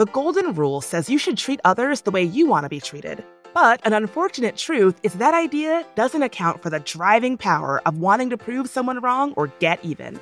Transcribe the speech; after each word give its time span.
The 0.00 0.06
golden 0.06 0.54
rule 0.54 0.80
says 0.80 1.10
you 1.10 1.18
should 1.18 1.36
treat 1.36 1.60
others 1.62 2.00
the 2.00 2.10
way 2.10 2.22
you 2.22 2.46
want 2.46 2.64
to 2.64 2.70
be 2.70 2.80
treated. 2.80 3.22
But 3.52 3.82
an 3.84 3.92
unfortunate 3.92 4.56
truth 4.56 4.98
is 5.02 5.12
that 5.16 5.34
idea 5.34 5.84
doesn't 5.94 6.22
account 6.22 6.62
for 6.62 6.70
the 6.70 6.80
driving 6.80 7.36
power 7.36 7.82
of 7.84 7.98
wanting 7.98 8.30
to 8.30 8.38
prove 8.38 8.70
someone 8.70 9.00
wrong 9.00 9.34
or 9.36 9.48
get 9.58 9.84
even. 9.84 10.18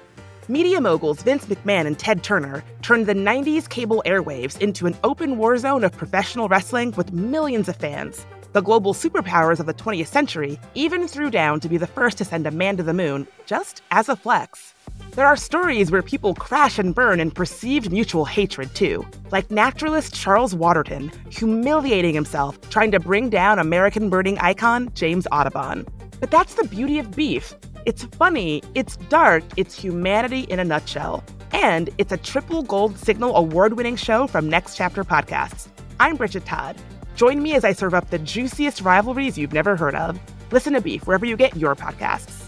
Media 0.49 0.80
moguls 0.80 1.22
Vince 1.22 1.46
McMahon 1.46 1.87
and 1.87 1.96
Ted 1.96 2.25
Turner 2.25 2.64
turned 2.83 3.06
the 3.06 3.14
90s 3.14 3.69
cable 3.69 4.03
airwaves 4.05 4.61
into 4.61 4.89
an 4.89 4.96
open 5.05 5.39
war 5.39 5.57
zone 5.59 5.85
of 5.85 5.93
professional 5.93 6.49
wrestling 6.49 6.91
with 6.97 7.13
millions 7.13 7.69
of 7.69 7.77
fans. 7.77 8.27
The 8.53 8.62
global 8.62 8.95
superpowers 8.95 9.61
of 9.61 9.67
the 9.67 9.75
20th 9.75 10.07
century 10.07 10.59
even 10.75 11.07
threw 11.07 11.31
down 11.31 11.61
to 11.61 11.69
be 11.69 11.77
the 11.77 11.87
first 11.87 12.17
to 12.19 12.25
send 12.25 12.46
a 12.46 12.51
man 12.51 12.79
to 12.79 12.82
the 12.82 12.95
moon, 12.95 13.29
just 13.45 13.82
as 13.91 14.09
a 14.09 14.17
flex. 14.17 14.73
There 15.11 15.27
are 15.27 15.37
stories 15.37 15.91
where 15.91 16.03
people 16.03 16.35
crash 16.35 16.79
and 16.79 16.95
burn 16.95 17.21
in 17.21 17.31
perceived 17.31 17.93
mutual 17.93 18.25
hatred, 18.25 18.75
too, 18.75 19.07
like 19.31 19.50
naturalist 19.50 20.14
Charles 20.14 20.55
Waterton 20.55 21.13
humiliating 21.29 22.14
himself 22.14 22.58
trying 22.71 22.91
to 22.93 23.00
bring 23.00 23.29
down 23.29 23.58
American 23.58 24.08
birding 24.08 24.39
icon 24.39 24.91
James 24.94 25.27
Audubon. 25.30 25.86
But 26.19 26.30
that's 26.30 26.55
the 26.55 26.67
beauty 26.69 26.99
of 26.99 27.14
beef. 27.14 27.55
It's 27.85 28.05
funny, 28.05 28.63
it's 28.75 28.96
dark, 29.08 29.44
it's 29.58 29.75
humanity 29.75 30.41
in 30.43 30.58
a 30.58 30.64
nutshell. 30.64 31.22
And 31.53 31.91
it's 31.99 32.12
a 32.12 32.17
triple 32.17 32.62
gold 32.62 32.98
signal 32.98 33.36
award 33.36 33.75
winning 33.75 33.97
show 33.97 34.27
from 34.27 34.48
Next 34.48 34.75
Chapter 34.75 35.05
Podcasts. 35.05 35.69
I'm 36.00 36.17
Bridget 36.17 36.47
Todd. 36.47 36.77
Join 37.19 37.42
me 37.42 37.56
as 37.56 37.64
I 37.64 37.72
serve 37.72 37.95
up 37.95 38.11
the 38.11 38.19
juiciest 38.20 38.81
rivalries 38.81 39.36
you've 39.36 39.53
never 39.53 39.75
heard 39.75 39.97
of. 39.97 40.20
Listen 40.53 40.75
to 40.75 40.81
Beef 40.81 41.05
wherever 41.05 41.27
you 41.27 41.36
get 41.36 41.56
your 41.56 41.75
podcasts. 41.75 42.44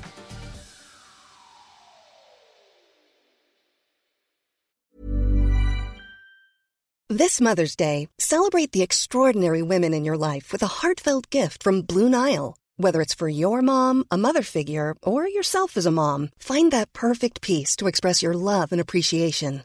This 7.09 7.41
Mother's 7.41 7.75
Day, 7.75 8.07
celebrate 8.19 8.71
the 8.71 8.83
extraordinary 8.83 9.63
women 9.63 9.93
in 9.93 10.05
your 10.05 10.17
life 10.17 10.53
with 10.53 10.63
a 10.63 10.69
heartfelt 10.79 11.29
gift 11.31 11.65
from 11.65 11.83
Blue 11.83 12.09
Nile. 12.09 12.57
Whether 12.77 13.01
it's 13.01 13.15
for 13.15 13.29
your 13.29 13.63
mom, 13.63 14.05
a 14.13 14.17
mother 14.17 14.43
figure, 14.43 14.95
or 15.03 15.27
yourself 15.27 15.77
as 15.77 15.87
a 15.87 15.91
mom, 15.91 16.29
find 16.39 16.71
that 16.71 16.93
perfect 16.93 17.41
piece 17.41 17.75
to 17.77 17.89
express 17.89 18.23
your 18.23 18.35
love 18.35 18.71
and 18.71 18.81
appreciation. 18.81 19.65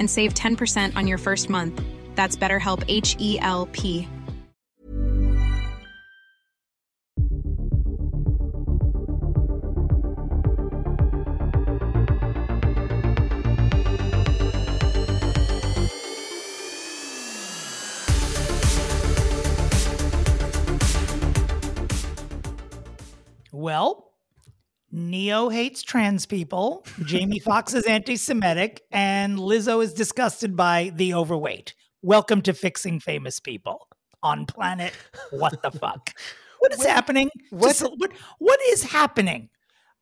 and 0.00 0.10
save 0.10 0.34
10% 0.34 0.96
on 0.96 1.06
your 1.06 1.18
first 1.18 1.48
month. 1.48 1.80
That's 2.16 2.36
BetterHelp 2.36 2.82
H 2.88 3.14
E 3.20 3.38
L 3.40 3.68
P. 3.70 4.08
Well, 23.52 24.09
Ne-Yo 25.08 25.48
hates 25.48 25.82
trans 25.82 26.26
people, 26.26 26.84
Jamie 27.04 27.38
Foxx 27.44 27.72
is 27.72 27.86
anti 27.86 28.16
Semitic, 28.16 28.82
and 28.92 29.38
Lizzo 29.38 29.82
is 29.82 29.94
disgusted 29.94 30.54
by 30.56 30.92
the 30.94 31.14
overweight. 31.14 31.74
Welcome 32.02 32.42
to 32.42 32.52
Fixing 32.52 33.00
Famous 33.00 33.40
People 33.40 33.88
on 34.22 34.44
planet 34.44 34.92
What 35.30 35.62
the 35.62 35.70
Fuck. 35.70 36.10
What 36.58 36.74
is 36.74 36.84
happening? 36.84 37.30
what- 37.48 37.78
what, 37.96 38.10
what 38.38 38.60
is 38.68 38.82
happening? 38.82 39.48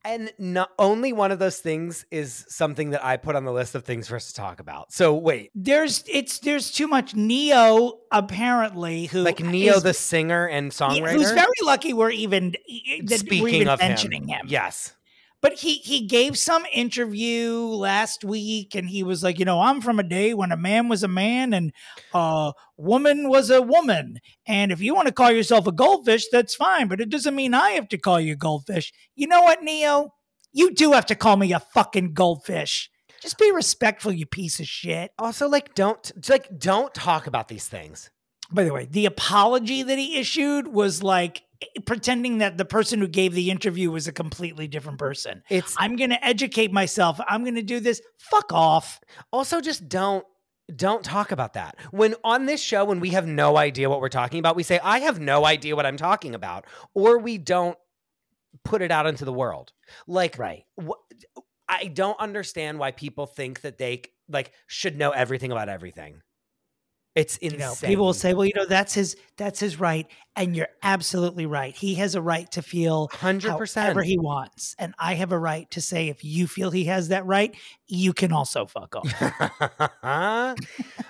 And 0.05 0.33
not 0.39 0.71
only 0.79 1.13
one 1.13 1.33
of 1.33 1.39
those 1.39 1.59
things 1.59 2.07
is 2.11 2.45
something 2.49 2.91
that 2.91 3.05
I 3.05 3.17
put 3.17 3.37
on 3.37 3.45
the 3.45 3.53
list 3.53 3.75
of 3.75 3.85
things 3.85 4.09
for 4.09 4.17
us 4.17 4.29
to 4.29 4.35
talk 4.35 4.61
about. 4.61 4.93
So 4.93 5.15
wait, 5.15 5.51
There's 5.55 6.05
it's 6.07 6.39
there's 6.39 6.71
too 6.71 6.87
much 6.87 7.15
Ne-Yo 7.15 8.01
apparently 8.11 9.07
who 9.07 9.23
like 9.23 9.41
Ne-Yo 9.41 9.75
is- 9.75 9.83
the 9.83 9.93
singer 9.95 10.47
and 10.47 10.71
songwriter, 10.71 11.13
who's 11.13 11.33
very 11.33 11.47
lucky 11.63 11.93
we're 11.93 12.11
even 12.11 12.55
that 13.05 13.19
speaking 13.19 13.43
we're 13.43 13.49
even 13.49 13.69
of 13.69 13.81
mentioning 13.81 14.29
him. 14.29 14.47
Yes, 14.49 14.95
But 15.41 15.55
he 15.55 15.75
he 15.75 16.07
gave 16.07 16.37
some 16.37 16.65
interview 16.73 17.55
last 17.55 18.25
week 18.25 18.75
and 18.75 18.89
he 18.89 19.05
was 19.05 19.23
like, 19.23 19.39
you 19.39 19.45
know, 19.45 19.61
I'm 19.61 19.81
from 19.81 20.01
a 20.01 20.03
day 20.03 20.35
when 20.35 20.51
a 20.51 20.57
man 20.57 20.89
was 20.89 21.05
a 21.05 21.09
man 21.09 21.53
and 21.53 21.73
a 22.13 22.53
woman 22.77 23.29
was 23.29 23.49
a 23.49 23.63
woman. 23.63 24.19
And 24.47 24.73
if 24.73 24.81
you 24.81 24.95
want 24.95 25.07
to 25.07 25.15
call 25.15 25.31
yourself 25.31 25.67
a 25.69 25.73
goldfish, 25.73 26.27
that's 26.33 26.57
fine, 26.57 26.89
but 26.89 27.01
it 27.01 27.09
doesn't 27.09 27.37
mean 27.37 27.55
I 27.55 27.71
have 27.71 27.89
to 27.89 27.99
call 27.99 28.21
you 28.21 28.33
a 28.33 28.37
goldfish. 28.37 28.93
You 29.15 29.29
know 29.29 29.43
what, 29.43 29.63
Ne-Yo? 29.63 30.13
You 30.53 30.75
do 30.75 30.93
have 30.93 31.07
to 31.07 31.15
call 31.15 31.37
me 31.37 31.53
a 31.53 31.61
fucking 31.61 32.15
goldfish. 32.15 32.91
Just 33.21 33.39
be 33.39 33.51
respectful, 33.53 34.13
you 34.13 34.27
piece 34.27 34.61
of 34.61 34.67
shit. 34.67 35.13
Also, 35.19 35.49
like, 35.49 35.75
don't 35.75 36.11
like 36.29 36.49
don't 36.59 36.95
talk 36.95 37.27
about 37.27 37.49
these 37.49 37.67
things. 37.67 38.11
By 38.51 38.65
the 38.65 38.73
way, 38.73 38.87
the 38.91 39.07
apology 39.07 39.83
that 39.83 39.99
he 39.99 40.17
issued 40.19 40.69
was 40.69 41.03
like 41.03 41.43
eh, 41.63 41.67
pretending 41.85 42.39
that 42.39 42.57
the 42.57 42.65
person 42.65 42.99
who 42.99 43.09
gave 43.09 43.35
the 43.35 43.51
interview 43.51 43.91
was 43.91 44.09
a 44.09 44.13
completely 44.13 44.67
different 44.69 44.99
person. 44.99 45.43
It's 45.51 45.75
I'm 45.79 45.97
going 45.97 46.11
to 46.11 46.25
educate 46.25 46.73
myself. 46.73 47.21
I'm 47.29 47.43
going 47.45 47.57
to 47.57 47.63
do 47.63 47.81
this. 47.81 48.01
Fuck 48.19 48.53
off. 48.53 49.01
also 49.33 49.61
just 49.61 49.89
don't 49.89 50.25
don't 50.77 51.03
talk 51.03 51.33
about 51.33 51.55
that. 51.55 51.77
When 51.93 52.15
on 52.25 52.45
this 52.47 52.61
show, 52.61 52.85
when 52.85 53.01
we 53.01 53.11
have 53.11 53.27
no 53.27 53.57
idea 53.57 53.89
what 53.89 54.01
we're 54.03 54.11
talking 54.11 54.39
about, 54.39 54.55
we 54.57 54.63
say, 54.63 54.79
I 54.83 54.99
have 55.01 55.19
no 55.19 55.47
idea 55.47 55.75
what 55.75 55.87
I'm 55.87 55.97
talking 55.97 56.35
about, 56.35 56.67
or 56.95 57.19
we 57.19 57.39
don't 57.39 57.79
put 58.65 58.83
it 58.83 58.91
out 58.91 59.07
into 59.07 59.25
the 59.25 59.33
world. 59.33 59.73
Like, 60.07 60.39
Right. 60.39 60.65
wh- 60.79 60.93
I 61.69 61.85
don't 61.87 62.19
understand 62.21 62.79
why 62.79 62.91
people 62.93 63.25
think 63.27 63.61
that 63.63 63.79
they 63.79 64.03
like 64.29 64.53
should 64.67 64.97
know 64.99 65.11
everything 65.11 65.53
about 65.53 65.69
everything. 65.71 66.21
It's 67.19 67.39
You 67.43 67.51
insane. 67.51 67.61
know, 67.61 67.75
people 67.83 68.07
will 68.07 68.15
say, 68.15 68.33
"Well, 68.35 68.47
you 68.47 68.53
know, 68.55 68.67
that's 68.67 68.95
his 68.95 69.17
that's 69.37 69.61
his 69.61 69.79
right," 69.79 70.07
and 70.37 70.57
you're 70.57 70.69
absolutely 70.83 71.47
right. 71.47 71.75
He 71.75 71.97
has 71.97 72.15
a 72.15 72.23
right 72.23 72.51
to 72.53 72.63
feel 72.63 73.09
hundred 73.13 73.57
percent. 73.57 73.85
however 73.87 74.03
he 74.03 74.19
wants, 74.19 74.77
and 74.79 74.95
I 74.99 75.15
have 75.15 75.33
a 75.33 75.39
right 75.39 75.71
to 75.73 75.81
say 75.81 76.09
if 76.09 76.25
you 76.25 76.47
feel 76.47 76.71
he 76.71 76.85
has 76.85 77.09
that 77.09 77.27
right, 77.27 77.55
you 77.87 78.13
can 78.13 78.33
also 78.33 78.67
fuck 78.67 78.95
off. 78.97 79.13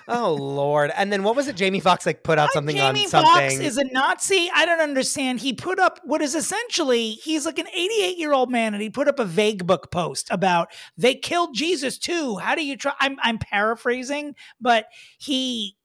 oh 0.07 0.33
Lord! 0.33 0.91
And 0.95 1.11
then 1.13 1.23
what 1.23 1.35
was 1.35 1.47
it? 1.47 1.55
Jamie 1.55 1.79
Foxx 1.79 2.05
like 2.05 2.23
put 2.23 2.39
out 2.39 2.49
uh, 2.49 2.53
something 2.53 2.75
Jamie 2.75 3.03
on 3.03 3.09
something. 3.09 3.31
Foxx 3.31 3.59
is 3.59 3.77
a 3.77 3.83
Nazi. 3.85 4.49
I 4.53 4.65
don't 4.65 4.81
understand. 4.81 5.39
He 5.39 5.53
put 5.53 5.79
up 5.79 5.99
what 6.03 6.21
is 6.21 6.35
essentially 6.35 7.11
he's 7.11 7.45
like 7.45 7.59
an 7.59 7.67
88 7.67 8.17
year 8.17 8.33
old 8.33 8.51
man, 8.51 8.73
and 8.73 8.81
he 8.81 8.89
put 8.89 9.07
up 9.07 9.19
a 9.19 9.25
vague 9.25 9.65
book 9.65 9.91
post 9.91 10.27
about 10.31 10.71
they 10.97 11.15
killed 11.15 11.55
Jesus 11.55 11.97
too. 11.97 12.37
How 12.37 12.55
do 12.55 12.65
you 12.65 12.77
try? 12.77 12.93
I'm 12.99 13.17
I'm 13.21 13.37
paraphrasing, 13.37 14.35
but 14.59 14.85
he. 15.17 15.75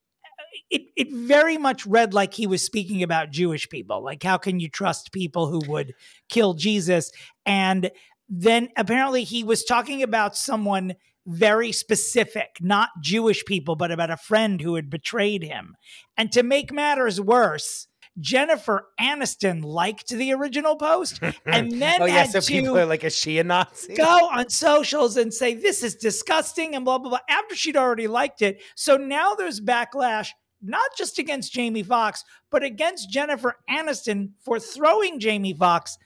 It, 0.69 0.83
it 0.95 1.11
very 1.11 1.57
much 1.57 1.85
read 1.85 2.13
like 2.13 2.33
he 2.33 2.47
was 2.47 2.63
speaking 2.63 3.03
about 3.03 3.31
Jewish 3.31 3.69
people. 3.69 4.03
Like, 4.03 4.23
how 4.23 4.37
can 4.37 4.59
you 4.59 4.69
trust 4.69 5.11
people 5.11 5.47
who 5.47 5.61
would 5.67 5.93
kill 6.29 6.53
Jesus? 6.53 7.11
And 7.45 7.91
then 8.29 8.69
apparently 8.75 9.23
he 9.23 9.43
was 9.43 9.63
talking 9.63 10.03
about 10.03 10.35
someone 10.35 10.95
very 11.27 11.71
specific, 11.71 12.57
not 12.61 12.89
Jewish 13.01 13.45
people, 13.45 13.75
but 13.75 13.91
about 13.91 14.11
a 14.11 14.17
friend 14.17 14.61
who 14.61 14.75
had 14.75 14.89
betrayed 14.89 15.43
him. 15.43 15.75
And 16.17 16.31
to 16.31 16.43
make 16.43 16.71
matters 16.71 17.19
worse, 17.19 17.87
Jennifer 18.19 18.87
Aniston 18.99 19.63
liked 19.63 20.09
the 20.09 20.33
original 20.33 20.77
post 20.77 21.19
and 21.45 21.81
then 21.81 22.01
oh 22.01 22.05
yeah, 22.05 22.13
had 22.13 22.29
so 22.29 22.39
to 22.39 22.47
people 22.47 22.77
are 22.77 22.85
like, 22.85 23.03
is 23.03 23.15
she 23.15 23.39
a 23.39 23.43
Nazi? 23.43 23.95
go 23.95 24.29
on 24.31 24.49
socials 24.49 25.17
and 25.17 25.33
say 25.33 25.53
this 25.53 25.83
is 25.83 25.95
disgusting 25.95 26.75
and 26.75 26.85
blah 26.85 26.97
blah 26.97 27.09
blah 27.09 27.19
after 27.29 27.55
she'd 27.55 27.75
already 27.75 28.07
liked 28.07 28.41
it. 28.41 28.61
So 28.75 28.97
now 28.97 29.35
there's 29.35 29.59
backlash 29.59 30.29
not 30.61 30.89
just 30.97 31.19
against 31.19 31.53
Jamie 31.53 31.83
Foxx, 31.83 32.23
but 32.51 32.63
against 32.63 33.09
Jennifer 33.09 33.57
Aniston 33.69 34.31
for 34.43 34.59
throwing 34.59 35.19
Jamie 35.19 35.53
Foxx 35.53 35.97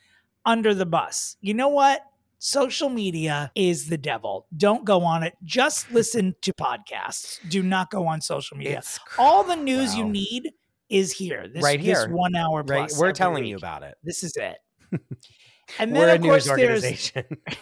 under 0.44 0.74
the 0.74 0.86
bus. 0.86 1.36
You 1.40 1.54
know 1.54 1.68
what? 1.68 2.02
Social 2.38 2.88
media 2.88 3.52
is 3.54 3.88
the 3.88 3.98
devil. 3.98 4.46
Don't 4.56 4.84
go 4.84 5.02
on 5.02 5.22
it. 5.22 5.34
Just 5.44 5.90
listen 5.92 6.34
to 6.40 6.54
podcasts. 6.54 7.38
Do 7.50 7.62
not 7.62 7.90
go 7.90 8.06
on 8.06 8.22
social 8.22 8.56
media. 8.56 8.78
It's 8.78 8.98
All 9.18 9.44
the 9.44 9.56
news 9.56 9.94
you 9.94 10.06
need 10.06 10.50
is 10.88 11.12
here. 11.12 11.46
This, 11.52 11.62
Right 11.62 11.78
this 11.82 12.04
here. 12.04 12.08
one 12.10 12.34
hour 12.34 12.62
Right, 12.62 12.88
plus. 12.88 12.98
we're 12.98 13.08
every 13.08 13.14
telling 13.14 13.44
you 13.44 13.56
about 13.56 13.82
it. 13.82 13.96
This 14.02 14.22
is 14.24 14.36
it. 14.36 14.56
And 15.78 15.92
We're 15.92 16.06
then 16.06 16.08
a 16.08 16.14
of 16.16 16.22
course 16.22 16.46
news 16.48 16.56
there's 16.56 16.84
organization. 16.84 17.24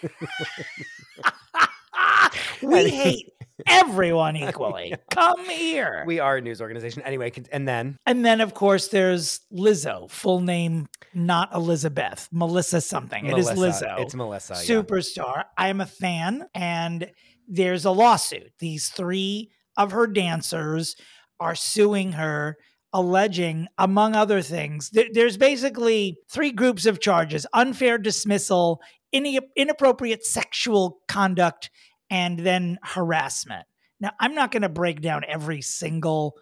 we 2.62 2.88
hate 2.88 3.32
everyone 3.66 4.37
equally. 4.49 4.94
Come 5.10 5.44
here. 5.49 6.05
we 6.06 6.20
are 6.20 6.37
a 6.37 6.40
news 6.40 6.60
organization. 6.60 7.02
Anyway, 7.02 7.32
and 7.52 7.66
then 7.66 7.96
and 8.06 8.25
then 8.25 8.40
of 8.40 8.55
course 8.55 8.88
there's 8.88 9.40
Lizzo, 9.52 10.10
full 10.10 10.40
name 10.40 10.88
not 11.14 11.55
Elizabeth, 11.55 12.28
Melissa 12.32 12.81
something. 12.81 13.26
It 13.26 13.38
is 13.38 13.49
Lizzo. 13.50 13.99
It's 14.00 14.14
Melissa. 14.14 14.55
yeah. 14.55 14.60
Superstar. 14.82 15.44
I 15.56 15.69
am 15.69 15.81
a 15.81 15.87
fan 15.87 16.46
and 16.55 17.10
there's 17.49 17.84
a 17.84 17.90
lawsuit. 17.90 18.52
These 18.58 18.88
3 18.90 19.50
of 19.76 19.93
her 19.93 20.06
dancers 20.06 20.96
are 21.40 21.54
suing 21.54 22.12
her 22.12 22.56
alleging 22.93 23.69
among 23.76 24.16
other 24.16 24.40
things 24.40 24.88
th- 24.90 25.11
there's 25.12 25.37
basically 25.37 26.16
three 26.31 26.50
groups 26.50 26.87
of 26.87 27.00
charges 27.00 27.46
unfair 27.52 27.99
dismissal 27.99 28.81
ine- 29.14 29.38
inappropriate 29.56 30.25
sexual 30.25 30.99
conduct 31.06 31.69
and 32.10 32.38
then 32.38 32.78
harassment 32.82 33.66
now 34.00 34.10
i'm 34.20 34.34
not 34.34 34.50
going 34.50 34.62
to 34.62 34.69
break 34.69 35.00
down 35.00 35.22
every 35.28 35.60
single 35.62 36.34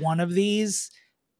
one 0.00 0.20
of 0.20 0.32
these 0.32 0.90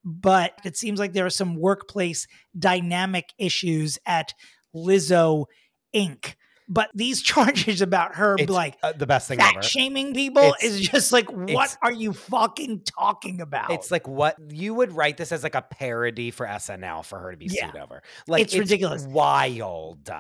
but 0.05 0.53
it 0.65 0.77
seems 0.77 0.99
like 0.99 1.13
there 1.15 1.27
are 1.27 1.31
some 1.31 1.57
workplace 1.57 2.27
dynamic 2.59 3.33
issues 3.39 3.99
at 4.07 4.35
lizzo 4.75 5.47
inc 5.95 6.35
but 6.67 6.89
these 6.95 7.21
charges 7.31 7.83
about 7.83 8.15
her 8.17 8.37
It's 8.39 8.51
like 8.51 8.79
uh, 8.83 8.93
the 8.93 9.07
best 9.07 9.29
thing 9.29 9.39
fat 9.39 9.53
ever. 9.57 9.63
shaming 9.63 10.15
people 10.15 10.43
It's- 10.43 10.63
is 10.63 10.81
just 10.81 11.13
like 11.13 11.31
what 11.31 11.77
are 11.83 11.93
you 11.93 12.13
fucking 12.15 12.85
talking 12.85 13.41
about 13.43 13.71
It's 13.71 13.91
like 13.91 14.09
what 14.09 14.37
you 14.51 14.73
would 14.75 14.91
write 14.93 15.19
this 15.19 15.31
as 15.31 15.43
like 15.43 15.55
a 15.55 15.61
parody 15.63 16.31
for 16.31 16.47
SNL 16.47 17.05
for 17.05 17.19
her 17.19 17.33
to 17.33 17.37
be 17.37 17.49
Yeah. 17.51 17.71
sued 17.71 17.81
over. 17.83 18.03
Like 18.27 18.43
It's 18.45 18.57
ridiculous. 18.57 19.05
Wild. 19.05 20.11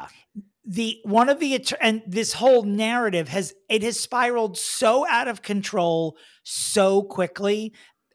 The 0.66 0.98
one 1.04 1.28
of 1.28 1.40
the 1.40 1.62
and 1.80 2.02
this 2.06 2.32
whole 2.34 2.62
narrative 2.62 3.28
has 3.28 3.54
it 3.68 3.82
has 3.82 4.00
spiraled 4.00 4.56
so 4.56 5.06
out 5.08 5.28
of 5.28 5.42
control 5.42 6.16
so 6.42 7.02
quickly. 7.02 7.72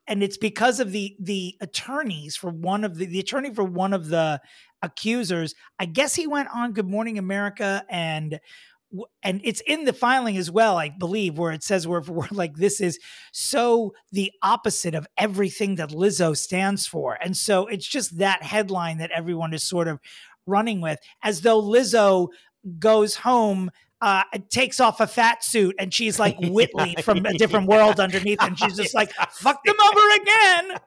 And 0.07 0.23
it's 0.23 0.37
because 0.37 0.79
of 0.79 0.91
the 0.91 1.15
the 1.19 1.55
attorneys 1.61 2.35
for 2.35 2.49
one 2.49 2.83
of 2.83 2.97
the 2.97 3.05
the 3.05 3.19
attorney 3.19 3.53
for 3.53 3.63
one 3.63 3.93
of 3.93 4.07
the 4.07 4.41
accusers. 4.81 5.53
I 5.77 5.85
guess 5.85 6.15
he 6.15 6.25
went 6.25 6.49
on 6.53 6.73
good 6.73 6.87
morning 6.87 7.17
america 7.17 7.83
and 7.89 8.39
and 9.23 9.41
it's 9.43 9.61
in 9.67 9.83
the 9.83 9.93
filing 9.93 10.35
as 10.37 10.49
well 10.49 10.75
i 10.75 10.89
believe 10.89 11.37
where 11.37 11.51
it 11.51 11.61
says 11.61 11.85
where 11.85 12.01
like 12.31 12.55
this 12.55 12.81
is 12.81 12.97
so 13.31 13.93
the 14.11 14.31
opposite 14.41 14.95
of 14.95 15.07
everything 15.17 15.75
that 15.75 15.89
lizzo 15.89 16.35
stands 16.35 16.87
for. 16.87 17.17
And 17.21 17.35
so 17.35 17.67
it's 17.67 17.87
just 17.87 18.17
that 18.17 18.43
headline 18.43 18.97
that 18.97 19.11
everyone 19.11 19.53
is 19.53 19.63
sort 19.63 19.87
of 19.87 19.99
running 20.49 20.81
with 20.81 20.99
as 21.23 21.41
though 21.41 21.61
lizzo 21.61 22.27
goes 22.79 23.15
home 23.15 23.71
uh, 24.01 24.23
takes 24.49 24.79
off 24.79 24.99
a 24.99 25.07
fat 25.07 25.43
suit 25.43 25.75
and 25.77 25.93
she's 25.93 26.19
like 26.19 26.37
Whitley 26.41 26.95
from 27.03 27.25
a 27.25 27.33
different 27.33 27.67
world 27.67 27.99
underneath, 27.99 28.41
and 28.41 28.57
she's 28.57 28.77
just 28.77 28.95
like, 28.95 29.11
fuck 29.31 29.63
them 29.63 29.75
over 29.87 30.21
again. 30.21 30.77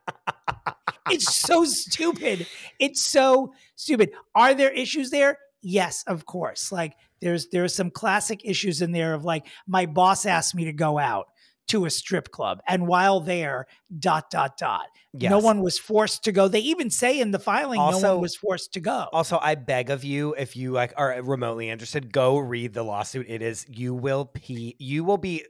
It's 1.11 1.35
so 1.35 1.64
stupid. 1.64 2.47
It's 2.79 3.03
so 3.03 3.53
stupid. 3.76 4.12
Are 4.35 4.55
there 4.55 4.70
issues 4.70 5.11
there? 5.11 5.38
Yes, 5.61 6.05
of 6.06 6.26
course. 6.26 6.73
Like 6.73 6.94
there's 7.20 7.49
there's 7.49 7.75
some 7.75 7.91
classic 7.91 8.41
issues 8.44 8.82
in 8.82 8.93
there 8.93 9.15
of 9.15 9.25
like 9.25 9.47
my 9.67 9.87
boss 9.87 10.26
asked 10.26 10.55
me 10.55 10.65
to 10.65 10.73
go 10.73 10.99
out 10.99 11.26
to 11.69 11.85
a 11.87 11.91
strip 11.91 12.31
club, 12.31 12.61
and 12.69 12.87
while 12.87 13.20
there, 13.20 13.67
dot 13.99 14.31
dot 14.31 14.56
dot. 14.59 14.87
No 15.14 15.38
one 15.38 15.61
was 15.61 15.79
forced 15.79 16.25
to 16.25 16.32
go. 16.32 16.49
They 16.49 16.61
even 16.61 16.88
say 16.88 17.20
in 17.20 17.32
the 17.32 17.38
filing, 17.38 17.79
no 17.79 17.99
one 17.99 18.20
was 18.20 18.35
forced 18.35 18.73
to 18.75 18.81
go. 18.81 19.09
Also, 19.12 19.38
I 19.41 19.55
beg 19.56 19.91
of 19.91 20.05
you, 20.05 20.35
if 20.38 20.56
you 20.56 20.73
like 20.73 20.94
are 20.97 21.20
remotely 21.23 21.69
interested, 21.69 22.12
go 22.12 22.38
read 22.38 22.73
the 22.73 22.82
lawsuit. 22.82 23.26
It 23.29 23.43
is 23.43 23.67
you 23.69 23.94
will 23.94 24.25
pee, 24.25 24.75
you 24.79 25.05
will 25.05 25.19
be 25.19 25.44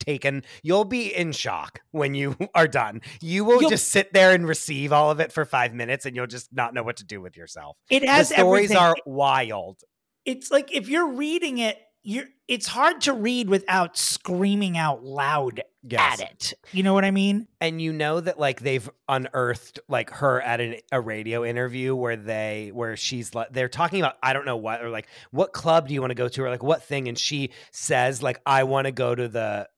taken, 0.00 0.44
you'll 0.62 0.84
be 0.84 1.14
in 1.14 1.32
shock 1.32 1.80
when 1.92 2.14
you 2.14 2.36
are 2.54 2.68
done. 2.68 3.00
You 3.20 3.44
will 3.44 3.62
You'll- 3.62 3.70
just 3.70 3.88
sit 3.88 4.12
there 4.12 4.32
and 4.32 4.46
receive 4.46 4.92
all 4.92 5.10
of 5.10 5.18
it 5.20 5.32
for 5.32 5.44
five 5.46 5.72
minutes, 5.72 6.04
and 6.06 6.14
you'll 6.14 6.26
just 6.26 6.52
not 6.52 6.74
know 6.74 6.82
what 6.82 6.98
to 6.98 7.04
do 7.04 7.20
with 7.20 7.36
yourself. 7.36 7.76
it 7.90 8.06
has 8.06 8.28
the 8.28 8.34
stories 8.36 8.70
everything. 8.70 8.76
are 8.76 8.96
wild. 9.06 9.80
it's 10.26 10.50
like 10.50 10.74
if 10.74 10.88
you're 10.88 11.12
reading 11.12 11.58
it 11.58 11.78
you're 12.06 12.24
it's 12.48 12.68
hard 12.68 13.00
to 13.02 13.12
read 13.12 13.48
without 13.50 13.96
screaming 13.98 14.78
out 14.78 15.02
loud 15.04 15.62
Yes. 15.88 16.20
at 16.20 16.30
it. 16.30 16.52
You 16.72 16.82
know 16.82 16.94
what 16.94 17.04
i 17.04 17.10
mean? 17.12 17.46
And 17.60 17.80
you 17.82 17.92
know 17.92 18.18
that 18.20 18.38
like 18.40 18.60
they've 18.60 18.88
unearthed 19.08 19.78
like 19.88 20.10
her 20.10 20.40
at 20.40 20.60
an, 20.60 20.76
a 20.92 21.00
radio 21.00 21.44
interview 21.44 21.94
where 21.94 22.16
they 22.16 22.70
where 22.74 22.96
she's 22.96 23.34
like 23.34 23.48
they're 23.52 23.68
talking 23.68 24.00
about 24.00 24.14
i 24.22 24.32
don't 24.32 24.46
know 24.46 24.56
what 24.56 24.82
or 24.82 24.90
like 24.90 25.06
what 25.30 25.52
club 25.52 25.86
do 25.88 25.94
you 25.94 26.00
want 26.00 26.10
to 26.10 26.14
go 26.16 26.28
to 26.28 26.42
or 26.42 26.50
like 26.50 26.62
what 26.62 26.82
thing? 26.82 27.08
And 27.08 27.18
she 27.18 27.50
says 27.72 28.22
like 28.22 28.40
i 28.46 28.64
want 28.64 28.86
to 28.86 28.92
go 28.92 29.14
to 29.14 29.28
the 29.28 29.68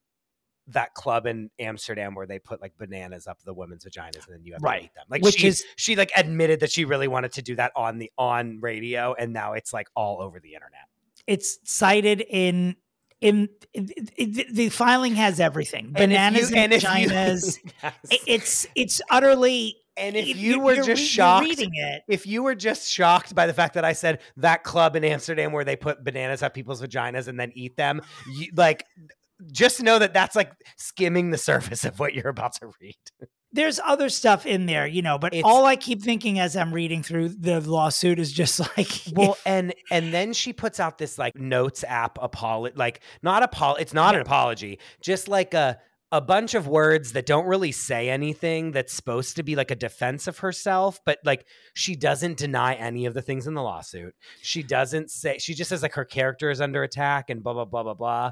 that 0.69 0.93
club 0.93 1.27
in 1.27 1.51
amsterdam 1.59 2.15
where 2.15 2.27
they 2.27 2.39
put 2.39 2.61
like 2.61 2.77
bananas 2.77 3.27
up 3.27 3.39
the 3.45 3.55
women's 3.55 3.85
vaginas 3.87 4.27
and 4.27 4.35
then 4.35 4.45
you 4.45 4.53
have 4.53 4.63
Right. 4.63 4.81
to 4.81 4.85
eat 4.85 4.95
them. 4.95 5.05
Like 5.09 5.23
Which 5.23 5.37
she, 5.39 5.47
is- 5.47 5.65
she 5.77 5.97
like 5.97 6.11
admitted 6.17 6.61
that 6.61 6.71
she 6.71 6.85
really 6.85 7.09
wanted 7.09 7.33
to 7.33 7.43
do 7.43 7.57
that 7.57 7.73
on 7.75 7.97
the 7.99 8.11
on 8.19 8.61
radio 8.61 9.15
and 9.15 9.33
now 9.33 9.55
it's 9.55 9.73
like 9.73 9.89
all 9.95 10.21
over 10.21 10.41
the 10.41 10.53
internet 10.55 10.88
it's 11.29 11.59
cited 11.63 12.21
in 12.29 12.75
in, 13.21 13.49
in- 13.75 13.91
in- 14.17 14.45
the 14.53 14.69
filing 14.71 15.15
has 15.17 15.39
everything 15.41 15.93
And 15.97 16.13
if 16.13 16.17
bananas 16.19 16.51
you- 16.51 16.57
and, 16.57 16.73
you- 16.73 16.79
vaginas 16.79 17.59
Yes. 17.83 17.95
It- 18.11 18.21
it's 18.27 18.67
it's 18.75 19.01
utterly 19.11 19.77
and 19.97 20.15
if 20.15 20.29
it- 20.29 20.37
you 20.37 20.61
were 20.61 20.77
just 20.77 20.89
re- 20.89 20.95
shocked 20.97 21.47
it 21.59 22.03
if 22.09 22.27
you 22.27 22.43
were 22.45 22.55
just 22.55 22.89
shocked 22.89 23.35
by 23.35 23.47
the 23.47 23.53
fact 23.55 23.75
that 23.75 23.85
I 23.85 23.93
said 23.93 24.21
that 24.37 24.63
club 24.63 24.95
in 24.97 25.05
Amsterdam 25.05 25.53
where 25.53 25.65
they 25.65 25.75
put 25.77 26.03
bananas 26.05 26.43
up 26.43 26.55
people's 26.55 26.81
vaginas 26.81 27.27
and 27.29 27.39
then 27.41 27.51
eat 27.55 27.77
them, 27.77 28.01
you, 28.33 28.53
like, 28.57 28.85
just 29.53 29.83
know 29.83 29.99
that 29.99 30.15
that's 30.15 30.35
like 30.37 30.53
skimming 30.77 31.31
the 31.31 31.39
surface 31.39 31.85
of 31.85 31.99
what 31.99 32.15
you're 32.15 32.29
about 32.29 32.53
to 32.55 32.71
read. 32.81 32.95
there's 33.53 33.81
other 33.85 34.09
stuff 34.09 34.45
in 34.47 34.67
there 34.67 34.87
you 34.87 35.01
know 35.03 35.19
but 35.19 35.33
It's- 35.33 35.43
all 35.51 35.65
i 35.65 35.75
keep 35.77 36.03
thinking 36.03 36.39
as 36.39 36.57
i'm 36.57 36.73
reading 36.73 37.03
through 37.03 37.31
the 37.31 37.61
lawsuit 37.61 38.19
is 38.19 38.31
just 38.33 38.61
like 38.77 38.91
Well, 39.13 39.39
and 39.47 39.75
and 39.91 40.13
then 40.13 40.33
she 40.33 40.53
puts 40.53 40.81
out 40.81 40.99
this 40.99 41.19
like 41.19 41.35
notes 41.37 41.85
app 41.85 42.19
apology, 42.21 42.75
like 42.77 43.01
not 43.23 43.43
apol, 43.43 43.77
it's 43.77 43.95
not 43.95 44.15
an 44.15 44.21
apology, 44.21 44.79
just 45.03 45.29
like 45.29 45.55
a 45.55 45.79
a 46.11 46.21
bunch 46.23 46.55
of 46.55 46.67
words 46.67 47.13
that 47.13 47.27
don't 47.27 47.45
really 47.47 47.71
say 47.71 48.09
anything 48.09 48.73
that's 48.73 48.95
supposed 48.95 49.37
to 49.37 49.43
be 49.43 49.55
like 49.55 49.71
a 49.71 49.75
defense 49.77 50.27
of 50.27 50.39
herself 50.39 51.01
but 51.05 51.19
like 51.23 51.45
she 51.75 51.95
doesn't 51.95 52.39
deny 52.39 52.73
any 52.77 53.05
of 53.05 53.13
the 53.13 53.21
things 53.21 53.47
in 53.47 53.53
the 53.55 53.63
lawsuit. 53.63 54.15
She 54.41 54.63
doesn't 54.63 55.11
say 55.11 55.37
she 55.39 55.53
just 55.55 55.69
says 55.69 55.83
like 55.83 55.95
her 55.95 56.07
character 56.07 56.51
is 56.51 56.61
under 56.63 56.83
attack 56.83 57.29
and 57.31 57.43
blah 57.43 57.53
blah 57.53 57.67
blah 57.67 57.83
blah 57.83 57.95
blah. 57.95 58.25
Yeah, 58.25 58.31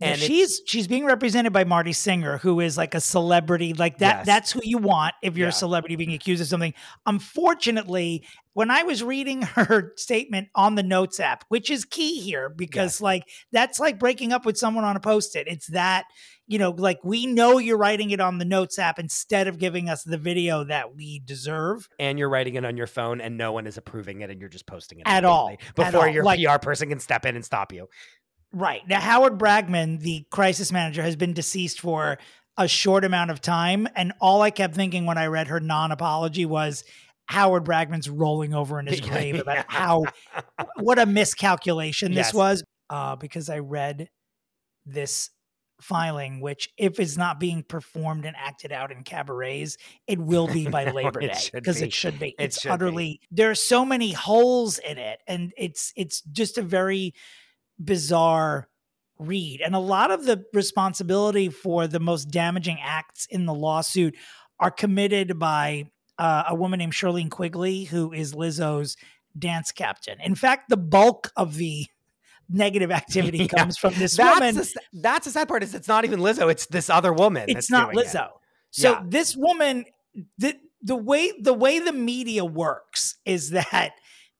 and 0.00 0.20
she's 0.20 0.60
she's 0.66 0.86
being 0.86 1.04
represented 1.04 1.52
by 1.52 1.64
Marty 1.64 1.92
Singer, 1.92 2.38
who 2.38 2.60
is 2.60 2.76
like 2.76 2.94
a 2.94 3.00
celebrity. 3.00 3.74
Like 3.74 3.98
that, 3.98 4.18
Yes. 4.18 4.26
that's 4.26 4.52
who 4.52 4.60
you 4.62 4.78
want 4.78 5.14
if 5.22 5.36
you're 5.36 5.46
Yeah. 5.46 5.50
a 5.50 5.52
celebrity 5.52 5.96
being 5.96 6.12
accused 6.14 6.40
of 6.42 6.48
something. 6.48 6.74
Unfortunately, 7.06 8.24
when 8.54 8.70
I 8.70 8.82
was 8.82 9.02
reading 9.04 9.42
her 9.54 9.92
statement 9.96 10.48
on 10.54 10.74
the 10.74 10.82
notes 10.82 11.20
app, 11.20 11.44
which 11.48 11.70
is 11.70 11.84
key 11.84 12.20
here, 12.20 12.48
because 12.48 13.00
like 13.00 13.22
that's 13.52 13.78
like 13.78 13.98
breaking 13.98 14.32
up 14.32 14.44
with 14.46 14.56
someone 14.58 14.84
on 14.84 14.96
a 14.96 15.00
post-it. 15.00 15.46
It's 15.48 15.68
that, 15.68 16.04
you 16.46 16.58
know, 16.58 16.70
like 16.70 16.98
we 17.04 17.26
know 17.26 17.58
you're 17.58 17.76
writing 17.78 18.10
it 18.10 18.20
on 18.20 18.38
the 18.38 18.44
notes 18.44 18.78
app 18.78 18.98
instead 18.98 19.46
of 19.48 19.58
giving 19.58 19.88
us 19.88 20.02
the 20.02 20.18
video 20.18 20.64
that 20.64 20.94
we 20.96 21.20
deserve. 21.24 21.88
and 22.00 22.18
you're 22.18 22.28
writing 22.28 22.54
it 22.54 22.64
on 22.64 22.76
your 22.76 22.86
phone 22.86 23.20
and 23.20 23.36
no 23.36 23.52
one 23.52 23.66
is 23.66 23.76
approving 23.76 24.22
it 24.22 24.30
and 24.30 24.40
you're 24.40 24.48
just 24.48 24.66
posting 24.66 24.98
it 25.00 25.02
At 25.06 25.24
all. 25.24 25.48
immediately 25.48 25.84
At 25.84 25.92
before 25.92 26.06
all. 26.08 26.12
your 26.14 26.24
Like- 26.24 26.40
PR 26.42 26.58
person 26.58 26.88
can 26.88 26.98
step 27.00 27.26
in 27.26 27.36
and 27.36 27.44
stop 27.44 27.72
you. 27.72 27.88
Right. 28.52 28.86
Now, 28.88 29.00
Howard 29.00 29.38
Bragman, 29.38 30.00
the 30.00 30.24
crisis 30.30 30.72
manager, 30.72 31.02
has 31.02 31.16
been 31.16 31.34
deceased 31.34 31.80
for 31.80 32.18
a 32.56 32.66
short 32.66 33.04
amount 33.04 33.30
of 33.30 33.40
time. 33.40 33.86
And 33.94 34.12
all 34.20 34.42
I 34.42 34.50
kept 34.50 34.74
thinking 34.74 35.06
when 35.06 35.18
I 35.18 35.26
read 35.26 35.48
her 35.48 35.60
non 35.60 35.92
apology 35.92 36.46
was 36.46 36.84
Howard 37.26 37.64
Bragman's 37.64 38.08
rolling 38.08 38.54
over 38.54 38.80
in 38.80 38.86
his 38.86 39.00
grave 39.08 39.34
yeah. 39.36 39.42
about 39.42 39.64
how, 39.68 40.04
what 40.80 40.98
a 40.98 41.06
miscalculation 41.06 42.14
this 42.14 42.32
was. 42.32 42.62
Uh, 42.90 43.16
because 43.16 43.50
I 43.50 43.58
read 43.58 44.08
this 44.86 45.28
filing, 45.80 46.40
which 46.40 46.70
if 46.76 46.98
it's 46.98 47.16
not 47.16 47.38
being 47.38 47.62
performed 47.62 48.24
and 48.24 48.34
acted 48.36 48.72
out 48.72 48.90
in 48.90 49.04
cabarets, 49.04 49.76
it 50.06 50.18
will 50.18 50.48
be 50.48 50.66
by 50.66 50.84
No, 50.86 50.92
Labor 50.92 51.20
Day 51.20 51.34
because 51.52 51.80
be. 51.80 51.86
it 51.86 51.92
should 51.92 52.18
be. 52.18 52.28
It 52.30 52.36
It's 52.38 52.62
should 52.62 52.68
be. 52.68 52.72
utterly 52.72 53.20
there 53.30 53.50
are 53.50 53.54
so 53.54 53.84
many 53.84 54.12
holes 54.12 54.78
in 54.78 54.98
it, 54.98 55.20
and 55.26 55.52
it's 55.56 55.92
it's 55.96 56.22
just 56.22 56.58
a 56.58 56.62
very 56.62 57.14
bizarre 57.78 58.68
read. 59.18 59.60
And 59.60 59.74
a 59.74 59.78
lot 59.80 60.10
of 60.10 60.24
the 60.24 60.44
responsibility 60.52 61.48
for 61.48 61.86
the 61.86 62.00
most 62.00 62.26
damaging 62.30 62.78
acts 62.82 63.26
in 63.26 63.46
the 63.46 63.54
lawsuit 63.54 64.14
are 64.60 64.70
committed 64.70 65.38
by 65.38 65.90
uh, 66.18 66.44
a 66.48 66.54
woman 66.54 66.78
named 66.78 66.92
Shirlene 66.92 67.30
Quigley, 67.30 67.84
who 67.84 68.12
is 68.12 68.34
Lizzo's 68.34 68.96
dance 69.38 69.72
captain. 69.72 70.18
In 70.20 70.34
fact, 70.34 70.68
the 70.68 70.76
bulk 70.76 71.30
of 71.36 71.56
the 71.56 71.86
negative 72.48 72.90
activity 72.90 73.38
Yeah. 73.42 73.46
comes 73.46 73.76
from 73.76 73.94
this 73.94 74.16
That's 74.16 74.40
woman. 74.40 74.54
the, 74.56 74.74
that's 74.94 75.26
the 75.26 75.32
sad 75.32 75.48
part 75.48 75.62
is 75.62 75.74
it's 75.74 75.88
not 75.88 76.04
even 76.04 76.20
Lizzo. 76.20 76.50
It's 76.50 76.66
this 76.66 76.88
other 76.90 77.12
woman. 77.12 77.44
it's 77.48 77.54
that's 77.54 77.70
not 77.70 77.92
doing 77.92 78.04
it. 78.04 78.08
Lizzo. 78.08 78.28
So 78.70 78.92
Yeah. 78.92 79.02
this 79.06 79.36
woman, 79.36 79.84
the 80.38 80.56
the 80.82 80.96
way 80.96 81.32
the 81.40 81.52
way 81.54 81.78
the 81.80 81.92
media 81.92 82.44
works 82.44 83.16
is 83.24 83.50
that 83.50 83.90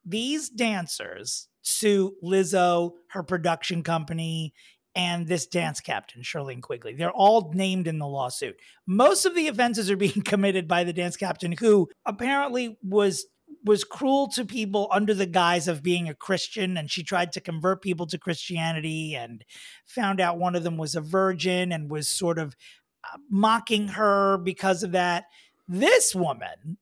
these 0.04 0.48
dancers 0.48 1.48
sue 1.68 2.14
Lizzo, 2.22 2.92
her 3.10 3.22
production 3.22 3.82
company, 3.82 4.54
and 4.94 5.26
this 5.26 5.46
dance 5.46 5.80
captain, 5.80 6.22
Shirlene 6.22 6.62
Quigley. 6.62 6.94
They're 6.94 7.10
all 7.12 7.52
named 7.54 7.86
in 7.86 7.98
the 7.98 8.06
lawsuit. 8.06 8.56
Most 8.86 9.26
of 9.26 9.34
the 9.34 9.48
offenses 9.48 9.90
are 9.90 9.96
being 9.96 10.22
committed 10.24 10.66
by 10.66 10.84
the 10.84 10.92
dance 10.92 11.16
captain, 11.16 11.52
who 11.52 11.88
apparently 12.04 12.78
was 12.82 13.26
was 13.64 13.82
cruel 13.82 14.28
to 14.28 14.44
people 14.44 14.88
under 14.92 15.14
the 15.14 15.26
guise 15.26 15.68
of 15.68 15.82
being 15.82 16.08
a 16.08 16.14
Christian, 16.14 16.76
and 16.76 16.90
she 16.90 17.02
tried 17.02 17.32
to 17.32 17.40
convert 17.40 17.82
people 17.82 18.06
to 18.06 18.18
Christianity, 18.18 19.14
and 19.14 19.44
found 19.86 20.20
out 20.20 20.38
one 20.38 20.54
of 20.54 20.64
them 20.64 20.76
was 20.76 20.94
a 20.94 21.00
virgin, 21.00 21.72
and 21.72 21.90
was 21.90 22.08
sort 22.08 22.38
of 22.38 22.56
uh, 23.04 23.18
mocking 23.30 23.88
her 23.88 24.38
because 24.38 24.82
of 24.82 24.92
that. 24.92 25.24
This 25.66 26.14
woman, 26.14 26.78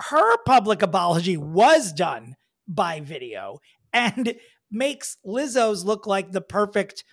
her 0.00 0.36
public 0.44 0.82
apology 0.82 1.36
was 1.36 1.92
done 1.92 2.34
by 2.66 3.00
video 3.00 3.58
and 3.92 4.34
makes 4.70 5.16
Lizzo's 5.26 5.84
look 5.84 6.06
like 6.06 6.32
the 6.32 6.40
perfect 6.40 7.04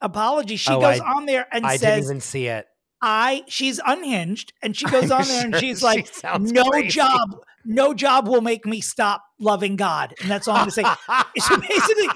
apology. 0.00 0.56
She 0.56 0.72
Oh, 0.72 0.80
goes 0.80 1.00
I- 1.00 1.04
on 1.16 1.26
there 1.26 1.46
and 1.52 1.64
I 1.66 1.76
didn't 1.76 1.80
says, 1.80 2.04
even 2.06 2.20
see 2.20 2.46
it. 2.46 2.66
I 3.02 3.44
she's 3.48 3.80
unhinged 3.84 4.52
and 4.62 4.76
she 4.76 4.84
goes 4.90 5.10
I'm 5.10 5.22
on 5.22 5.28
there 5.28 5.44
and 5.46 5.56
she's 5.56 5.82
like, 5.82 6.06
sounds 6.14 6.52
no 6.52 6.64
crazy." 6.64 6.88
job, 6.88 7.36
no 7.64 7.94
job 7.94 8.28
will 8.28 8.42
make 8.42 8.66
me 8.66 8.80
stop 8.82 9.24
loving 9.38 9.76
God. 9.76 10.14
And 10.20 10.30
that's 10.30 10.46
all 10.48 10.56
I'm 10.56 10.68
gonna 10.68 10.70
say. 10.70 10.84
So 11.38 11.56
basically 11.58 12.08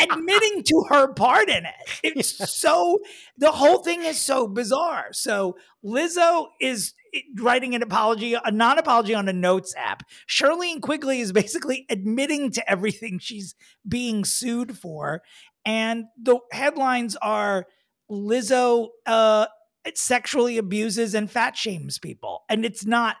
admitting 0.00 0.62
to 0.64 0.84
her 0.90 1.12
part 1.14 1.48
in 1.48 1.64
it. 1.64 1.74
It's 2.02 2.50
so 2.52 2.98
the 3.38 3.52
whole 3.52 3.78
thing 3.82 4.04
is 4.04 4.20
so 4.20 4.46
bizarre. 4.46 5.06
So 5.12 5.56
Lizzo 5.84 6.48
is 6.60 6.92
writing 7.36 7.74
an 7.74 7.82
apology, 7.82 8.34
a 8.34 8.50
non-apology 8.50 9.14
on 9.14 9.28
a 9.28 9.32
notes 9.32 9.74
app. 9.76 10.02
Shirlene 10.28 10.80
Quigley 10.80 11.20
is 11.20 11.32
basically 11.32 11.86
admitting 11.90 12.50
to 12.52 12.70
everything 12.70 13.18
she's 13.18 13.54
being 13.86 14.24
sued 14.24 14.76
for. 14.78 15.22
And 15.64 16.04
the 16.20 16.38
headlines 16.52 17.16
are 17.16 17.66
Lizzo 18.10 18.88
uh 19.06 19.46
sexually 19.94 20.58
abuses 20.58 21.14
and 21.14 21.30
fat 21.30 21.56
shames 21.56 21.98
people. 21.98 22.44
And 22.48 22.64
it's 22.64 22.84
not 22.84 23.16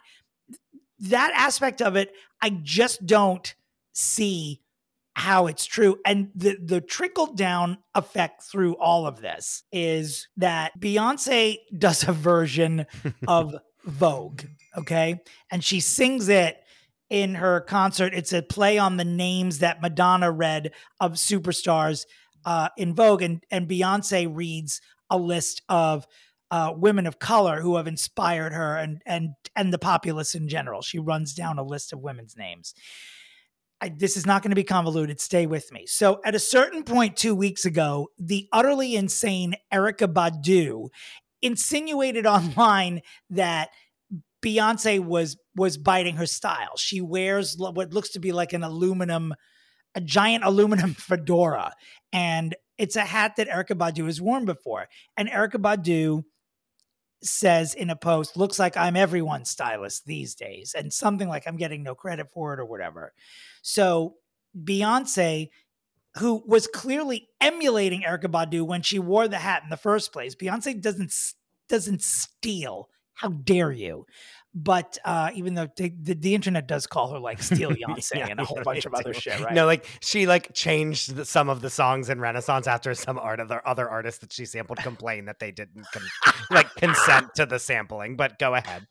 that 1.00 1.32
aspect 1.34 1.80
of 1.80 1.96
it, 1.96 2.12
I 2.42 2.50
just 2.62 3.06
don't 3.06 3.54
see 3.92 4.60
how 5.14 5.48
it's 5.48 5.66
true. 5.66 5.98
And 6.06 6.30
the 6.34 6.56
the 6.62 6.80
trickle 6.80 7.34
down 7.34 7.78
effect 7.94 8.42
through 8.44 8.76
all 8.76 9.06
of 9.06 9.20
this 9.20 9.64
is 9.72 10.28
that 10.36 10.78
Beyonce 10.78 11.56
does 11.76 12.06
a 12.06 12.12
version 12.12 12.86
of 13.28 13.54
Vogue, 13.88 14.42
okay? 14.76 15.20
And 15.50 15.64
she 15.64 15.80
sings 15.80 16.28
it 16.28 16.62
in 17.10 17.34
her 17.36 17.60
concert. 17.60 18.14
It's 18.14 18.32
a 18.32 18.42
play 18.42 18.78
on 18.78 18.96
the 18.96 19.04
names 19.04 19.60
that 19.60 19.80
Madonna 19.80 20.30
read 20.30 20.72
of 21.00 21.12
superstars 21.14 22.04
uh, 22.44 22.68
in 22.76 22.94
Vogue, 22.94 23.22
and 23.22 23.44
and 23.50 23.68
Beyonce 23.68 24.28
reads 24.30 24.80
a 25.10 25.18
list 25.18 25.62
of 25.68 26.06
uh, 26.50 26.72
women 26.76 27.06
of 27.06 27.18
color 27.18 27.60
who 27.60 27.76
have 27.76 27.86
inspired 27.86 28.52
her 28.52 28.76
and 28.76 29.02
and 29.06 29.30
and 29.56 29.72
the 29.72 29.78
populace 29.78 30.34
in 30.34 30.48
general. 30.48 30.82
She 30.82 30.98
runs 30.98 31.34
down 31.34 31.58
a 31.58 31.64
list 31.64 31.92
of 31.92 32.00
women's 32.00 32.36
names. 32.36 32.74
I, 33.80 33.90
this 33.90 34.16
is 34.16 34.26
not 34.26 34.42
going 34.42 34.50
to 34.50 34.56
be 34.56 34.64
convoluted. 34.64 35.20
Stay 35.20 35.46
with 35.46 35.70
me. 35.70 35.86
So, 35.86 36.20
at 36.24 36.34
a 36.34 36.40
certain 36.40 36.82
point 36.82 37.16
two 37.16 37.34
weeks 37.34 37.64
ago, 37.64 38.08
the 38.18 38.48
utterly 38.52 38.96
insane 38.96 39.54
Erykah 39.72 40.12
Badu 40.12 40.88
insinuated 41.42 42.26
online 42.26 43.02
that 43.30 43.70
Beyonce 44.42 45.00
was 45.04 45.36
was 45.56 45.76
biting 45.76 46.16
her 46.16 46.26
style. 46.26 46.76
She 46.76 47.00
wears 47.00 47.56
what 47.58 47.92
looks 47.92 48.10
to 48.10 48.20
be 48.20 48.32
like 48.32 48.52
an 48.52 48.62
aluminum, 48.62 49.34
a 49.94 50.00
giant 50.00 50.44
aluminum 50.44 50.94
fedora, 50.98 51.72
and 52.12 52.54
it's 52.76 52.96
a 52.96 53.02
hat 53.02 53.34
that 53.36 53.48
Erykah 53.48 53.76
Badu 53.76 54.06
has 54.06 54.20
worn 54.20 54.44
before. 54.44 54.88
And 55.16 55.28
Erykah 55.28 55.60
Badu 55.60 56.22
says 57.22 57.74
in 57.74 57.90
a 57.90 57.96
post, 57.96 58.36
"Looks 58.36 58.60
like 58.60 58.76
I'm 58.76 58.94
everyone's 58.94 59.50
stylist 59.50 60.06
these 60.06 60.36
days," 60.36 60.74
and 60.76 60.92
something 60.92 61.28
like 61.28 61.46
I'm 61.46 61.56
getting 61.56 61.82
no 61.82 61.96
credit 61.96 62.28
for 62.32 62.54
it 62.54 62.60
or 62.60 62.64
whatever. 62.64 63.12
So 63.62 64.14
Beyonce, 64.56 65.48
who 66.18 66.42
was 66.46 66.66
clearly 66.66 67.28
emulating 67.40 68.02
Erykah 68.02 68.30
Badu 68.30 68.66
when 68.66 68.82
she 68.82 68.98
wore 68.98 69.28
the 69.28 69.38
hat 69.38 69.62
in 69.62 69.70
the 69.70 69.76
first 69.76 70.12
place, 70.12 70.34
Beyonce 70.34 70.80
doesn't 70.80 71.12
doesn't 71.68 72.02
steal. 72.02 72.88
How 73.18 73.28
dare 73.28 73.72
you? 73.72 74.06
But 74.54 74.96
uh, 75.04 75.30
even 75.34 75.54
though 75.54 75.68
the, 75.76 75.92
the, 76.00 76.14
the 76.14 76.34
internet 76.34 76.66
does 76.66 76.86
call 76.86 77.12
her 77.12 77.18
like 77.18 77.42
Steal 77.42 77.70
Beyonce 77.70 78.16
Yeah, 78.16 78.28
and 78.28 78.40
a 78.40 78.44
whole 78.44 78.62
bunch 78.62 78.84
they 78.84 78.88
of 78.88 78.94
other 78.94 79.12
shit, 79.12 79.38
right? 79.40 79.54
No, 79.54 79.66
like 79.66 79.86
she 80.00 80.26
like 80.26 80.54
changed 80.54 81.14
the, 81.14 81.24
some 81.24 81.48
of 81.48 81.60
the 81.60 81.70
songs 81.70 82.08
in 82.08 82.18
Renaissance 82.18 82.66
after 82.66 82.94
some 82.94 83.18
art 83.18 83.40
of 83.40 83.48
the 83.48 83.56
other 83.68 83.88
artists 83.88 84.20
that 84.20 84.32
she 84.32 84.46
sampled 84.46 84.78
complained 84.78 85.28
that 85.28 85.38
they 85.38 85.52
didn't 85.52 85.86
con- 85.92 86.02
like 86.50 86.74
consent 86.76 87.34
to 87.36 87.44
the 87.44 87.58
sampling. 87.58 88.16
But 88.16 88.38
go 88.38 88.54
ahead. 88.54 88.86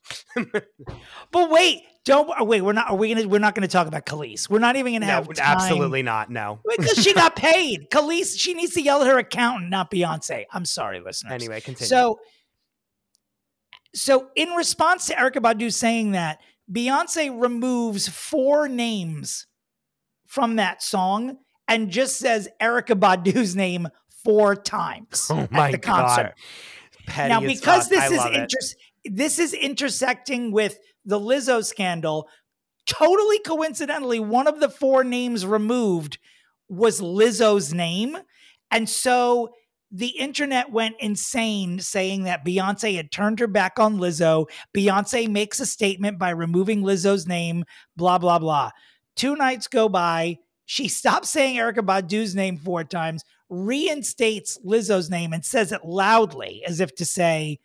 But 1.31 1.49
wait, 1.49 1.81
don't 2.05 2.29
oh, 2.39 2.45
wait. 2.45 2.61
We're 2.61 2.73
not. 2.73 2.89
Are 2.89 2.95
we 2.95 3.13
gonna? 3.13 3.27
We're 3.27 3.39
not 3.39 3.53
going 3.53 3.67
to 3.67 3.71
talk 3.71 3.87
about 3.87 4.05
Kelis. 4.05 4.49
We're 4.49 4.59
not 4.59 4.77
even 4.77 4.93
going 4.93 5.01
to 5.01 5.07
no, 5.07 5.13
have 5.13 5.33
time- 5.33 5.57
absolutely 5.57 6.03
not. 6.03 6.29
No. 6.29 6.59
because 6.77 7.03
she 7.03 7.13
got 7.13 7.35
paid. 7.35 7.89
Kelis, 7.89 8.39
she 8.39 8.53
needs 8.53 8.73
to 8.75 8.81
yell 8.81 9.01
at 9.01 9.07
her 9.07 9.17
accountant, 9.17 9.69
not 9.69 9.91
Beyonce. 9.91 10.45
I'm 10.51 10.63
sorry, 10.65 11.01
listeners. 11.01 11.33
Anyway, 11.33 11.59
continue. 11.59 11.87
So, 11.87 12.19
so 13.97 14.29
in 14.35 14.49
response 14.49 15.07
to 15.07 15.15
Erykah 15.15 15.41
Badu 15.41 15.73
saying 15.73 16.11
that, 16.11 16.39
Beyonce 16.71 17.41
removes 17.41 18.07
four 18.07 18.67
names 18.67 19.47
from 20.25 20.57
that 20.57 20.83
song 20.83 21.37
and 21.67 21.89
just 21.89 22.17
says 22.17 22.47
Erykah 22.61 22.99
Badu's 22.99 23.55
name 23.55 23.87
four 24.23 24.55
times 24.55 25.27
Oh 25.29 25.47
at 25.51 25.71
the 25.71 25.77
concert. 25.77 26.33
Now, 27.17 27.39
because 27.39 27.89
this 27.89 28.11
is 28.11 28.75
this 29.05 29.39
is 29.39 29.53
intersecting 29.53 30.51
with 30.51 30.77
the 31.05 31.19
Lizzo 31.19 31.63
scandal. 31.63 32.27
Totally 32.85 33.39
coincidentally, 33.39 34.19
one 34.19 34.47
of 34.47 34.59
the 34.59 34.69
four 34.69 35.03
names 35.03 35.45
removed 35.45 36.17
was 36.69 36.99
Lizzo's 37.01 37.73
name, 37.73 38.17
and 38.69 38.89
so 38.89 39.53
the 39.91 40.09
internet 40.09 40.71
went 40.71 40.95
insane 40.99 41.79
saying 41.79 42.23
that 42.23 42.45
Beyonce 42.45 42.95
had 42.95 43.11
turned 43.11 43.39
her 43.39 43.47
back 43.47 43.79
on 43.79 43.97
Lizzo. 43.97 44.49
Beyonce 44.75 45.29
makes 45.29 45.59
a 45.59 45.65
statement 45.65 46.19
by 46.19 46.29
removing 46.31 46.83
Lizzo's 46.83 47.27
name. 47.27 47.63
Blah 47.95 48.17
blah 48.17 48.39
blah. 48.39 48.71
Two 49.15 49.35
nights 49.35 49.67
go 49.67 49.87
by. 49.87 50.39
She 50.65 50.87
stops 50.87 51.29
saying 51.29 51.55
Erykah 51.55 51.85
Badu's 51.85 52.35
name 52.35 52.57
four 52.57 52.83
times, 52.83 53.23
reinstates 53.49 54.59
Lizzo's 54.65 55.09
name, 55.09 55.31
and 55.31 55.45
says 55.45 55.71
it 55.71 55.85
loudly 55.85 56.63
as 56.67 56.79
if 56.81 56.93
to 56.95 57.05
say, 57.05 57.59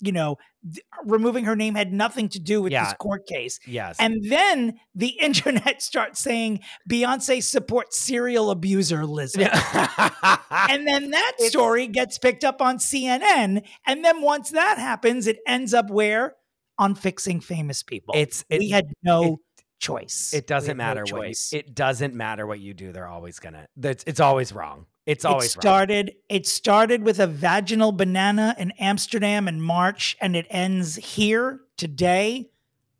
you 0.00 0.12
know, 0.12 0.36
th- 0.72 0.84
removing 1.04 1.44
her 1.44 1.56
name 1.56 1.74
had 1.74 1.92
nothing 1.92 2.28
to 2.30 2.38
do 2.38 2.62
with 2.62 2.72
Yeah. 2.72 2.84
this 2.84 2.94
court 2.94 3.26
case. 3.26 3.58
Yes. 3.66 3.96
And 3.98 4.22
then 4.30 4.78
the 4.94 5.08
internet 5.20 5.82
starts 5.82 6.20
saying 6.20 6.60
Beyonce 6.90 7.42
supports 7.42 7.98
serial 7.98 8.50
abuser 8.50 9.02
Lizzo. 9.02 9.38
Yeah. 9.40 10.38
and 10.70 10.86
then 10.86 11.10
that 11.10 11.32
It's- 11.36 11.50
story 11.50 11.86
gets 11.86 12.18
picked 12.18 12.44
up 12.44 12.60
on 12.62 12.78
CNN. 12.78 13.64
And 13.86 14.04
then 14.04 14.22
once 14.22 14.50
that 14.50 14.78
happens, 14.78 15.26
it 15.26 15.38
ends 15.46 15.74
up 15.74 15.90
where? 15.90 16.34
On 16.80 16.94
fixing 16.94 17.40
famous 17.40 17.82
people. 17.82 18.14
it's 18.16 18.44
it, 18.48 18.60
we 18.60 18.68
had 18.70 18.86
no 19.02 19.38
choice. 19.80 20.32
it 20.32 20.46
doesn't 20.46 20.68
had 20.68 20.76
no 20.76 20.84
matter 20.84 21.00
what 21.02 21.08
you, 21.08 21.28
choice. 21.30 21.52
it 21.52 21.74
doesn't 21.74 22.14
matter 22.14 22.46
what 22.46 22.60
you 22.60 22.72
do. 22.72 22.92
They're 22.92 23.08
always 23.08 23.40
gonna. 23.40 23.66
It's, 23.82 24.04
it's 24.06 24.20
always 24.20 24.52
wrong. 24.52 24.86
It's 25.08 25.24
always 25.24 25.52
it 25.52 25.56
wrong. 25.56 25.62
started 25.62 26.14
it 26.28 26.46
started 26.46 27.02
with 27.02 27.18
a 27.18 27.26
vaginal 27.26 27.92
banana 27.92 28.54
in 28.58 28.72
Amsterdam 28.72 29.48
in 29.48 29.60
March 29.60 30.18
and 30.20 30.36
it 30.36 30.46
ends 30.50 30.96
here 30.96 31.60
today 31.78 32.50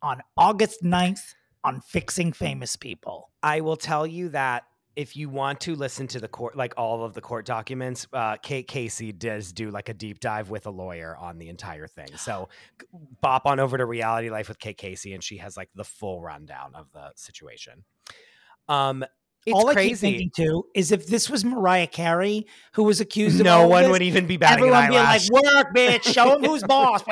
on 0.01 0.23
August 0.35 0.83
9th 0.83 1.35
on 1.63 1.81
fixing 1.81 2.33
famous 2.33 2.75
people. 2.75 3.29
I 3.43 3.61
will 3.61 3.77
tell 3.77 4.07
you 4.07 4.29
that 4.29 4.63
if 4.95 5.15
you 5.15 5.29
want 5.29 5.61
to 5.61 5.75
listen 5.75 6.07
to 6.07 6.19
the 6.19 6.27
court, 6.27 6.57
like 6.57 6.73
all 6.77 7.03
of 7.03 7.13
the 7.13 7.21
court 7.21 7.45
documents, 7.45 8.07
uh, 8.11 8.37
Kate 8.37 8.67
Casey 8.67 9.11
does 9.11 9.53
do 9.53 9.69
like 9.69 9.87
a 9.87 9.93
deep 9.93 10.19
dive 10.19 10.49
with 10.49 10.65
a 10.65 10.71
lawyer 10.71 11.15
on 11.15 11.37
the 11.37 11.47
entire 11.47 11.87
thing. 11.87 12.09
So 12.17 12.49
bop 13.21 13.45
on 13.45 13.59
over 13.59 13.77
to 13.77 13.85
Reality 13.85 14.31
Life 14.31 14.47
with 14.47 14.57
Kate 14.57 14.77
Casey, 14.77 15.13
and 15.13 15.23
she 15.23 15.37
has 15.37 15.55
like 15.55 15.69
the 15.75 15.83
full 15.83 16.21
rundown 16.21 16.73
of 16.73 16.91
the 16.91 17.11
situation. 17.15 17.85
Um, 18.67 19.05
it's 19.45 19.55
All 19.55 19.69
I 19.69 19.75
keep 19.75 19.97
thinking 19.97 20.31
too 20.35 20.65
is 20.75 20.91
if 20.91 21.07
this 21.07 21.29
was 21.29 21.45
Mariah 21.45 21.87
Carey 21.87 22.45
who 22.73 22.83
was 22.83 22.99
accused 22.99 23.39
of 23.39 23.45
no 23.45 23.67
one 23.67 23.83
this, 23.83 23.91
would 23.91 24.01
even 24.01 24.27
be 24.27 24.37
batting 24.37 24.67
an 24.67 24.73
everyone 24.73 24.89
be 24.89 24.95
like, 24.95 25.21
"Work, 25.31 25.75
bitch! 25.75 26.13
Show 26.13 26.35
him 26.35 26.43
who's 26.43 26.63
boss." 26.67 27.03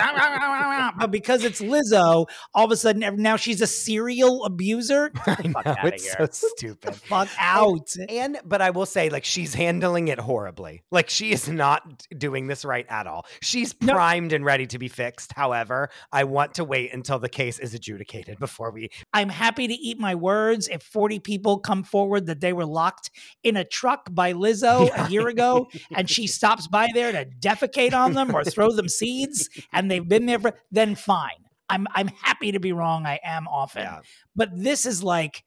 but 0.97 1.11
because 1.11 1.43
it's 1.43 1.61
Lizzo, 1.61 2.25
all 2.53 2.65
of 2.65 2.71
a 2.71 2.75
sudden 2.77 3.21
now 3.21 3.35
she's 3.35 3.61
a 3.61 3.67
serial 3.67 4.45
abuser. 4.45 5.11
I 5.25 5.47
know, 5.47 5.73
it's 5.83 6.11
so 6.11 6.27
stupid. 6.31 6.95
Fuck 6.95 7.29
out. 7.39 7.93
And 8.09 8.39
but 8.45 8.61
I 8.61 8.69
will 8.71 8.85
say, 8.85 9.09
like, 9.09 9.23
she's 9.25 9.53
handling 9.53 10.07
it 10.09 10.19
horribly. 10.19 10.83
Like, 10.91 11.09
she 11.09 11.31
is 11.31 11.47
not 11.47 12.05
doing 12.17 12.47
this 12.47 12.65
right 12.65 12.85
at 12.89 13.07
all. 13.07 13.25
She's 13.41 13.73
No. 13.81 13.93
primed 13.93 14.33
and 14.33 14.43
ready 14.43 14.67
to 14.67 14.79
be 14.79 14.87
fixed. 14.87 15.33
However, 15.33 15.89
I 16.11 16.23
want 16.25 16.55
to 16.55 16.63
wait 16.63 16.93
until 16.93 17.19
the 17.19 17.29
case 17.29 17.59
is 17.59 17.73
adjudicated 17.73 18.39
before 18.39 18.71
we. 18.71 18.89
I'm 19.13 19.29
happy 19.29 19.67
to 19.67 19.73
eat 19.73 19.99
my 19.99 20.15
words 20.15 20.67
if 20.67 20.83
40 20.83 21.19
people 21.19 21.59
come 21.59 21.83
forward 21.83 22.16
that 22.25 22.41
they 22.41 22.53
were 22.53 22.65
locked 22.65 23.11
in 23.43 23.55
a 23.55 23.63
truck 23.63 24.07
by 24.11 24.33
Lizzo 24.33 24.89
a 24.93 25.09
year 25.11 25.27
ago 25.27 25.67
and 25.95 26.09
she 26.09 26.27
stops 26.37 26.67
by 26.67 26.87
there 26.93 27.11
to 27.11 27.25
defecate 27.39 27.93
on 27.93 28.13
them 28.13 28.35
or 28.35 28.43
throw 28.43 28.71
them 28.71 28.89
seeds 28.89 29.49
and 29.71 29.89
they've 29.89 30.07
been 30.07 30.25
there 30.25 30.39
for 30.39 30.53
then 30.71 30.95
fine. 30.95 31.45
I'm 31.69 31.85
I'm 31.93 32.07
happy 32.07 32.53
to 32.53 32.59
be 32.59 32.71
wrong. 32.71 33.05
I 33.05 33.19
am 33.23 33.47
often. 33.47 33.83
Yeah. 33.83 33.99
But 34.35 34.49
this 34.53 34.85
is 34.85 35.03
like 35.03 35.43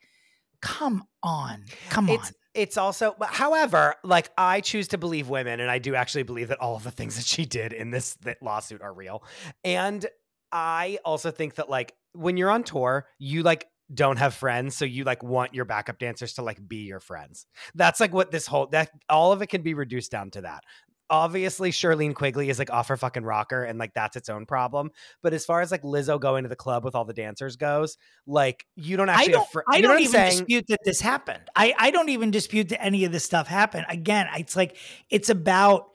come 0.61 1.05
on. 1.23 1.65
Come 1.89 2.09
It's 2.09 2.29
on. 2.29 2.35
it's 2.55 2.77
also, 2.77 3.17
however, 3.23 3.95
like 4.05 4.31
I 4.37 4.61
choose 4.61 4.89
to 4.89 4.99
believe 4.99 5.29
women, 5.29 5.61
and 5.61 5.71
I 5.71 5.79
do 5.79 5.95
actually 5.95 6.25
believe 6.25 6.49
that 6.49 6.61
all 6.61 6.77
of 6.77 6.85
the 6.85 6.91
things 6.91 7.17
that 7.17 7.25
she 7.25 7.47
did 7.47 7.73
in 7.73 7.91
this 7.91 8.15
that 8.23 8.43
lawsuit 8.43 8.83
are 8.83 8.93
real. 8.93 9.23
And 9.65 10.05
I 10.53 10.99
also 11.05 11.31
think 11.31 11.55
that 11.55 11.71
like 11.71 11.95
when 12.13 12.37
you're 12.37 12.51
on 12.51 12.65
tour, 12.65 13.07
you 13.19 13.43
like 13.43 13.67
don't 13.93 14.19
have 14.19 14.35
friends, 14.35 14.77
so 14.77 14.85
you 14.85 15.05
like 15.05 15.23
want 15.23 15.55
your 15.55 15.65
backup 15.65 15.99
dancers 15.99 16.35
to 16.35 16.43
like 16.43 16.67
be 16.67 16.87
your 16.87 17.01
friends. 17.01 17.47
That's 17.75 18.01
like 18.01 18.13
what 18.13 18.31
this 18.31 18.47
whole 18.47 18.67
that 18.69 18.91
all 19.09 19.33
of 19.33 19.43
it 19.43 19.49
can 19.49 19.63
be 19.63 19.75
reduced 19.75 20.11
down 20.11 20.31
to 20.33 20.43
that. 20.43 20.65
Obviously, 21.09 21.73
Shirlene 21.73 22.15
Quigley 22.15 22.51
is 22.51 22.59
like 22.61 22.71
off 22.71 22.87
her 22.87 22.97
fucking 22.97 23.25
rocker, 23.25 23.65
and 23.65 23.81
like 23.81 23.95
that's 23.95 24.17
its 24.17 24.29
own 24.29 24.47
problem. 24.47 24.91
But 25.23 25.35
as 25.35 25.45
far 25.45 25.61
as 25.61 25.73
like 25.73 25.83
Lizzo 25.83 26.21
going 26.21 26.45
to 26.45 26.49
the 26.49 26.55
club 26.55 26.85
with 26.85 26.95
all 26.95 27.05
the 27.05 27.13
dancers 27.13 27.57
goes, 27.57 27.99
like 28.29 28.65
you 28.77 28.97
don't 28.97 29.09
I 29.09 29.15
actually. 29.15 29.33
don't, 29.33 29.43
have 29.43 29.51
fr- 29.51 29.61
I 29.69 29.81
don't 29.81 29.99
even 29.99 30.13
saying? 30.13 30.31
dispute 30.31 30.67
that 30.69 30.79
this 30.85 31.01
happened. 31.01 31.43
I, 31.57 31.75
I 31.77 31.91
don't 31.91 32.11
even 32.11 32.31
dispute 32.31 32.69
that 32.69 32.83
any 32.83 33.05
of 33.05 33.11
this 33.11 33.25
stuff 33.25 33.49
happened. 33.49 33.87
Again, 33.89 34.29
it's 34.37 34.55
like 34.55 34.77
it's 35.09 35.31
about 35.31 35.91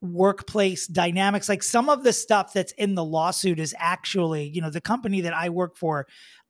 workplace 0.00 0.86
dynamics. 0.86 1.48
Like 1.48 1.62
some 1.62 1.88
of 1.88 2.04
the 2.04 2.12
stuff 2.12 2.52
that's 2.52 2.72
in 2.72 2.94
the 2.94 3.04
lawsuit 3.04 3.58
is 3.58 3.74
actually, 3.78 4.48
you 4.48 4.60
know, 4.60 4.70
the 4.70 4.80
company 4.80 5.22
that 5.22 5.34
I 5.34 5.48
work 5.48 5.76
for, 5.76 6.06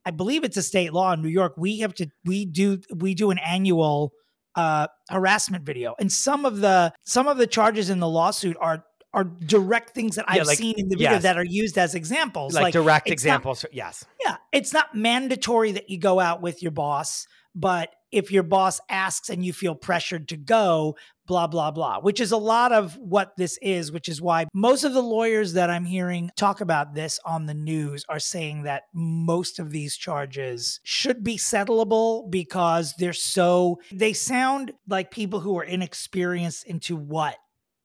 I 0.07 0.11
believe 0.11 0.45
it's 0.45 0.57
a 0.57 0.63
state 0.63 0.93
law 0.93 1.13
in 1.13 1.23
New 1.23 1.29
York. 1.29 1.55
We 1.57 1.79
have 1.81 1.95
to 1.95 2.07
we 2.25 2.45
do 2.45 2.81
we 2.95 3.15
do 3.15 3.31
an 3.31 3.39
annual 3.39 4.13
uh 4.55 4.87
harassment 5.11 5.65
video. 5.65 5.95
And 5.99 6.11
some 6.13 6.45
of 6.45 6.59
the 6.61 6.93
some 7.05 7.27
of 7.29 7.39
the 7.39 7.47
charges 7.47 7.91
in 7.91 8.01
the 8.01 8.09
lawsuit 8.09 8.57
are 8.61 8.85
are 9.13 9.25
direct 9.25 9.95
things 9.95 10.17
that 10.17 10.25
Yeah, 10.29 10.41
I've 10.41 10.47
like- 10.49 10.59
seen 10.59 10.75
in 10.77 10.89
the 10.89 10.97
video 10.97 11.13
yes. 11.13 11.23
that 11.23 11.39
are 11.39 11.45
used 11.45 11.79
as 11.79 11.95
examples. 11.95 12.53
like, 12.55 12.73
direct 12.73 13.07
it's 13.09 13.25
not- 13.25 13.31
examples. 13.37 13.65
yes. 13.73 14.05
yeah, 14.25 14.37
it's 14.53 14.73
not 14.73 14.93
mandatory 14.95 15.71
that 15.73 15.89
you 15.89 15.99
go 15.99 16.19
out 16.19 16.43
with 16.43 16.63
your 16.63 16.73
boss, 16.73 17.29
but 17.55 17.91
if 18.13 18.31
your 18.31 18.43
boss 18.45 18.81
asks 18.89 19.29
and 19.29 19.45
you 19.45 19.53
feel 19.53 19.75
pressured 19.75 20.29
to 20.29 20.37
go, 20.37 20.97
blah, 21.27 21.47
blah, 21.49 21.71
blah, 21.73 21.99
which 22.01 22.21
is 22.21 22.31
a 22.31 22.37
lot 22.37 22.71
of 22.71 22.97
what 22.99 23.33
this 23.37 23.59
is, 23.61 23.91
which 23.91 24.09
is 24.09 24.23
why 24.23 24.47
most 24.55 24.85
of 24.85 24.93
the 24.93 25.03
lawyers 25.03 25.55
that 25.55 25.69
I'm 25.69 25.85
hearing 25.85 26.31
talk 26.37 26.61
about 26.61 26.95
this 26.95 27.19
on 27.25 27.47
the 27.47 27.55
news 27.55 28.05
are 28.09 28.21
saying 28.21 28.63
that 28.65 28.85
most 28.93 29.59
of 29.59 29.71
these 29.73 29.97
charges 29.97 30.79
should 30.85 31.25
be 31.25 31.37
settleable 31.37 32.31
because 32.31 32.95
they're 32.99 33.13
so, 33.13 33.81
they 33.91 34.13
sound 34.13 34.73
like 34.87 35.11
people 35.11 35.41
who 35.41 35.59
are 35.59 35.65
inexperienced 35.65 36.67
into 36.67 36.95
what 36.95 37.37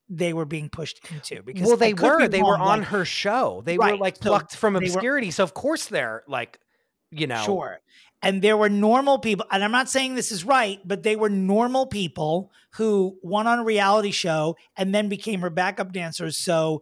they 0.10 0.34
were 0.34 0.46
being 0.46 0.70
pushed 0.70 1.00
into 1.12 1.42
because 1.44 1.68
well, 1.68 1.78
they 1.78 1.94
were. 1.94 2.28
They 2.28 2.42
were 2.44 2.58
on 2.58 2.80
like- 2.80 2.88
her 2.90 3.06
show. 3.06 3.62
They 3.66 3.78
were 3.78 3.86
Right, 3.86 4.00
like 4.00 4.16
so 4.18 4.22
plucked 4.30 4.56
from 4.56 4.74
they 4.74 4.80
were- 4.82 4.86
obscurity. 4.86 5.32
so 5.32 5.44
of 5.44 5.54
course 5.54 5.86
they're 5.86 6.24
like, 6.28 6.60
you 7.12 7.26
know, 7.28 7.42
Sure. 7.44 7.80
And 8.22 8.42
there 8.42 8.58
were 8.58 8.70
normal 8.70 9.20
people, 9.20 9.46
and 9.50 9.64
I'm 9.64 9.72
not 9.72 9.90
saying 9.90 10.16
this 10.16 10.32
is 10.32 10.44
right, 10.44 10.80
but 10.86 11.04
they 11.04 11.16
were 11.16 11.30
normal 11.30 11.88
people 11.88 12.52
who 12.72 13.18
won 13.24 13.48
on 13.48 13.60
a 13.60 13.64
reality 13.64 14.12
show 14.12 14.58
and 14.76 14.94
then 14.94 15.08
became 15.08 15.40
her 15.40 15.50
backup 15.50 15.94
dancers. 15.94 16.38
So 16.38 16.82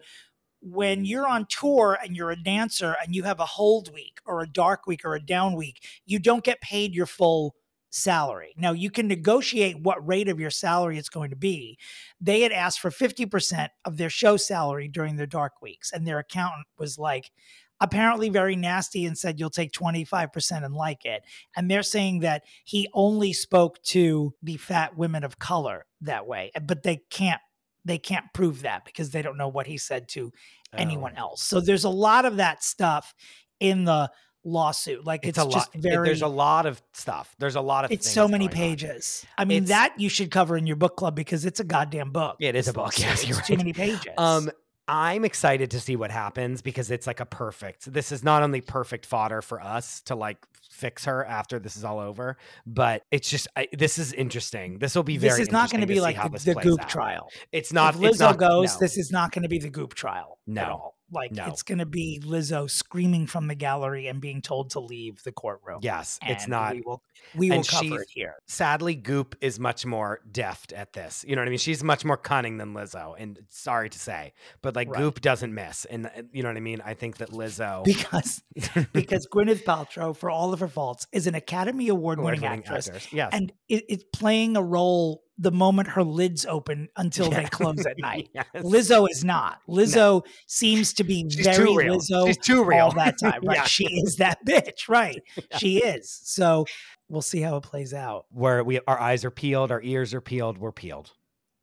when 0.61 1.03
mm. 1.03 1.07
you're 1.07 1.27
on 1.27 1.45
tour 1.45 1.97
and 2.03 2.15
you're 2.15 2.31
a 2.31 2.43
dancer 2.43 2.95
and 3.03 3.15
you 3.15 3.23
have 3.23 3.39
a 3.39 3.45
hold 3.45 3.93
week 3.93 4.19
or 4.25 4.41
a 4.41 4.47
dark 4.47 4.87
week 4.87 5.05
or 5.05 5.15
a 5.15 5.23
down 5.23 5.55
week, 5.55 5.83
you 6.05 6.19
don't 6.19 6.43
get 6.43 6.59
paid 6.61 6.95
your 6.95 7.05
full 7.05 7.55
salary. 7.89 8.53
Now 8.57 8.73
you 8.73 8.89
can 8.89 9.07
negotiate 9.07 9.79
what 9.79 10.05
rate 10.05 10.27
of 10.27 10.39
your 10.39 10.49
salary 10.49 10.97
it's 10.97 11.09
going 11.09 11.29
to 11.29 11.35
be. 11.35 11.77
They 12.19 12.41
had 12.41 12.51
asked 12.51 12.79
for 12.79 12.91
50% 12.91 13.69
of 13.85 13.97
their 13.97 14.09
show 14.09 14.37
salary 14.37 14.87
during 14.87 15.15
their 15.15 15.25
dark 15.25 15.61
weeks, 15.61 15.91
and 15.91 16.05
their 16.05 16.19
accountant 16.19 16.67
was 16.77 16.97
like, 16.97 17.31
apparently 17.79 18.29
very 18.29 18.55
nasty 18.55 19.05
and 19.05 19.17
said 19.17 19.39
you'll 19.39 19.49
take 19.49 19.71
25% 19.71 20.65
and 20.65 20.73
like 20.73 21.05
it. 21.05 21.23
And 21.55 21.69
they're 21.69 21.83
saying 21.83 22.19
that 22.21 22.43
he 22.65 22.89
only 22.93 23.33
spoke 23.33 23.81
to 23.83 24.33
the 24.41 24.57
fat 24.57 24.97
women 24.97 25.23
of 25.23 25.37
color 25.39 25.85
that 26.01 26.25
way, 26.27 26.51
but 26.65 26.83
they 26.83 27.01
can't 27.09 27.41
they 27.85 27.97
can't 27.97 28.25
prove 28.33 28.63
that 28.63 28.83
because 28.83 29.11
they 29.11 29.21
don't 29.21 29.37
know 29.37 29.47
what 29.47 29.65
he 29.65 29.77
said 29.77 30.09
to 30.09 30.33
anyone 30.73 31.13
Oh. 31.17 31.21
else. 31.21 31.43
So 31.43 31.61
there's 31.61 31.85
a 31.85 31.89
lot 31.89 32.25
of 32.25 32.35
that 32.37 32.61
stuff 32.61 33.13
in 33.61 33.85
the 33.85 34.11
lawsuit. 34.43 35.05
Like 35.05 35.21
It's, 35.25 35.37
it's, 35.37 35.47
a 35.47 35.49
just 35.49 35.73
lot. 35.73 35.81
very 35.83 36.07
There's 36.09 36.21
a 36.21 36.27
lot 36.27 36.65
of 36.65 36.81
stuff. 36.93 37.33
There's 37.39 37.55
a 37.55 37.61
lot 37.61 37.85
of. 37.85 37.91
it's 37.91 38.09
so 38.11 38.27
many 38.27 38.47
going 38.49 38.57
on. 38.57 38.61
pages. 38.69 39.25
I 39.37 39.45
mean, 39.45 39.63
It's- 39.63 39.69
that 39.69 39.97
you 40.01 40.09
should 40.09 40.31
cover 40.31 40.57
in 40.57 40.67
your 40.67 40.75
book 40.75 40.97
club 40.97 41.15
because 41.15 41.45
it's 41.45 41.61
a 41.61 41.63
goddamn 41.63 42.11
book. 42.11 42.35
It 42.41 42.55
is 42.57 42.67
a 42.67 42.73
book, 42.73 42.99
yes, 42.99 43.25
you're 43.25 43.37
It's 43.39 43.47
too 43.47 43.55
many 43.55 43.71
pages. 43.71 44.01
Um, 44.17 44.49
I'm 44.87 45.25
excited 45.25 45.71
to 45.71 45.79
see 45.79 45.95
what 45.95 46.11
happens 46.11 46.61
because 46.61 46.91
it's 46.91 47.07
like 47.07 47.19
a 47.19 47.25
perfect. 47.25 47.91
This 47.91 48.11
is 48.11 48.23
not 48.23 48.41
only 48.41 48.61
perfect 48.61 49.05
fodder 49.05 49.41
for 49.41 49.61
us 49.61 50.01
to 50.03 50.15
like 50.15 50.37
fix 50.69 51.05
her 51.05 51.25
after 51.25 51.59
this 51.59 51.75
is 51.75 51.83
all 51.83 51.99
over, 51.99 52.37
but 52.65 53.03
it's 53.11 53.29
just 53.29 53.47
I, 53.55 53.67
this 53.73 53.97
is 53.97 54.13
interesting. 54.13 54.79
This 54.79 54.95
will 54.95 55.03
be 55.03 55.17
very. 55.17 55.31
this 55.31 55.39
is 55.47 55.51
not 55.51 55.71
going 55.71 55.81
to 55.81 55.87
be 55.87 55.99
like 55.99 56.15
the, 56.31 56.53
the 56.53 56.61
goop 56.61 56.81
out. 56.81 56.89
trial. 56.89 57.29
It's 57.51 57.73
not. 57.73 57.95
if 57.95 58.03
it's 58.03 58.17
Lizzo 58.17 58.21
not, 58.21 58.37
goes, 58.37 58.75
no. 58.75 58.79
this 58.79 58.97
is 58.97 59.11
not 59.11 59.31
going 59.31 59.43
to 59.43 59.49
be 59.49 59.59
the 59.59 59.69
goop 59.69 59.93
trial 59.93 60.39
at 60.47 60.53
No. 60.53 60.93
Like 61.11 61.31
No. 61.31 61.45
it's 61.47 61.63
going 61.63 61.77
to 61.77 61.85
be 61.85 62.21
Lizzo 62.25 62.69
screaming 62.69 63.27
from 63.27 63.47
the 63.47 63.55
gallery 63.55 64.07
and 64.07 64.19
being 64.19 64.41
told 64.41 64.71
to 64.71 64.79
leave 64.81 65.23
the 65.23 65.31
courtroom. 65.31 65.79
Yes, 65.81 66.19
it's 66.25 66.47
not. 66.47 66.75
We 66.75 66.81
will, 66.85 67.01
we 67.35 67.49
will 67.49 67.63
cover 67.63 68.01
it 68.01 68.09
here. 68.09 68.35
sadly, 68.45 68.93
Goop 68.95 69.35
is 69.39 69.59
much 69.59 69.85
more 69.85 70.19
deft 70.29 70.73
at 70.73 70.93
this. 70.93 71.23
You 71.27 71.35
know 71.35 71.41
what 71.41 71.47
I 71.47 71.51
mean? 71.51 71.59
She's 71.59 71.83
much 71.83 72.03
more 72.03 72.17
cunning 72.17 72.57
than 72.57 72.73
Lizzo, 72.73 73.15
and 73.17 73.39
sorry 73.49 73.89
to 73.89 73.97
say, 73.99 74.33
but 74.61 74.75
like 74.75 74.89
Right. 74.89 74.99
Goop 74.99 75.21
doesn't 75.21 75.53
miss, 75.53 75.85
and 75.85 76.07
uh, 76.07 76.09
you 76.31 76.43
know 76.43 76.49
what 76.49 76.57
I 76.57 76.61
mean. 76.61 76.81
I 76.85 76.93
think 76.93 77.17
that 77.17 77.31
Lizzo, 77.31 77.83
Because 77.85 78.43
because 78.93 79.27
Gwyneth 79.31 79.63
Paltrow, 79.63 80.15
for 80.15 80.29
all 80.29 80.53
of 80.53 80.59
her 80.59 80.67
faults, 80.67 81.07
is 81.11 81.25
an 81.27 81.35
Academy 81.35 81.87
Award 81.87 82.19
winning 82.19 82.43
actress, 82.45 82.87
actors. 82.87 83.07
yes, 83.13 83.29
and 83.33 83.53
it, 83.69 83.85
it's 83.87 84.03
playing 84.13 84.57
a 84.57 84.61
role 84.63 85.23
the 85.37 85.51
moment 85.51 85.89
her 85.89 86.03
lids 86.03 86.45
open 86.45 86.89
until 86.97 87.29
they 87.29 87.43
close 87.45 87.85
at 87.85 87.97
night. 87.99 88.29
Yes. 88.33 88.47
Lizzo 88.55 89.07
is 89.09 89.23
not. 89.23 89.59
Lizzo 89.69 90.25
seems 90.47 90.93
to 90.93 91.03
be 91.03 91.27
She's 91.29 91.45
very. 91.45 91.67
Lizzo 91.67 92.27
She's 92.27 92.37
too 92.37 92.63
real 92.63 92.85
all 92.85 92.91
that 92.93 93.19
time. 93.19 93.41
Right? 93.43 93.57
Yeah. 93.57 93.63
She 93.65 93.85
is 93.85 94.15
that 94.17 94.39
bitch. 94.45 94.89
Right. 94.89 95.21
She 95.59 95.77
is. 95.77 96.09
So 96.23 96.65
we'll 97.07 97.21
see 97.21 97.41
how 97.41 97.57
it 97.57 97.63
plays 97.63 97.93
out. 97.93 98.25
where 98.31 98.63
we 98.63 98.79
our 98.87 98.99
eyes 98.99 99.23
are 99.25 99.31
peeled, 99.31 99.71
our 99.71 99.81
ears 99.81 100.13
are 100.13 100.21
peeled, 100.21 100.57
we're 100.57 100.71
peeled. 100.71 101.11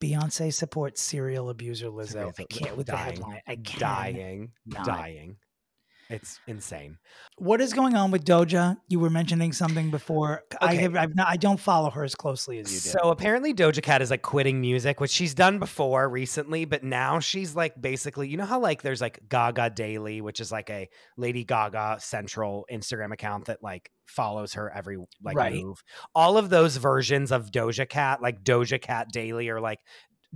Beyonce 0.00 0.52
supports 0.52 1.00
serial 1.00 1.48
abuser 1.50 1.88
Lizzo. 1.88 2.32
I 2.38 2.44
can't 2.44 2.76
with 2.76 2.86
Dying. 2.86 2.98
the 2.98 3.10
headline. 3.22 3.40
I 3.46 3.56
can't. 3.56 3.78
dying, 3.80 4.52
not. 4.66 4.84
dying. 4.86 5.36
It's 6.10 6.38
insane. 6.46 6.98
What 7.38 7.60
is 7.60 7.72
going 7.72 7.94
on 7.94 8.10
with 8.10 8.24
Doja? 8.24 8.76
You 8.88 9.00
were 9.00 9.08
mentioning 9.10 9.52
something 9.52 9.90
before. 9.90 10.42
I 10.60 10.72
Okay. 10.74 10.82
have. 10.82 10.96
I've 10.96 11.14
not, 11.16 11.28
I 11.28 11.36
don't 11.36 11.58
follow 11.58 11.90
her 11.90 12.04
as 12.04 12.14
closely 12.14 12.58
as 12.58 12.72
you 12.72 12.78
do. 12.78 12.98
So 12.98 13.10
apparently 13.10 13.54
Doja 13.54 13.82
Cat 13.82 14.02
is 14.02 14.10
like 14.10 14.22
quitting 14.22 14.60
music, 14.60 15.00
which 15.00 15.10
she's 15.10 15.34
done 15.34 15.58
before 15.58 16.08
recently, 16.08 16.66
but 16.66 16.84
now 16.84 17.20
she's 17.20 17.56
like 17.56 17.80
basically, 17.80 18.28
you 18.28 18.36
know 18.36 18.44
how 18.44 18.60
like 18.60 18.82
there's 18.82 19.00
like 19.00 19.20
Gaga 19.28 19.70
Daily, 19.70 20.20
which 20.20 20.40
is 20.40 20.52
like 20.52 20.68
a 20.70 20.88
Lady 21.16 21.42
Gaga 21.44 21.96
central 22.00 22.66
Instagram 22.70 23.12
account 23.12 23.46
that 23.46 23.62
like 23.62 23.90
follows 24.06 24.52
her 24.54 24.70
every 24.74 24.98
like 25.22 25.36
Right. 25.36 25.54
move. 25.54 25.82
All 26.14 26.36
of 26.36 26.50
those 26.50 26.76
versions 26.76 27.32
of 27.32 27.50
Doja 27.50 27.88
Cat, 27.88 28.20
like 28.20 28.44
Doja 28.44 28.80
Cat 28.80 29.08
Daily 29.10 29.48
or 29.48 29.60
like 29.60 29.78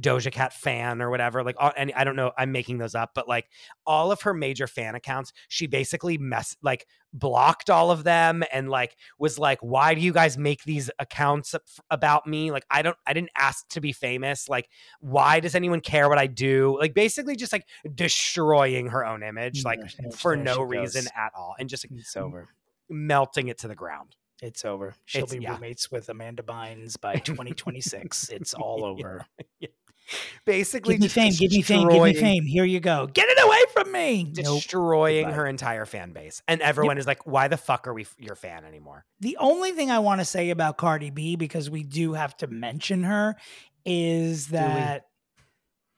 Doja 0.00 0.30
Cat 0.32 0.52
fan 0.52 1.02
or 1.02 1.10
whatever. 1.10 1.42
Like, 1.42 1.56
all, 1.58 1.72
and 1.76 1.92
I 1.96 2.04
don't 2.04 2.16
know, 2.16 2.32
I'm 2.38 2.52
making 2.52 2.78
those 2.78 2.94
up, 2.94 3.10
but 3.14 3.26
like 3.28 3.46
all 3.86 4.12
of 4.12 4.22
her 4.22 4.32
major 4.34 4.66
fan 4.66 4.94
accounts, 4.94 5.32
she 5.48 5.66
basically 5.66 6.18
mess 6.18 6.56
like 6.62 6.86
blocked 7.12 7.70
all 7.70 7.90
of 7.90 8.04
them 8.04 8.44
and 8.52 8.68
like 8.68 8.94
was 9.18 9.38
like, 9.38 9.58
why 9.60 9.94
do 9.94 10.00
you 10.00 10.12
guys 10.12 10.36
make 10.38 10.62
these 10.64 10.90
accounts 10.98 11.54
about 11.90 12.26
me? 12.26 12.50
Like, 12.50 12.66
I 12.70 12.82
don't, 12.82 12.96
I 13.06 13.12
didn't 13.12 13.30
ask 13.36 13.66
to 13.70 13.80
be 13.80 13.92
famous. 13.92 14.48
Like, 14.48 14.68
why 15.00 15.40
does 15.40 15.54
anyone 15.54 15.80
care 15.80 16.08
what 16.08 16.18
I 16.18 16.26
do? 16.26 16.76
Like, 16.78 16.94
basically 16.94 17.34
just 17.36 17.52
like 17.52 17.66
destroying 17.94 18.88
her 18.88 19.04
own 19.04 19.22
image, 19.22 19.64
like 19.64 19.80
for 20.16 20.36
no 20.36 20.60
reason 20.62 21.06
at 21.16 21.32
all, 21.36 21.54
and 21.58 21.68
just 21.68 21.84
it's 21.90 22.16
over, 22.16 22.48
melting 22.88 23.48
it 23.48 23.58
to 23.58 23.68
the 23.68 23.74
ground. 23.74 24.16
It's 24.40 24.64
over. 24.64 24.94
She'll 25.04 25.24
It's- 25.24 25.36
be 25.36 25.42
yeah. 25.42 25.54
roommates 25.54 25.90
with 25.90 26.08
Amanda 26.08 26.42
Bynes 26.44 27.00
by 27.00 27.14
2026. 27.24 28.28
it's 28.28 28.54
all 28.54 28.84
over. 28.84 29.26
Basically, 30.44 30.94
Give 30.94 31.02
me 31.02 31.08
fame. 31.08 31.32
Give 31.38 31.50
me 31.50 31.62
fame. 31.62 31.88
Give 31.88 32.02
me 32.02 32.14
fame. 32.14 32.44
Here 32.44 32.64
you 32.64 32.80
go. 32.80 33.06
Get 33.12 33.28
it 33.28 33.38
away 33.44 33.58
from 33.72 33.92
me. 33.92 34.24
Destroying 34.32 35.24
Goodbye. 35.26 35.36
her 35.36 35.46
entire 35.46 35.86
fan 35.86 36.12
base. 36.12 36.42
And 36.48 36.60
everyone 36.62 36.98
is 36.98 37.06
like, 37.06 37.26
why 37.26 37.48
the 37.48 37.56
fuck 37.56 37.86
are 37.86 37.94
we 37.94 38.02
f- 38.02 38.14
your 38.18 38.34
fan 38.34 38.64
anymore? 38.64 39.04
The 39.20 39.36
only 39.38 39.72
thing 39.72 39.90
I 39.90 39.98
want 39.98 40.20
to 40.20 40.24
say 40.24 40.50
about 40.50 40.78
Cardi 40.78 41.10
B, 41.10 41.36
because 41.36 41.68
we 41.70 41.82
do 41.82 42.14
have 42.14 42.36
to 42.38 42.46
mention 42.46 43.02
her, 43.04 43.36
is 43.84 44.48
we? 44.48 44.58
that 44.58 45.06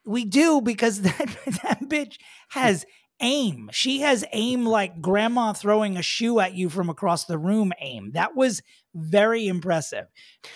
we? 0.06 0.24
do 0.24 0.60
because 0.60 1.00
that, 1.02 1.36
that 1.62 1.80
bitch 1.88 2.16
has 2.50 2.84
aim. 3.20 3.68
She 3.72 4.00
has 4.00 4.24
aim 4.32 4.64
like 4.66 5.00
grandma 5.00 5.52
throwing 5.52 5.96
a 5.96 6.02
shoe 6.02 6.40
at 6.40 6.54
you 6.54 6.68
from 6.70 6.88
across 6.88 7.26
the 7.26 7.38
room 7.38 7.72
aim. 7.80 8.12
That 8.12 8.34
was 8.34 8.62
very 8.94 9.46
impressive. 9.46 10.06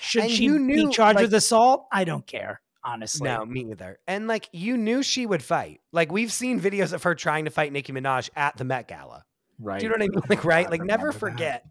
Should 0.01 0.23
And 0.25 0.33
she 0.33 0.45
you 0.45 0.67
be 0.67 0.89
charged 0.91 1.17
like- 1.17 1.25
with 1.25 1.35
assault? 1.35 1.87
I 1.93 2.05
don't 2.05 2.27
care, 2.27 2.61
honestly. 2.85 3.25
No, 3.29 3.45
me 3.45 3.71
either. 3.71 3.99
And 4.07 4.27
like, 4.27 4.49
you 4.53 4.77
knew 4.77 5.03
she 5.03 5.27
would 5.27 5.43
fight. 5.43 5.81
Like, 5.93 6.13
we've 6.13 6.33
seen 6.33 6.61
videos 6.61 6.93
of 6.93 7.03
her 7.05 7.15
trying 7.15 7.45
to 7.47 7.51
fight 7.51 7.73
Nicki 7.73 7.93
Minaj 7.93 8.31
at 8.37 8.57
the 8.57 8.65
Met 8.65 8.89
Gala. 8.89 9.25
Right. 9.59 9.81
Do 9.81 9.87
you 9.87 9.91
know 9.91 9.95
what 9.95 10.03
I 10.03 10.09
mean? 10.09 10.19
Oh 10.19 10.27
like, 10.29 10.45
right? 10.45 10.71
Like, 10.71 10.83
never 10.83 11.09
remember 11.09 11.13
that. 11.13 11.19
forget. 11.19 11.67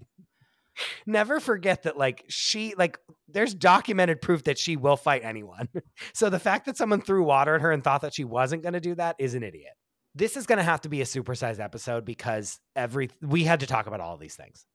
Never 1.06 1.39
forget 1.39 1.84
that, 1.84 1.97
like, 1.97 2.26
she, 2.30 2.73
like, 2.76 2.97
there's 3.28 3.54
documented 3.54 4.21
proof 4.21 4.45
that 4.45 4.58
she 4.58 4.76
will 4.76 4.97
fight 4.97 5.23
anyone. 5.23 5.69
so 6.13 6.32
the 6.32 6.39
fact 6.39 6.65
that 6.65 6.78
someone 6.78 6.99
threw 7.02 7.23
water 7.23 7.54
at 7.56 7.62
her 7.62 7.71
and 7.71 7.84
thought 7.84 8.02
that 8.02 8.15
she 8.15 8.23
wasn't 8.23 8.63
going 8.63 8.73
to 8.73 8.80
do 8.80 8.95
that 8.95 9.15
is 9.19 9.36
an 9.36 9.43
idiot. 9.43 9.73
This 10.15 10.36
is 10.36 10.47
going 10.47 10.58
to 10.58 10.63
have 10.63 10.82
to 10.82 10.89
be 10.89 11.02
a 11.02 11.06
supersized 11.06 11.60
episode 11.60 12.06
because 12.06 12.60
every, 12.76 13.12
we 13.21 13.43
had 13.43 13.60
to 13.60 13.67
talk 13.67 13.86
about 13.86 13.99
all 13.99 14.15
of 14.15 14.19
these 14.19 14.36
things. 14.36 14.65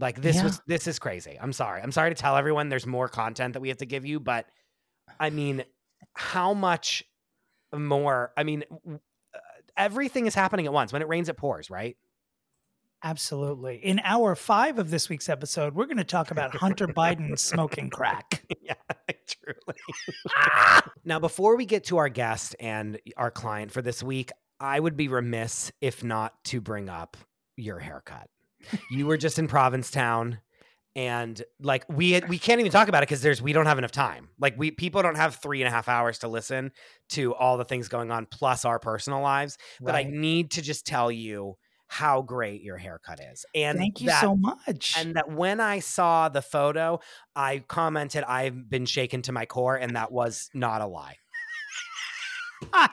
Like, 0.00 0.20
this 0.20 0.36
Yeah. 0.36 0.44
was, 0.44 0.60
this 0.66 0.88
is 0.88 0.98
crazy. 0.98 1.38
I'm 1.40 1.52
sorry. 1.52 1.80
I'm 1.80 1.92
sorry 1.92 2.10
to 2.10 2.20
tell 2.20 2.36
everyone 2.36 2.68
there's 2.68 2.86
more 2.86 3.08
content 3.08 3.52
that 3.54 3.60
we 3.60 3.68
have 3.68 3.78
to 3.78 3.86
give 3.86 4.04
you, 4.04 4.18
but 4.18 4.46
I 5.18 5.30
mean, 5.30 5.64
how 6.14 6.54
much 6.54 7.04
more? 7.74 8.32
I 8.36 8.44
mean, 8.44 8.64
uh, 8.70 8.98
everything 9.76 10.26
is 10.26 10.34
happening 10.34 10.66
at 10.66 10.72
once. 10.72 10.92
When 10.92 11.02
it 11.02 11.08
rains, 11.08 11.28
it 11.28 11.36
pours, 11.36 11.70
right? 11.70 11.96
Absolutely. 13.04 13.76
In 13.76 14.00
hour 14.02 14.34
five 14.34 14.78
of 14.78 14.88
this 14.88 15.10
week's 15.10 15.28
episode, 15.28 15.74
we're 15.74 15.84
going 15.84 15.98
to 15.98 16.04
talk 16.04 16.30
about 16.30 16.56
Hunter 16.56 16.88
Biden 16.88 17.38
smoking 17.38 17.90
crack. 17.90 18.42
yeah, 18.62 18.74
truly. 19.28 19.78
now, 21.04 21.18
before 21.18 21.56
we 21.56 21.66
get 21.66 21.84
to 21.84 21.98
our 21.98 22.08
guest 22.08 22.56
and 22.58 22.98
our 23.18 23.30
client 23.30 23.72
for 23.72 23.82
this 23.82 24.02
week, 24.02 24.30
I 24.58 24.80
would 24.80 24.96
be 24.96 25.08
remiss 25.08 25.70
if 25.82 26.02
not 26.02 26.42
to 26.44 26.62
bring 26.62 26.88
up 26.88 27.18
your 27.56 27.78
haircut. 27.78 28.30
You 28.90 29.06
were 29.06 29.18
just 29.18 29.38
in 29.38 29.48
Provincetown. 29.48 30.38
And 30.96 31.42
like 31.60 31.84
we 31.88 32.12
had, 32.12 32.28
we 32.28 32.38
can't 32.38 32.60
even 32.60 32.70
talk 32.70 32.88
about 32.88 33.02
it 33.02 33.08
because 33.08 33.20
there's 33.22 33.42
we 33.42 33.52
don't 33.52 33.66
have 33.66 33.78
enough 33.78 33.90
time. 33.90 34.28
Like 34.38 34.54
we 34.56 34.70
people 34.70 35.02
don't 35.02 35.16
have 35.16 35.36
three 35.36 35.60
and 35.60 35.68
a 35.68 35.70
half 35.70 35.88
hours 35.88 36.20
to 36.20 36.28
listen 36.28 36.70
to 37.10 37.34
all 37.34 37.56
the 37.56 37.64
things 37.64 37.88
going 37.88 38.10
on 38.12 38.26
plus 38.26 38.64
our 38.64 38.78
personal 38.78 39.20
lives. 39.20 39.58
But 39.80 39.94
I 39.96 40.04
need 40.04 40.52
to 40.52 40.62
just 40.62 40.86
tell 40.86 41.10
you 41.10 41.56
how 41.86 42.22
great 42.22 42.62
your 42.62 42.76
haircut 42.76 43.20
is. 43.20 43.44
And 43.54 43.78
Thank 43.78 44.00
you 44.00 44.06
that- 44.08 44.20
so 44.20 44.36
much. 44.36 44.94
and 44.98 45.14
that 45.16 45.30
when 45.30 45.60
I 45.60 45.80
saw 45.80 46.28
the 46.28 46.42
photo, 46.42 47.00
I 47.36 47.58
commented, 47.68 48.24
I've 48.24 48.68
been 48.70 48.86
shaken 48.86 49.22
to 49.22 49.32
my 49.32 49.46
core, 49.46 49.76
and 49.76 49.94
that 49.96 50.10
was 50.10 50.48
not 50.54 50.80
a 50.80 50.86
lie. 50.86 51.16
I, 52.72 52.90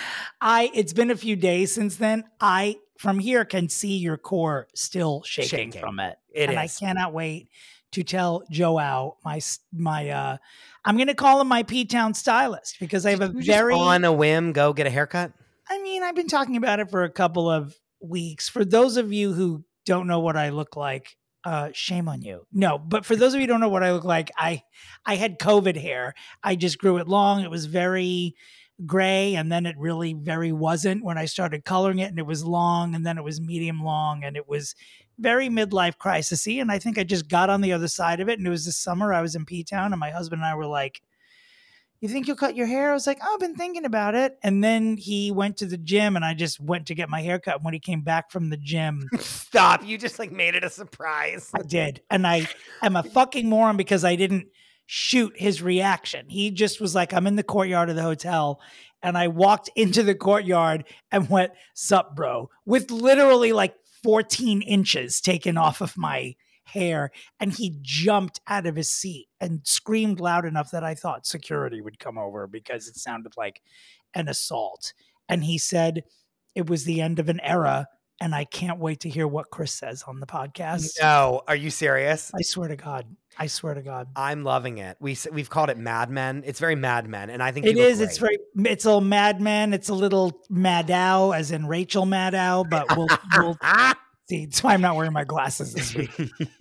I, 0.40 0.70
it's 0.74 0.92
been 0.92 1.10
a 1.10 1.16
few 1.16 1.36
days 1.36 1.72
since 1.72 1.96
then. 1.96 2.24
I, 2.40 2.76
from 2.98 3.18
here, 3.18 3.44
can 3.44 3.68
see 3.68 3.96
your 3.96 4.16
core 4.16 4.68
still 4.74 5.22
shaking, 5.22 5.70
Shaking. 5.70 5.80
from 5.80 6.00
it. 6.00 6.18
It 6.32 6.50
and 6.50 6.58
I 6.58 6.68
cannot 6.68 7.12
wait 7.12 7.48
to 7.92 8.02
tell 8.02 8.42
Joao, 8.50 9.16
my, 9.24 9.40
my, 9.72 10.10
uh, 10.10 10.36
I'm 10.84 10.96
going 10.96 11.08
to 11.08 11.14
call 11.14 11.40
him 11.40 11.48
my 11.48 11.62
P 11.62 11.84
Town 11.84 12.14
stylist 12.14 12.76
because 12.80 13.06
I 13.06 13.10
have 13.10 13.20
a 13.20 13.28
very, 13.28 13.74
on 13.74 14.04
a 14.04 14.12
whim 14.12 14.52
go 14.52 14.72
get 14.72 14.86
a 14.86 14.90
haircut. 14.90 15.32
I 15.68 15.80
mean, 15.82 16.02
I've 16.02 16.16
been 16.16 16.28
talking 16.28 16.56
about 16.56 16.80
it 16.80 16.90
for 16.90 17.04
a 17.04 17.10
couple 17.10 17.50
of 17.50 17.74
weeks. 18.00 18.48
For 18.48 18.64
those 18.64 18.96
of 18.96 19.12
you 19.12 19.32
who 19.32 19.64
don't 19.84 20.06
know 20.06 20.20
what 20.20 20.36
I 20.36 20.50
look 20.50 20.76
like, 20.76 21.16
uh, 21.44 21.70
shame 21.72 22.08
on 22.08 22.22
you. 22.22 22.46
No, 22.52 22.78
but 22.78 23.06
for 23.06 23.16
those 23.16 23.32
of 23.32 23.40
you 23.40 23.46
who 23.46 23.52
don't 23.52 23.60
know 23.60 23.68
what 23.68 23.82
I 23.82 23.92
look 23.92 24.04
like, 24.04 24.30
I 24.36 24.62
I 25.06 25.16
had 25.16 25.38
COVID 25.38 25.76
hair. 25.76 26.14
I 26.42 26.56
just 26.56 26.78
grew 26.78 26.98
it 26.98 27.08
long. 27.08 27.42
It 27.42 27.50
was 27.50 27.66
very 27.66 28.34
gray, 28.86 29.34
and 29.34 29.50
then 29.50 29.66
it 29.66 29.76
really 29.78 30.12
very 30.12 30.52
wasn't 30.52 31.04
when 31.04 31.18
I 31.18 31.24
started 31.24 31.64
coloring 31.64 31.98
it, 31.98 32.10
and 32.10 32.18
it 32.18 32.26
was 32.26 32.44
long, 32.44 32.94
and 32.94 33.04
then 33.04 33.18
it 33.18 33.24
was 33.24 33.40
medium 33.40 33.82
long, 33.82 34.24
and 34.24 34.36
it 34.36 34.48
was 34.48 34.74
very 35.18 35.48
midlife 35.48 35.96
crisisy. 35.96 36.60
And 36.60 36.70
I 36.70 36.78
think 36.78 36.98
I 36.98 37.04
just 37.04 37.28
got 37.28 37.50
on 37.50 37.60
the 37.60 37.72
other 37.72 37.88
side 37.88 38.20
of 38.20 38.28
it. 38.28 38.38
And 38.38 38.46
it 38.46 38.50
was 38.50 38.64
this 38.64 38.76
summer 38.76 39.12
I 39.12 39.20
was 39.20 39.34
in 39.34 39.44
P 39.44 39.64
Town, 39.64 39.92
and 39.92 40.00
my 40.00 40.10
husband 40.10 40.42
and 40.42 40.46
I 40.46 40.54
were 40.54 40.66
like, 40.66 41.02
you 42.00 42.08
think 42.08 42.28
you'll 42.28 42.36
cut 42.36 42.54
your 42.54 42.66
hair? 42.66 42.90
I 42.90 42.94
was 42.94 43.06
like, 43.06 43.18
oh, 43.22 43.34
I've 43.34 43.40
been 43.40 43.56
thinking 43.56 43.84
about 43.84 44.14
it. 44.14 44.38
And 44.42 44.62
then 44.62 44.96
he 44.96 45.32
went 45.32 45.56
to 45.58 45.66
the 45.66 45.76
gym 45.76 46.14
and 46.14 46.24
I 46.24 46.32
just 46.34 46.60
went 46.60 46.86
to 46.86 46.94
get 46.94 47.08
my 47.08 47.22
hair 47.22 47.40
cut. 47.40 47.56
And 47.56 47.64
when 47.64 47.74
he 47.74 47.80
came 47.80 48.02
back 48.02 48.30
from 48.30 48.50
the 48.50 48.56
gym, 48.56 49.08
Stop! 49.18 49.84
You 49.84 49.98
just 49.98 50.18
like 50.18 50.30
made 50.30 50.54
it 50.54 50.62
a 50.62 50.70
surprise. 50.70 51.50
I 51.54 51.62
did. 51.62 52.02
And 52.08 52.26
I 52.26 52.48
am 52.82 52.94
a 52.94 53.02
fucking 53.02 53.48
moron 53.48 53.76
because 53.76 54.04
I 54.04 54.14
didn't 54.14 54.46
shoot 54.90 55.34
his 55.36 55.60
reaction. 55.60 56.24
He 56.30 56.50
just 56.50 56.80
was 56.80 56.94
like, 56.94 57.12
I'm 57.12 57.26
in 57.26 57.36
the 57.36 57.42
courtyard 57.42 57.90
of 57.90 57.96
the 57.96 58.02
hotel. 58.02 58.58
And 59.02 59.18
I 59.18 59.28
walked 59.28 59.68
into 59.76 60.02
the 60.02 60.14
courtyard 60.14 60.84
and 61.12 61.28
went, 61.28 61.52
Sup, 61.74 62.16
bro, 62.16 62.48
with 62.64 62.90
literally 62.90 63.52
like 63.52 63.74
14 64.02 64.62
inches 64.62 65.20
taken 65.20 65.58
off 65.58 65.82
of 65.82 65.98
my 65.98 66.36
hair. 66.64 67.10
And 67.38 67.52
he 67.52 67.76
jumped 67.82 68.40
out 68.48 68.64
of 68.64 68.76
his 68.76 68.90
seat 68.90 69.28
and 69.38 69.60
screamed 69.64 70.20
loud 70.20 70.46
enough 70.46 70.70
that 70.70 70.84
I 70.84 70.94
thought 70.94 71.26
security 71.26 71.82
would 71.82 71.98
come 71.98 72.16
over 72.16 72.46
because 72.46 72.88
it 72.88 72.96
sounded 72.96 73.34
like 73.36 73.60
an 74.14 74.26
assault. 74.26 74.94
And 75.28 75.44
he 75.44 75.58
said 75.58 76.04
it 76.54 76.70
was 76.70 76.84
the 76.84 77.02
end 77.02 77.18
of 77.18 77.28
an 77.28 77.40
era. 77.40 77.88
And 78.22 78.34
I 78.34 78.44
can't 78.44 78.80
wait 78.80 79.00
to 79.00 79.10
hear 79.10 79.28
what 79.28 79.50
Chris 79.50 79.72
says 79.74 80.02
on 80.08 80.18
the 80.18 80.26
podcast. 80.26 80.94
No, 81.00 81.42
are 81.46 81.54
you 81.54 81.70
serious? 81.70 82.32
I 82.34 82.40
swear 82.40 82.68
to 82.68 82.74
God. 82.74 83.04
I 83.38 83.46
swear 83.46 83.74
to 83.74 83.82
God. 83.82 84.08
I'm 84.16 84.42
loving 84.44 84.78
it. 84.78 84.96
We 85.00 85.16
we've 85.32 85.48
called 85.48 85.70
it 85.70 85.78
Mad 85.78 86.10
Men. 86.10 86.42
It's 86.44 86.58
very 86.58 86.74
Mad 86.74 87.08
Men, 87.08 87.30
and 87.30 87.42
I 87.42 87.52
think 87.52 87.66
It 87.66 87.76
is. 87.78 88.00
It's 88.00 88.18
very. 88.18 88.38
It's 88.56 88.84
a 88.84 88.88
little 88.88 89.00
Mad 89.00 89.40
Men. 89.40 89.72
It's 89.72 89.88
a 89.88 89.94
little 89.94 90.40
Maddow, 90.50 91.36
as 91.36 91.50
in 91.52 91.66
Rachel 91.66 92.04
Maddow. 92.04 92.68
But 92.68 92.96
we'll, 92.96 93.08
we'll 93.36 93.56
see. 94.28 94.46
That's 94.46 94.62
why 94.62 94.74
I'm 94.74 94.80
not 94.80 94.96
wearing 94.96 95.12
my 95.12 95.24
glasses 95.24 95.72
this 95.72 95.94
week. 95.94 96.10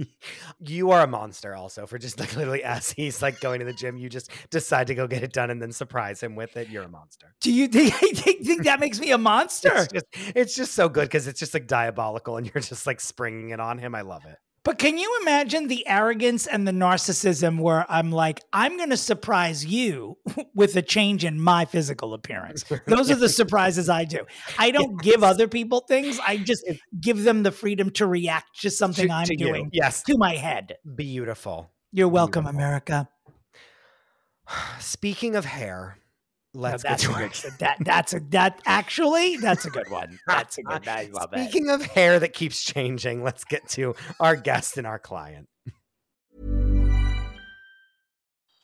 you 0.60 0.92
are 0.92 1.02
a 1.02 1.08
monster 1.08 1.56
also 1.56 1.86
for 1.86 1.98
just 1.98 2.20
like 2.20 2.36
literally 2.36 2.64
as 2.64 2.92
he's 2.92 3.22
like 3.22 3.40
going 3.40 3.60
to 3.60 3.66
the 3.66 3.74
gym 3.74 3.98
you 3.98 4.10
just 4.10 4.32
decide 4.50 4.88
to 4.88 4.96
go 4.96 5.06
get 5.08 5.24
it 5.24 5.34
done 5.34 5.50
and 5.50 5.62
then 5.62 5.72
surprise 5.72 6.22
him 6.22 6.36
with 6.36 6.58
it 6.58 6.70
you're 6.70 6.84
a 6.84 6.90
monster 6.90 7.36
Do 7.42 7.52
you 7.52 7.68
think, 7.68 7.94
think, 7.94 8.46
think 8.46 8.64
that 8.64 8.80
makes 8.80 9.00
me 9.00 9.12
a 9.12 9.18
monster? 9.18 9.72
it's 9.74 9.94
just, 9.94 10.06
it's 10.36 10.56
just 10.56 10.74
so 10.74 10.90
good 10.90 11.04
because 11.04 11.28
it's 11.28 11.40
just 11.40 11.54
like 11.54 11.68
diabolical 11.68 12.38
and 12.38 12.46
you're 12.52 12.62
just 12.62 12.88
like 12.88 13.00
springing 13.00 13.50
it 13.52 13.60
on 13.60 13.78
him 13.78 13.94
i 13.94 14.02
love 14.02 14.26
it 14.26 14.38
But 14.68 14.80
can 14.80 14.98
you 14.98 15.20
imagine 15.22 15.70
the 15.70 15.88
arrogance 15.88 16.46
and 16.46 16.68
the 16.68 16.74
narcissism 16.74 17.62
where 17.62 17.86
I'm 17.88 18.12
like, 18.12 18.42
I'm 18.52 18.76
going 18.76 18.90
to 18.90 18.98
surprise 18.98 19.66
you 19.66 20.18
with 20.56 20.76
a 20.76 20.82
change 20.82 21.24
in 21.24 21.40
my 21.40 21.64
physical 21.64 22.14
appearance? 22.14 22.66
Those 22.86 23.10
are 23.10 23.16
the 23.16 23.30
surprises 23.30 23.88
I 23.88 24.04
do. 24.04 24.26
I 24.60 24.72
don't 24.72 25.02
give 25.02 25.24
other 25.24 25.48
people 25.48 25.86
things. 25.88 26.20
I 26.20 26.36
just 26.36 26.66
give 27.00 27.24
them 27.24 27.44
the 27.44 27.52
freedom 27.54 27.92
to 27.92 28.06
react 28.08 28.60
to 28.64 28.70
something 28.70 29.08
To- 29.08 29.14
I'm 29.14 29.26
to 29.28 29.40
you. 29.40 29.46
doing 29.46 29.70
yes 29.72 30.04
to 30.04 30.18
my 30.18 30.36
head. 30.36 30.76
beautiful 30.98 31.72
You're 31.94 32.10
welcome, 32.10 32.44
Beautiful. 32.44 32.60
America. 32.60 33.10
speaking 34.82 35.38
of 35.38 35.46
hair 35.46 35.98
Now, 36.58 36.64
let's 36.64 36.84
that's 36.84 37.06
get 37.06 37.12
a 37.12 37.14
to 37.14 37.22
our 37.22 37.30
good, 37.30 37.60
that 37.60 37.78
that's 37.82 38.14
a 38.14 38.20
that 38.32 38.62
actually 38.66 39.38
that's 39.38 39.66
a 39.66 39.70
good 39.70 39.90
one. 39.90 40.20
That's 40.28 40.58
a 40.58 40.64
good. 40.64 40.88
I 40.88 41.10
love 41.14 41.34
it. 41.34 41.40
Speaking 41.40 41.70
of 41.70 41.84
hair 41.84 42.20
that 42.20 42.34
keeps 42.34 42.64
changing, 42.64 43.24
let's 43.24 43.44
get 43.44 43.68
to 43.70 43.96
our 44.20 44.36
guest 44.36 44.78
and 44.78 44.88
our 44.88 45.00
client. 45.00 45.48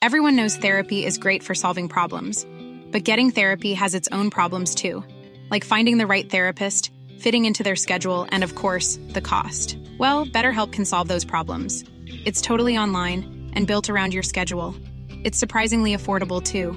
Everyone 0.02 0.36
knows 0.36 0.56
therapy 0.56 1.04
is 1.04 1.18
great 1.18 1.42
for 1.42 1.54
solving 1.54 1.88
problems, 1.88 2.46
but 2.90 3.04
getting 3.04 3.30
therapy 3.30 3.74
has 3.74 3.94
its 3.94 4.08
own 4.12 4.28
problems 4.28 4.74
too, 4.74 5.04
like 5.50 5.64
finding 5.64 5.98
the 5.98 6.06
right 6.06 6.28
therapist, 6.28 6.90
fitting 7.18 7.44
into 7.44 7.62
their 7.62 7.76
schedule, 7.76 8.26
and 8.30 8.42
of 8.44 8.54
course, 8.54 8.98
the 9.10 9.22
cost. 9.22 9.78
Well, 9.98 10.26
BetterHelp 10.26 10.72
can 10.72 10.84
solve 10.84 11.08
those 11.08 11.24
problems. 11.24 11.84
It's 12.26 12.42
totally 12.42 12.76
online 12.76 13.50
and 13.54 13.66
built 13.66 13.88
around 13.88 14.12
your 14.12 14.22
schedule. 14.22 14.74
It's 15.22 15.38
surprisingly 15.38 15.96
affordable 15.96 16.42
too. 16.42 16.76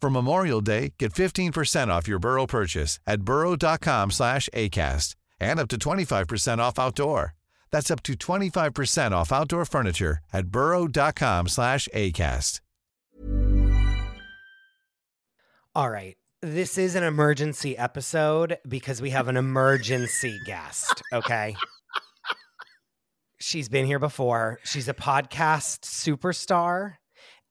For 0.00 0.10
Memorial 0.10 0.60
Day, 0.60 0.92
get 0.98 1.12
15% 1.14 1.88
off 1.88 2.06
your 2.06 2.18
Burrow 2.18 2.46
purchase 2.46 3.00
at 3.06 3.22
burrow.com 3.22 4.10
slash 4.10 4.48
ACAST 4.54 5.14
and 5.40 5.58
up 5.60 5.68
to 5.68 5.76
25% 5.78 6.58
off 6.58 6.78
outdoor. 6.78 7.34
That's 7.70 7.90
up 7.90 8.02
to 8.04 8.12
25% 8.14 9.12
off 9.12 9.32
outdoor 9.32 9.64
furniture 9.64 10.18
at 10.32 10.46
burrow.com 10.48 11.48
slash 11.48 11.88
ACAST. 11.94 12.60
All 15.74 15.90
right. 15.90 16.16
This 16.42 16.78
is 16.78 16.94
an 16.94 17.02
emergency 17.02 17.76
episode 17.76 18.58
because 18.68 19.02
we 19.02 19.10
have 19.10 19.28
an 19.28 19.36
emergency 19.36 20.38
guest. 20.46 21.02
Okay. 21.12 21.56
She's 23.38 23.68
been 23.68 23.84
here 23.84 23.98
before. 23.98 24.58
She's 24.64 24.88
a 24.88 24.94
podcast 24.94 25.80
superstar. 25.80 26.94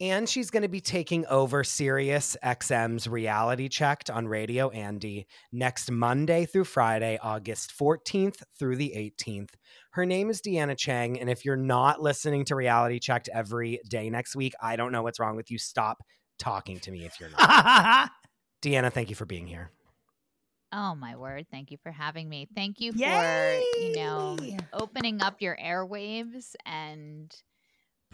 And 0.01 0.27
she's 0.27 0.49
going 0.49 0.63
to 0.63 0.69
be 0.69 0.81
taking 0.81 1.25
over 1.27 1.63
Sirius 1.63 2.35
XM's 2.43 3.07
reality 3.07 3.69
checked 3.69 4.09
on 4.09 4.27
Radio 4.27 4.69
Andy 4.71 5.25
next 5.53 5.89
Monday 5.89 6.45
through 6.45 6.65
Friday, 6.65 7.17
August 7.23 7.71
14th 7.79 8.43
through 8.59 8.75
the 8.75 8.91
18th. 8.95 9.51
Her 9.91 10.05
name 10.05 10.29
is 10.29 10.41
Deanna 10.41 10.77
Cheng. 10.77 11.17
And 11.17 11.29
if 11.29 11.45
you're 11.45 11.55
not 11.55 12.01
listening 12.01 12.43
to 12.45 12.55
Reality 12.55 12.99
Checked 12.99 13.29
every 13.33 13.79
day 13.89 14.09
next 14.09 14.35
week, 14.35 14.53
I 14.61 14.75
don't 14.75 14.91
know 14.91 15.01
what's 15.01 15.19
wrong 15.19 15.37
with 15.37 15.49
you. 15.49 15.57
Stop 15.57 16.03
talking 16.37 16.77
to 16.81 16.91
me 16.91 17.05
if 17.05 17.17
you're 17.21 17.29
not. 17.29 18.11
Deanna, 18.61 18.91
thank 18.91 19.09
you 19.09 19.15
for 19.15 19.25
being 19.25 19.47
here. 19.47 19.71
Oh 20.73 20.93
my 20.93 21.15
word. 21.15 21.45
Thank 21.49 21.71
you 21.71 21.77
for 21.81 21.93
having 21.93 22.27
me. 22.27 22.49
Thank 22.53 22.81
you 22.81 22.91
for, 22.91 22.97
Yay! 22.97 23.63
you 23.79 23.95
know, 23.95 24.37
opening 24.73 25.21
up 25.21 25.41
your 25.41 25.55
airwaves 25.55 26.53
and 26.65 27.33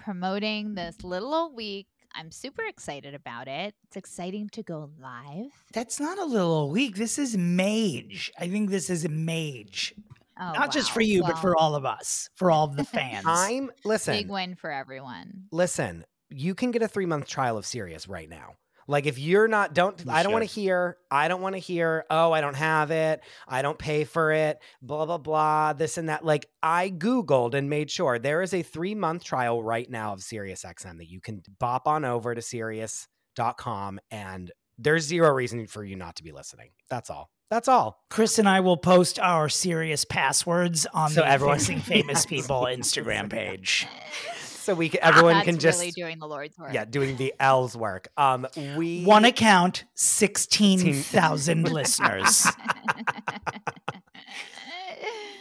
promoting 0.04 0.76
this 0.76 1.04
little 1.04 1.34
old 1.34 1.56
week. 1.56 1.88
I'm 2.14 2.32
super 2.32 2.64
excited 2.66 3.14
about 3.14 3.48
it. 3.48 3.74
It's 3.86 3.96
exciting 3.96 4.50
to 4.50 4.64
go 4.64 4.90
live. 5.00 5.52
That's 5.74 6.00
not 6.00 6.18
a 6.20 6.26
little 6.26 6.70
week. 6.70 6.96
This 6.98 7.18
is 7.18 7.38
mage. 7.38 8.32
I 8.40 8.48
think 8.50 8.70
this 8.70 8.90
is 8.90 9.08
mage. 9.08 9.94
Oh, 10.40 10.52
Not 10.54 10.72
just 10.72 10.92
for 10.92 11.02
you, 11.02 11.22
but 11.22 11.38
for 11.38 11.56
all 11.56 11.76
of 11.76 11.86
us, 11.86 12.30
for 12.36 12.52
all 12.52 12.66
of 12.66 12.76
the 12.76 12.84
fans. 12.98 13.26
I'm 13.28 13.72
listen. 13.86 14.14
big 14.16 14.30
win 14.30 14.56
for 14.56 14.72
everyone. 14.72 15.44
listen. 15.52 16.04
You 16.34 16.56
can 16.56 16.72
get 16.72 16.82
a 16.82 16.88
three 16.88 17.06
month 17.06 17.28
trial 17.28 17.58
of 17.58 17.66
Sirius 17.66 18.08
right 18.08 18.30
now. 18.30 18.56
Like 18.88 19.06
if 19.06 19.17
you're 19.20 19.48
not, 19.48 19.74
don't 19.74 20.00
You 20.06 20.12
I 20.12 20.24
don't 20.24 20.32
want 20.34 20.44
to 20.48 20.54
hear. 20.54 20.98
I 21.10 21.28
don't 21.28 21.41
want 21.41 21.56
to 21.56 21.60
hear. 21.60 22.06
Oh, 22.10 22.32
I 22.32 22.41
don't 22.41 22.56
have 22.56 22.91
it. 22.91 23.22
I 23.48 23.62
don't 23.62 23.78
pay 23.80 24.04
for 24.04 24.32
it. 24.32 24.60
Blah 24.82 25.06
blah 25.06 25.17
blah. 25.17 25.74
This 25.74 25.98
and 25.98 26.10
that. 26.10 26.26
Like 26.26 26.48
I 26.63 26.89
googled 26.89 27.54
and 27.54 27.70
made 27.70 27.89
sure 27.91 28.20
there 28.20 28.41
is 28.41 28.54
a 28.54 28.62
three 28.63 28.96
month 28.96 29.24
trial 29.24 29.62
right 29.63 29.89
now 29.89 30.13
of 30.13 30.22
Sirius 30.24 30.63
XM 30.63 30.98
that 30.98 31.10
you 31.10 31.22
can 31.22 31.41
bop 31.60 31.88
on 31.88 32.06
over 32.06 32.34
to 32.36 32.41
Sirius.com 32.41 34.00
and 34.10 34.52
there's 34.78 35.04
zero 35.06 35.30
reason 35.32 35.67
for 35.67 35.84
you 35.84 35.96
not 35.96 36.15
to 36.15 36.24
be 36.24 36.32
listening. 36.32 36.70
That's 36.89 37.10
all. 37.10 37.30
That's 37.52 37.67
all. 37.67 38.00
Chris 38.10 38.39
and 38.39 38.48
I 38.48 38.62
will 38.62 38.78
post 38.78 39.20
our 39.20 39.50
Sirius 39.50 40.06
passwords 40.06 40.88
on 40.94 41.10
So 41.12 41.22
the 41.22 41.28
everyone- 41.28 41.58
Fixing 41.60 41.80
Famous 41.82 42.20
Yes. 42.20 42.26
People 42.26 42.62
Instagram 42.63 43.30
page. 43.30 43.88
So 44.62 44.76
we 44.76 44.89
can, 44.89 45.00
everyone 45.02 45.34
That's 45.34 45.45
can 45.45 45.60
just 45.60 45.80
really 45.80 45.91
doing 45.91 46.19
the 46.19 46.28
Lord's 46.28 46.58
work. 46.58 46.74
yeah 46.74 46.86
doing 46.86 47.17
the 47.17 47.34
L's 47.39 47.76
work. 47.76 48.10
Um, 48.17 48.47
we 48.76 49.04
One 49.04 49.26
account, 49.26 49.86
16,000 49.95 51.63
listeners. 51.71 52.47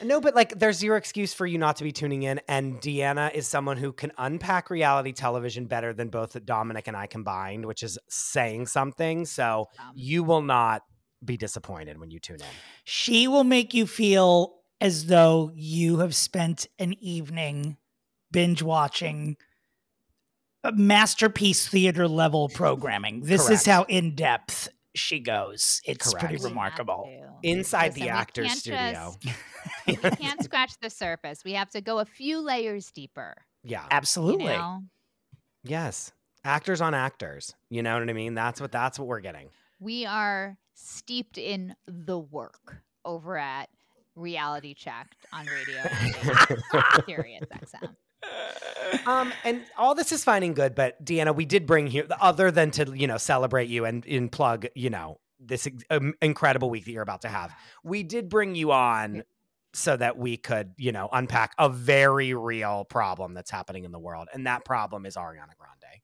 No, 0.02 0.18
but 0.20 0.34
like 0.34 0.58
there's 0.58 0.78
zero 0.78 0.96
excuse 0.96 1.34
for 1.34 1.46
you 1.46 1.58
not 1.58 1.76
to 1.76 1.84
be 1.84 1.92
tuning 1.92 2.22
in. 2.22 2.40
And 2.48 2.80
Deanna 2.80 3.34
is 3.34 3.46
someone 3.46 3.76
who 3.76 3.92
can 3.92 4.12
unpack 4.16 4.70
reality 4.70 5.12
television 5.12 5.66
better 5.66 5.92
than 5.92 6.08
both 6.08 6.42
Dominick 6.46 6.88
and 6.88 6.96
I 6.96 7.06
combined, 7.06 7.66
which 7.66 7.82
is 7.82 7.98
saying 8.08 8.66
something. 8.68 9.26
So 9.26 9.68
Um, 9.78 9.92
you 9.94 10.24
will 10.24 10.40
not 10.42 10.82
be 11.22 11.36
disappointed 11.36 11.98
when 11.98 12.10
you 12.10 12.18
tune 12.18 12.36
in. 12.36 12.46
She 12.84 13.28
will 13.28 13.44
make 13.44 13.74
you 13.74 13.86
feel 13.86 14.54
as 14.80 15.06
though 15.06 15.50
you 15.54 15.98
have 15.98 16.14
spent 16.14 16.66
an 16.78 16.94
evening 16.98 17.76
binge 18.30 18.62
watching 18.62 19.36
masterpiece 20.74 21.66
theater 21.68 22.06
level 22.08 22.48
programming. 22.48 23.20
This 23.22 23.46
Correct. 23.46 23.60
is 23.62 23.66
how 23.66 23.84
in 23.84 24.14
depth 24.14 24.68
she 24.94 25.20
goes. 25.20 25.80
It's 25.84 26.10
Correct. 26.12 26.26
pretty 26.28 26.44
remarkable. 26.44 27.08
Inside 27.42 27.88
Listen, 27.88 28.00
the 28.00 28.06
we 28.06 28.10
actor's 28.10 28.52
studio. 28.58 29.14
just- 29.20 29.36
we 29.86 29.96
can't 29.96 30.42
scratch 30.42 30.72
the 30.80 30.90
surface. 30.90 31.42
We 31.44 31.52
have 31.52 31.70
to 31.70 31.80
go 31.80 31.98
a 32.00 32.04
few 32.04 32.40
layers 32.40 32.90
deeper. 32.90 33.34
Yeah. 33.62 33.82
You 33.82 33.88
Absolutely. 33.90 34.46
know? 34.46 34.82
Yes. 35.64 36.12
Actors 36.44 36.80
on 36.80 36.94
actors. 36.94 37.54
You 37.68 37.82
know 37.82 37.98
what 37.98 38.08
I 38.08 38.12
mean? 38.12 38.34
That's 38.34 38.60
what 38.60 38.72
that's 38.72 38.98
what 38.98 39.06
we're 39.08 39.20
getting. 39.20 39.48
We 39.78 40.06
are 40.06 40.56
steeped 40.74 41.36
in 41.38 41.74
the 41.86 42.18
work 42.18 42.78
over 43.04 43.36
at 43.36 43.68
Reality 44.16 44.74
Checked 44.74 45.26
on 45.32 45.46
radio. 45.46 45.82
Sirius 47.06 47.44
XM. 47.52 47.94
Um, 49.06 49.32
and 49.44 49.62
all 49.76 49.94
this 49.94 50.12
is 50.12 50.24
fine 50.24 50.42
and 50.42 50.54
good, 50.54 50.74
but 50.74 51.02
Deanna, 51.04 51.34
we 51.34 51.44
did 51.44 51.66
bring 51.66 51.88
you 51.88 52.06
other 52.20 52.50
than 52.50 52.70
to 52.72 52.92
you 52.96 53.06
know 53.06 53.16
celebrate 53.18 53.68
you 53.68 53.84
and, 53.84 54.04
and 54.06 54.30
plug 54.30 54.66
you 54.74 54.90
know 54.90 55.20
this 55.38 55.66
um, 55.90 56.14
incredible 56.20 56.70
week 56.70 56.84
that 56.84 56.92
you're 56.92 57.02
about 57.02 57.22
to 57.22 57.28
have. 57.28 57.54
We 57.82 58.02
did 58.02 58.28
bring 58.28 58.54
you 58.54 58.72
on 58.72 59.24
so 59.72 59.96
that 59.96 60.18
we 60.18 60.36
could 60.36 60.72
you 60.76 60.92
know 60.92 61.08
unpack 61.12 61.54
a 61.58 61.68
very 61.68 62.34
real 62.34 62.84
problem 62.84 63.34
that's 63.34 63.50
happening 63.50 63.84
in 63.84 63.92
the 63.92 63.98
world, 63.98 64.28
and 64.32 64.46
that 64.46 64.64
problem 64.64 65.06
is 65.06 65.16
Ariana 65.16 65.56
Grande. 65.56 66.00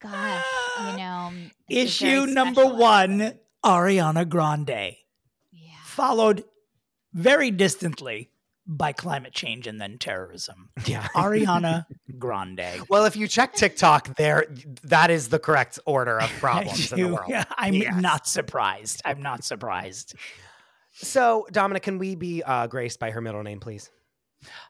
Gosh, 0.00 0.44
you 0.90 0.96
know, 0.98 1.32
it's 1.68 2.00
a 2.02 2.04
very 2.04 2.22
Issue 2.22 2.26
number 2.26 2.66
one. 2.66 3.38
Ariana 3.64 4.28
Grande, 4.28 4.68
Yeah. 4.68 5.05
Followed 5.96 6.44
very 7.14 7.50
distantly 7.50 8.30
by 8.66 8.92
climate 8.92 9.32
change 9.32 9.66
and 9.66 9.80
then 9.80 9.96
terrorism. 9.96 10.68
Yeah. 10.86 11.08
Ariana 11.14 11.86
Grande. 12.18 12.82
Well, 12.90 13.06
if 13.06 13.16
you 13.16 13.26
check 13.26 13.54
TikTok, 13.54 14.16
there 14.16 14.46
that 14.84 15.10
is 15.10 15.28
the 15.30 15.38
correct 15.38 15.78
order 15.86 16.18
of 16.20 16.30
I 16.30 16.38
problems 16.38 16.92
in 16.92 17.00
the 17.00 17.08
world. 17.14 17.30
yeah, 17.30 17.44
I'm 17.56 17.74
Yes. 17.74 17.94
not 18.00 18.26
surprised. 18.28 19.00
I'm 19.04 19.22
not 19.22 19.42
surprised. 19.44 20.14
So, 20.92 21.46
Dominick, 21.52 21.82
can 21.82 21.98
we 21.98 22.14
be 22.14 22.42
uh, 22.42 22.66
graced 22.66 22.98
by 23.00 23.10
her 23.10 23.20
middle 23.20 23.42
name, 23.42 23.60
please? 23.60 23.90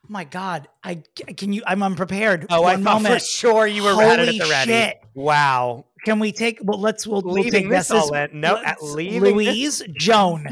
My 0.08 0.24
God, 0.24 0.68
I 0.84 1.02
can 1.36 1.52
you. 1.52 1.62
I'm 1.66 1.82
unprepared. 1.82 2.46
Oh, 2.50 2.64
I 2.64 2.74
One 2.76 2.84
thought 2.84 3.02
for 3.02 3.18
sure 3.18 3.66
you 3.66 3.82
were 3.82 3.92
it 3.92 3.98
at 3.98 4.18
Holy 4.26 4.38
the 4.38 4.46
ready. 4.46 4.70
shit. 4.72 4.98
Wow. 5.14 5.86
Can 6.06 6.20
we 6.20 6.30
take? 6.30 6.60
Well, 6.62 6.80
let's. 6.80 7.04
We'll, 7.04 7.20
we'll 7.20 7.34
Leaving 7.34 7.50
take 7.52 7.68
this 7.68 7.88
guesses. 7.90 8.10
all 8.10 8.14
in. 8.14 8.40
No, 8.40 8.58
at 8.58 8.80
Let's- 8.80 8.94
this- 8.94 9.20
Louise 9.20 9.82
Joan. 9.98 10.46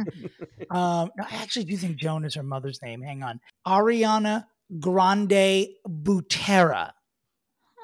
um, 0.69 1.11
no, 1.17 1.25
I 1.31 1.37
actually 1.37 1.65
do 1.67 1.77
think 1.77 1.97
Joan 1.97 2.25
is 2.25 2.35
her 2.35 2.43
mother's 2.43 2.83
name. 2.83 3.01
Hang 3.03 3.23
on, 3.23 3.39
Ariana 3.65 4.47
Grande 4.81 5.69
Butera. 5.89 6.91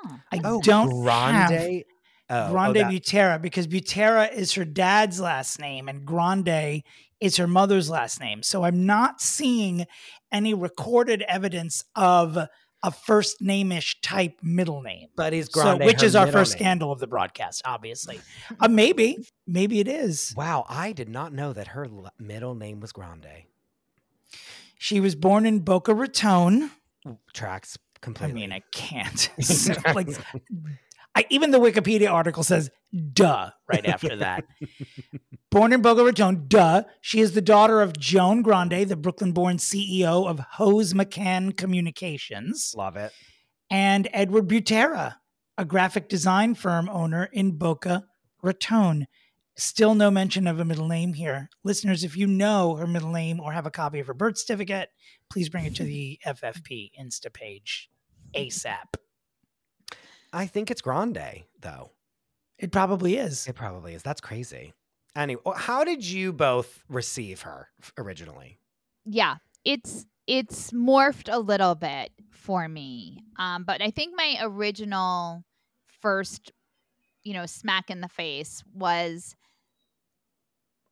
Huh. 0.02 0.16
I 0.32 0.40
Oh, 0.44 0.60
don't 0.62 0.90
Grande. 0.90 1.84
Oh, 2.28 2.46
oh, 2.48 2.50
Grande 2.50 2.76
that- 2.78 2.90
Butera 2.90 3.40
because 3.40 3.68
Butera 3.68 4.32
is 4.32 4.54
her 4.54 4.64
dad's 4.64 5.20
last 5.20 5.60
name 5.60 5.88
and 5.88 6.04
Grande 6.04 6.82
is 7.20 7.36
her 7.36 7.46
mother's 7.46 7.88
last 7.88 8.18
name. 8.18 8.42
So 8.42 8.64
I'm 8.64 8.84
not 8.84 9.20
seeing 9.20 9.84
any 10.32 10.54
recorded 10.54 11.22
evidence 11.28 11.84
of 11.94 12.36
a 12.82 12.90
first 12.90 13.40
name-ish 13.42 14.00
type 14.00 14.38
middle 14.42 14.80
name. 14.82 15.08
but 15.16 15.32
is 15.34 15.46
So, 15.46 15.62
Grande 15.62 15.84
which 15.84 16.02
is 16.02 16.16
our 16.16 16.26
first 16.26 16.52
name? 16.54 16.58
scandal 16.60 16.92
of 16.92 16.98
the 16.98 17.06
broadcast, 17.06 17.62
obviously. 17.64 18.20
uh, 18.58 18.68
maybe, 18.68 19.18
maybe 19.46 19.80
it 19.80 19.88
is. 19.88 20.32
Wow, 20.36 20.64
I 20.68 20.92
did 20.92 21.08
not 21.08 21.32
know 21.32 21.52
that 21.52 21.68
her 21.68 21.84
l- 21.84 22.10
middle 22.18 22.54
name 22.54 22.80
was 22.80 22.92
Grande. 22.92 23.26
She 24.78 24.98
was 25.00 25.14
born 25.14 25.44
in 25.44 25.58
Boca 25.60 25.94
Raton. 25.94 26.70
Tracks 27.34 27.76
completely. 28.00 28.32
I 28.32 28.34
mean, 28.46 28.52
I 28.52 28.60
can't. 28.72 29.30
Like, 29.94 30.08
I, 31.14 31.26
even 31.30 31.50
the 31.50 31.58
Wikipedia 31.58 32.10
article 32.10 32.42
says 32.44 32.70
"duh" 33.12 33.50
right 33.68 33.84
after 33.86 34.16
that. 34.16 34.44
born 35.50 35.72
in 35.72 35.82
Boca 35.82 36.04
Raton, 36.04 36.44
duh. 36.46 36.84
She 37.00 37.20
is 37.20 37.32
the 37.32 37.42
daughter 37.42 37.80
of 37.82 37.98
Joan 37.98 38.42
Grande, 38.42 38.88
the 38.88 38.96
Brooklyn-born 38.96 39.56
CEO 39.56 40.28
of 40.28 40.38
Hose 40.38 40.92
McCann 40.94 41.56
Communications, 41.56 42.72
Love 42.76 42.96
it. 42.96 43.12
and 43.70 44.08
Edward 44.12 44.46
Butera, 44.48 45.16
a 45.58 45.64
graphic 45.64 46.08
design 46.08 46.54
firm 46.54 46.88
owner 46.88 47.28
in 47.32 47.52
Boca 47.58 48.04
Raton. 48.42 49.06
Still 49.56 49.94
no 49.94 50.10
mention 50.10 50.46
of 50.46 50.58
a 50.60 50.64
middle 50.64 50.86
name 50.88 51.12
here. 51.12 51.50
Listeners, 51.64 52.02
if 52.04 52.16
you 52.16 52.26
know 52.26 52.76
her 52.76 52.86
middle 52.86 53.10
name 53.12 53.40
or 53.40 53.52
have 53.52 53.66
a 53.66 53.70
copy 53.70 53.98
of 53.98 54.06
her 54.06 54.14
birth 54.14 54.38
certificate, 54.38 54.88
please 55.30 55.48
bring 55.50 55.66
it 55.66 55.74
to 55.74 55.84
the 55.84 56.18
FFP 56.26 56.92
Insta 56.98 57.30
page 57.32 57.90
ASAP. 58.34 58.94
I 60.32 60.46
think 60.46 60.70
it's 60.70 60.80
Grande, 60.80 61.44
though. 61.60 61.90
It 62.58 62.72
probably 62.72 63.16
is. 63.16 63.46
It 63.46 63.54
probably 63.54 63.94
is. 63.94 64.02
That's 64.02 64.20
crazy. 64.20 64.72
Anyway, 65.16 65.42
how 65.56 65.82
did 65.84 66.04
you 66.04 66.32
both 66.32 66.84
receive 66.88 67.42
her 67.42 67.68
originally? 67.98 68.58
Yeah, 69.04 69.36
it's 69.64 70.06
it's 70.26 70.70
morphed 70.70 71.32
a 71.32 71.38
little 71.40 71.74
bit 71.74 72.10
for 72.30 72.68
me. 72.68 73.18
Um, 73.38 73.64
but 73.64 73.82
I 73.82 73.90
think 73.90 74.14
my 74.16 74.36
original 74.42 75.42
first, 76.00 76.52
you 77.24 77.32
know, 77.32 77.46
smack 77.46 77.90
in 77.90 78.00
the 78.02 78.08
face 78.08 78.62
was 78.72 79.34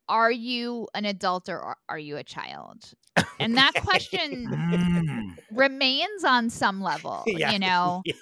are 0.09 0.31
you 0.31 0.87
an 0.95 1.05
adult 1.05 1.47
or 1.49 1.77
are 1.87 1.99
you 1.99 2.17
a 2.17 2.23
child? 2.23 2.91
And 3.39 3.55
that 3.57 3.73
question 3.83 4.47
Mm. 4.47 5.35
remains 5.55 6.23
on 6.25 6.49
some 6.49 6.81
level, 6.81 7.23
Yeah. 7.27 7.51
you 7.51 7.59
know. 7.59 8.01
Yeah. 8.05 8.13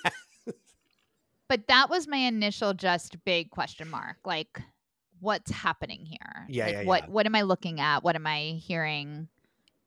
But 1.49 1.67
that 1.67 1.89
was 1.89 2.07
my 2.07 2.17
initial 2.17 2.73
just 2.73 3.23
big 3.23 3.51
question 3.51 3.89
mark. 3.89 4.17
Like 4.25 4.61
what's 5.19 5.51
happening 5.51 6.05
here? 6.05 6.45
Yeah, 6.47 6.65
like, 6.65 6.73
yeah, 6.73 6.83
what 6.83 7.03
yeah. 7.03 7.09
what 7.09 7.25
am 7.25 7.35
I 7.35 7.41
looking 7.41 7.79
at? 7.79 8.03
What 8.03 8.15
am 8.15 8.27
I 8.27 8.59
hearing? 8.61 9.27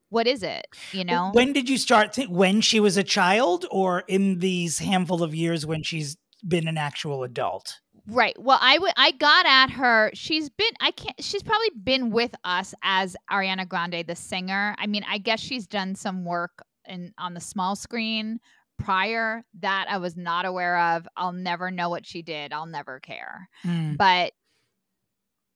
What 0.09 0.27
is 0.27 0.42
it? 0.42 0.66
You 0.92 1.05
know? 1.05 1.31
When 1.33 1.53
did 1.53 1.68
you 1.68 1.79
start? 1.79 2.14
Th- 2.14 2.29
when 2.29 2.61
she 2.61 2.81
was 2.81 2.96
a 2.96 3.05
child, 3.05 3.64
or 3.70 4.01
in 4.09 4.40
these 4.40 4.79
handful 4.79 5.23
of 5.23 5.35
years 5.35 5.64
when 5.64 5.83
she's 5.83 6.16
been 6.46 6.66
an 6.66 6.77
actual 6.77 7.23
adult? 7.23 7.81
Right. 8.07 8.35
Well, 8.40 8.59
I 8.61 8.79
would 8.79 8.92
I 8.96 9.12
got 9.12 9.46
at 9.46 9.70
her. 9.70 10.11
She's 10.14 10.49
been 10.49 10.73
I 10.81 10.90
can't 10.90 11.23
she's 11.23 11.42
probably 11.42 11.70
been 11.83 12.11
with 12.11 12.35
us 12.44 12.75
as 12.83 13.16
Ariana 13.31 13.68
Grande 13.68 14.05
the 14.07 14.16
singer. 14.16 14.75
I 14.79 14.87
mean, 14.87 15.05
I 15.09 15.18
guess 15.18 15.38
she's 15.38 15.66
done 15.66 15.94
some 15.94 16.25
work 16.25 16.64
in 16.88 17.12
on 17.18 17.35
the 17.35 17.40
small 17.40 17.77
screen 17.77 18.40
prior 18.81 19.45
that 19.61 19.87
I 19.88 19.99
was 19.99 20.16
not 20.16 20.47
aware 20.47 20.79
of. 20.79 21.07
I'll 21.16 21.33
never 21.33 21.71
know 21.71 21.88
what 21.88 22.07
she 22.07 22.23
did. 22.23 22.53
I'll 22.53 22.66
never 22.66 23.01
care. 23.01 23.49
Mm. 23.64 23.97
But 23.97 24.33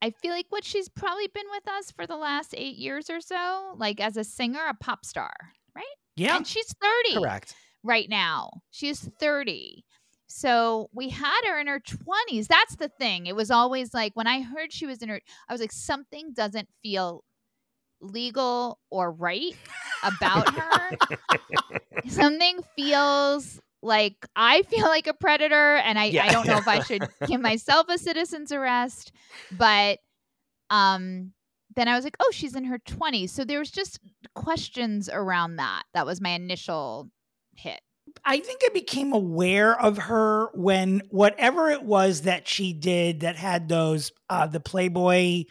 I 0.02 0.10
feel 0.10 0.32
like 0.32 0.46
what 0.50 0.64
she's 0.64 0.88
probably 0.88 1.28
been 1.28 1.46
with 1.50 1.66
us 1.68 1.90
for 1.90 2.06
the 2.06 2.16
last 2.16 2.54
8 2.56 2.76
years 2.76 3.08
or 3.08 3.20
so, 3.20 3.74
like 3.76 4.00
as 4.00 4.16
a 4.16 4.24
singer, 4.24 4.60
a 4.68 4.74
pop 4.74 5.04
star, 5.04 5.32
right? 5.74 5.84
Yeah. 6.16 6.36
And 6.36 6.46
she's 6.46 6.74
30 7.08 7.20
Correct. 7.20 7.54
right 7.82 8.08
now. 8.08 8.50
She's 8.70 9.08
30. 9.18 9.84
So 10.26 10.90
we 10.92 11.10
had 11.10 11.42
her 11.46 11.58
in 11.58 11.68
her 11.68 11.80
20s. 11.80 12.48
That's 12.48 12.76
the 12.76 12.90
thing. 12.98 13.26
It 13.26 13.36
was 13.36 13.50
always 13.50 13.94
like 13.94 14.12
when 14.14 14.26
I 14.26 14.42
heard 14.42 14.72
she 14.72 14.84
was 14.84 15.00
in 15.00 15.08
her, 15.08 15.20
I 15.48 15.52
was 15.52 15.60
like, 15.60 15.72
something 15.72 16.32
doesn't 16.34 16.68
feel 16.82 17.24
legal 18.04 18.78
or 18.90 19.10
right 19.10 19.54
about 20.02 20.48
her. 20.54 20.90
something 22.08 22.60
feels 22.76 23.60
like 23.82 24.26
I 24.34 24.62
feel 24.62 24.86
like 24.86 25.06
a 25.06 25.14
predator, 25.14 25.76
and 25.76 25.98
I, 25.98 26.04
Yeah. 26.06 26.24
I 26.24 26.32
don't 26.32 26.46
know 26.46 26.56
if 26.58 26.68
I 26.68 26.80
should 26.82 27.06
give 27.26 27.40
myself 27.40 27.86
a 27.88 27.98
citizen's 27.98 28.52
arrest, 28.52 29.12
but 29.52 29.98
um 30.70 31.32
then 31.76 31.88
I 31.88 31.96
was 31.96 32.04
like, 32.04 32.16
oh, 32.20 32.30
she's 32.32 32.54
in 32.54 32.64
her 32.64 32.78
20s. 32.78 33.30
So 33.30 33.44
there 33.44 33.58
was 33.58 33.70
just 33.72 33.98
questions 34.36 35.08
around 35.12 35.56
that. 35.56 35.82
That 35.92 36.06
was 36.06 36.20
my 36.20 36.30
initial 36.30 37.10
hit. 37.56 37.80
I 38.24 38.38
think 38.38 38.60
I 38.64 38.68
became 38.72 39.12
aware 39.12 39.76
of 39.80 39.98
her 39.98 40.50
when 40.54 41.02
whatever 41.10 41.70
it 41.70 41.82
was 41.82 42.22
that 42.22 42.46
she 42.46 42.72
did 42.72 43.20
that 43.20 43.34
had 43.36 43.68
those 43.68 44.12
uh 44.30 44.46
the 44.46 44.60
Playboy 44.60 45.44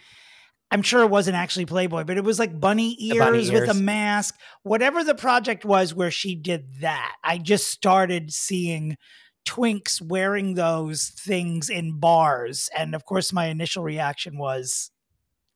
I'm 0.74 0.82
sure 0.82 1.04
it 1.04 1.10
wasn't 1.12 1.38
actually 1.38 1.68
Playboy, 1.68 2.04
but 2.04 2.18
it 2.18 2.24
was 2.24 2.40
like 2.40 2.60
bunny 2.60 2.98
ears, 3.00 3.20
bunny 3.20 3.50
with 3.52 3.70
a 3.70 3.76
mask. 3.76 4.36
Whatever 4.64 5.04
the 5.04 5.14
project 5.14 5.64
was 5.64 5.94
where 5.94 6.10
she 6.10 6.34
did 6.34 6.82
that, 6.82 7.16
I 7.24 7.38
just 7.38 7.68
started 7.68 8.34
seeing 8.34 8.98
twinks 9.46 10.02
wearing 10.02 10.56
those 10.56 11.10
things 11.10 11.70
in 11.70 12.00
bars. 12.00 12.72
And 12.76 12.96
of 12.96 13.06
course, 13.06 13.32
my 13.32 13.50
initial 13.50 13.84
reaction 13.84 14.40
was, 14.40 14.90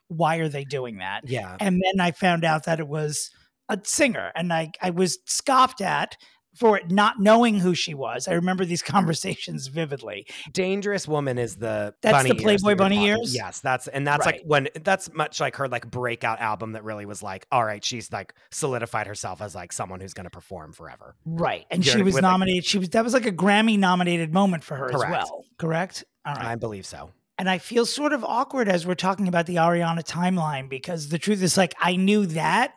why 0.08 0.38
are 0.38 0.50
they 0.50 0.66
doing 0.66 0.98
that? 1.00 1.28
Yeah. 1.28 1.58
And 1.60 1.82
then 1.84 2.00
I 2.00 2.12
found 2.12 2.46
out 2.46 2.66
that 2.66 2.80
it 2.80 2.88
was 2.88 3.32
a 3.70 3.80
singer, 3.84 4.32
and 4.36 4.54
I 4.54 4.72
I 4.82 4.92
was 4.92 5.18
scoffed 5.26 5.82
at 5.82 6.16
for 6.58 6.82
not 6.90 7.20
knowing 7.20 7.60
who 7.60 7.76
she 7.76 7.94
was. 7.94 8.28
I 8.28 8.34
remember 8.34 8.66
these 8.66 8.82
conversations 8.98 9.68
vividly. 9.68 10.28
Dangerous 10.52 11.08
Woman 11.08 11.38
is 11.38 11.56
the 11.58 11.94
That's 12.02 12.28
the 12.28 12.36
Playboy 12.36 12.70
you're 12.70 12.76
bunny 12.76 13.06
ears? 13.06 13.34
Yes, 13.36 13.60
that's 13.60 13.88
and 13.88 14.06
that's 14.08 14.26
Right. 14.26 14.36
like 14.38 14.44
when 14.46 14.68
that's 14.84 15.14
much 15.14 15.40
like 15.40 15.56
her 15.58 15.68
like 15.68 15.90
breakout 15.90 16.40
album 16.40 16.72
that 16.74 16.84
really 16.84 17.06
was 17.06 17.22
like, 17.24 17.46
all 17.52 17.64
right, 17.66 17.84
she's 17.84 18.12
like 18.12 18.34
solidified 18.52 19.08
herself 19.08 19.42
as 19.42 19.56
like 19.56 19.72
someone 19.72 20.00
who's 20.00 20.14
going 20.14 20.26
to 20.26 20.30
perform 20.30 20.74
forever. 20.74 21.16
Right. 21.26 21.66
And 21.72 21.86
You're 21.86 21.96
she 21.98 22.04
was 22.04 22.16
with, 22.16 22.24
like- 22.24 22.32
nominated. 22.32 22.66
She 22.66 22.80
was 22.80 22.90
that 22.90 23.04
was 23.04 23.14
like 23.14 23.26
a 23.26 23.32
Grammy 23.32 23.78
nominated 23.78 24.34
moment 24.34 24.64
for 24.64 24.76
her 24.76 24.90
Correct. 24.90 25.06
as 25.06 25.12
well. 25.12 25.46
Correct? 25.58 26.04
All 26.26 26.34
right. 26.34 26.46
I 26.46 26.56
believe 26.56 26.86
so. 26.86 27.12
and 27.40 27.48
I 27.50 27.60
feel 27.60 27.86
sort 27.86 28.14
of 28.14 28.24
awkward 28.24 28.68
as 28.68 28.86
we're 28.88 28.96
talking 28.96 29.28
about 29.28 29.46
the 29.46 29.56
Ariana 29.58 30.04
timeline 30.04 30.70
because 30.70 31.10
the 31.10 31.20
truth 31.20 31.42
is 31.44 31.56
like 31.56 31.74
I 31.80 31.96
knew 31.96 32.26
that. 32.28 32.74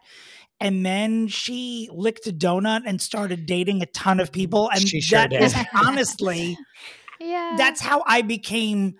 And 0.60 0.84
then 0.84 1.26
she 1.28 1.88
licked 1.92 2.26
a 2.26 2.32
donut 2.32 2.82
and 2.86 3.00
started 3.00 3.46
dating 3.46 3.82
a 3.82 3.86
ton 3.86 4.20
of 4.20 4.30
people. 4.32 4.70
And 4.70 4.86
She 4.86 5.00
sure 5.00 5.20
that 5.20 5.30
did. 5.30 5.42
is 5.42 5.54
honestly, 5.74 6.56
Yeah. 7.18 7.54
that's 7.56 7.80
how 7.80 8.02
I 8.06 8.22
became, 8.22 8.96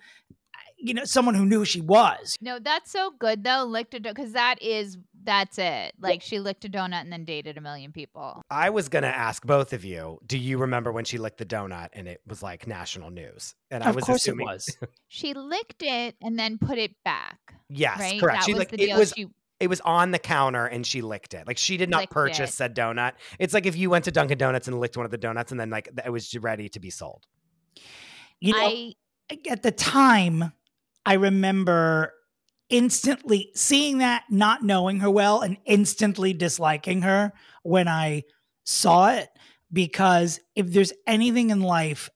you 0.77 0.93
know, 0.95 1.05
someone 1.05 1.35
who 1.35 1.45
knew 1.45 1.59
who 1.59 1.65
she 1.65 1.81
was. 1.81 2.37
no, 2.41 2.57
that's 2.59 2.91
so 2.91 3.11
good 3.19 3.43
though. 3.43 3.63
Licked 3.63 3.93
a 3.93 3.99
donut 3.99 4.15
because 4.15 4.33
that 4.33 4.61
is 4.61 4.97
that's 5.23 5.59
it. 5.59 5.93
Like 5.99 6.23
she 6.23 6.39
licked 6.39 6.65
a 6.65 6.69
donut 6.69 7.01
and 7.01 7.11
then 7.13 7.25
dated 7.25 7.55
a 7.55 7.61
million 7.61 7.91
people. 7.91 8.41
I 8.49 8.71
was 8.71 8.89
going 8.89 9.03
to 9.03 9.15
ask 9.15 9.45
both 9.45 9.71
of 9.71 9.85
you, 9.85 10.17
do 10.25 10.35
you 10.35 10.57
remember 10.57 10.91
when 10.91 11.05
she 11.05 11.19
licked 11.19 11.37
the 11.37 11.45
donut 11.45 11.89
and 11.93 12.07
it 12.07 12.21
was 12.25 12.41
like 12.41 12.65
national 12.65 13.11
news? 13.11 13.53
And 13.69 13.83
I 13.83 13.91
was 13.91 14.05
course 14.05 14.17
assuming 14.23 14.47
it 14.47 14.51
was. 14.51 14.77
She 15.09 15.35
licked 15.35 15.83
it 15.83 16.15
and 16.23 16.39
then 16.39 16.57
put 16.57 16.79
it 16.79 16.95
back. 17.05 17.37
Yes, 17.69 17.99
right. 17.99 18.19
correct. 18.19 18.39
That 18.39 18.45
she 18.45 18.53
was 18.53 18.59
like 18.59 18.69
the 18.69 18.81
it 18.81 18.85
deal. 18.87 18.97
was 18.97 19.13
She- 19.15 19.27
it 19.61 19.69
was 19.69 19.79
on 19.81 20.11
the 20.11 20.19
counter 20.19 20.65
and 20.65 20.85
she 20.85 21.01
licked 21.01 21.33
it. 21.33 21.45
Like 21.45 21.57
she 21.57 21.77
did 21.77 21.89
not 21.89 22.01
Licked 22.01 22.13
purchase 22.13 22.49
it. 22.49 22.53
said 22.53 22.75
donut. 22.75 23.13
It's 23.39 23.53
like 23.53 23.65
if 23.65 23.77
you 23.77 23.89
went 23.89 24.05
to 24.05 24.11
Dunkin' 24.11 24.37
Donuts 24.37 24.67
and 24.67 24.79
licked 24.79 24.97
one 24.97 25.05
of 25.05 25.11
the 25.11 25.17
donuts 25.17 25.51
and 25.51 25.59
then 25.59 25.69
like 25.69 25.89
it 26.03 26.09
was 26.09 26.35
ready 26.35 26.67
to 26.69 26.79
be 26.79 26.89
sold. 26.89 27.25
You 28.39 28.53
know, 28.53 28.59
I 28.59 28.95
at 29.49 29.61
the 29.63 29.71
time, 29.71 30.51
I 31.05 31.13
remember 31.13 32.11
instantly 32.69 33.51
seeing 33.55 33.99
that, 33.99 34.23
not 34.29 34.63
knowing 34.63 34.99
her 35.01 35.09
well, 35.11 35.41
and 35.41 35.57
instantly 35.65 36.33
disliking 36.33 37.03
her 37.03 37.33
when 37.63 37.87
I 37.87 38.23
saw 38.63 39.11
it. 39.13 39.29
Because 39.71 40.39
if 40.55 40.73
there's 40.73 40.91
anything 41.07 41.49
in 41.49 41.61
life 41.61 42.09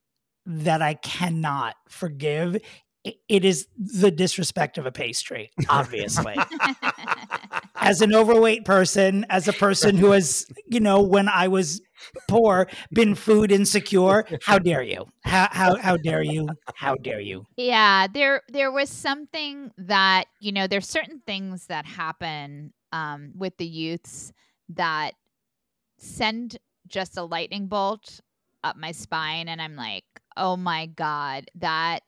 that 0.46 0.82
I 0.82 0.96
cannot 0.96 1.76
forgive, 1.88 2.58
it 3.30 3.46
is 3.46 3.68
the 3.78 4.12
disrespect 4.12 4.78
of 4.78 4.86
a 4.86 4.92
pastry, 4.92 5.52
obviously. 5.70 6.36
as 7.86 8.02
an 8.02 8.14
overweight 8.16 8.66
person, 8.66 9.26
as 9.30 9.48
a 9.48 9.54
person 9.54 9.98
who 9.98 10.12
has, 10.12 10.46
you 10.68 10.80
know, 10.80 11.02
when 11.02 11.30
I 11.30 11.48
was 11.48 11.82
poor, 12.28 12.68
been 12.92 13.16
food 13.16 13.52
insecure, 13.52 14.26
how 14.44 14.60
dare 14.60 14.84
you? 14.84 15.06
How 15.24 15.48
how 15.52 15.76
how 15.78 15.98
dare 15.98 16.24
you? 16.24 16.50
How 16.76 16.96
dare 16.96 17.20
you? 17.20 17.46
Yeah, 17.58 18.08
there 18.08 18.42
there 18.50 18.72
was 18.72 18.90
something 18.90 19.72
that, 19.78 20.26
you 20.40 20.52
know, 20.52 20.68
there's 20.68 20.88
certain 20.90 21.22
things 21.26 21.68
that 21.68 21.86
happen 21.86 22.74
um 22.92 23.32
with 23.36 23.58
the 23.58 23.66
youths 23.66 24.34
that 24.70 25.12
send 25.98 26.58
just 26.88 27.18
a 27.18 27.24
lightning 27.24 27.68
bolt 27.68 28.20
up 28.64 28.76
my 28.78 28.92
spine 28.92 29.48
and 29.48 29.62
I'm 29.62 29.76
like, 29.76 30.06
"Oh 30.38 30.58
my 30.58 30.88
god, 30.88 31.50
that 31.56 32.02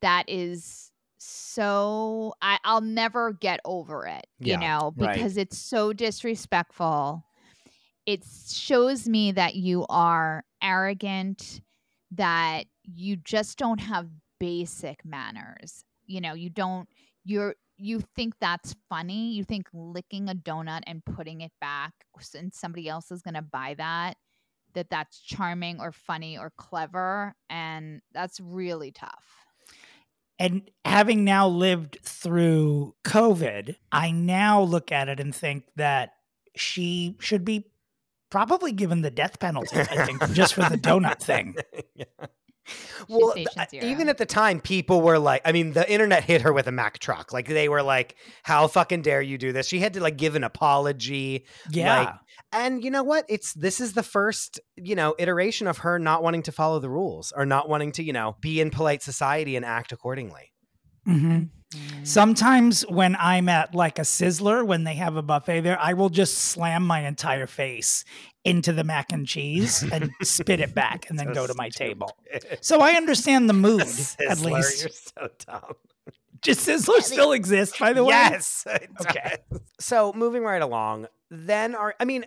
that 0.00 0.24
is 0.28 0.91
so 1.24 2.34
I 2.42 2.58
I'll 2.64 2.80
never 2.80 3.32
get 3.32 3.60
over 3.64 4.06
it, 4.06 4.26
you 4.40 4.56
Yeah, 4.56 4.58
know, 4.58 4.92
right. 4.96 5.30
because 5.30 5.36
it's 5.36 5.58
so 5.58 5.92
disrespectful. 5.92 7.24
It 8.06 8.24
shows 8.24 9.08
me 9.08 9.32
that 9.32 9.54
you 9.54 9.86
are 9.88 10.44
arrogant, 10.62 11.60
that 12.12 12.64
you 12.84 13.16
just 13.16 13.58
don't 13.58 13.80
have 13.80 14.08
basic 14.40 15.04
manners. 15.04 15.84
You 16.06 16.20
know, 16.20 16.34
you 16.34 16.50
don't 16.50 16.88
you're 17.24 17.54
you 17.76 18.00
think 18.00 18.34
that's 18.40 18.74
funny. 18.88 19.32
You 19.32 19.44
think 19.44 19.68
licking 19.72 20.28
a 20.28 20.34
donut 20.34 20.82
and 20.86 21.04
putting 21.04 21.40
it 21.40 21.52
back 21.60 21.92
and 22.34 22.52
somebody 22.54 22.88
else 22.88 23.10
is 23.10 23.22
going 23.22 23.34
to 23.34 23.42
buy 23.42 23.74
that 23.78 24.16
that 24.74 24.90
that's 24.90 25.20
charming 25.20 25.80
or 25.80 25.92
funny 25.92 26.38
or 26.38 26.52
clever 26.56 27.34
and 27.50 28.00
that's 28.12 28.40
really 28.40 28.90
tough. 28.92 29.41
And 30.38 30.70
having 30.84 31.24
now 31.24 31.48
lived 31.48 31.98
through 32.02 32.94
COVID, 33.04 33.76
I 33.92 34.10
now 34.10 34.60
look 34.62 34.90
at 34.90 35.08
it 35.08 35.20
and 35.20 35.34
think 35.34 35.64
that 35.76 36.14
she 36.56 37.16
should 37.20 37.44
be 37.44 37.72
Probably 38.32 38.72
given 38.72 39.02
the 39.02 39.10
death 39.10 39.38
penalty, 39.40 39.78
I 39.78 40.06
think, 40.06 40.32
just 40.32 40.54
for 40.54 40.62
the 40.62 40.78
donut 40.78 41.20
thing. 41.20 41.54
yeah. 41.94 42.06
Well, 43.08 43.32
th- 43.34 43.48
even 43.72 44.08
at 44.08 44.18
the 44.18 44.26
time, 44.26 44.60
people 44.60 45.00
were 45.00 45.18
like, 45.18 45.42
I 45.44 45.52
mean, 45.52 45.72
the 45.72 45.90
internet 45.90 46.22
hit 46.22 46.42
her 46.42 46.52
with 46.52 46.68
a 46.68 46.72
Mack 46.72 47.00
truck. 47.00 47.32
Like 47.32 47.48
they 47.48 47.68
were 47.68 47.82
like, 47.82 48.16
"How 48.44 48.68
fucking 48.68 49.02
dare 49.02 49.20
you 49.20 49.38
do 49.38 49.52
this?" 49.52 49.66
She 49.66 49.80
had 49.80 49.94
to 49.94 50.00
like 50.00 50.16
give 50.16 50.36
an 50.36 50.44
apology. 50.44 51.44
Yeah. 51.70 51.98
Like, 51.98 52.14
and 52.52 52.84
you 52.84 52.90
know 52.90 53.02
what? 53.02 53.24
It's 53.28 53.52
this 53.54 53.80
is 53.80 53.94
the 53.94 54.02
first, 54.02 54.60
you 54.76 54.94
know, 54.94 55.14
iteration 55.18 55.66
of 55.66 55.78
her 55.78 55.98
not 55.98 56.22
wanting 56.22 56.42
to 56.44 56.52
follow 56.52 56.78
the 56.78 56.88
rules 56.88 57.32
or 57.36 57.44
not 57.44 57.68
wanting 57.68 57.92
to, 57.92 58.04
you 58.04 58.12
know, 58.12 58.36
be 58.40 58.60
in 58.60 58.70
polite 58.70 59.02
society 59.02 59.56
and 59.56 59.64
act 59.64 59.90
accordingly. 59.90 60.52
Mm-hmm. 61.06 61.44
Sometimes 62.04 62.82
when 62.82 63.16
I'm 63.18 63.48
at 63.48 63.74
like 63.74 63.98
a 63.98 64.02
Sizzler, 64.02 64.66
when 64.66 64.84
they 64.84 64.94
have 64.94 65.16
a 65.16 65.22
buffet 65.22 65.60
there, 65.60 65.78
I 65.80 65.94
will 65.94 66.10
just 66.10 66.36
slam 66.36 66.86
my 66.86 67.06
entire 67.06 67.46
face 67.46 68.04
into 68.44 68.72
the 68.72 68.84
mac 68.84 69.12
and 69.12 69.26
cheese 69.26 69.82
and 69.92 70.10
spit 70.22 70.60
it 70.60 70.74
back 70.74 71.08
and 71.08 71.18
then 71.18 71.28
So 71.28 71.34
go 71.34 71.46
to 71.46 71.54
my 71.54 71.68
stupid. 71.68 71.88
table. 71.88 72.16
So 72.60 72.80
I 72.80 72.92
understand 72.92 73.48
the 73.48 73.54
mood, 73.54 73.80
at 73.82 73.86
Sizzler, 73.88 74.52
least. 74.56 74.82
you're 74.82 74.90
so 74.90 75.28
dumb. 75.46 75.74
Does 76.42 76.58
Sizzler 76.58 77.00
still 77.02 77.30
exist, 77.32 77.78
by 77.78 77.92
the 77.92 78.02
way? 78.02 78.10
Yes. 78.14 78.66
Okay. 79.00 79.36
So 79.78 80.12
moving 80.14 80.42
right 80.42 80.60
along, 80.62 81.06
then 81.30 81.74
our 81.76 81.94
I 82.00 82.04
mean, 82.04 82.24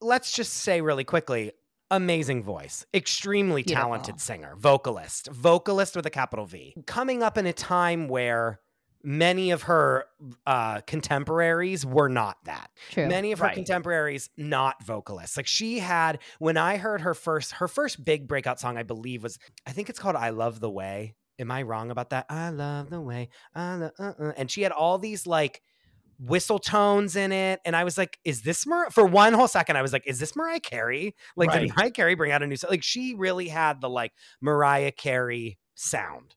let's 0.00 0.32
just 0.32 0.52
say 0.54 0.80
really 0.80 1.04
quickly, 1.04 1.52
amazing 1.90 2.42
voice, 2.42 2.84
extremely 2.92 3.62
Beautiful. 3.62 3.84
talented 3.90 4.20
singer, 4.20 4.56
vocalist, 4.58 5.28
vocalist 5.30 5.94
with 5.94 6.04
a 6.06 6.10
capital 6.10 6.46
V. 6.46 6.74
Coming 6.86 7.22
up 7.22 7.38
in 7.38 7.46
a 7.46 7.52
time 7.52 8.08
where 8.08 8.58
many 9.04 9.50
of 9.50 9.62
her 9.64 10.06
uh 10.46 10.80
contemporaries 10.82 11.84
were 11.84 12.08
not 12.08 12.38
that. 12.44 12.70
True. 12.90 13.06
Many 13.06 13.32
of 13.32 13.38
her 13.38 13.44
Right. 13.46 13.54
contemporaries 13.54 14.30
not 14.36 14.82
vocalists. 14.82 15.36
Like 15.36 15.46
she 15.46 15.78
had 15.78 16.18
when 16.38 16.56
I 16.56 16.78
heard 16.78 17.02
her 17.02 17.12
first 17.14 17.52
her 17.52 17.68
first 17.68 18.04
big 18.04 18.26
breakout 18.26 18.58
song 18.58 18.76
I 18.78 18.82
believe 18.82 19.22
was 19.22 19.38
I 19.66 19.72
think 19.72 19.88
it's 19.90 19.98
called 19.98 20.16
I 20.16 20.30
Love 20.30 20.58
the 20.60 20.70
Way. 20.70 21.14
Am 21.38 21.50
I 21.50 21.62
wrong 21.62 21.90
about 21.90 22.10
that? 22.10 22.26
I 22.30 22.48
love 22.50 22.90
the 22.90 23.00
way. 23.00 23.28
I 23.54 23.74
lo- 23.76 23.90
uh, 23.98 24.12
uh. 24.18 24.32
and 24.36 24.50
she 24.50 24.62
had 24.62 24.72
all 24.72 24.98
these 24.98 25.26
like 25.26 25.60
whistle 26.20 26.60
tones 26.60 27.16
in 27.16 27.32
it 27.32 27.60
and 27.66 27.74
I 27.74 27.82
was 27.84 27.98
like 27.98 28.18
is 28.24 28.42
this 28.42 28.66
Mar-? 28.66 28.90
for 28.90 29.04
one 29.04 29.32
whole 29.34 29.48
second 29.48 29.76
I 29.76 29.82
was 29.82 29.92
like 29.92 30.04
is 30.06 30.18
this 30.20 30.34
Mariah 30.36 30.60
Carey? 30.60 31.14
Like 31.36 31.50
Right. 31.50 31.62
did 31.62 31.76
Mariah 31.76 31.90
Carey 31.90 32.14
bring 32.14 32.32
out 32.32 32.42
a 32.42 32.46
new 32.46 32.56
song? 32.56 32.70
Like 32.70 32.84
she 32.84 33.14
really 33.14 33.48
had 33.48 33.80
the 33.80 33.90
like 33.90 34.12
Mariah 34.40 34.92
Carey 34.92 35.58
sound 35.74 36.36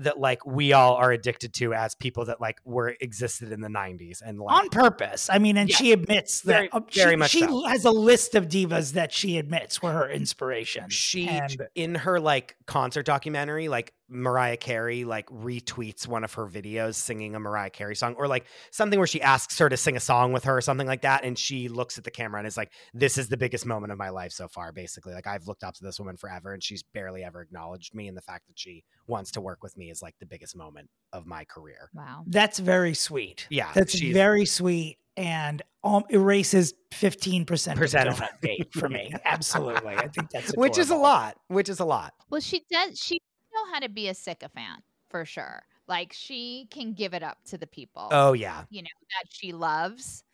that 0.00 0.18
like 0.18 0.44
we 0.44 0.72
all 0.72 0.94
are 0.96 1.12
addicted 1.12 1.54
to 1.54 1.72
as 1.74 1.94
people 1.94 2.24
that 2.26 2.40
like 2.40 2.58
were 2.64 2.94
existed 3.00 3.52
in 3.52 3.60
the 3.60 3.68
90s 3.68 4.20
and 4.24 4.38
like 4.38 4.54
On 4.64 4.68
purpose. 4.70 5.28
I 5.30 5.38
mean, 5.38 5.56
and 5.56 5.68
Yes. 5.68 5.78
she 5.78 5.92
admits 5.92 6.40
that 6.42 6.52
Very- 6.52 6.68
oh, 6.72 6.84
very 6.92 7.12
she, 7.12 7.16
much 7.16 7.30
she 7.30 7.40
so. 7.40 7.64
has 7.66 7.84
a 7.84 7.90
list 7.90 8.34
of 8.34 8.48
divas 8.48 8.92
that 8.94 9.12
she 9.12 9.38
admits 9.38 9.80
were 9.82 9.92
her 9.92 10.08
inspiration. 10.10 10.88
she 10.90 11.28
and 11.28 11.66
in 11.74 11.94
her 11.94 12.18
like 12.20 12.56
concert 12.66 13.06
documentary 13.06 13.68
like 13.68 13.92
mariah 14.10 14.56
carey 14.56 15.04
like 15.04 15.26
retweets 15.28 16.06
one 16.06 16.24
of 16.24 16.34
her 16.34 16.46
videos 16.46 16.96
singing 16.96 17.34
a 17.34 17.40
mariah 17.40 17.70
carey 17.70 17.94
song 17.94 18.14
or 18.18 18.26
like 18.26 18.44
something 18.72 18.98
where 18.98 19.06
she 19.06 19.22
asks 19.22 19.58
her 19.58 19.68
to 19.68 19.76
sing 19.76 19.96
a 19.96 20.00
song 20.00 20.32
with 20.32 20.44
her 20.44 20.56
or 20.56 20.60
something 20.60 20.86
like 20.86 21.02
that 21.02 21.24
and 21.24 21.38
she 21.38 21.68
looks 21.68 21.96
at 21.96 22.04
the 22.04 22.10
camera 22.10 22.38
and 22.40 22.46
is 22.46 22.56
like 22.56 22.72
this 22.92 23.16
is 23.16 23.28
the 23.28 23.36
biggest 23.36 23.64
moment 23.66 23.92
of 23.92 23.98
my 23.98 24.08
life 24.08 24.32
so 24.32 24.48
far 24.48 24.72
basically 24.72 25.14
like 25.14 25.26
i've 25.26 25.46
looked 25.46 25.62
up 25.62 25.74
to 25.74 25.84
this 25.84 25.98
woman 25.98 26.16
forever 26.16 26.52
and 26.52 26.62
she's 26.62 26.82
barely 26.82 27.22
ever 27.22 27.40
acknowledged 27.40 27.94
me 27.94 28.08
and 28.08 28.16
the 28.16 28.22
fact 28.22 28.46
that 28.48 28.58
she 28.58 28.82
wants 29.06 29.30
to 29.30 29.40
work 29.40 29.62
with 29.62 29.76
me 29.76 29.90
is 29.90 30.02
like 30.02 30.14
the 30.18 30.26
biggest 30.26 30.56
moment 30.56 30.88
of 31.12 31.24
my 31.26 31.44
career 31.44 31.88
Wow. 31.94 32.24
that's 32.26 32.58
very 32.58 32.94
sweet. 32.94 33.46
yeah 33.50 33.70
That's 33.74 33.96
she's- 33.96 34.12
very 34.12 34.44
sweet 34.44 34.98
and 35.16 35.60
um, 35.84 36.04
erases 36.10 36.72
15% 36.92 37.46
Percent 37.46 37.78
of 37.80 37.86
of- 38.14 38.18
donut 38.20 38.40
date 38.42 38.68
for 38.72 38.88
me. 38.88 39.12
Absolutely. 39.24 39.94
I 39.94 40.08
think 40.08 40.30
that's 40.30 40.52
which 40.56 40.78
is 40.78 40.90
a 40.90 40.94
lot 40.96 41.36
which 41.48 41.68
is 41.68 41.80
a 41.80 41.84
lot 41.84 42.14
Well, 42.30 42.40
she 42.40 42.62
does. 42.70 42.98
She 42.98 43.20
know 43.66 43.72
how 43.72 43.80
to 43.80 43.88
be 43.88 44.08
a 44.08 44.14
sycophant 44.14 44.82
for 45.08 45.24
sure. 45.24 45.62
Like 45.88 46.12
she 46.12 46.66
can 46.70 46.92
give 46.92 47.14
it 47.14 47.22
up 47.22 47.38
to 47.46 47.58
the 47.58 47.66
people. 47.66 48.08
oh 48.10 48.32
yeah 48.32 48.64
you 48.70 48.82
know 48.82 48.88
that 49.20 49.28
she 49.30 49.52
loves. 49.52 50.24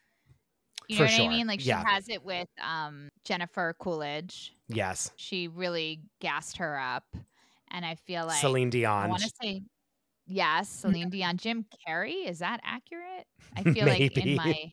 You 0.88 0.96
For 0.98 1.04
know 1.04 1.10
what 1.10 1.16
sure. 1.16 1.24
I 1.26 1.28
mean? 1.28 1.46
Like 1.46 1.60
she 1.60 1.68
Yeah. 1.68 1.84
has 1.86 2.08
it 2.08 2.22
with 2.24 2.48
um 2.62 3.08
Jennifer 3.24 3.74
Coolidge. 3.78 4.54
yes 4.68 5.10
She 5.16 5.48
really 5.48 6.00
gassed 6.20 6.58
her 6.58 6.78
up, 6.78 7.04
and 7.70 7.84
I 7.84 7.94
feel 7.96 8.26
like 8.26 8.40
celine 8.40 8.70
Dion. 8.70 9.04
I 9.04 9.08
want 9.08 9.22
to 9.22 9.30
say 9.42 9.62
yes, 10.26 10.68
Celine 10.82 11.10
Dion, 11.10 11.36
Jim 11.36 11.64
Carrey. 11.88 12.28
Is 12.28 12.38
that 12.40 12.60
accurate? 12.64 13.26
I 13.56 13.62
feel 13.72 13.86
like 13.86 14.16
in 14.16 14.36
my 14.36 14.72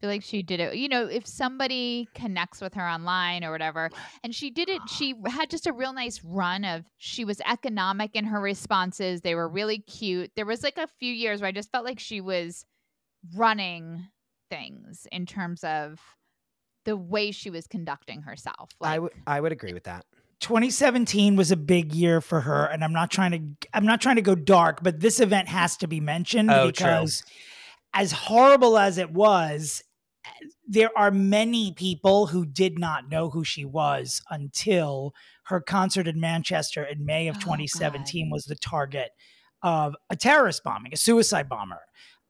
feel 0.00 0.10
like 0.10 0.22
she 0.22 0.42
did 0.42 0.60
it. 0.60 0.74
You 0.76 0.88
know, 0.88 1.06
if 1.06 1.26
somebody 1.26 2.08
connects 2.14 2.60
with 2.60 2.74
her 2.74 2.88
online 2.88 3.44
or 3.44 3.50
whatever, 3.50 3.90
and 4.24 4.34
she 4.34 4.50
did 4.50 4.68
it, 4.68 4.80
she 4.88 5.14
had 5.26 5.50
just 5.50 5.66
a 5.66 5.72
real 5.72 5.92
nice 5.92 6.22
run 6.24 6.64
of 6.64 6.84
she 6.98 7.24
was 7.24 7.40
economic 7.46 8.10
in 8.14 8.24
her 8.24 8.40
responses. 8.40 9.20
They 9.20 9.34
were 9.34 9.48
really 9.48 9.78
cute. 9.78 10.30
There 10.36 10.46
was 10.46 10.62
like 10.62 10.78
a 10.78 10.88
few 10.98 11.12
years 11.12 11.40
where 11.40 11.48
I 11.48 11.52
just 11.52 11.70
felt 11.70 11.84
like 11.84 11.98
she 12.00 12.20
was 12.20 12.64
running 13.34 14.06
things 14.48 15.06
in 15.12 15.26
terms 15.26 15.62
of 15.64 16.00
the 16.84 16.96
way 16.96 17.30
she 17.30 17.50
was 17.50 17.66
conducting 17.66 18.22
herself. 18.22 18.70
i 18.80 18.92
Like, 18.92 19.00
would 19.02 19.12
i 19.26 19.40
would 19.40 19.52
agree 19.52 19.72
with 19.74 19.84
that 19.84 20.06
2017 20.40 21.36
was 21.36 21.50
a 21.50 21.56
big 21.56 21.92
year 21.92 22.22
for 22.22 22.40
her 22.40 22.64
and 22.64 22.82
I'm 22.82 22.94
not 22.94 23.10
trying 23.10 23.30
to 23.32 23.68
I'm 23.74 23.84
not 23.84 24.00
trying 24.00 24.16
to 24.16 24.22
go 24.22 24.34
dark, 24.34 24.82
but 24.82 25.00
this 25.00 25.20
event 25.20 25.48
has 25.48 25.76
to 25.78 25.86
be 25.86 26.00
mentioned 26.00 26.50
Oh, 26.50 26.70
true. 26.70 26.72
because 26.72 27.22
as 27.92 28.12
horrible 28.12 28.78
as 28.78 28.96
it 28.96 29.10
was, 29.12 29.82
there 30.66 30.90
are 30.96 31.10
many 31.10 31.72
people 31.72 32.26
who 32.28 32.44
did 32.46 32.78
not 32.78 33.08
know 33.10 33.30
who 33.30 33.44
she 33.44 33.64
was 33.64 34.22
until 34.30 35.14
her 35.44 35.60
concert 35.60 36.06
in 36.06 36.20
Manchester 36.20 36.84
in 36.84 37.04
May 37.04 37.28
of 37.28 37.36
Oh, 37.36 37.40
2017 37.40 38.30
was 38.30 38.44
the 38.44 38.54
target 38.56 39.10
of 39.62 39.94
a 40.08 40.16
terrorist 40.16 40.62
bombing, 40.64 40.92
a 40.92 40.96
suicide 40.96 41.48
bomber. 41.48 41.80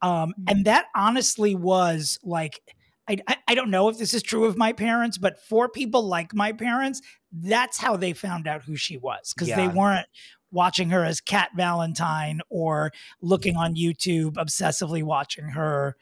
Um, 0.01 0.33
Mm. 0.39 0.51
and 0.51 0.65
that 0.65 0.85
honestly 0.95 1.53
was 1.55 2.17
like, 2.23 2.59
I, 3.07 3.17
I, 3.27 3.37
I 3.49 3.55
don't 3.55 3.69
know 3.69 3.89
if 3.89 3.97
this 3.97 4.13
is 4.13 4.23
true 4.23 4.45
of 4.45 4.57
my 4.57 4.73
parents, 4.73 5.17
but 5.17 5.39
for 5.39 5.69
people 5.69 6.07
like 6.07 6.33
my 6.33 6.51
parents, 6.53 7.01
that's 7.31 7.77
how 7.77 7.95
they 7.97 8.13
found 8.13 8.47
out 8.47 8.63
who 8.63 8.75
she 8.75 8.97
was 8.97 9.33
because 9.33 9.49
they 9.57 9.67
weren't 9.67 10.07
watching 10.51 10.89
her 10.89 11.05
as 11.05 11.21
Cat 11.21 11.49
Valentine 11.55 12.41
or 12.49 12.91
looking 13.21 13.55
on 13.55 13.75
YouTube, 13.75 14.33
obsessively 14.33 15.03
watching 15.03 15.45
her 15.45 15.95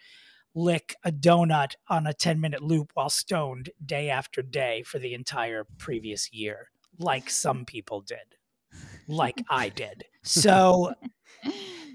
lick 0.55 0.95
a 1.03 1.11
donut 1.11 1.73
on 1.87 2.07
a 2.07 2.13
10 2.13 2.39
minute 2.39 2.61
loop 2.61 2.91
while 2.93 3.09
stoned 3.09 3.69
day 3.85 4.09
after 4.09 4.41
day 4.41 4.83
for 4.83 4.99
the 4.99 5.13
entire 5.13 5.65
previous 5.77 6.31
year, 6.33 6.69
like 6.97 7.29
some 7.29 7.65
people 7.65 8.01
did, 8.01 8.17
like 9.07 9.43
I 9.49 9.69
did. 9.69 10.05
So 10.23 10.93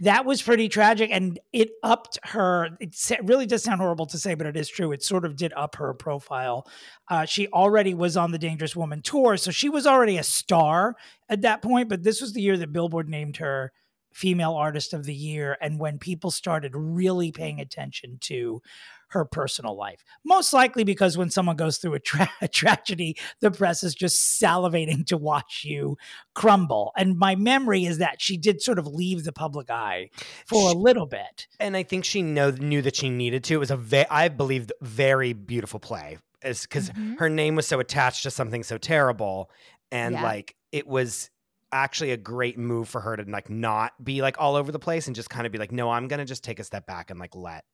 that 0.01 0.25
was 0.25 0.43
pretty 0.43 0.69
tragic 0.69 1.11
and 1.13 1.39
it 1.53 1.71
upped 1.83 2.19
her 2.25 2.71
it 2.81 2.97
really 3.25 3.47
does 3.47 3.63
sound 3.63 3.81
horrible 3.81 4.07
to 4.07 4.19
say 4.19 4.35
but 4.35 4.47
it 4.47 4.57
is 4.57 4.69
true. 4.69 4.93
It 4.93 5.03
sort 5.03 5.25
of 5.25 5.37
did 5.37 5.53
up 5.55 5.77
her 5.77 5.95
profile. 5.95 6.67
Uh, 7.09 7.25
she 7.25 7.49
already 7.49 7.95
was 7.95 8.17
on 8.17 8.33
the 8.33 8.39
dangerous 8.39 8.75
woman 8.75 9.03
tour 9.03 9.37
so 9.37 9.51
she 9.51 9.69
was 9.69 9.87
already 9.87 10.17
a 10.17 10.23
star 10.23 10.97
at 11.29 11.43
that 11.43 11.63
point 11.63 11.89
but 11.89 12.03
this 12.03 12.21
was 12.21 12.33
the 12.33 12.43
year 12.43 12.57
that 12.57 12.73
billboard 12.73 13.09
named 13.09 13.37
her 13.37 13.73
female 14.15 14.55
artist 14.55 14.93
of 14.95 15.05
the 15.05 15.15
year 15.15 15.59
and 15.61 15.79
when 15.81 15.99
people 15.99 16.31
started 16.31 16.73
really 16.75 17.33
paying 17.33 17.61
attention 17.61 18.17
to 18.21 18.63
her 19.09 19.25
personal 19.25 19.77
life 19.77 20.03
most 20.25 20.53
likely 20.53 20.85
because 20.85 21.17
when 21.19 21.29
someone 21.31 21.57
goes 21.57 21.79
through 21.79 21.95
a, 21.95 21.99
tra- 22.01 22.31
a 22.41 22.47
tragedy 22.49 23.17
the 23.41 23.51
press 23.51 23.83
is 23.83 23.95
just 23.95 24.41
salivating 24.41 25.05
to 25.05 25.17
watch 25.17 25.63
you 25.65 25.97
crumble 26.35 26.93
and 26.97 27.19
my 27.19 27.35
memory 27.35 27.85
is 27.85 27.99
that 27.99 28.23
she 28.23 28.37
did 28.37 28.63
sort 28.63 28.79
of 28.79 28.87
leave 28.87 29.25
the 29.25 29.33
public 29.33 29.69
eye 29.69 30.09
for 30.47 30.71
a 30.71 30.75
little 30.75 31.07
bit 31.07 31.49
and 31.59 31.77
I 31.77 31.83
think 31.83 32.05
she 32.05 32.23
know 32.23 32.51
knew 32.51 32.83
that 32.83 32.95
she 32.97 33.11
needed 33.11 33.43
to. 33.45 33.55
It 33.55 33.59
was 33.59 33.71
a 33.73 33.77
ve- 33.77 34.07
I 34.11 34.29
believe 34.29 34.71
very 34.81 35.33
beautiful 35.33 35.81
play, 35.81 36.19
because 36.41 36.91
Mhm. 36.91 37.19
her 37.19 37.29
name 37.29 37.57
was 37.57 37.67
so 37.67 37.81
attached 37.81 38.23
to 38.25 38.31
something 38.31 38.63
so 38.63 38.79
terrible, 38.79 39.51
and 39.91 40.15
Yeah. 40.15 40.23
like 40.23 40.55
it 40.73 40.87
was 40.87 41.31
actually 41.75 42.13
a 42.13 42.17
great 42.17 42.57
move 42.57 42.89
for 42.89 43.01
her 43.01 43.17
to 43.17 43.25
like 43.29 43.51
not 43.51 43.93
be 44.03 44.23
like 44.23 44.37
all 44.39 44.57
over 44.57 44.73
the 44.73 44.79
place 44.79 45.07
and 45.07 45.17
just 45.17 45.29
kind 45.29 45.45
of 45.45 45.53
be 45.53 45.59
like, 45.59 45.73
no, 45.73 45.91
I'm 45.91 46.09
gonna 46.09 46.25
just 46.25 46.45
take 46.45 46.59
a 46.59 46.65
step 46.65 46.87
back 46.87 47.11
and 47.11 47.19
like 47.19 47.35
let 47.35 47.65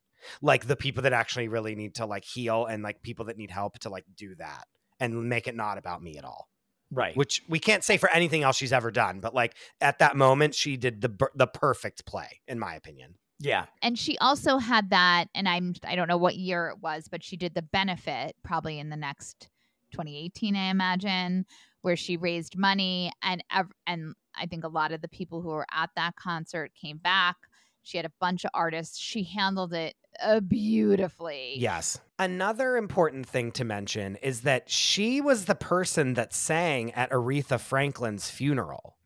like 0.42 0.66
the 0.66 0.76
people 0.76 1.02
that 1.02 1.12
actually 1.12 1.48
really 1.48 1.74
need 1.74 1.94
to 1.96 2.06
like 2.06 2.24
heal 2.24 2.66
and 2.66 2.82
like 2.82 3.02
people 3.02 3.26
that 3.26 3.36
need 3.36 3.50
help 3.50 3.78
to 3.80 3.88
like 3.88 4.04
do 4.16 4.34
that 4.36 4.64
and 4.98 5.28
make 5.28 5.46
it 5.46 5.54
not 5.54 5.78
about 5.78 6.02
me 6.02 6.16
at 6.16 6.24
all. 6.24 6.48
Right. 6.92 7.16
Which 7.16 7.42
we 7.48 7.60
can't 7.60 7.84
say 7.84 7.96
for 7.98 8.10
anything 8.10 8.42
else 8.42 8.56
she's 8.56 8.72
ever 8.72 8.90
done 8.90 9.20
but 9.20 9.34
like 9.34 9.54
at 9.80 10.00
that 10.00 10.16
moment 10.16 10.54
she 10.54 10.76
did 10.76 11.00
the 11.00 11.28
the 11.34 11.46
perfect 11.46 12.04
play 12.06 12.40
in 12.48 12.58
my 12.58 12.74
opinion. 12.74 13.14
Yeah. 13.38 13.66
And 13.80 13.98
she 13.98 14.18
also 14.18 14.58
had 14.58 14.90
that 14.90 15.28
and 15.34 15.48
i'm 15.48 15.74
i 15.84 15.94
don't 15.94 16.08
know 16.08 16.18
what 16.18 16.36
year 16.36 16.68
it 16.68 16.78
was 16.82 17.08
but 17.08 17.22
she 17.22 17.36
did 17.36 17.54
the 17.54 17.62
benefit 17.62 18.34
probably 18.42 18.78
in 18.78 18.90
the 18.90 18.96
next 18.96 19.48
2018 19.92 20.56
i 20.56 20.70
imagine 20.70 21.46
where 21.82 21.96
she 21.96 22.16
raised 22.16 22.56
money 22.56 23.10
and 23.22 23.42
ev- 23.52 23.72
and 23.86 24.14
i 24.36 24.46
think 24.46 24.64
a 24.64 24.68
lot 24.68 24.92
of 24.92 25.00
the 25.00 25.08
people 25.08 25.40
who 25.42 25.48
were 25.48 25.66
at 25.72 25.90
that 25.96 26.14
concert 26.16 26.72
came 26.80 26.98
back 26.98 27.36
she 27.82 27.96
had 27.96 28.04
a 28.06 28.12
bunch 28.20 28.44
of 28.44 28.50
artists 28.54 28.98
she 28.98 29.22
handled 29.24 29.72
it 29.72 29.94
uh, 30.22 30.40
beautifully. 30.40 31.54
Yes. 31.56 31.98
Another 32.18 32.76
important 32.76 33.26
thing 33.26 33.52
to 33.52 33.64
mention 33.64 34.16
is 34.16 34.42
that 34.42 34.68
she 34.68 35.20
was 35.20 35.46
the 35.46 35.54
person 35.54 36.12
that 36.14 36.34
sang 36.34 36.92
at 36.92 37.10
Aretha 37.10 37.58
Franklin's 37.58 38.28
funeral. 38.28 38.96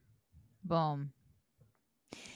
Boom. 0.65 1.13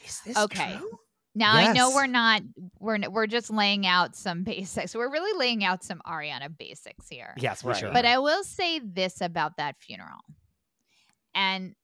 Is 0.06 0.20
this 0.24 0.36
Okay. 0.36 0.76
true? 0.76 0.98
Now 1.38 1.54
I 1.54 1.72
know 1.72 1.90
we're 1.90 2.06
not 2.06 2.42
we're 2.80 2.98
we're 3.08 3.26
just 3.28 3.50
laying 3.50 3.86
out 3.86 4.16
some 4.16 4.42
basics. 4.44 4.94
We're 4.94 5.10
really 5.10 5.38
laying 5.38 5.64
out 5.64 5.84
some 5.84 6.00
Ariana 6.06 6.48
basics 6.56 7.08
here. 7.08 7.34
Yes, 7.36 7.62
we 7.62 7.70
Right. 7.70 7.80
sure. 7.80 7.92
But. 7.92 8.04
I 8.04 8.18
will 8.18 8.42
say 8.42 8.80
this 8.80 9.20
about 9.20 9.56
that 9.58 9.76
funeral. 9.78 10.20
And 11.34 11.74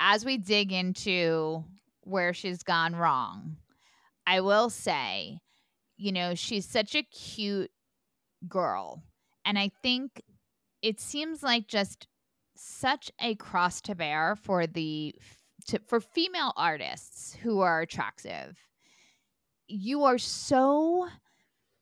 as 0.00 0.24
we 0.24 0.38
dig 0.38 0.72
into 0.72 1.64
where 2.02 2.32
she's 2.32 2.62
gone 2.62 2.96
wrong, 2.96 3.56
I 4.26 4.40
will 4.40 4.70
say, 4.70 5.40
you 5.96 6.12
know, 6.12 6.34
she's 6.34 6.66
such 6.66 6.94
a 6.94 7.02
cute 7.02 7.70
girl. 8.48 9.02
And 9.44 9.58
I 9.58 9.70
think 9.82 10.22
it 10.82 11.00
seems 11.00 11.42
like 11.42 11.68
just 11.68 12.06
such 12.56 13.10
a 13.20 13.34
cross 13.34 13.80
to 13.82 13.94
bear 13.94 14.36
for 14.36 14.66
the 14.66 15.14
to, 15.68 15.80
for 15.86 16.00
female 16.00 16.52
artists 16.56 17.36
who 17.42 17.60
are 17.60 17.80
attractive. 17.80 18.56
You 19.68 20.04
are 20.04 20.18
so 20.18 21.08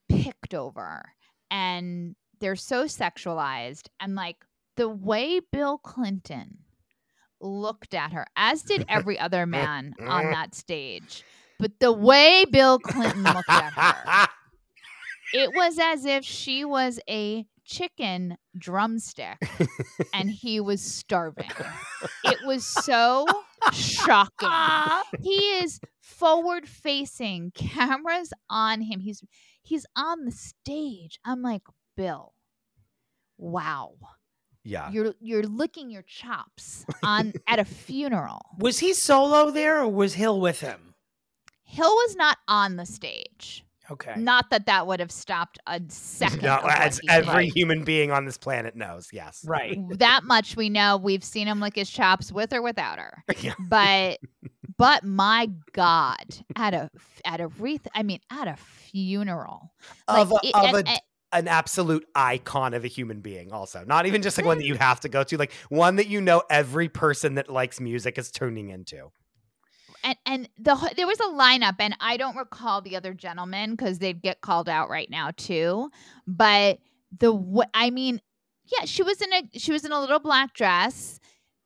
picked 0.09 0.55
over 0.55 1.13
and 1.51 2.17
they're 2.41 2.57
so 2.57 2.85
sexualized. 2.85 3.89
And 4.01 4.15
like 4.15 4.37
the 4.77 4.89
way 4.89 5.41
Bill 5.53 5.79
Clinton 5.79 6.59
looked 7.41 7.95
at 7.95 8.13
her 8.13 8.27
as 8.37 8.63
did 8.63 8.85
every 8.89 9.19
other 9.19 9.47
man 9.47 9.95
on 10.01 10.31
that 10.31 10.55
stage 10.55 11.23
but 11.59 11.73
the 11.79 11.93
way 11.93 12.45
Bill 12.51 12.79
Clinton 12.79 13.23
looked 13.23 13.49
at 13.49 13.73
her 13.73 14.29
it 15.35 15.51
was 15.55 15.79
as 15.79 16.05
if 16.05 16.25
she 16.25 16.65
was 16.65 16.99
a 17.09 17.47
chicken 17.65 18.37
drumstick 18.59 19.39
and 20.13 20.31
he 20.31 20.61
was 20.61 20.83
starving. 20.83 21.49
It 22.25 22.39
was 22.45 22.67
so 22.67 23.27
shocking 23.73 24.49
he 25.21 25.35
is 25.35 25.81
forward 26.01 26.69
facing 26.69 27.51
cameras 27.55 28.33
on 28.51 28.83
him. 28.83 29.01
He's 29.01 29.23
he's 29.63 29.87
on 29.97 30.25
the 30.25 30.33
stage. 30.33 31.19
I'm 31.25 31.43
like 31.43 31.63
bill 31.97 32.35
wow. 33.39 33.93
Yeah. 34.67 34.91
you're 34.91 35.15
you're 35.21 35.43
licking 35.43 35.91
your 35.91 36.03
chops 36.03 36.87
on 37.03 37.35
at 37.47 37.59
a 37.59 37.65
funeral. 37.65 38.41
Was 38.59 38.79
he 38.79 38.95
solo 38.95 39.51
there 39.51 39.83
or 39.83 39.89
was 39.89 40.15
Hill 40.15 40.41
with 40.41 40.61
him? 40.61 40.95
hill 41.67 41.95
was 41.95 42.15
not 42.15 42.39
on 42.47 42.77
the 42.77 42.87
stage 42.87 43.65
Okay. 43.91 44.15
not 44.17 44.51
that 44.51 44.67
that 44.67 44.87
would 44.87 45.01
have 45.01 45.13
stopped 45.13 45.59
a 45.67 45.81
second 45.89 46.43
No, 46.43 46.57
of 46.57 46.65
what 46.65 46.79
as 46.81 46.99
he 46.99 47.09
every 47.09 47.47
did. 47.47 47.55
human 47.57 47.85
being 47.85 48.11
on 48.11 48.25
this 48.25 48.39
planet 48.39 48.75
knows. 48.77 49.09
Yes. 49.13 49.45
Right. 49.47 49.79
that 49.99 50.23
much 50.25 50.57
we 50.57 50.69
know 50.71 50.97
we've 50.97 51.25
seen 51.25 51.47
him 51.47 51.61
lick 51.61 51.77
his 51.77 51.91
chops 51.91 52.33
with 52.33 52.53
or 52.53 52.63
without 52.63 52.99
her 52.99 53.23
Yeah. 53.41 53.55
but 53.69 54.19
but 54.79 55.05
my 55.05 55.51
god 55.73 56.37
at 56.57 56.75
a 56.75 56.91
at 57.25 57.41
a 57.41 57.49
wreath 57.49 57.87
i 57.95 58.03
mean 58.03 58.19
at 58.31 58.49
a 58.49 58.57
funeral 58.57 59.73
Of, 60.09 60.31
Like, 60.31 60.45
a, 60.45 60.47
it- 60.49 60.55
of 60.55 60.65
and- 60.75 60.89
a, 60.89 60.91
and- 60.91 61.01
an 61.33 61.49
absolute 61.49 62.07
icon 62.15 62.75
of 62.75 62.85
a 62.85 62.87
human 62.87 63.21
being, 63.21 63.51
also. 63.53 63.83
Not 63.85 64.07
even 64.07 64.23
just 64.23 64.39
like 64.39 64.47
one 64.47 64.59
that 64.59 64.63
mm. 64.63 64.69
you 64.69 64.75
have 64.77 65.01
to 65.01 65.09
go 65.09 65.25
to, 65.25 65.37
like 65.37 65.51
one 65.69 65.97
that 65.97 66.07
you 66.07 66.21
know 66.21 66.45
every 66.49 66.89
person 66.89 67.35
that 67.35 67.51
likes 67.51 67.81
music 67.81 68.19
is 68.19 68.31
tuning 68.31 68.69
into. 68.69 69.11
And 70.05 70.17
and 70.27 70.49
the 70.59 70.93
there 70.97 71.07
was 71.07 71.19
a 71.21 71.25
lineup 71.25 71.77
and 71.81 71.97
i 72.01 72.17
don't 72.17 72.37
recall 72.37 72.81
the 72.81 72.95
other 72.95 73.15
gentlemen 73.15 73.73
because 73.73 73.99
they'd 73.99 74.23
get 74.23 74.41
called 74.43 74.69
out 74.69 74.89
right 74.89 75.11
now 75.11 75.31
too 75.37 75.91
but 76.27 76.79
the 77.19 77.67
i 77.75 77.91
mean 77.91 78.21
yeah 78.67 78.85
she 78.85 79.03
was 79.03 79.21
in 79.21 79.33
a 79.33 79.59
she 79.59 79.73
was 79.73 79.85
in 79.85 79.93
a 79.93 80.01
little 80.01 80.19
black 80.21 80.55
dress. 80.55 81.21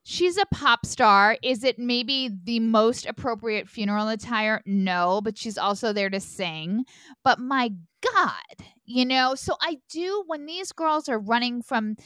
She's 0.05 0.39
a 0.39 0.47
pop 0.47 0.87
star. 0.87 1.37
Is 1.43 1.65
it 1.65 1.79
maybe 1.79 2.31
the 2.45 2.61
most 2.61 3.05
appropriate 3.05 3.69
funeral 3.69 4.09
attire? 4.09 4.63
No 4.65 5.21
but 5.23 5.37
she's 5.37 5.59
also 5.59 5.93
there 5.93 6.11
to 6.11 6.21
sing. 6.21 6.85
But 7.25 7.41
my 7.41 7.73
god 8.01 8.65
you 8.85 9.05
know 9.05 9.35
so 9.35 9.57
i 9.61 9.77
do 9.91 10.23
when 10.29 10.47
these 10.47 10.71
girls 10.73 11.09
are 11.09 11.19
running 11.19 11.63
from 11.63 11.97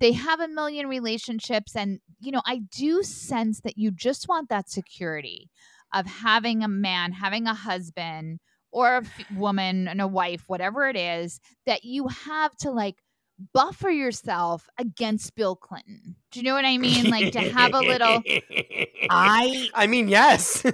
they 0.00 0.12
have 0.12 0.40
a 0.40 0.48
million 0.48 0.86
relationships 0.86 1.76
and 1.76 2.00
you 2.20 2.32
know 2.32 2.40
i 2.46 2.62
do 2.74 3.02
sense 3.02 3.60
that 3.60 3.76
you 3.76 3.90
just 3.90 4.28
want 4.28 4.48
that 4.48 4.70
security 4.70 5.50
of 5.92 6.06
having 6.06 6.62
a 6.62 6.68
man, 6.68 7.12
having 7.12 7.46
a 7.46 7.54
husband 7.54 8.40
or 8.70 8.96
a 8.96 9.02
f- 9.02 9.30
woman 9.36 9.88
and 9.88 10.00
a 10.00 10.06
wife, 10.08 10.44
whatever 10.46 10.88
it 10.88 10.96
is, 10.96 11.40
that 11.66 11.84
you 11.84 12.08
have 12.08 12.54
to 12.56 12.70
like 12.70 12.96
buffer 13.52 13.90
yourself 13.90 14.68
against 14.78 15.34
Bill 15.34 15.56
Clinton. 15.56 16.16
Do 16.30 16.40
you 16.40 16.44
know 16.44 16.54
what 16.54 16.64
I 16.64 16.78
mean? 16.78 17.10
Like 17.10 17.32
to 17.32 17.40
have 17.40 17.74
a 17.74 17.80
little 17.80 18.22
I 19.10 19.68
I 19.74 19.86
mean, 19.86 20.08
yes. 20.08 20.64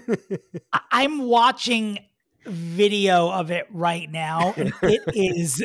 I- 0.72 0.80
I'm 0.92 1.20
watching 1.24 1.98
video 2.44 3.30
of 3.30 3.50
it 3.50 3.66
right 3.70 4.10
now, 4.10 4.54
it 4.56 5.02
is 5.14 5.64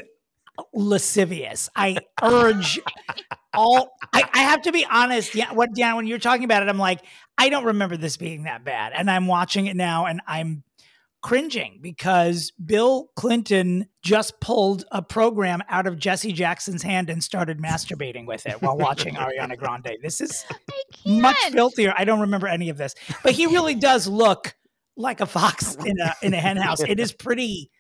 lascivious. 0.74 1.70
I 1.76 1.97
urge 2.22 2.80
all. 3.54 3.93
I, 4.14 4.24
I 4.34 4.43
have 4.43 4.62
to 4.64 4.72
be 4.72 4.86
honest. 4.86 5.36
Yeah, 5.36 5.54
what 5.54 5.74
Dan? 5.76 5.95
When 5.95 6.08
you're 6.08 6.20
talking 6.20 6.43
about 6.43 6.64
it, 6.64 6.70
I'm 6.70 6.80
like, 6.80 7.01
I 7.38 7.49
don't 7.49 7.66
remember 7.66 7.97
this 7.97 8.18
being 8.18 8.43
that 8.43 8.64
bad, 8.64 8.93
and 8.95 9.10
I'm 9.10 9.28
watching 9.28 9.68
it 9.68 9.76
now, 9.76 10.06
and 10.06 10.22
I'm 10.28 10.64
cringing 11.22 11.80
because 11.82 12.51
Bill 12.64 13.10
Clinton 13.16 13.88
just 14.01 14.39
pulled 14.41 14.84
a 14.91 15.01
program 15.01 15.64
out 15.70 15.88
of 15.88 15.97
Jesse 15.97 16.34
Jackson's 16.34 16.84
hand 16.84 17.10
and 17.10 17.24
started 17.24 17.60
masturbating 17.60 18.28
with 18.28 18.45
it 18.45 18.62
while 18.62 18.78
watching 18.78 19.16
Ariana 19.16 19.58
Grande. 19.58 19.97
This 20.01 20.20
is 20.20 20.45
much 21.06 21.38
filthier. 21.51 21.93
I 21.97 22.04
don't 22.04 22.20
remember 22.20 22.47
any 22.47 22.70
of 22.70 22.78
this, 22.78 22.93
but 23.24 23.32
he 23.32 23.47
really 23.47 23.74
does 23.76 24.06
look 24.06 24.54
like 24.97 25.22
a 25.22 25.26
fox 25.26 25.76
in 25.76 25.95
a 25.99 26.14
in 26.22 26.34
a 26.34 26.38
hen 26.38 26.58
house. 26.58 26.82
It 26.82 26.99
is 26.99 27.14
pretty 27.14 27.72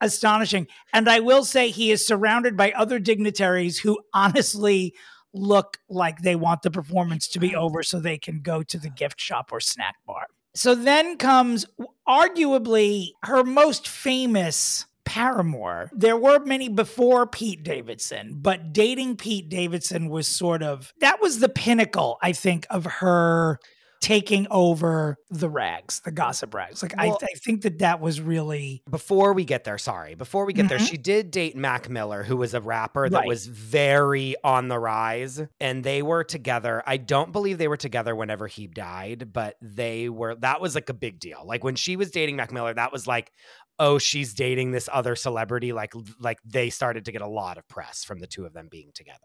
astonishing, 0.00 0.66
and 0.92 1.08
I 1.08 1.20
will 1.20 1.44
say 1.44 1.70
he 1.70 1.90
is 1.90 2.06
surrounded 2.06 2.56
by 2.56 2.72
other 2.72 2.98
dignitaries 2.98 3.78
who 3.78 3.98
honestly 4.12 4.94
look 5.32 5.78
like 5.88 6.20
they 6.20 6.36
want 6.36 6.62
the 6.62 6.70
performance 6.70 7.28
to 7.28 7.38
be 7.38 7.54
over 7.54 7.82
so 7.82 8.00
they 8.00 8.18
can 8.18 8.40
go 8.40 8.62
to 8.62 8.78
the 8.78 8.90
gift 8.90 9.20
shop 9.20 9.50
or 9.52 9.60
snack 9.60 9.96
bar. 10.06 10.26
So 10.54 10.74
then 10.74 11.18
comes 11.18 11.66
arguably 12.08 13.10
her 13.22 13.44
most 13.44 13.86
famous 13.86 14.86
paramour. 15.04 15.90
There 15.94 16.16
were 16.16 16.38
many 16.40 16.68
before 16.68 17.26
Pete 17.26 17.62
Davidson, 17.62 18.38
but 18.40 18.72
dating 18.72 19.16
Pete 19.16 19.48
Davidson 19.48 20.08
was 20.08 20.26
sort 20.26 20.62
of 20.62 20.92
that 21.00 21.20
was 21.20 21.38
the 21.38 21.48
pinnacle, 21.48 22.18
I 22.22 22.32
think, 22.32 22.66
of 22.70 22.84
her 22.84 23.60
taking 24.00 24.46
over 24.50 25.16
the 25.30 25.48
rags, 25.48 26.00
the 26.00 26.10
gossip 26.10 26.54
rags. 26.54 26.82
Like 26.82 26.94
Well- 26.96 27.18
I, 27.20 27.24
I 27.24 27.38
think 27.38 27.62
that 27.62 27.78
that 27.78 28.00
was 28.00 28.20
really 28.20 28.82
before 28.90 29.32
we 29.32 29.44
get 29.44 29.64
there, 29.64 29.78
sorry, 29.78 30.14
before 30.14 30.44
we 30.44 30.52
get 30.52 30.68
there, 30.68 30.78
Mhm. 30.78 30.88
she 30.88 30.96
did 30.96 31.30
date 31.30 31.56
Mac 31.56 31.88
Miller, 31.88 32.22
who 32.22 32.36
was 32.36 32.54
a 32.54 32.60
rapper 32.60 33.08
that 33.08 33.18
Right. 33.20 33.26
was 33.28 33.46
very 33.46 34.36
on 34.44 34.68
the 34.68 34.78
rise, 34.78 35.40
and 35.60 35.82
they 35.84 36.02
were 36.02 36.24
together. 36.24 36.82
I 36.86 36.96
don't 36.98 37.32
believe 37.32 37.58
they 37.58 37.68
were 37.68 37.76
together 37.76 38.14
whenever 38.14 38.46
he 38.46 38.66
died, 38.66 39.32
but 39.32 39.56
they 39.60 40.08
were. 40.08 40.34
That 40.36 40.60
was 40.60 40.74
like 40.74 40.88
a 40.88 40.94
big 40.94 41.18
deal. 41.18 41.42
Like 41.44 41.64
when 41.64 41.76
she 41.76 41.96
was 41.96 42.10
dating 42.10 42.36
Mac 42.36 42.52
Miller, 42.52 42.74
that 42.74 42.92
was 42.92 43.06
like, 43.06 43.32
oh, 43.78 43.98
she's 43.98 44.32
dating 44.34 44.70
this 44.72 44.88
other 44.92 45.14
celebrity. 45.16 45.72
Like, 45.72 45.92
like 46.20 46.38
they 46.44 46.70
started 46.70 47.04
to 47.06 47.12
get 47.12 47.20
a 47.22 47.28
lot 47.28 47.58
of 47.58 47.68
press 47.68 48.04
from 48.04 48.20
the 48.20 48.26
two 48.26 48.46
of 48.46 48.52
them 48.54 48.68
being 48.70 48.90
together. 48.94 49.18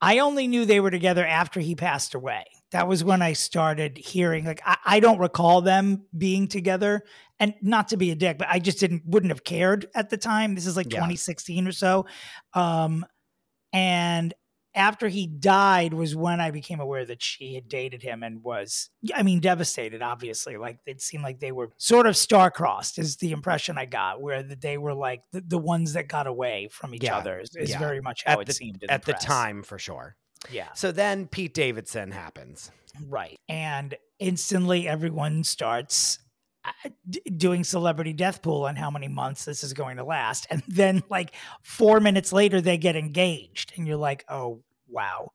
I 0.00 0.20
only 0.20 0.46
knew 0.46 0.64
they 0.64 0.80
were 0.80 0.90
together 0.92 1.26
after 1.26 1.60
he 1.60 1.74
passed 1.74 2.14
away. 2.14 2.44
That 2.72 2.86
was 2.86 3.02
when 3.02 3.22
I 3.22 3.32
started 3.32 3.96
hearing 3.96 4.44
like 4.44 4.60
I, 4.64 4.76
I 4.84 5.00
don't 5.00 5.18
recall 5.18 5.62
them 5.62 6.04
being 6.16 6.48
together. 6.48 7.02
And 7.40 7.54
not 7.62 7.88
to 7.88 7.96
be 7.96 8.10
a 8.10 8.14
dick, 8.16 8.36
but 8.36 8.48
I 8.50 8.58
just 8.58 8.80
didn't 8.80 9.02
wouldn't 9.06 9.30
have 9.30 9.44
cared 9.44 9.86
at 9.94 10.10
the 10.10 10.16
time. 10.16 10.54
This 10.54 10.66
is 10.66 10.76
like 10.76 10.86
Yeah. 10.92 10.98
2016 10.98 11.66
or 11.68 11.72
so. 11.72 12.06
Um 12.54 13.06
and 13.72 14.34
after 14.74 15.08
he 15.08 15.26
died 15.26 15.92
was 15.94 16.14
when 16.14 16.40
I 16.40 16.50
became 16.50 16.78
aware 16.78 17.04
that 17.04 17.22
she 17.22 17.54
had 17.54 17.68
dated 17.68 18.02
him 18.02 18.22
and 18.22 18.42
was 18.44 18.90
I 19.14 19.22
mean 19.22 19.40
devastated 19.40 20.02
obviously 20.02 20.56
like 20.56 20.78
it 20.86 21.00
seemed 21.00 21.24
like 21.24 21.40
they 21.40 21.52
were 21.52 21.70
sort 21.78 22.06
of 22.06 22.16
star-crossed 22.16 22.98
is 22.98 23.16
the 23.16 23.32
impression 23.32 23.78
I 23.78 23.86
got 23.86 24.20
where 24.20 24.42
that 24.42 24.60
they 24.60 24.78
were 24.78 24.94
like 24.94 25.22
the, 25.32 25.40
the 25.40 25.58
ones 25.58 25.94
that 25.94 26.06
got 26.08 26.26
away 26.26 26.68
from 26.70 26.94
each 26.94 27.04
Yeah. 27.04 27.16
other 27.16 27.40
is, 27.40 27.50
Yeah. 27.54 27.78
very 27.78 28.00
much 28.00 28.24
how 28.24 28.34
At 28.34 28.40
it 28.40 28.46
the- 28.48 28.52
seemed 28.54 28.84
At 28.88 29.04
the 29.04 29.12
press. 29.12 29.24
time, 29.24 29.62
for 29.62 29.78
sure. 29.78 30.16
Yeah 30.50 30.72
So 30.74 30.92
then 30.92 31.26
Pete 31.26 31.54
Davidson 31.54 32.10
happens. 32.12 32.70
Right. 33.08 33.38
And 33.48 33.94
instantly 34.18 34.88
everyone 34.88 35.44
starts 35.44 36.18
uh, 36.64 36.90
doing 37.36 37.62
celebrity 37.64 38.12
death 38.12 38.42
pool 38.42 38.64
on 38.64 38.74
how 38.76 38.90
many 38.90 39.06
months 39.08 39.44
this 39.44 39.62
is 39.62 39.72
going 39.72 39.96
to 39.98 40.04
last. 40.04 40.46
And 40.50 40.62
then, 40.68 41.02
like, 41.08 41.32
four 41.62 42.00
minutes 42.00 42.32
later, 42.32 42.60
they 42.60 42.76
get 42.78 42.96
engaged. 42.96 43.72
And 43.76 43.86
you're 43.86 43.96
like, 43.96 44.24
oh, 44.28 44.62
wow. 44.88 45.30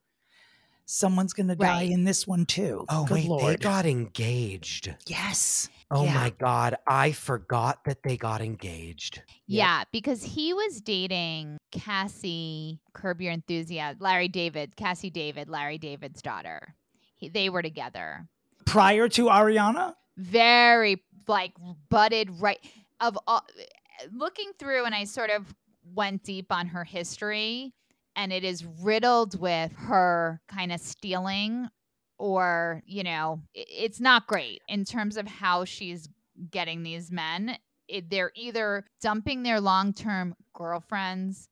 Someone's 0.85 1.31
going 1.33 1.47
to 1.47 1.55
die 1.55 1.67
Right. 1.83 1.89
in 1.91 2.03
this 2.03 2.27
one, 2.27 2.45
too. 2.45 2.85
Oh 2.89 3.05
Good 3.05 3.27
wait, 3.29 3.41
they 3.41 3.55
got 3.55 3.85
engaged. 3.85 4.93
yes. 5.07 5.69
Oh 5.95 6.05
Yeah. 6.05 6.13
my 6.15 6.29
god, 6.31 6.75
I 6.87 7.11
forgot 7.11 7.83
that 7.85 8.01
they 8.03 8.17
got 8.17 8.41
engaged. 8.41 9.21
Yeah, 9.45 9.83
because 9.91 10.23
he 10.23 10.53
was 10.53 10.81
dating 10.81 11.57
Cassie, 11.71 12.79
Curb 12.93 13.21
Your 13.21 13.31
Enthusiasm, 13.31 13.97
Larry 14.01 14.27
David, 14.27 14.75
Cassie 14.75 15.11
David, 15.11 15.49
Larry 15.49 15.77
David's 15.77 16.21
daughter. 16.21 16.75
He, 17.15 17.29
they 17.29 17.49
were 17.49 17.61
together. 17.61 18.27
Prior 18.65 19.07
to 19.09 19.25
Ariana? 19.25 19.93
Very 20.17 21.03
like 21.27 21.53
butted 21.89 22.29
right 22.41 22.59
of 22.99 23.17
all, 23.27 23.45
eh, 23.59 24.05
looking 24.11 24.51
through, 24.57 24.85
and 24.85 24.95
I 24.95 25.03
sort 25.03 25.29
of 25.29 25.53
went 25.93 26.23
deep 26.23 26.51
on 26.51 26.67
her 26.67 26.83
history, 26.83 27.73
and 28.15 28.33
it 28.33 28.43
is 28.43 28.65
riddled 28.81 29.39
with 29.39 29.71
her 29.73 30.41
kind 30.47 30.71
of 30.71 30.79
stealing, 30.79 31.69
or 32.17 32.81
you 32.85 33.03
know, 33.03 33.41
it's 33.53 33.99
not 33.99 34.27
great 34.27 34.61
in 34.67 34.85
terms 34.85 35.17
of 35.17 35.27
how 35.27 35.65
she's 35.65 36.07
getting 36.51 36.83
these 36.83 37.11
men 37.11 37.57
it, 37.89 38.09
they're 38.09 38.31
either 38.35 38.85
dumping 39.01 39.43
their 39.43 39.59
long-term 39.59 40.33
girlfriends, 40.53 41.49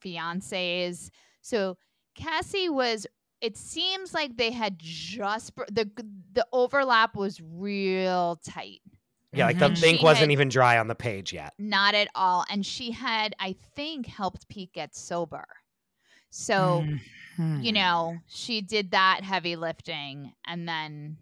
fiancés. 0.00 1.10
So 1.40 1.76
Cassie 2.14 2.68
was. 2.68 3.06
It 3.40 3.56
seems 3.56 4.14
like 4.14 4.36
they 4.36 4.52
had 4.52 4.76
just 4.78 5.56
the 5.56 5.90
the 6.32 6.46
overlap 6.52 7.16
was 7.16 7.40
real 7.42 8.38
tight, 8.48 8.80
Yeah, 9.32 9.46
like 9.46 9.58
the 9.58 9.70
Mhm. 9.70 9.82
ink 9.82 9.98
She 9.98 10.04
wasn't 10.04 10.20
had- 10.20 10.30
even 10.30 10.48
dry 10.48 10.78
on 10.78 10.86
the 10.86 10.94
page 10.94 11.32
yet. 11.32 11.52
not 11.58 11.94
at 11.96 12.06
all. 12.14 12.44
And 12.48 12.64
she 12.64 12.92
had, 12.92 13.34
I 13.40 13.54
think, 13.74 14.06
helped 14.06 14.46
Pete 14.48 14.72
get 14.72 14.94
sober. 14.94 15.44
So 16.30 16.86
Mhm. 17.38 17.64
you 17.64 17.72
know, 17.72 18.18
she 18.28 18.60
did 18.60 18.90
that 18.92 19.22
heavy 19.24 19.56
lifting, 19.56 20.32
and 20.46 20.68
then 20.68 21.16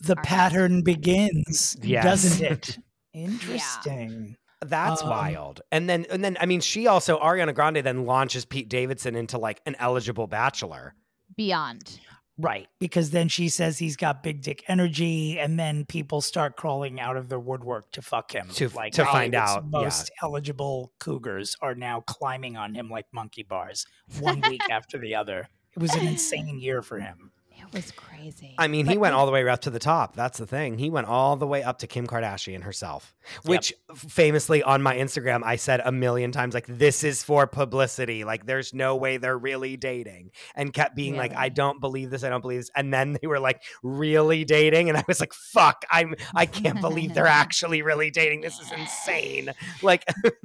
the 0.00 0.16
Our 0.16 0.22
pattern 0.22 0.82
begins, 0.82 1.76
Yes. 1.82 2.04
doesn't 2.04 2.42
it? 2.42 2.78
Interesting. 3.14 4.36
That's 4.60 5.02
Um, 5.02 5.08
wild. 5.10 5.60
And 5.72 5.88
then 5.88 6.06
and 6.10 6.22
then 6.24 6.36
I 6.40 6.46
mean 6.46 6.60
she 6.60 6.86
also 6.86 7.18
Ariana 7.20 7.54
Grande 7.54 7.76
then 7.84 8.04
launches 8.06 8.44
Pete 8.44 8.68
Davidson 8.68 9.14
into 9.16 9.36
like 9.38 9.60
an 9.66 9.74
eligible 9.78 10.26
bachelor. 10.26 10.94
beyond. 11.36 11.98
Right. 12.38 12.66
Because 12.80 13.10
then 13.10 13.28
she 13.28 13.48
says 13.48 13.78
he's 13.78 13.96
got 13.96 14.22
big 14.22 14.42
dick 14.42 14.64
energy, 14.68 15.38
and 15.38 15.58
then 15.58 15.84
people 15.84 16.20
start 16.20 16.56
crawling 16.56 16.98
out 16.98 17.16
of 17.16 17.28
their 17.28 17.38
woodwork 17.38 17.90
to 17.92 18.02
fuck 18.02 18.32
him. 18.32 18.48
To- 18.54 18.68
like 18.70 18.94
to 18.94 19.02
oh, 19.02 19.12
find 19.12 19.34
Hollywood's 19.34 19.56
out, 19.56 19.64
yeah. 19.64 19.84
Most 19.84 20.10
eligible 20.22 20.92
cougars 20.98 21.56
are 21.60 21.74
now 21.74 22.00
climbing 22.00 22.56
on 22.56 22.74
him 22.74 22.88
like 22.88 23.06
monkey 23.12 23.42
bars, 23.42 23.86
one 24.20 24.40
week 24.48 24.62
after 24.70 24.98
the 24.98 25.14
other. 25.14 25.48
It 25.74 25.80
was 25.80 25.94
an 25.94 26.06
insane 26.06 26.58
year 26.58 26.82
for 26.82 27.00
him. 27.00 27.31
It 27.62 27.72
was 27.72 27.90
crazy. 27.92 28.54
I 28.58 28.68
mean, 28.68 28.86
he 28.86 28.98
went 28.98 29.14
he- 29.14 29.18
all 29.18 29.26
the 29.26 29.32
way 29.32 29.48
up 29.48 29.60
to 29.62 29.70
the 29.70 29.78
top. 29.78 30.14
That's 30.16 30.38
the 30.38 30.46
thing. 30.46 30.78
He 30.78 30.90
went 30.90 31.06
all 31.06 31.36
the 31.36 31.46
way 31.46 31.62
up 31.62 31.78
to 31.78 31.86
Kim 31.86 32.06
Kardashian 32.06 32.62
herself, 32.62 33.14
which 33.44 33.72
famously 33.94 34.62
on 34.62 34.82
my 34.82 34.96
Instagram, 34.96 35.42
I 35.44 35.56
said 35.56 35.80
a 35.84 35.92
million 35.92 36.32
times, 36.32 36.54
like, 36.54 36.66
this 36.66 37.04
is 37.04 37.22
for 37.22 37.46
publicity. 37.46 38.24
Like, 38.24 38.46
there's 38.46 38.74
no 38.74 38.96
way 38.96 39.16
they're 39.16 39.38
really 39.38 39.76
dating. 39.76 40.30
And 40.54 40.72
kept 40.72 40.96
being 40.96 41.16
like, 41.16 41.34
I 41.34 41.48
don't 41.48 41.80
believe 41.80 42.10
this. 42.10 42.24
I 42.24 42.28
don't 42.28 42.42
believe 42.42 42.60
this. 42.60 42.70
And 42.76 42.92
then 42.92 43.16
they 43.20 43.26
were 43.26 43.40
like, 43.40 43.62
really 43.82 44.44
dating? 44.44 44.88
And 44.88 44.98
I 44.98 45.04
was 45.06 45.20
like, 45.20 45.32
fuck, 45.32 45.84
I'm, 45.90 46.14
I 46.34 46.46
can't 46.46 46.80
believe 46.80 47.14
they're 47.14 47.26
actually 47.44 47.82
really 47.82 48.10
dating. 48.10 48.40
This 48.40 48.58
is 48.60 48.70
insane. 48.72 49.52
Like, 49.82 50.04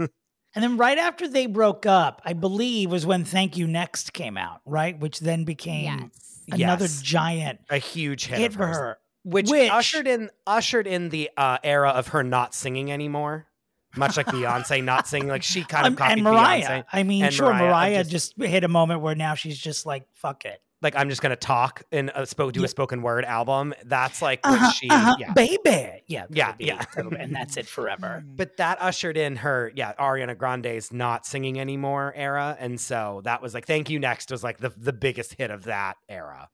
And 0.58 0.64
then 0.64 0.78
right 0.78 0.98
after 0.98 1.28
they 1.28 1.46
broke 1.46 1.86
up, 1.86 2.20
I 2.26 2.34
believe 2.34 2.90
was 2.90 3.06
when 3.06 3.26
Thank 3.26 3.58
You 3.58 3.68
Next 3.68 4.12
came 4.14 4.38
out, 4.38 4.62
right? 4.66 5.00
Which 5.00 5.20
then 5.20 5.44
became 5.44 5.84
yes. 5.84 6.37
Another 6.52 6.86
Yes. 6.86 7.02
giant 7.02 7.60
a 7.70 7.78
huge 7.78 8.26
hit, 8.28 8.38
hit 8.40 8.54
for 8.54 8.68
her. 8.68 8.98
Which, 9.24 9.50
Which- 9.50 9.70
ushered 9.72 10.08
in 10.08 10.30
ushered 10.46 10.88
in 10.88 11.10
the 11.10 11.30
uh, 11.36 11.58
era 11.64 11.90
of 11.90 12.10
her 12.10 12.24
not 12.24 12.54
singing 12.54 12.92
anymore. 12.92 13.48
Much 13.96 14.16
like 14.18 14.28
Beyonce 14.28 14.84
not 14.84 15.08
singing, 15.08 15.28
like 15.30 15.44
she 15.44 15.64
kind 15.64 15.88
of 15.88 15.94
Um, 15.94 15.98
copied 15.98 16.14
and 16.14 16.24
Mariah. 16.24 16.62
Beyonce. 16.64 16.86
I 16.94 17.04
mean, 17.04 17.24
And 17.26 17.34
sure, 17.34 17.48
Mariah, 17.54 17.64
Mariah 17.68 18.04
just- 18.04 18.38
just, 18.38 18.50
hit 18.50 18.64
a 18.64 18.68
moment 18.68 19.02
where 19.02 19.16
now 19.16 19.34
she's 19.34 19.58
just 19.58 19.86
like, 19.86 20.06
fuck 20.14 20.46
it. 20.46 20.62
Like 20.82 20.96
I'm 20.96 21.10
just 21.10 21.22
gonna 21.22 21.36
talk 21.36 21.82
and 21.92 22.12
uh, 22.12 22.26
spoke 22.26 22.54
do 22.54 22.60
Yeah. 22.60 22.66
a 22.66 22.70
spoken 22.70 23.02
word 23.02 23.26
album. 23.26 23.74
That's 23.86 24.22
like 24.22 24.46
what 24.46 24.54
Uh-huh, 24.62 24.70
she, 24.72 24.90
uh-huh, 24.90 25.16
yeah. 25.20 25.34
baby. 25.34 26.04
Yeah, 26.08 26.26
Yeah, 26.30 26.52
baby, 26.52 26.66
yeah. 26.66 26.86
and 27.20 27.36
that's 27.36 27.58
it 27.58 27.66
forever. 27.68 28.24
But 28.26 28.58
that 28.58 28.80
ushered 28.82 29.18
in 29.18 29.38
her, 29.38 29.72
yeah, 29.76 29.94
Ariana 30.00 30.38
Grande's 30.38 30.94
not 30.94 31.26
singing 31.26 31.60
anymore 31.60 32.14
era, 32.16 32.56
and 32.60 32.80
so 32.80 33.22
that 33.24 33.42
was 33.42 33.54
like, 33.56 33.66
"Thank 33.66 33.90
You 33.90 33.98
Next" 34.00 34.30
was 34.32 34.44
like 34.44 34.60
the 34.60 34.70
the 34.78 34.94
biggest 34.94 35.34
hit 35.38 35.50
of 35.52 35.64
that 35.64 35.98
era. 36.08 36.50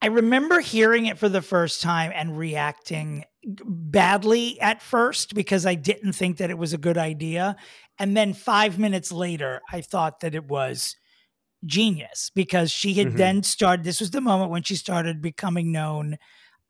I 0.00 0.06
remember 0.06 0.58
hearing 0.58 1.06
it 1.06 1.16
for 1.16 1.28
the 1.28 1.40
first 1.42 1.80
time 1.80 2.10
and 2.12 2.36
reacting 2.36 3.24
badly 3.64 4.60
at 4.60 4.82
first 4.82 5.34
because 5.34 5.64
I 5.66 5.74
didn't 5.76 6.12
think 6.14 6.38
that 6.38 6.50
it 6.50 6.58
was 6.58 6.72
a 6.72 6.78
good 6.78 6.98
idea. 6.98 7.56
And 7.98 8.16
then 8.16 8.32
five 8.32 8.78
minutes 8.78 9.12
later, 9.12 9.60
I 9.70 9.80
thought 9.80 10.20
that 10.20 10.34
it 10.34 10.46
was 10.46 10.96
genius 11.64 12.30
because 12.34 12.70
she 12.70 12.94
had 12.94 13.08
Mhm. 13.08 13.16
then 13.16 13.42
started. 13.42 13.84
This 13.84 14.00
was 14.00 14.10
the 14.10 14.20
moment 14.20 14.50
when 14.50 14.62
she 14.62 14.76
started 14.76 15.20
becoming 15.22 15.72
known 15.72 16.16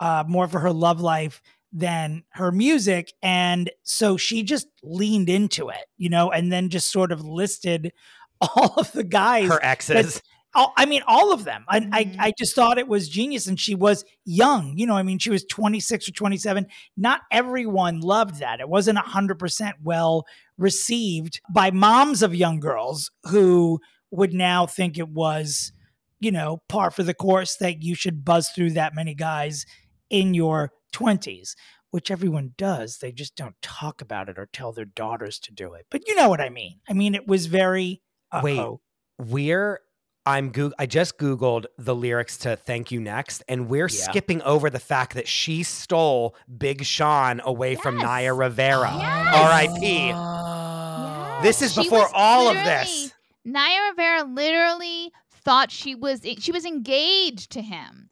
uh, 0.01 0.25
more 0.27 0.49
for 0.49 0.59
her 0.61 0.73
love 0.73 1.01
life 1.01 1.41
than 1.73 2.25
her 2.31 2.51
music. 2.51 3.13
And 3.23 3.71
so 3.85 4.17
she 4.17 4.43
just 4.43 4.67
leaned 4.83 5.29
into 5.31 5.69
it, 5.69 5.85
you 5.97 6.09
know, 6.11 6.31
and 6.31 6.53
then 6.53 6.69
just 6.71 6.91
sort 6.91 7.13
of 7.13 7.25
listed 7.25 7.93
all 8.41 8.75
of 8.77 8.91
the 8.93 9.05
guys 9.05 9.49
Her 9.49 9.65
exes, 9.65 10.21
all, 10.55 10.73
I 10.77 10.85
mean, 10.87 11.03
all 11.07 11.33
of 11.33 11.45
them. 11.45 11.65
I. 11.69 11.89
I, 11.93 12.17
I 12.19 12.33
just 12.37 12.55
thought 12.55 12.77
it 12.79 12.89
was 12.89 13.09
genius. 13.09 13.47
And 13.47 13.59
she 13.59 13.75
was 13.75 14.05
young. 14.27 14.77
You 14.77 14.87
know, 14.87 14.97
I 14.97 15.03
mean, 15.05 15.19
she 15.19 15.31
was 15.31 15.45
26 15.45 16.09
or 16.09 16.13
27. 16.13 16.67
Not 16.97 17.21
everyone 17.31 18.01
loved 18.01 18.41
that. 18.41 18.61
It 18.61 18.69
wasn't 18.69 18.99
100% 18.99 19.73
well 19.83 20.27
received 20.59 21.41
by 21.55 21.71
moms 21.71 22.23
of 22.23 22.35
young 22.35 22.61
girls 22.61 23.11
who 23.31 23.81
would 24.13 24.33
now 24.33 24.67
think 24.67 24.97
it 24.99 25.09
was, 25.09 25.73
you 26.21 26.31
know, 26.31 26.63
par 26.69 26.91
for 26.93 27.03
the 27.03 27.15
course 27.15 27.57
that 27.57 27.83
you 27.83 27.95
should 27.97 28.25
buzz 28.25 28.51
through 28.51 28.71
that 28.71 28.95
many 28.95 29.15
guys 29.15 29.67
in 30.11 30.35
your 30.35 30.71
20s, 30.93 31.55
which 31.91 32.11
everyone 32.11 32.53
does. 32.57 32.99
They 32.99 33.11
just 33.11 33.35
don't 33.35 33.61
talk 33.63 34.01
about 34.01 34.29
it 34.29 34.39
or 34.39 34.47
tell 34.53 34.71
their 34.73 34.85
daughters 34.85 35.39
to 35.41 35.53
do 35.53 35.73
it. 35.75 35.87
But 35.91 36.07
you 36.07 36.15
know 36.15 36.29
what 36.29 36.41
I 36.41 36.51
mean. 36.51 36.79
I 36.89 36.93
mean, 36.93 37.15
it 37.17 37.27
was 37.27 37.47
very. 37.47 38.03
Wait. 38.43 38.59
uh-oh. 38.59 38.81
we're 39.19 39.81
I'm 40.25 40.51
Goog- 40.53 40.73
I 40.79 40.87
just 40.87 41.19
googled 41.19 41.65
the 41.79 41.95
lyrics 41.97 42.37
to 42.39 42.55
"Thank 42.55 42.93
You 42.93 43.01
Next," 43.01 43.43
and 43.49 43.69
we're 43.69 43.89
Yeah. 43.91 44.05
skipping 44.05 44.41
over 44.43 44.71
the 44.71 44.79
fact 44.79 45.15
that 45.15 45.27
she 45.27 45.65
stole 45.65 46.37
Big 46.59 46.85
Sean 46.85 47.41
away 47.45 47.75
from 47.75 47.97
Yes. 47.97 48.05
Naya 48.05 48.33
Rivera, 48.35 48.95
Yes. 48.97 49.35
R.I.P. 49.35 50.13
Oh. 50.13 50.15
Ah. 50.17 51.41
This 51.43 51.61
is 51.61 51.73
She 51.73 51.83
before 51.83 52.09
all 52.15 52.47
of 52.49 52.55
this. 52.55 53.13
Naya 53.45 53.91
Rivera 53.91 54.25
literally 54.25 55.13
thought 55.31 55.71
she 55.71 55.95
was 55.95 56.23
she 56.39 56.53
was 56.53 56.65
engaged 56.65 57.51
to 57.53 57.63
him, 57.63 58.11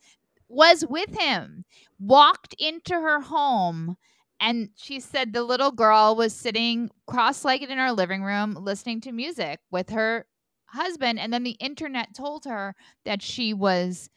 was 0.49 0.85
with 0.89 1.19
him, 1.19 1.65
walked 1.99 2.55
into 2.59 2.95
her 2.95 3.21
home, 3.21 3.97
and 4.41 4.71
she 4.77 5.01
said 5.01 5.33
the 5.33 5.45
little 5.45 5.71
girl 5.71 6.17
was 6.17 6.35
sitting 6.35 6.91
cross-legged 7.07 7.71
in 7.71 7.79
her 7.79 7.93
living 7.93 8.23
room 8.23 8.55
listening 8.61 9.01
to 9.03 9.13
music 9.13 9.61
with 9.71 9.91
her 9.91 10.27
husband, 10.67 11.19
and 11.19 11.33
then 11.33 11.43
the 11.43 11.57
internet 11.61 12.15
told 12.15 12.45
her 12.45 12.75
that 13.05 13.23
she 13.23 13.53
was 13.55 14.09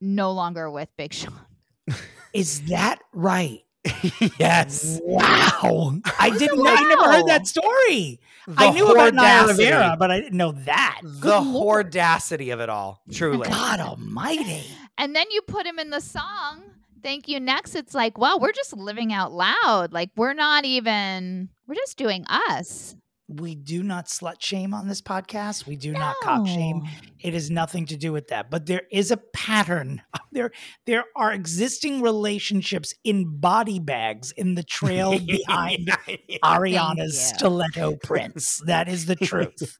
no 0.00 0.32
longer 0.32 0.70
with 0.70 0.88
Big 0.96 1.12
Sean. 1.12 1.40
Is 2.32 2.62
that 2.62 3.00
right? 3.12 3.60
yes, 4.38 5.00
Wow. 5.04 5.96
I 6.18 6.30
didn't 6.30 6.58
know. 6.62 6.70
I 6.72 6.82
never 6.88 7.12
heard 7.12 7.26
that 7.26 7.46
story. 7.46 8.20
I 8.56 8.70
knew 8.70 8.86
about 8.88 9.14
Naya 9.14 9.42
audacity. 9.42 9.64
Rivera, 9.64 9.96
but 9.98 10.10
I 10.10 10.20
didn't 10.20 10.36
know 10.36 10.52
that. 10.52 11.00
The 11.02 11.08
Good 11.20 11.46
Lord. 11.46 11.86
audacity 11.86 12.50
of 12.50 12.60
it 12.60 12.68
all, 12.68 13.02
truly. 13.10 13.48
God 13.48 13.80
almighty. 13.80 14.64
And 14.98 15.16
then 15.16 15.26
you 15.30 15.42
put 15.42 15.66
him 15.66 15.78
in 15.78 15.90
the 15.90 16.00
song. 16.00 16.62
Thank 17.02 17.26
you. 17.28 17.40
Next, 17.40 17.74
it's 17.74 17.94
like, 17.94 18.18
wow, 18.18 18.38
we're 18.40 18.52
just 18.52 18.76
living 18.76 19.12
out 19.12 19.32
loud. 19.32 19.92
Like 19.92 20.10
we're 20.16 20.34
not 20.34 20.64
even. 20.64 21.48
We're 21.66 21.74
just 21.74 21.96
doing 21.96 22.24
us. 22.28 22.94
We 23.40 23.54
do 23.54 23.82
not 23.82 24.06
slut 24.06 24.40
shame 24.40 24.74
on 24.74 24.88
this 24.88 25.00
podcast. 25.00 25.66
We 25.66 25.76
do 25.76 25.92
not 25.92 26.16
cock 26.22 26.46
shame. 26.46 26.82
It 27.20 27.34
has 27.34 27.50
nothing 27.50 27.86
to 27.86 27.96
do 27.96 28.12
with 28.12 28.28
that. 28.28 28.50
But 28.50 28.66
there 28.66 28.82
is 28.90 29.10
a 29.10 29.16
pattern. 29.16 30.02
There, 30.34 30.50
there 30.86 31.04
are 31.14 31.30
existing 31.30 32.00
relationships 32.00 32.94
in 33.04 33.38
body 33.38 33.78
bags 33.78 34.32
in 34.32 34.54
the 34.54 34.62
trail 34.62 35.18
behind 35.26 35.90
Ariana's 36.42 37.20
stiletto 37.20 37.96
prints. 37.96 38.62
That 38.64 38.88
is 38.88 39.04
the 39.04 39.14
truth. 39.16 39.78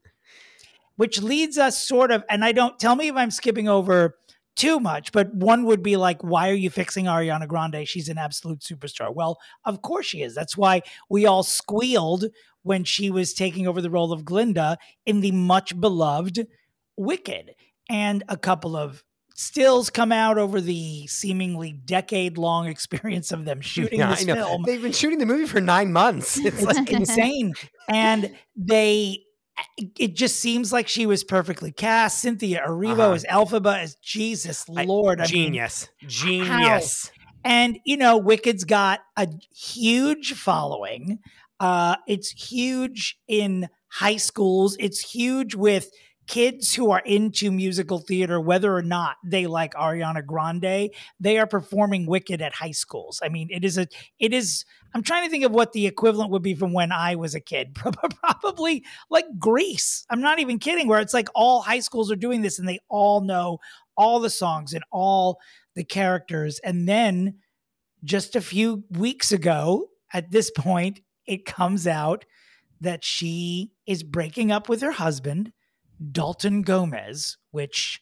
Which 0.96 1.22
leads 1.22 1.56
us 1.56 1.82
sort 1.82 2.10
of, 2.10 2.22
and 2.28 2.44
I 2.44 2.52
don't 2.52 2.78
tell 2.78 2.96
me 2.96 3.08
if 3.08 3.16
I'm 3.16 3.30
skipping 3.30 3.66
over 3.66 4.18
too 4.56 4.78
much, 4.78 5.12
but 5.12 5.34
one 5.34 5.64
would 5.64 5.82
be 5.82 5.96
like, 5.96 6.22
why 6.22 6.50
are 6.50 6.54
you 6.54 6.70
fixing 6.70 7.06
Ariana 7.06 7.48
Grande? 7.48 7.86
She's 7.88 8.08
an 8.08 8.18
absolute 8.18 8.60
superstar. 8.60 9.14
Well, 9.14 9.38
of 9.64 9.82
course 9.82 10.06
she 10.06 10.22
is. 10.22 10.34
That's 10.34 10.56
why 10.56 10.82
we 11.08 11.26
all 11.26 11.42
squealed 11.42 12.26
when 12.62 12.84
she 12.84 13.10
was 13.10 13.34
taking 13.34 13.66
over 13.66 13.80
the 13.80 13.90
role 13.90 14.12
of 14.12 14.24
Glinda 14.24 14.78
in 15.06 15.20
the 15.20 15.32
much 15.32 15.78
beloved 15.80 16.46
Wicked. 16.96 17.54
And 17.88 18.22
a 18.28 18.36
couple 18.36 18.76
of 18.76 19.02
stills 19.34 19.90
come 19.90 20.12
out 20.12 20.38
over 20.38 20.60
the 20.60 21.06
seemingly 21.06 21.72
decade 21.72 22.38
long 22.38 22.66
experience 22.66 23.32
of 23.32 23.44
them 23.44 23.60
shooting 23.62 24.00
Yeah, 24.00 24.10
this 24.10 24.24
film. 24.24 24.62
They've 24.64 24.82
been 24.82 24.92
shooting 24.92 25.18
the 25.18 25.26
movie 25.26 25.46
for 25.46 25.60
nine 25.60 25.92
months. 25.92 26.38
It's 26.38 26.62
It's 26.62 26.62
like 26.62 26.90
insane. 26.90 27.54
And 27.88 28.36
they, 28.56 29.24
it 29.76 30.14
just 30.16 30.36
seems 30.40 30.72
like 30.72 30.88
she 30.88 31.06
was 31.06 31.24
perfectly 31.24 31.72
cast. 31.72 32.20
Cynthia 32.20 32.62
Erivo 32.66 32.92
Uh-huh. 33.00 33.12
as 33.12 33.24
Elphaba 33.24 33.78
as 33.78 33.96
Jesus 33.96 34.64
I- 34.74 34.84
Lord. 34.84 35.20
I 35.20 35.24
mean, 35.24 35.30
genius, 35.30 35.88
genius. 36.06 37.10
and 37.44 37.78
you 37.84 37.96
know, 37.96 38.16
Wicked's 38.18 38.64
got 38.64 39.00
a 39.16 39.28
huge 39.54 40.32
following. 40.34 41.18
Uh, 41.60 41.96
it's 42.08 42.30
huge 42.50 43.18
in 43.28 43.68
high 43.88 44.16
schools. 44.16 44.76
It's 44.80 45.00
huge 45.12 45.54
with 45.54 45.90
kids 46.26 46.74
who 46.74 46.90
are 46.90 47.02
into 47.04 47.50
musical 47.50 47.98
theater, 47.98 48.40
whether 48.40 48.74
or 48.74 48.82
not 48.82 49.16
they 49.24 49.46
like 49.46 49.74
Ariana 49.74 50.24
Grande. 50.24 50.90
They 51.20 51.38
are 51.38 51.46
performing 51.46 52.06
Wicked 52.06 52.40
at 52.40 52.54
high 52.54 52.72
schools. 52.72 53.20
I 53.22 53.28
mean, 53.28 53.48
it 53.50 53.64
is 53.64 53.78
a, 53.78 53.86
it 54.18 54.32
is. 54.32 54.64
I'm 54.94 55.02
trying 55.02 55.24
to 55.24 55.30
think 55.30 55.44
of 55.44 55.52
what 55.52 55.72
the 55.72 55.86
equivalent 55.86 56.30
would 56.30 56.42
be 56.42 56.54
from 56.54 56.72
when 56.72 56.92
I 56.92 57.16
was 57.16 57.34
a 57.34 57.40
kid. 57.40 57.74
Probably 58.22 58.84
like 59.10 59.24
Grease. 59.38 60.04
I'm 60.10 60.20
not 60.20 60.38
even 60.38 60.58
kidding. 60.58 60.86
Where 60.86 61.00
it's 61.00 61.14
like 61.14 61.28
all 61.34 61.62
high 61.62 61.80
schools 61.80 62.10
are 62.10 62.16
doing 62.16 62.42
this, 62.42 62.58
and 62.58 62.68
they 62.68 62.78
all 62.88 63.20
know 63.20 63.58
all 63.96 64.20
the 64.20 64.30
songs 64.30 64.72
and 64.72 64.84
all 64.90 65.38
the 65.74 65.84
characters. 65.84 66.60
And 66.60 66.88
then 66.88 67.38
just 68.04 68.36
a 68.36 68.40
few 68.40 68.84
weeks 68.90 69.32
ago, 69.32 69.88
at 70.12 70.30
this 70.30 70.50
point, 70.50 71.00
it 71.26 71.44
comes 71.44 71.86
out 71.86 72.24
that 72.80 73.04
she 73.04 73.70
is 73.86 74.02
breaking 74.02 74.50
up 74.50 74.68
with 74.68 74.82
her 74.82 74.90
husband, 74.90 75.52
Dalton 76.10 76.62
Gomez, 76.62 77.36
which 77.50 78.00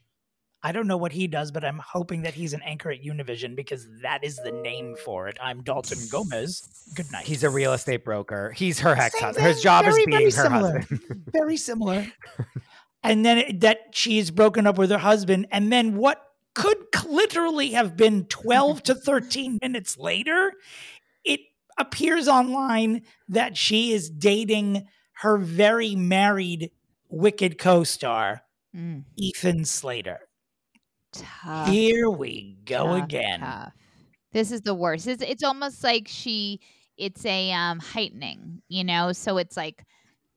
I 0.62 0.72
don't 0.72 0.86
know 0.86 0.96
what 0.96 1.12
he 1.12 1.26
does, 1.26 1.50
but 1.50 1.64
I'm 1.64 1.78
hoping 1.78 2.22
that 2.22 2.34
he's 2.34 2.52
an 2.52 2.60
anchor 2.62 2.90
at 2.90 3.02
Univision 3.02 3.56
because 3.56 3.86
that 4.02 4.22
is 4.22 4.36
the 4.36 4.52
name 4.52 4.94
for 5.04 5.28
it. 5.28 5.38
I'm 5.42 5.62
Dalton 5.62 5.98
Gomez. 6.10 6.68
Good 6.94 7.10
night. 7.10 7.26
He's 7.26 7.44
a 7.44 7.50
real 7.50 7.72
estate 7.72 8.04
broker. 8.04 8.52
He's 8.52 8.78
her 8.80 8.94
ex 8.94 9.18
husband. 9.18 9.46
His 9.46 9.62
job 9.62 9.84
Very, 9.84 10.02
is 10.02 10.06
very 10.06 10.16
being 10.18 10.24
her 10.24 10.30
similar. 10.30 10.78
husband. 10.80 11.24
very 11.32 11.56
similar. 11.56 12.06
and 13.02 13.24
then 13.24 13.38
it, 13.38 13.60
that 13.60 13.78
she's 13.92 14.30
broken 14.30 14.66
up 14.66 14.76
with 14.76 14.90
her 14.90 14.98
husband, 14.98 15.46
and 15.50 15.72
then 15.72 15.96
what 15.96 16.22
could 16.54 16.76
literally 17.08 17.70
have 17.70 17.96
been 17.96 18.26
12 18.26 18.82
to 18.84 18.94
13 18.96 19.58
minutes 19.62 19.96
later, 19.96 20.52
it 21.24 21.40
appears 21.78 22.28
online 22.28 23.02
that 23.28 23.56
she 23.56 23.92
is 23.92 24.10
dating 24.10 24.86
her 25.14 25.38
very 25.38 25.94
married 25.94 26.70
Wicked 27.10 27.58
co-star, 27.58 28.44
Mm, 28.74 29.04
Ethan 29.16 29.64
Slater. 29.66 30.28
tough. 31.12 31.70
Here 31.70 32.10
we 32.10 32.58
go 32.64 32.92
tough, 32.92 33.04
again. 33.04 33.40
tough. 33.40 33.72
This 34.32 34.52
is 34.52 34.62
the 34.62 34.74
worst. 34.74 35.06
It's, 35.06 35.22
it's 35.22 35.42
almost 35.44 35.84
like 35.84 36.08
she. 36.08 36.60
It's 36.96 37.24
a 37.26 37.52
um 37.52 37.80
heightening, 37.80 38.62
you 38.68 38.84
know. 38.84 39.12
So 39.12 39.38
it's 39.38 39.56
like 39.56 39.84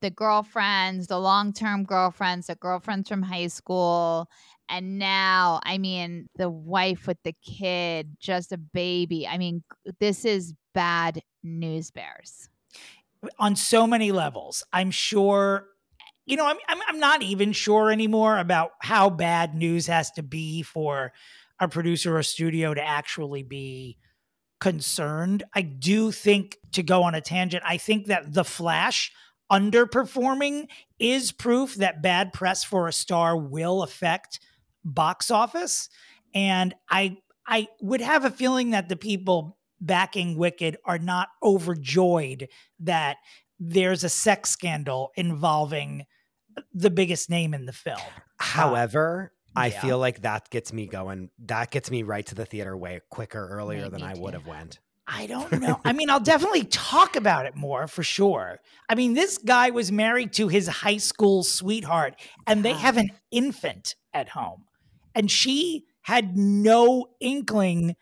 the 0.02 0.12
girlfriends, 0.12 1.08
the 1.08 1.20
long 1.20 1.54
term 1.54 1.84
girlfriends, 1.86 2.48
the 2.48 2.56
girlfriends 2.56 3.10
from 3.10 3.24
high 3.24 3.48
school, 3.48 4.30
and 4.70 5.00
now, 5.00 5.62
I 5.64 5.78
mean, 5.78 6.30
the 6.38 6.50
wife 6.50 7.08
with 7.08 7.20
the 7.24 7.36
kid, 7.44 8.18
just 8.20 8.52
a 8.54 8.58
baby. 8.58 9.28
I 9.28 9.38
mean, 9.38 9.64
this 10.00 10.26
is 10.26 10.54
bad 10.74 11.22
news 11.44 11.92
bears. 11.92 12.50
on 13.40 13.56
so 13.56 13.88
many 13.88 14.12
levels. 14.12 14.64
I'm 14.74 14.92
sure, 14.92 15.68
you 16.26 16.38
know, 16.38 16.46
I'm, 16.46 16.58
I'm 16.68 16.80
I'm 16.88 17.00
not 17.00 17.22
even 17.22 17.52
sure 17.52 17.92
anymore 17.92 18.38
about 18.38 18.72
how 18.82 19.10
bad 19.10 19.56
news 19.56 19.88
has 19.88 20.12
to 20.12 20.24
be 20.24 20.62
for 20.62 21.12
a 21.60 21.68
producer 21.68 22.18
or 22.18 22.24
studio 22.24 22.74
to 22.74 22.82
actually 22.82 23.44
be 23.44 23.98
concerned. 24.60 25.44
I 25.54 25.62
do 25.62 26.12
think 26.12 26.58
to 26.72 26.84
go 26.84 27.04
on 27.04 27.16
a 27.16 27.22
tangent, 27.22 27.64
I 27.66 27.78
think 27.78 28.08
that 28.08 28.34
The 28.34 28.46
Flash 28.46 29.12
underperforming 29.52 30.68
is 31.00 31.32
proof 31.32 31.76
that 31.76 32.02
bad 32.02 32.34
press 32.34 32.64
for 32.64 32.88
a 32.88 32.94
star 32.94 33.38
will 33.38 33.84
affect 33.84 34.40
box 34.86 35.30
office 35.30 35.90
and 36.34 36.74
I 36.90 37.18
I 37.46 37.68
would 37.82 38.02
have 38.02 38.26
a 38.26 38.32
feeling 38.32 38.72
that 38.72 38.90
the 38.90 38.96
people 38.96 39.58
backing 39.82 40.38
Wicked 40.38 40.78
are 40.86 40.98
not 40.98 41.30
overjoyed 41.44 42.48
that 42.80 43.18
there's 43.60 44.04
a 44.04 44.10
sex 44.10 44.50
scandal 44.50 45.12
involving 45.16 46.06
the 46.74 46.90
biggest 46.90 47.30
name 47.30 47.54
in 47.54 47.66
the 47.66 47.74
film. 47.74 47.98
Um, 47.98 48.24
However, 48.38 49.34
I 49.56 49.68
yeah. 49.68 49.82
feel 49.82 50.00
like 50.00 50.22
that 50.22 50.50
gets 50.50 50.74
me 50.74 50.88
going. 50.88 51.30
That 51.46 51.72
gets 51.72 51.92
me 51.92 52.04
right 52.04 52.26
to 52.28 52.36
the 52.36 52.46
theater 52.46 52.76
way 52.76 53.02
quicker 53.10 53.48
earlier 53.50 53.84
Yeah, 53.84 53.90
than 53.90 54.04
I 54.04 54.14
would 54.16 54.34
have 54.34 54.48
went. 54.48 54.80
I 55.08 55.28
don't 55.28 55.52
know. 55.62 55.80
I 55.84 55.94
mean, 55.94 56.10
I'll 56.10 56.20
definitely 56.20 56.66
talk 56.66 57.16
about 57.16 57.46
it 57.46 57.56
more 57.56 57.88
for 57.88 58.04
sure. 58.04 58.60
I 58.90 58.96
mean, 58.96 59.14
this 59.14 59.38
guy 59.38 59.70
was 59.70 59.92
married 59.92 60.34
to 60.34 60.48
his 60.48 60.68
high 60.68 60.98
school 60.98 61.44
sweetheart, 61.44 62.16
and 62.48 62.64
they 62.64 62.74
ah. 62.74 62.78
have 62.78 62.98
an 62.98 63.10
infant 63.32 63.96
at 64.14 64.30
home. 64.30 64.64
And 65.16 65.30
she 65.30 65.86
had 66.02 66.36
no 66.36 67.08
inkling, 67.20 67.96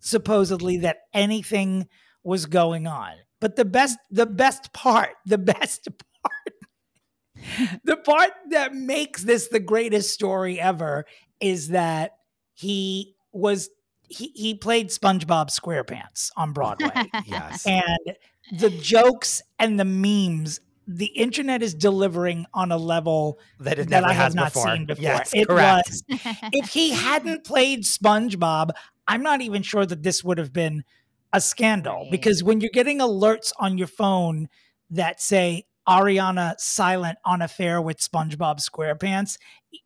supposedly, 0.00 0.78
that 0.78 0.98
anything 1.12 1.88
was 2.22 2.46
going 2.46 2.86
on. 2.86 3.14
But 3.40 3.56
the 3.56 3.64
best, 3.64 3.98
the 4.10 4.26
best 4.26 4.72
part, 4.72 5.10
the 5.26 5.38
best 5.38 5.88
part, 6.22 6.54
the 7.84 7.96
part 7.96 8.30
that 8.50 8.74
makes 8.74 9.22
this 9.22 9.48
the 9.48 9.60
greatest 9.60 10.12
story 10.12 10.60
ever 10.60 11.04
is 11.40 11.68
that 11.68 12.16
he 12.54 13.14
was 13.32 13.70
he 14.08 14.28
he 14.34 14.54
played 14.54 14.88
SpongeBob 14.88 15.48
SquarePants 15.50 16.30
on 16.36 16.52
Broadway. 16.52 16.90
Yes. 17.26 17.66
and 17.66 18.16
the 18.58 18.70
jokes 18.70 19.42
and 19.58 19.78
the 19.78 19.84
memes 19.84 20.60
the 20.88 21.06
internet 21.06 21.64
is 21.64 21.74
delivering 21.74 22.46
on 22.54 22.70
a 22.70 22.76
level 22.76 23.40
that 23.58 23.72
it 23.80 23.88
that 23.88 24.02
never 24.02 24.06
I 24.06 24.12
have 24.12 24.36
not 24.36 24.52
before. 24.52 24.72
seen 24.76 24.86
before. 24.86 25.02
Yes, 25.02 25.30
it 25.34 25.48
correct. 25.48 25.90
was 25.90 26.04
if 26.52 26.68
he 26.72 26.90
hadn't 26.92 27.44
played 27.44 27.82
SpongeBob, 27.82 28.70
I'm 29.08 29.22
not 29.22 29.40
even 29.40 29.62
sure 29.62 29.84
that 29.84 30.04
this 30.04 30.22
would 30.22 30.38
have 30.38 30.52
been 30.52 30.84
a 31.32 31.40
scandal 31.40 32.02
Right. 32.02 32.10
because 32.12 32.44
when 32.44 32.60
you're 32.60 32.70
getting 32.72 32.98
alerts 33.00 33.52
on 33.58 33.76
your 33.78 33.88
phone 33.88 34.48
that 34.90 35.20
say 35.20 35.65
Ariana 35.88 36.54
silent 36.58 37.18
on 37.24 37.42
affair 37.42 37.80
with 37.80 37.98
SpongeBob 37.98 38.58
SquarePants, 38.60 39.38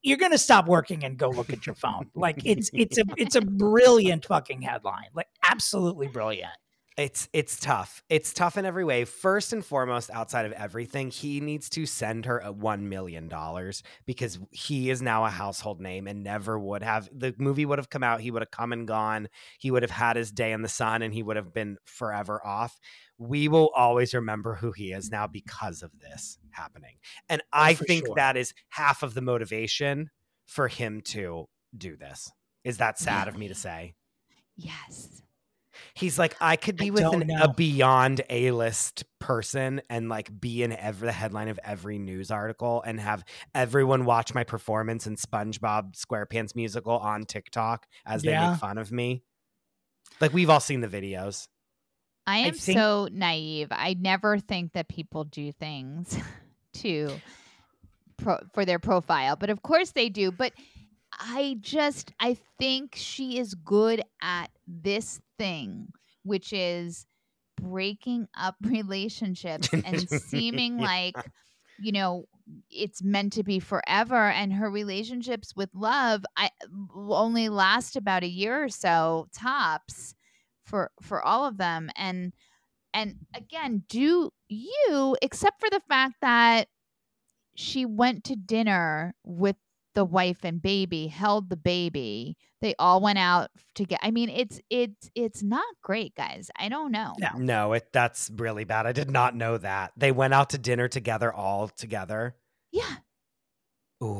you're 0.02 0.18
going 0.18 0.32
to 0.32 0.38
stop 0.38 0.66
working 0.66 1.04
and 1.04 1.16
go 1.16 1.28
look 1.28 1.52
at 1.52 1.66
your 1.66 1.74
phone. 1.74 2.10
Like 2.14 2.40
it's 2.44 2.70
it's 2.72 2.98
a 2.98 3.04
it's 3.16 3.34
a 3.34 3.42
brilliant 3.42 4.26
fucking 4.26 4.62
headline. 4.62 5.08
Like 5.14 5.28
absolutely 5.44 6.08
brilliant. 6.08 6.52
It's 6.96 7.28
it's 7.32 7.58
tough. 7.58 8.02
It's 8.10 8.34
tough 8.34 8.58
in 8.58 8.66
every 8.66 8.84
way. 8.84 9.06
First 9.06 9.54
and 9.54 9.64
foremost, 9.64 10.10
outside 10.10 10.44
of 10.44 10.52
everything, 10.52 11.10
he 11.10 11.40
needs 11.40 11.70
to 11.70 11.86
send 11.86 12.26
her 12.26 12.40
a 12.40 12.52
one 12.52 12.88
million 12.88 13.28
dollars 13.28 13.82
because 14.06 14.38
he 14.50 14.90
is 14.90 15.00
now 15.00 15.24
a 15.24 15.30
household 15.30 15.80
name 15.80 16.06
and 16.06 16.22
never 16.22 16.58
would 16.58 16.82
have. 16.82 17.08
The 17.12 17.34
movie 17.38 17.64
would 17.64 17.78
have 17.78 17.88
come 17.88 18.02
out. 18.02 18.20
He 18.20 18.30
would 18.30 18.42
have 18.42 18.50
come 18.50 18.72
and 18.72 18.86
gone. 18.86 19.28
He 19.58 19.70
would 19.70 19.82
have 19.82 19.90
had 19.90 20.16
his 20.16 20.30
day 20.30 20.52
in 20.52 20.60
the 20.62 20.68
sun, 20.68 21.00
and 21.00 21.14
he 21.14 21.22
would 21.22 21.36
have 21.36 21.54
been 21.54 21.78
forever 21.86 22.44
off. 22.44 22.78
We 23.20 23.48
will 23.48 23.68
always 23.76 24.14
remember 24.14 24.54
who 24.54 24.72
he 24.72 24.92
is 24.92 25.10
now 25.10 25.26
because 25.26 25.82
of 25.82 25.90
this 26.00 26.38
happening, 26.50 26.96
and 27.28 27.42
oh, 27.42 27.46
I 27.52 27.74
for 27.74 27.84
think 27.84 28.06
sure. 28.06 28.14
that 28.16 28.36
is 28.38 28.54
half 28.70 29.02
of 29.02 29.12
the 29.14 29.20
motivation 29.20 30.10
for 30.46 30.66
him 30.68 31.02
to 31.02 31.46
do 31.76 31.96
this. 31.96 32.32
Is 32.64 32.78
that 32.78 32.98
sad 32.98 33.28
of 33.28 33.36
me 33.38 33.48
to 33.48 33.54
say? 33.54 33.94
yes. 34.56 35.22
He's 35.94 36.18
like, 36.18 36.36
I 36.40 36.56
could 36.56 36.74
I 36.80 36.84
be 36.84 36.90
with 36.90 37.04
an, 37.04 37.30
a 37.30 37.52
beyond 37.52 38.20
A 38.28 38.50
list 38.50 39.04
person 39.18 39.80
and 39.88 40.08
like 40.08 40.28
be 40.40 40.62
in 40.62 40.72
every 40.72 41.06
the 41.06 41.12
headline 41.12 41.48
of 41.48 41.58
every 41.64 41.98
news 41.98 42.30
article 42.30 42.82
and 42.84 43.00
have 43.00 43.24
everyone 43.54 44.04
watch 44.04 44.34
my 44.34 44.44
performance 44.44 45.06
in 45.06 45.16
SpongeBob 45.16 45.94
SquarePants 45.96 46.54
musical 46.54 46.98
on 46.98 47.24
TikTok 47.24 47.86
as 48.04 48.22
they 48.22 48.32
Yeah. 48.32 48.50
make 48.50 48.60
fun 48.60 48.76
of 48.78 48.92
me. 48.92 49.22
Like 50.20 50.34
we've 50.34 50.50
all 50.50 50.60
seen 50.60 50.80
the 50.80 50.88
videos. 50.88 51.48
I 52.26 52.38
am 52.38 52.54
think- 52.54 52.78
so 52.78 53.08
naive. 53.10 53.68
I 53.70 53.94
never 53.98 54.38
think 54.38 54.72
that 54.74 54.88
people 54.88 55.24
do 55.24 55.52
things 55.52 56.16
to 56.74 57.10
pro- 58.16 58.40
for 58.52 58.64
their 58.64 58.78
profile, 58.78 59.36
but 59.36 59.50
of 59.50 59.62
course 59.62 59.90
they 59.92 60.08
do. 60.08 60.30
But 60.30 60.52
I 61.12 61.56
just 61.60 62.12
I 62.20 62.36
think 62.58 62.94
she 62.94 63.38
is 63.38 63.54
good 63.54 64.02
at 64.22 64.50
this 64.66 65.20
thing, 65.38 65.88
which 66.22 66.52
is 66.52 67.06
breaking 67.60 68.28
up 68.38 68.54
relationships 68.62 69.68
and 69.84 70.08
seeming 70.08 70.78
Yeah. 70.78 70.84
like 70.86 71.16
you 71.78 71.92
know 71.92 72.24
it's 72.70 73.02
meant 73.02 73.32
to 73.34 73.42
be 73.42 73.58
forever 73.58 74.28
and 74.30 74.52
her 74.52 74.70
relationships 74.70 75.54
with 75.54 75.68
love 75.74 76.24
i 76.36 76.50
only 76.94 77.48
last 77.48 77.96
about 77.96 78.22
a 78.24 78.28
year 78.28 78.64
or 78.64 78.68
so 78.68 79.28
tops 79.32 80.14
for 80.70 80.90
for 81.02 81.20
all 81.22 81.44
of 81.44 81.58
them 81.58 81.90
and 81.96 82.32
and 82.94 83.16
again 83.34 83.82
do 83.88 84.30
you 84.48 85.16
except 85.20 85.60
for 85.60 85.68
the 85.70 85.82
fact 85.88 86.14
that 86.22 86.68
she 87.54 87.84
went 87.84 88.24
to 88.24 88.36
dinner 88.36 89.14
with 89.24 89.56
the 89.94 90.04
wife 90.04 90.44
and 90.44 90.62
baby, 90.62 91.08
held 91.08 91.50
the 91.50 91.56
baby. 91.56 92.36
They 92.60 92.74
all 92.78 93.00
went 93.00 93.18
out 93.18 93.50
to 93.76 93.84
get 93.84 94.00
I 94.02 94.10
mean, 94.10 94.28
it's 94.28 94.60
it's 94.70 95.10
it's 95.14 95.42
not 95.42 95.64
great, 95.82 96.14
guys. 96.14 96.50
I 96.56 96.68
don't 96.68 96.92
know. 96.92 97.14
No. 97.18 97.30
No, 97.36 97.72
it 97.72 97.88
that's 97.92 98.30
really 98.34 98.64
bad. 98.64 98.86
I 98.86 98.92
did 98.92 99.10
not 99.10 99.34
know 99.34 99.58
that. 99.58 99.92
They 99.96 100.12
went 100.12 100.34
out 100.34 100.50
to 100.50 100.58
dinner 100.58 100.88
together 100.88 101.32
all 101.32 101.68
together. 101.68 102.36
Yeah. 102.70 102.96
Ooh. 104.02 104.18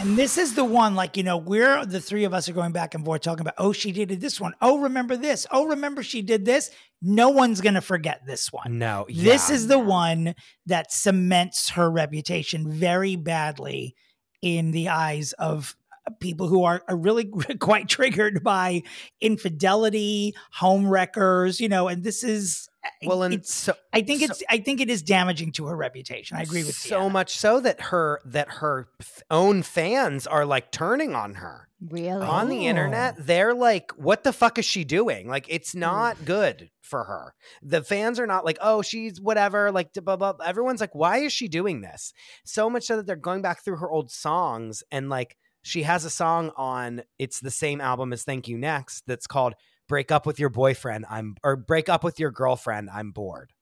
And 0.00 0.16
this 0.16 0.38
is 0.38 0.54
the 0.54 0.64
one, 0.64 0.94
like, 0.94 1.18
you 1.18 1.22
know, 1.22 1.36
we're 1.36 1.84
the 1.84 2.00
three 2.00 2.24
of 2.24 2.32
us 2.32 2.48
are 2.48 2.54
going 2.54 2.72
back 2.72 2.94
and 2.94 3.04
forth 3.04 3.20
talking 3.20 3.42
about, 3.42 3.54
oh, 3.58 3.72
she 3.72 3.92
did 3.92 4.08
this 4.08 4.40
one. 4.40 4.54
Oh, 4.62 4.78
remember 4.78 5.14
this. 5.14 5.46
Oh, 5.50 5.66
remember 5.66 6.02
she 6.02 6.22
did 6.22 6.46
this. 6.46 6.70
No 7.02 7.28
one's 7.28 7.60
going 7.60 7.74
to 7.74 7.82
forget 7.82 8.22
this 8.26 8.50
one. 8.50 8.78
No. 8.78 9.06
This 9.10 9.50
is 9.50 9.66
the 9.66 9.78
one 9.78 10.34
that 10.64 10.90
cements 10.90 11.70
her 11.70 11.90
reputation 11.90 12.72
very 12.72 13.14
badly 13.14 13.94
in 14.40 14.70
the 14.70 14.88
eyes 14.88 15.34
of 15.34 15.76
people 16.18 16.48
who 16.48 16.64
are, 16.64 16.82
are 16.88 16.96
really 16.96 17.24
quite 17.60 17.88
triggered 17.88 18.42
by 18.42 18.82
infidelity, 19.20 20.34
home 20.52 20.88
wreckers, 20.88 21.60
you 21.60 21.68
know, 21.68 21.88
and 21.88 22.02
this 22.02 22.24
is 22.24 22.69
well, 23.04 23.22
and 23.22 23.34
it's, 23.34 23.52
so 23.54 23.74
I 23.92 24.02
think 24.02 24.20
so- 24.20 24.26
it's 24.26 24.42
I 24.48 24.58
think 24.58 24.80
it 24.80 24.88
is 24.90 25.02
damaging 25.02 25.52
to 25.52 25.66
her 25.66 25.76
reputation. 25.76 26.36
I 26.36 26.42
agree 26.42 26.64
with 26.64 26.74
so 26.74 27.00
Deanna. 27.02 27.12
much 27.12 27.36
so 27.36 27.60
that 27.60 27.80
her 27.82 28.20
that 28.24 28.48
her 28.60 28.88
own 29.30 29.62
fans 29.62 30.26
are 30.26 30.44
like 30.46 30.70
turning 30.72 31.14
on 31.14 31.34
her 31.34 31.68
Really? 31.80 32.26
on 32.26 32.48
the 32.48 32.58
Oh. 32.66 32.70
internet. 32.70 33.16
They're 33.18 33.54
like, 33.54 33.90
"What 33.92 34.24
the 34.24 34.32
fuck 34.32 34.58
is 34.58 34.64
she 34.64 34.84
doing?" 34.84 35.28
Like, 35.28 35.46
it's 35.48 35.74
mm. 35.74 35.80
not 35.80 36.24
good 36.24 36.70
for 36.82 37.04
her. 37.04 37.34
The 37.62 37.82
fans 37.82 38.18
are 38.18 38.26
not 38.26 38.44
like, 38.44 38.58
"Oh, 38.60 38.82
she's 38.82 39.20
whatever." 39.20 39.70
Like, 39.70 39.92
blah, 39.92 40.16
blah, 40.16 40.32
blah. 40.34 40.44
everyone's 40.46 40.80
like, 40.80 40.94
"Why 40.94 41.18
is 41.18 41.32
she 41.32 41.48
doing 41.48 41.80
this?" 41.82 42.12
So 42.44 42.68
much 42.70 42.84
so 42.84 42.96
that 42.96 43.06
they're 43.06 43.16
going 43.16 43.42
back 43.42 43.62
through 43.64 43.76
her 43.76 43.90
old 43.90 44.10
songs 44.10 44.82
and 44.90 45.08
like 45.10 45.36
she 45.62 45.82
has 45.82 46.06
a 46.06 46.10
song 46.10 46.50
on. 46.56 47.02
It's 47.18 47.40
the 47.40 47.50
same 47.50 47.80
album 47.82 48.12
as 48.14 48.24
"Thank 48.24 48.48
You 48.48 48.56
Next" 48.56 49.02
that's 49.06 49.26
called 49.26 49.54
"Break 49.90 50.10
Up 50.10 50.24
with 50.24 50.38
Your 50.38 50.48
Boyfriend." 50.48 51.04
I'm 51.10 51.36
or 51.44 51.56
"Break 51.56 51.88
Up 51.88 52.02
with 52.02 52.18
Your 52.18 52.30
Girlfriend." 52.30 52.88
I'm 52.88 53.10
bored. 53.10 53.52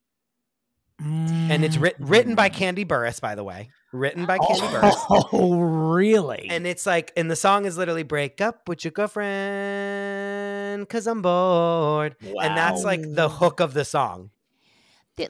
And 1.00 1.64
it's 1.64 1.76
writ- 1.76 1.94
written 2.00 2.34
by 2.34 2.50
mm. 2.50 2.54
Kandi 2.54 2.84
Burruss, 2.84 3.20
by 3.20 3.36
the 3.36 3.44
way. 3.44 3.70
Written 3.92 4.26
by 4.26 4.38
Kandi 4.38 4.58
oh, 4.60 5.06
Burruss. 5.08 5.28
Oh, 5.32 5.60
really? 5.60 6.48
And 6.50 6.66
it's 6.66 6.86
like, 6.86 7.12
and 7.16 7.30
the 7.30 7.36
song 7.36 7.66
is 7.66 7.78
literally 7.78 8.02
break 8.02 8.40
up 8.40 8.68
with 8.68 8.84
your 8.84 8.90
girlfriend 8.90 10.82
because 10.82 11.06
I'm 11.06 11.22
bored. 11.22 12.16
And 12.20 12.56
that's 12.56 12.82
like 12.82 13.02
the 13.02 13.28
hook 13.28 13.60
of 13.60 13.74
the 13.74 13.84
song. 13.84 14.30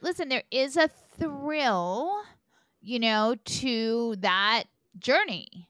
Listen, 0.01 0.31
there 0.31 0.45
is 0.51 0.79
a 0.79 0.89
thrill, 1.19 2.15
you 2.81 2.99
know, 2.99 3.37
to 3.45 4.17
that 4.21 4.65
journey. 4.99 5.69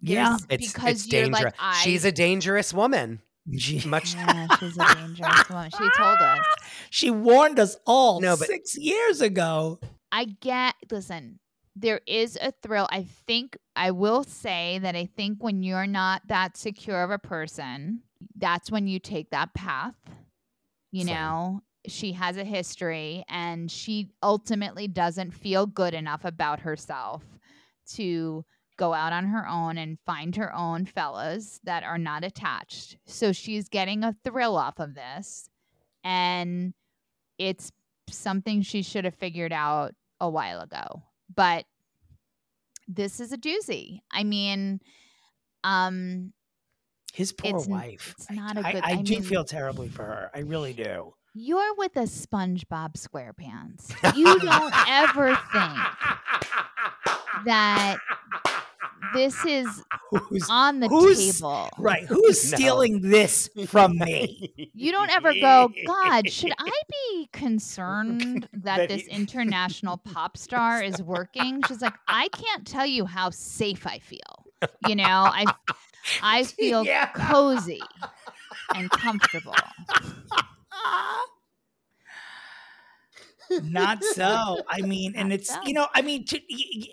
yeah. 0.00 0.36
It's, 0.48 0.72
because 0.72 1.04
it's 1.04 1.12
you're 1.12 1.22
dangerous. 1.24 1.42
like, 1.44 1.54
I, 1.58 1.82
She's 1.82 2.04
a 2.04 2.12
dangerous 2.12 2.72
woman. 2.72 3.20
She, 3.58 3.80
Much. 3.88 4.14
yeah, 4.14 4.46
she's 4.58 4.76
a 4.78 4.94
dangerous 4.94 5.48
woman. 5.48 5.70
She 5.70 5.88
told 5.96 6.18
us. 6.18 6.46
she 6.90 7.10
warned 7.10 7.58
us 7.58 7.76
all 7.86 8.20
No, 8.20 8.36
but- 8.36 8.46
six 8.48 8.76
years 8.76 9.20
ago. 9.20 9.78
I 10.12 10.26
get, 10.26 10.74
listen, 10.90 11.38
there 11.74 12.00
is 12.06 12.36
a 12.40 12.52
thrill. 12.62 12.86
I 12.90 13.04
think, 13.26 13.56
I 13.74 13.90
will 13.92 14.24
say 14.24 14.78
that 14.82 14.94
I 14.94 15.06
think 15.06 15.42
when 15.42 15.62
you're 15.62 15.86
not 15.86 16.22
that 16.28 16.56
secure 16.56 17.02
of 17.02 17.10
a 17.10 17.18
person, 17.18 18.02
that's 18.36 18.70
when 18.70 18.86
you 18.86 18.98
take 18.98 19.30
that 19.30 19.54
path. 19.54 19.94
You 20.90 21.06
Same. 21.06 21.14
know, 21.14 21.62
she 21.88 22.12
has 22.12 22.36
a 22.36 22.44
history 22.44 23.24
and 23.28 23.70
she 23.70 24.10
ultimately 24.22 24.86
doesn't 24.86 25.30
feel 25.32 25.64
good 25.64 25.94
enough 25.94 26.24
about 26.26 26.60
herself 26.60 27.22
to 27.94 28.44
go 28.76 28.92
out 28.94 29.12
on 29.12 29.26
her 29.26 29.46
own 29.46 29.78
and 29.78 29.98
find 30.06 30.34
her 30.36 30.54
own 30.54 30.86
fellas 30.86 31.60
that 31.64 31.84
are 31.84 31.98
not 31.98 32.24
attached. 32.24 32.96
So 33.06 33.32
she's 33.32 33.68
getting 33.68 34.02
a 34.04 34.16
thrill 34.24 34.56
off 34.56 34.78
of 34.78 34.94
this. 34.94 35.48
And 36.04 36.74
it's 37.38 37.70
something 38.08 38.62
she 38.62 38.82
should 38.82 39.04
have 39.04 39.14
figured 39.14 39.52
out 39.52 39.94
a 40.20 40.28
while 40.28 40.60
ago. 40.60 41.02
But 41.34 41.64
this 42.88 43.20
is 43.20 43.32
a 43.32 43.38
doozy. 43.38 44.00
I 44.10 44.24
mean, 44.24 44.80
um, 45.64 46.32
His 47.12 47.32
poor 47.32 47.56
It's 47.56 47.66
wife. 47.68 48.14
it's 48.18 48.30
not 48.30 48.56
I, 48.56 48.70
a 48.70 48.72
good- 48.72 48.84
I, 48.84 48.88
I 48.88 48.92
I 48.94 49.02
do 49.02 49.14
mean- 49.14 49.22
feel 49.22 49.44
terribly 49.44 49.88
for 49.88 50.04
her. 50.04 50.30
I 50.34 50.40
really 50.40 50.72
do. 50.72 51.14
you're 51.34 51.74
with 51.76 51.96
a 51.96 52.00
SpongeBob 52.02 52.94
SquarePants. 52.94 53.94
You 54.16 54.38
don't 54.40 54.74
ever 54.88 55.28
think 55.52 55.78
that 57.46 57.96
this 59.14 59.44
is 59.44 59.66
Who's 60.10 60.46
on 60.50 60.80
the 60.80 60.88
who's- 60.88 61.38
table. 61.38 61.68
right? 61.78 62.04
Who's 62.06 62.50
No. 62.50 62.56
stealing 62.56 63.00
this 63.00 63.48
from 63.66 63.98
me? 63.98 64.52
You 64.74 64.92
don't 64.92 65.10
ever 65.10 65.32
go, 65.34 65.70
God, 65.86 66.30
should 66.30 66.52
I 66.58 66.70
be 66.90 67.28
concerned 67.32 68.48
that, 68.52 68.76
That 68.76 68.88
this 68.88 69.02
he- 69.06 69.10
international 69.12 69.96
pop 70.12 70.36
star 70.36 70.82
is 70.82 71.02
working? 71.02 71.62
She's 71.68 71.80
like, 71.82 71.94
I 72.08 72.28
can't 72.28 72.66
tell 72.66 72.86
you 72.86 73.06
how 73.06 73.30
safe 73.30 73.86
I 73.86 73.98
feel. 73.98 74.46
You 74.86 74.96
know, 74.96 75.04
I 75.04 75.44
I 76.22 76.44
feel 76.58 76.84
Yeah. 76.84 77.06
cozy 77.12 77.80
and 78.74 78.90
comfortable. 78.90 79.54
Not 83.62 84.02
so. 84.02 84.60
I 84.68 84.80
mean, 84.82 85.14
and 85.16 85.32
it's 85.32 85.48
so. 85.48 85.60
you 85.64 85.74
know, 85.74 85.86
I 85.94 86.02
mean, 86.02 86.24
to, 86.26 86.40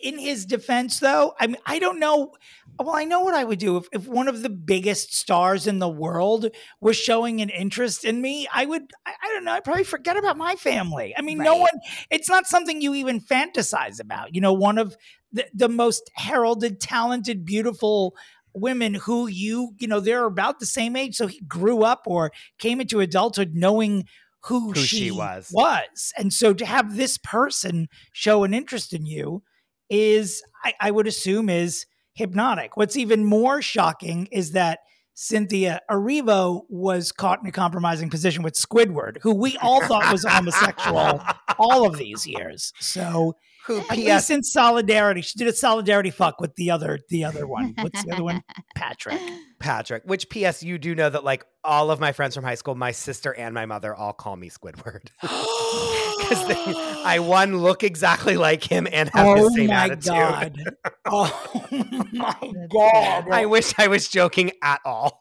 in 0.04 0.18
his 0.18 0.46
defense, 0.46 1.00
though, 1.00 1.34
I 1.40 1.48
mean, 1.48 1.58
I 1.66 1.80
don't 1.80 2.00
know. 2.00 2.34
Well, 2.78 2.96
I 2.96 3.04
know 3.04 3.22
what 3.22 3.34
I 3.34 3.44
would 3.44 3.60
do 3.60 3.76
if, 3.78 3.88
if 3.92 4.08
one 4.08 4.30
of 4.30 4.42
the 4.42 4.50
biggest 4.50 5.14
stars 5.14 5.68
in 5.68 5.80
the 5.80 5.90
world 5.90 6.48
was 6.80 6.96
showing 6.96 7.42
an 7.42 7.50
interest 7.50 8.06
in 8.06 8.22
me. 8.22 8.48
I 8.54 8.66
would, 8.66 8.84
I, 9.06 9.14
I 9.22 9.28
don't 9.34 9.44
know, 9.44 9.52
I'd 9.52 9.66
probably 9.66 9.84
forget 9.84 10.16
about 10.16 10.38
my 10.38 10.56
family. 10.56 11.14
I 11.18 11.22
mean, 11.22 11.40
no 11.40 11.58
one. 11.58 11.70
It's 12.10 12.30
not 12.30 12.48
something 12.48 12.82
you 12.82 12.94
even 12.94 13.20
fantasize 13.20 14.00
about. 14.00 14.34
You 14.34 14.40
know, 14.40 14.54
one 14.54 14.78
of 14.78 14.96
the, 15.34 15.46
the 15.54 15.68
most 15.68 16.10
heralded, 16.16 16.80
talented, 16.80 17.44
beautiful 17.44 18.16
women 18.54 18.94
who 18.94 19.28
you, 19.28 19.76
you 19.78 19.88
know, 19.88 20.00
they're 20.00 20.26
about 20.26 20.60
the 20.60 20.66
same 20.66 20.96
age, 20.96 21.16
so 21.16 21.28
he 21.28 21.42
grew 21.42 21.84
up 21.84 22.04
or 22.06 22.32
came 22.58 22.82
into 22.82 23.00
adulthood 23.00 23.56
knowing 23.56 24.06
who, 24.46 24.72
Who 24.72 24.76
she 24.76 25.12
was. 25.12 25.50
was. 25.52 26.14
And 26.18 26.34
so 26.34 26.54
to 26.54 26.66
have 26.66 26.96
this 26.96 27.18
person 27.18 27.88
show 28.12 28.44
an 28.44 28.54
interest 28.54 28.94
in 28.94 29.06
you 29.06 29.44
is, 29.90 30.42
I, 30.64 30.74
I 30.80 30.92
would 30.92 31.08
assume, 31.08 31.50
is 31.50 31.86
hypnotic. 32.14 32.78
What's 32.78 32.98
even 32.98 33.26
more 33.26 33.62
shocking 33.62 34.28
is 34.32 34.52
that 34.52 34.80
Cynthia 35.14 35.82
Erivo 35.92 36.62
was 36.70 37.12
caught 37.12 37.42
in 37.42 37.48
a 37.48 37.52
compromising 37.52 38.10
position 38.10 38.42
with 38.42 38.54
Squidward, 38.54 39.18
who 39.22 39.34
we 39.34 39.58
all 39.58 39.86
thought 39.86 40.12
was 40.12 40.24
homosexual 40.24 41.22
all 41.60 41.86
of 41.86 41.98
these 41.98 42.26
years. 42.26 42.72
So 42.80 43.36
Who 43.70 43.84
at 43.88 44.20
PS 44.20 44.32
in 44.32 44.42
solidarity, 44.42 45.22
she 45.22 45.38
did 45.38 45.48
a 45.48 45.54
solidarity 45.54 46.10
fuck 46.10 46.42
with 46.42 46.56
the 46.56 46.72
other 46.72 46.98
the 47.10 47.24
other 47.24 47.46
one. 47.46 47.76
What's 47.80 48.04
the 48.04 48.14
other 48.14 48.24
one? 48.24 48.42
Patrick. 48.76 49.22
Patrick, 49.60 50.02
which 50.06 50.28
PS 50.30 50.64
you 50.64 50.80
do 50.80 50.96
know 50.96 51.08
that 51.08 51.24
like 51.24 51.46
all 51.64 51.92
of 51.92 52.00
my 52.00 52.12
friends 52.12 52.34
from 52.34 52.44
high 52.44 52.56
school, 52.56 52.74
my 52.74 52.92
sister 52.92 53.32
and 53.36 53.54
my 53.54 53.68
mother 53.68 53.94
all 53.94 54.14
call 54.14 54.36
me 54.36 54.50
Squidward. 54.50 55.10
Because 56.20 56.76
I 57.06 57.20
one 57.20 57.58
look 57.58 57.84
exactly 57.84 58.38
like 58.38 58.64
him 58.64 58.88
and 58.92 59.10
have 59.14 59.26
oh 59.26 59.44
the 59.46 59.50
same 59.56 59.68
my 59.68 59.86
attitude. 59.86 60.06
god! 60.06 60.58
Oh 61.12 61.68
my 62.12 62.52
god! 62.72 63.30
I 63.32 63.46
wish 63.48 63.74
I 63.80 63.88
was 63.88 64.08
joking 64.08 64.52
at 64.62 64.80
all. 64.86 65.20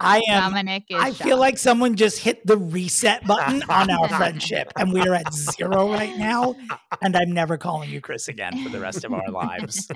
I 0.00 0.22
am- 0.28 0.52
Dominick 0.52 0.84
is 0.88 0.96
I 1.02 1.12
feel 1.12 1.38
like 1.38 1.58
someone 1.58 1.96
just 1.96 2.18
hit 2.18 2.46
the 2.46 2.56
reset 2.56 3.26
button 3.26 3.62
on 3.68 3.90
our 3.90 4.08
friendship, 4.08 4.72
and 4.76 4.92
we 4.92 5.00
are 5.00 5.14
at 5.14 5.32
zero 5.34 5.90
right 5.92 6.16
now. 6.18 6.54
And 7.02 7.16
I'm 7.16 7.32
never 7.32 7.56
calling 7.58 7.90
you 7.90 8.00
Chris 8.00 8.28
again 8.28 8.62
for 8.62 8.68
the 8.68 8.80
rest 8.80 9.04
of 9.04 9.12
our 9.12 9.28
lives. 9.30 9.88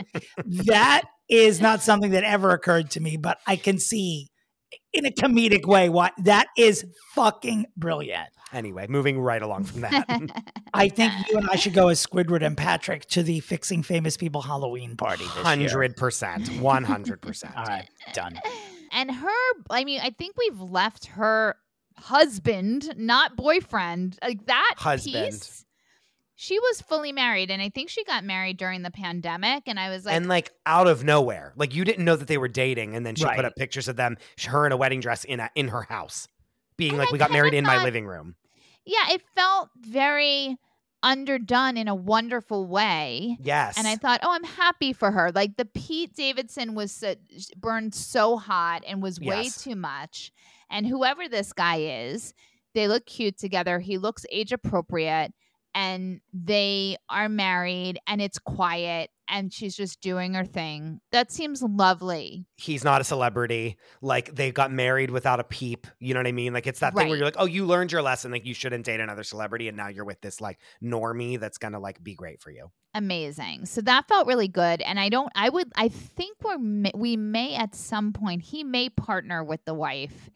That 0.47 1.03
is 1.29 1.61
not 1.61 1.83
something 1.83 2.11
that 2.13 2.25
ever 2.25 2.51
occurred 2.51 2.91
to 2.93 3.01
me, 3.01 3.17
but 3.17 3.39
I 3.47 3.57
can 3.57 3.79
see 3.79 4.29
in 4.93 5.07
a 5.07 5.11
comedic 5.11 5.67
way 5.67 5.89
why 5.89 6.11
that 6.25 6.47
is 6.57 6.85
fucking 7.15 7.67
brilliant. 7.77 8.29
anyway, 8.53 8.87
moving 8.89 9.19
right 9.21 9.43
along 9.43 9.65
from 9.65 9.81
that. 9.83 10.07
I 10.73 10.89
think 10.89 11.13
you 11.31 11.39
and 11.39 11.49
I 11.51 11.57
should 11.57 11.75
go 11.75 11.89
as 11.89 12.05
Squidward 12.05 12.45
and 12.45 12.57
Patrick 12.57 13.05
to 13.07 13.23
the 13.23 13.41
Fixing 13.41 13.83
Famous 13.83 14.17
People 14.17 14.43
Halloween 14.43 14.97
party. 14.97 15.25
Hundred 15.25 15.97
percent, 15.97 16.49
one 16.61 16.85
hundred 16.85 17.21
percent. 17.21 17.57
All 17.57 17.65
right, 17.65 17.89
done. 18.13 18.39
And 18.95 19.11
her 19.11 19.29
i 19.71 19.85
mean 19.85 20.01
i 20.03 20.11
think 20.11 20.37
we've 20.39 20.61
left 20.61 21.07
her 21.07 21.57
husband 21.97 22.93
not 22.97 23.37
boyfriend 23.37 24.19
like 24.23 24.47
that 24.47 24.75
Husband. 24.79 25.31
piece 25.33 25.65
she 26.37 26.59
was 26.59 26.81
fully 26.81 27.13
married 27.13 27.51
and 27.51 27.63
i 27.63 27.69
think 27.69 27.89
she 27.89 28.03
got 28.05 28.25
married 28.25 28.57
during 28.57 28.83
the 28.83 28.91
pandemic 28.91 29.65
and 29.67 29.79
i 29.79 29.89
was 29.91 30.05
like 30.05 30.15
and 30.15 30.29
like 30.29 30.51
out 30.67 30.87
of 30.87 31.05
nowhere, 31.05 31.53
like 31.57 31.75
you 31.75 31.85
didn't 31.85 32.05
know 32.05 32.17
that 32.17 32.27
they 32.29 32.39
were 32.39 32.49
dating, 32.49 32.97
and 32.97 33.05
then 33.07 33.15
she 33.15 33.25
Right. 33.25 33.37
put 33.37 33.45
up 33.45 33.55
pictures 33.57 33.87
of 33.89 33.97
them, 33.97 34.17
her 34.47 34.67
in 34.67 34.73
a 34.73 34.77
wedding 34.77 35.01
dress 35.01 35.25
in 35.25 35.39
a, 35.41 35.51
in 35.55 35.69
her 35.69 35.83
house, 35.83 36.27
being 36.77 36.93
And 36.93 36.99
like, 36.99 37.09
I 37.11 37.13
"We 37.13 37.19
got 37.19 37.31
married 37.31 37.55
in 37.55 37.65
my 37.65 37.83
living 37.83 38.07
room." 38.07 38.35
yeah 38.85 39.13
it 39.13 39.23
felt 39.35 39.71
very 39.79 40.57
underdone 41.05 41.77
in 41.77 41.87
a 41.87 41.95
wonderful 41.95 42.67
way. 42.67 43.37
Yes. 43.41 43.79
And 43.79 43.87
I 43.87 43.95
thought, 43.95 44.21
oh, 44.25 44.33
I'm 44.33 44.43
happy 44.43 44.93
for 44.93 45.13
her. 45.13 45.31
Like 45.31 45.57
the 45.57 45.67
Pete 45.67 46.15
Davidson 46.17 46.75
was 46.75 46.91
so, 46.91 47.15
burned 47.57 47.95
so 47.95 48.39
hot 48.39 48.83
and 48.89 49.01
was 49.03 49.21
way 49.21 49.43
Yes. 49.43 49.63
too 49.63 49.77
much. 49.77 50.33
And 50.71 50.87
whoever 50.87 51.29
this 51.29 51.53
guy 51.53 51.77
is, 52.07 52.35
they 52.75 52.89
look 52.89 53.07
cute 53.07 53.39
together. 53.39 53.79
He 53.79 53.99
looks 53.99 54.25
age 54.33 54.51
appropriate 54.51 55.33
and 55.75 56.21
they 56.33 56.97
are 57.09 57.29
married 57.29 57.99
and 58.07 58.23
it's 58.23 58.39
quiet 58.39 59.11
and 59.29 59.53
she's 59.53 59.77
just 59.77 60.01
doing 60.01 60.35
her 60.35 60.45
thing. 60.45 61.01
That 61.13 61.33
seems 61.33 61.63
lovely. 61.63 62.47
he's 62.57 62.85
not 62.85 63.01
a 63.01 63.05
celebrity. 63.05 63.77
Like 64.01 64.35
they 64.35 64.53
got 64.53 64.71
married 64.73 65.11
without 65.11 65.41
a 65.41 65.45
peep. 65.45 65.87
You 65.99 66.15
know 66.15 66.21
what 66.21 66.27
I 66.27 66.33
mean? 66.33 66.53
Like 66.53 66.67
it's 66.67 66.81
that 66.81 66.95
thing 66.95 67.09
where 67.09 67.17
you're 67.17 67.25
like, 67.27 67.37
oh, 67.39 67.47
you 67.47 67.65
learned 67.65 67.93
your 67.93 68.03
lesson. 68.03 68.31
Like 68.31 68.47
you 68.47 68.55
shouldn't 68.55 68.85
date 68.85 69.01
another 69.01 69.23
celebrity, 69.23 69.69
and 69.69 69.77
now 69.77 69.89
you're 69.89 70.05
with 70.05 70.21
this 70.21 70.41
like 70.41 70.59
normie 70.83 71.39
that's 71.41 71.59
gonna 71.59 71.79
like 71.81 72.03
be 72.03 72.15
great 72.15 72.41
for 72.41 72.51
you. 72.51 72.71
amazing. 72.95 73.67
So 73.67 73.81
that 73.83 74.07
felt 74.09 74.27
really 74.27 74.49
good. 74.49 74.81
And 74.83 75.01
I 75.01 75.09
don't, 75.09 75.31
I 75.35 75.49
would, 75.49 75.73
I 75.77 75.89
think 75.89 76.37
we're, 76.43 76.91
we 76.95 77.17
may 77.17 77.55
at 77.57 77.75
some 77.75 78.13
point, 78.13 78.43
he 78.43 78.63
may 78.63 78.89
partner 78.89 79.43
with 79.43 79.65
the 79.65 79.75
wife 79.75 80.31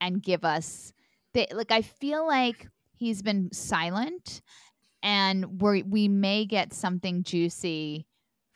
and 0.00 0.22
give 0.22 0.44
us 0.44 0.92
the, 1.34 1.46
like, 1.52 1.70
I 1.70 1.82
feel 1.82 2.26
like 2.26 2.66
he's 2.92 3.22
been 3.22 3.52
silent 3.52 4.42
and 5.02 5.62
we 5.62 5.82
we 5.82 6.08
may 6.08 6.44
get 6.44 6.74
something 6.74 7.22
juicy 7.22 8.06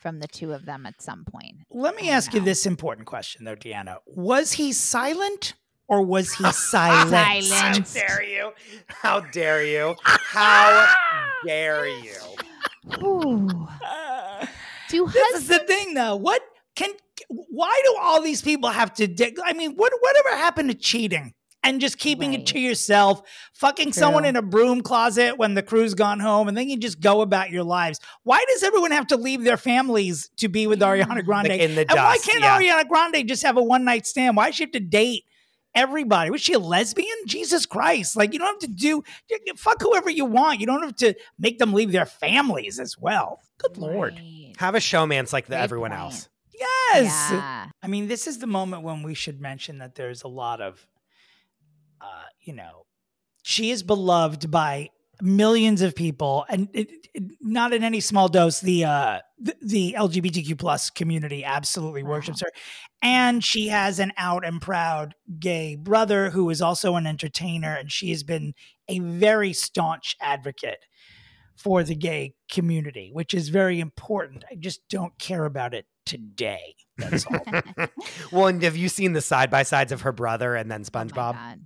from 0.04 0.18
the 0.20 0.28
two 0.28 0.52
of 0.52 0.66
them 0.66 0.84
at 0.84 1.00
some 1.00 1.24
point. 1.24 1.54
Let 1.70 1.96
me 1.96 2.10
I 2.10 2.12
ask 2.16 2.34
you 2.34 2.40
this 2.40 2.66
important 2.66 3.06
question, 3.06 3.46
though, 3.46 3.56
Deanna. 3.56 3.96
Was 4.06 4.52
he 4.52 4.70
silent 4.74 5.54
or 5.88 6.02
was 6.02 6.34
he 6.34 6.44
silent? 6.52 7.50
How 7.50 7.78
dare 7.80 8.22
you? 8.22 8.52
How 8.86 9.20
dare 9.20 9.64
you? 9.64 9.96
How 10.04 10.92
dare 11.46 11.88
you? 11.88 12.12
Ooh. 13.02 13.66
Uh, 13.82 14.44
Do 14.90 15.06
this 15.08 15.36
is 15.40 15.48
the 15.48 15.60
thing, 15.60 15.94
though. 15.94 16.16
What 16.16 16.42
can? 16.76 16.90
Why 17.30 17.80
do 17.86 17.96
all 17.98 18.20
these 18.20 18.42
people 18.42 18.68
have 18.68 18.92
to? 18.94 19.06
Dig, 19.06 19.38
I 19.42 19.54
mean, 19.54 19.72
what 19.76 19.90
whatever 20.02 20.36
happened 20.36 20.68
to 20.68 20.74
cheating 20.76 21.32
and 21.64 21.80
just 21.80 21.98
keeping 21.98 22.34
it 22.34 22.46
to 22.46 22.60
yourself, 22.60 23.22
fucking 23.54 23.92
someone 23.92 24.24
in 24.24 24.36
a 24.36 24.42
broom 24.42 24.82
closet 24.82 25.38
when 25.38 25.54
the 25.54 25.62
crew's 25.62 25.94
gone 25.94 26.20
home, 26.20 26.46
and 26.46 26.56
then 26.56 26.68
you 26.68 26.76
just 26.76 27.00
go 27.00 27.22
about 27.22 27.50
your 27.50 27.64
lives? 27.64 27.98
Why 28.22 28.44
does 28.48 28.62
everyone 28.62 28.92
have 28.92 29.08
to 29.08 29.16
leave 29.16 29.42
their 29.42 29.56
families 29.56 30.30
to 30.36 30.48
be 30.48 30.66
with 30.66 30.80
mm. 30.80 31.04
Ariana 31.04 31.24
Grande? 31.24 31.48
Like 31.48 31.60
in 31.60 31.74
the 31.74 31.80
and 31.80 31.98
why 31.98 32.18
can't 32.18 32.42
yeah. 32.42 32.58
Ariana 32.60 32.86
Grande 32.86 33.26
just 33.26 33.42
have 33.42 33.56
a 33.56 33.62
one 33.62 33.84
night 33.84 34.06
stand? 34.06 34.36
Why 34.36 34.46
does 34.46 34.56
she 34.56 34.64
have 34.64 34.72
to 34.72 34.80
date? 34.80 35.24
Everybody 35.74 36.30
was 36.30 36.40
she 36.40 36.52
a 36.52 36.58
lesbian? 36.60 37.16
Jesus 37.26 37.66
Christ! 37.66 38.14
Like 38.14 38.32
you 38.32 38.38
don't 38.38 38.62
have 38.62 38.70
to 38.70 38.76
do 38.76 39.02
fuck 39.56 39.82
whoever 39.82 40.08
you 40.08 40.24
want. 40.24 40.60
You 40.60 40.66
don't 40.66 40.82
have 40.82 40.94
to 40.96 41.14
make 41.36 41.58
them 41.58 41.72
leave 41.72 41.90
their 41.90 42.06
families 42.06 42.78
as 42.78 42.96
well. 42.96 43.40
Good 43.58 43.76
lord! 43.76 44.20
Have 44.58 44.76
a 44.76 44.80
showman's 44.80 45.32
like 45.32 45.46
the 45.46 45.58
everyone 45.58 45.90
point. 45.90 46.02
else. 46.02 46.28
Yes. 46.56 47.32
Yeah. 47.32 47.66
I 47.82 47.86
mean, 47.88 48.06
this 48.06 48.28
is 48.28 48.38
the 48.38 48.46
moment 48.46 48.84
when 48.84 49.02
we 49.02 49.14
should 49.14 49.40
mention 49.40 49.78
that 49.78 49.96
there's 49.96 50.22
a 50.22 50.28
lot 50.28 50.60
of, 50.60 50.86
you 52.44 52.52
know, 52.54 52.86
she 53.42 53.70
is 53.70 53.82
beloved 53.82 54.50
by 54.50 54.90
millions 55.22 55.80
of 55.82 55.94
people, 55.94 56.44
and 56.48 56.68
it, 56.72 56.88
it- 57.14 57.22
not 57.40 57.72
in 57.72 57.84
any 57.84 58.00
small 58.00 58.28
dose. 58.28 58.60
The 58.60 58.84
uh, 58.84 59.18
the, 59.38 59.54
the 59.62 59.94
LGBTQ 59.96 60.58
plus 60.58 60.90
community 60.90 61.44
absolutely 61.44 62.02
Wow. 62.02 62.10
worships 62.10 62.40
her, 62.40 62.48
and 63.02 63.42
she 63.44 63.68
has 63.68 63.98
an 64.00 64.12
out 64.16 64.44
and 64.44 64.60
proud 64.60 65.14
gay 65.38 65.76
brother 65.76 66.30
who 66.30 66.50
is 66.50 66.60
also 66.60 66.96
an 66.96 67.06
entertainer, 67.06 67.72
and 67.74 67.92
she 67.92 68.10
has 68.10 68.24
been 68.24 68.54
a 68.88 68.98
very 68.98 69.52
staunch 69.52 70.16
advocate 70.20 70.84
for 71.56 71.84
the 71.84 71.94
gay 71.94 72.34
community, 72.50 73.10
which 73.12 73.32
is 73.32 73.48
very 73.48 73.78
important. 73.78 74.44
I 74.50 74.56
just 74.56 74.80
don't 74.88 75.16
care 75.20 75.44
about 75.44 75.72
it 75.72 75.86
today. 76.04 76.74
That's 76.98 77.24
all. 77.26 77.40
well, 78.32 78.46
and 78.48 78.60
have 78.64 78.76
you 78.76 78.88
seen 78.88 79.12
the 79.12 79.20
side 79.20 79.50
by 79.52 79.62
sides 79.62 79.92
of 79.92 80.00
her 80.02 80.10
brother 80.12 80.56
and 80.56 80.68
then 80.68 80.82
Oh 80.84 80.90
SpongeBob? 80.90 81.32
God. 81.34 81.60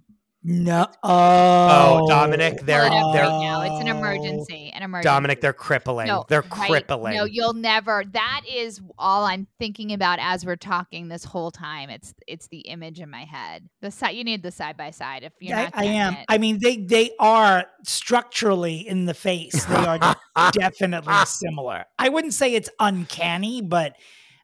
No. 0.45 0.87
Oh, 1.03 2.07
Dominick, 2.09 2.61
they're- 2.61 2.89
Pull 2.89 3.13
they're- 3.13 3.23
right 3.25 3.41
now. 3.43 3.61
It's 3.63 3.81
an 3.81 3.89
emergency. 3.89 4.71
An 4.73 4.83
emergency. 4.85 5.05
Dominick, 5.09 5.41
they're 5.41 5.53
crippling. 5.53 6.07
No, 6.07 6.25
they're 6.29 6.43
right. 6.43 6.69
crippling. 6.71 7.17
No, 7.17 7.25
you'll 7.25 7.55
never. 7.55 8.05
That 8.13 8.43
is 8.49 8.81
all 8.99 9.25
I'm 9.25 9.49
thinking 9.59 9.93
about 9.93 10.21
as 10.23 10.47
we're 10.47 10.57
talking 10.57 11.09
this 11.09 11.25
whole 11.25 11.51
time. 11.51 11.91
It's 11.91 12.15
it's 12.29 12.47
the 12.49 12.61
image 12.61 13.01
in 13.01 13.11
my 13.11 13.25
head. 13.25 13.69
The 13.83 13.91
side 13.91 14.11
you 14.11 14.23
need 14.23 14.43
the 14.45 14.53
side 14.53 14.77
by 14.77 14.93
side. 14.93 15.25
If 15.25 15.33
you're 15.41 15.57
I, 15.57 15.65
not, 15.65 15.73
I 15.77 15.85
am. 15.85 16.15
it. 16.15 16.25
I 16.29 16.39
mean, 16.39 16.61
they 16.63 16.77
they 16.77 17.11
are 17.19 17.65
structurally 17.83 18.87
in 18.87 19.07
the 19.07 19.15
face. 19.15 19.65
They 19.65 19.75
are 19.75 20.17
definitely 20.53 21.15
similar. 21.27 21.85
I 21.99 22.11
wouldn't 22.11 22.35
say 22.35 22.55
it's 22.55 22.71
uncanny, 22.79 23.61
but 23.61 23.97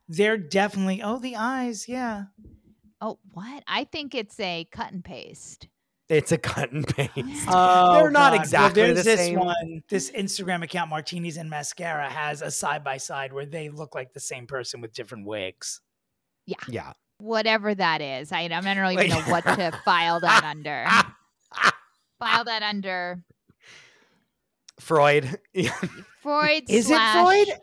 they're 0.08 0.38
definitely. 0.38 1.02
Oh, 1.02 1.18
the 1.20 1.36
eyes. 1.36 1.88
Yeah. 1.88 2.24
oh, 3.00 3.20
what? 3.32 3.62
I 3.68 3.84
think 3.84 4.14
it's 4.14 4.38
a 4.40 4.66
cut 4.72 4.92
and 4.92 5.04
paste. 5.04 5.68
It's 6.08 6.32
a 6.32 6.38
cut 6.38 6.70
and 6.72 6.86
paste. 6.86 7.12
Oh, 7.48 7.94
They're 7.94 8.10
not 8.10 8.32
God. 8.32 8.40
exactly 8.40 8.82
well, 8.82 8.94
there's 8.94 9.04
the 9.04 9.10
this 9.10 9.20
same. 9.20 9.38
one. 9.38 9.82
This 9.88 10.10
Instagram 10.10 10.62
account, 10.62 10.90
Martinis 10.90 11.36
and 11.36 11.48
Mascara, 11.48 12.08
has 12.10 12.42
a 12.42 12.50
side 12.50 12.84
by 12.84 12.96
side 12.98 13.32
where 13.32 13.46
they 13.46 13.68
look 13.70 13.94
like 13.94 14.12
the 14.12 14.20
same 14.20 14.46
person 14.46 14.80
with 14.80 14.92
different 14.92 15.26
wigs. 15.26 15.80
yeah. 16.46 16.56
Yeah. 16.68 16.92
Whatever 17.18 17.74
that 17.76 18.00
is, 18.02 18.32
I, 18.32 18.40
I 18.40 18.48
don't 18.48 18.66
even 18.66 18.84
Like- 18.96 19.08
know 19.08 19.20
what 19.32 19.44
to 19.44 19.72
file 19.84 20.20
that 20.20 20.42
under. 20.44 20.84
File 22.18 22.44
that 22.44 22.62
under 22.62 23.22
Freud. 24.80 25.38
Freud. 26.20 26.64
Is 26.68 26.86
it 26.86 26.94
slash, 26.94 27.14
Freud? 27.46 27.58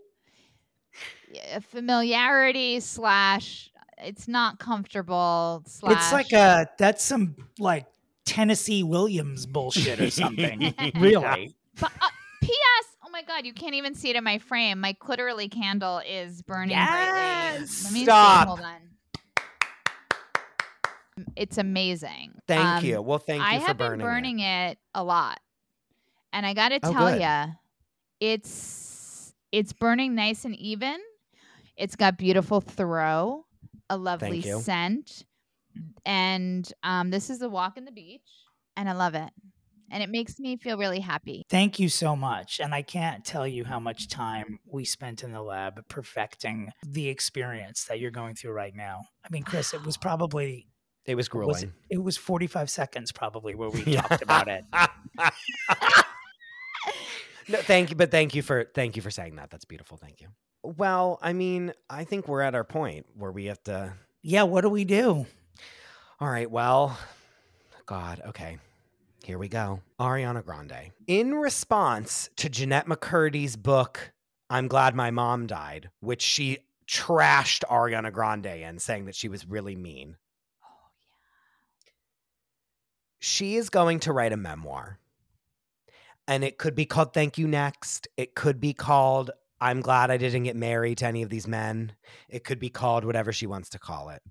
yeah, 1.32 1.60
Familiarity 1.60 2.80
slash. 2.80 3.70
It's 3.98 4.28
not 4.28 4.60
comfortable. 4.60 5.64
Slash. 5.68 5.94
It's 5.94 6.12
like 6.14 6.32
a 6.34 6.68
that's 6.78 7.04
some 7.04 7.36
like 7.60 7.86
Tennessee 8.26 8.84
Williams 8.84 9.46
bullshit 9.46 10.00
or 10.00 10.10
something. 10.12 10.74
really? 11.00 11.56
But, 11.80 11.92
uh, 12.02 12.10
P.S. 12.42 12.86
Oh 13.06 13.10
my 13.12 13.24
God, 13.24 13.46
you 13.46 13.54
can't 13.54 13.76
even 13.76 13.94
see 13.96 14.10
it 14.10 14.16
in 14.16 14.24
my 14.24 14.38
frame. 14.38 14.80
My 14.80 14.94
Cliterally 14.94 15.50
candle 15.52 16.02
is 16.08 16.42
burning 16.42 16.78
brightly. 16.78 17.20
Yes. 17.20 17.84
Let 17.84 17.94
me 17.94 18.04
Stop. 18.04 18.44
see. 18.44 18.48
Hold 18.48 18.62
on. 18.62 18.78
It's 21.36 21.58
amazing. 21.58 22.34
Thank 22.48 22.66
Um, 22.66 22.86
you. 22.86 23.02
Well, 23.02 23.20
thank 23.20 23.42
you 23.42 23.48
I 23.48 23.60
for 23.60 23.66
have 23.68 23.78
burning, 23.78 24.00
been 24.00 24.08
burning 24.08 24.40
it. 24.40 24.72
it. 24.72 24.78
a 24.96 25.04
lot, 25.04 25.40
and 26.34 26.46
I 26.46 26.54
got 26.54 26.70
to 26.70 26.80
Oh, 26.84 26.92
tell 26.92 27.12
good. 27.12 27.22
you, 27.22 27.54
it's 28.20 29.34
it's 29.52 29.74
burning 29.74 30.16
nice 30.16 30.46
and 30.46 30.56
even. 30.56 30.98
It's 31.78 31.96
got 31.96 32.18
beautiful 32.18 32.62
throw, 32.62 33.46
a 33.90 33.98
lovely 33.98 34.42
scent, 34.42 35.26
and 36.06 36.72
um, 36.84 37.10
this 37.10 37.30
is 37.30 37.42
a 37.42 37.50
walk 37.50 37.78
in 37.78 37.86
the 37.86 37.92
beach, 37.92 38.22
and 38.76 38.90
I 38.90 38.94
love 38.94 39.16
it, 39.16 39.30
and 39.92 40.02
it 40.04 40.10
makes 40.10 40.40
me 40.40 40.58
feel 40.58 40.78
really 40.78 41.00
happy. 41.00 41.44
Thank 41.50 41.80
you 41.80 41.90
so 41.90 42.16
much. 42.16 42.60
And 42.60 42.74
I 42.74 42.82
can't 42.82 43.24
tell 43.26 43.48
you 43.48 43.64
how 43.66 43.80
much 43.80 44.08
time 44.08 44.60
we 44.66 44.86
spent 44.86 45.24
in 45.24 45.32
the 45.32 45.42
lab 45.42 45.88
perfecting 45.88 46.72
the 46.86 47.10
experience 47.10 47.86
that 47.86 48.00
you're 48.00 48.12
going 48.12 48.36
through 48.36 48.52
right 48.54 48.76
now. 48.76 49.02
I 49.26 49.28
mean, 49.32 49.44
Chris, 49.44 49.74
it 49.74 49.84
was 49.86 49.98
probably 50.02 50.68
It 51.06 51.16
was 51.16 51.28
grueling. 51.28 51.50
was 51.54 51.64
it, 51.64 51.72
it 51.90 52.04
was 52.04 52.18
45 52.18 52.70
seconds 52.70 53.12
probably 53.12 53.54
where 53.56 53.70
we 53.70 53.84
talked 53.96 54.22
about 54.22 54.48
it. 54.48 54.64
no, 57.50 57.58
thank 57.60 57.90
you, 57.90 57.96
but 57.96 58.12
thank 58.12 58.36
you 58.36 58.42
for 58.42 58.66
thank 58.74 58.96
you 58.96 59.02
for 59.02 59.12
saying 59.12 59.36
that. 59.36 59.50
That's 59.50 59.66
beautiful. 59.66 59.98
Thank 59.98 60.22
you. 60.22 60.28
Well, 60.64 61.18
I 61.22 61.34
mean, 61.34 61.74
I 61.90 62.04
think 62.04 62.28
we're 62.28 62.42
at 62.42 62.54
our 62.56 62.64
point 62.64 63.08
where 63.16 63.32
we 63.32 63.46
have 63.46 63.62
to. 63.64 63.94
Yeah, 64.22 64.44
what 64.44 64.62
do 64.62 64.70
we 64.70 64.86
do? 64.86 65.26
All 66.22 66.30
right. 66.30 66.52
Well, 66.52 66.96
God. 67.88 68.22
Okay. 68.28 68.60
Here 69.24 69.40
we 69.40 69.48
go. 69.48 69.82
Ariana 70.00 70.46
Grande. 70.46 70.92
In 71.08 71.34
response 71.34 72.30
to 72.36 72.48
Jennette 72.48 72.86
McCurdy's 72.86 73.56
book, 73.56 74.12
I'm 74.48 74.68
Glad 74.68 74.94
My 74.94 75.10
Mom 75.10 75.48
Died, 75.48 75.90
which 76.00 76.22
she 76.22 76.60
trashed 76.88 77.64
Ariana 77.72 78.14
Grande 78.14 78.46
in, 78.46 78.78
saying 78.78 79.06
that 79.06 79.16
she 79.16 79.30
was 79.30 79.48
really 79.48 79.76
mean. 79.76 80.18
Oh, 80.64 80.68
yeah. 81.02 81.92
She 83.18 83.56
is 83.56 83.72
going 83.72 84.00
to 84.02 84.14
write 84.14 84.32
a 84.32 84.38
memoir. 84.38 85.00
And 86.28 86.44
it 86.44 86.60
could 86.60 86.76
be 86.76 86.86
called 86.86 87.16
Thank 87.16 87.40
You 87.40 87.48
Next. 87.48 88.08
It 88.16 88.36
could 88.36 88.60
be 88.60 88.74
called 88.74 89.32
I'm 89.60 89.82
Glad 89.82 90.12
I 90.12 90.18
Didn't 90.18 90.44
Get 90.44 90.56
Married 90.56 91.00
to 91.00 91.08
Any 91.08 91.24
of 91.24 91.30
These 91.30 91.48
Men. 91.48 91.94
It 92.30 92.44
could 92.44 92.60
be 92.60 92.70
called 92.70 93.06
whatever 93.06 93.34
she 93.34 93.48
wants 93.48 93.70
to 93.70 93.80
call 93.80 94.10
it. 94.10 94.22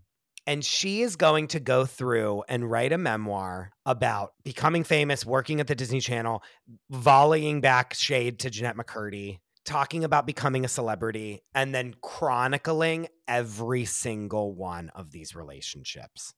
And 0.46 0.64
she 0.64 1.02
is 1.02 1.16
going 1.16 1.48
to 1.48 1.60
go 1.60 1.84
through 1.84 2.44
and 2.48 2.70
write 2.70 2.92
a 2.92 2.98
memoir 2.98 3.70
about 3.86 4.32
becoming 4.42 4.84
famous, 4.84 5.24
working 5.24 5.60
at 5.60 5.66
the 5.66 5.74
Disney 5.74 6.00
Channel, 6.00 6.42
volleying 6.90 7.60
back 7.60 7.94
shade 7.94 8.40
to 8.40 8.50
Jennette 8.50 8.76
McCurdy, 8.76 9.38
talking 9.64 10.02
about 10.02 10.26
becoming 10.26 10.64
a 10.64 10.68
celebrity, 10.68 11.42
and 11.54 11.74
then 11.74 11.94
chronicling 12.02 13.08
every 13.28 13.84
single 13.84 14.54
one 14.54 14.90
of 14.94 15.12
these 15.12 15.36
relationships. 15.36 16.34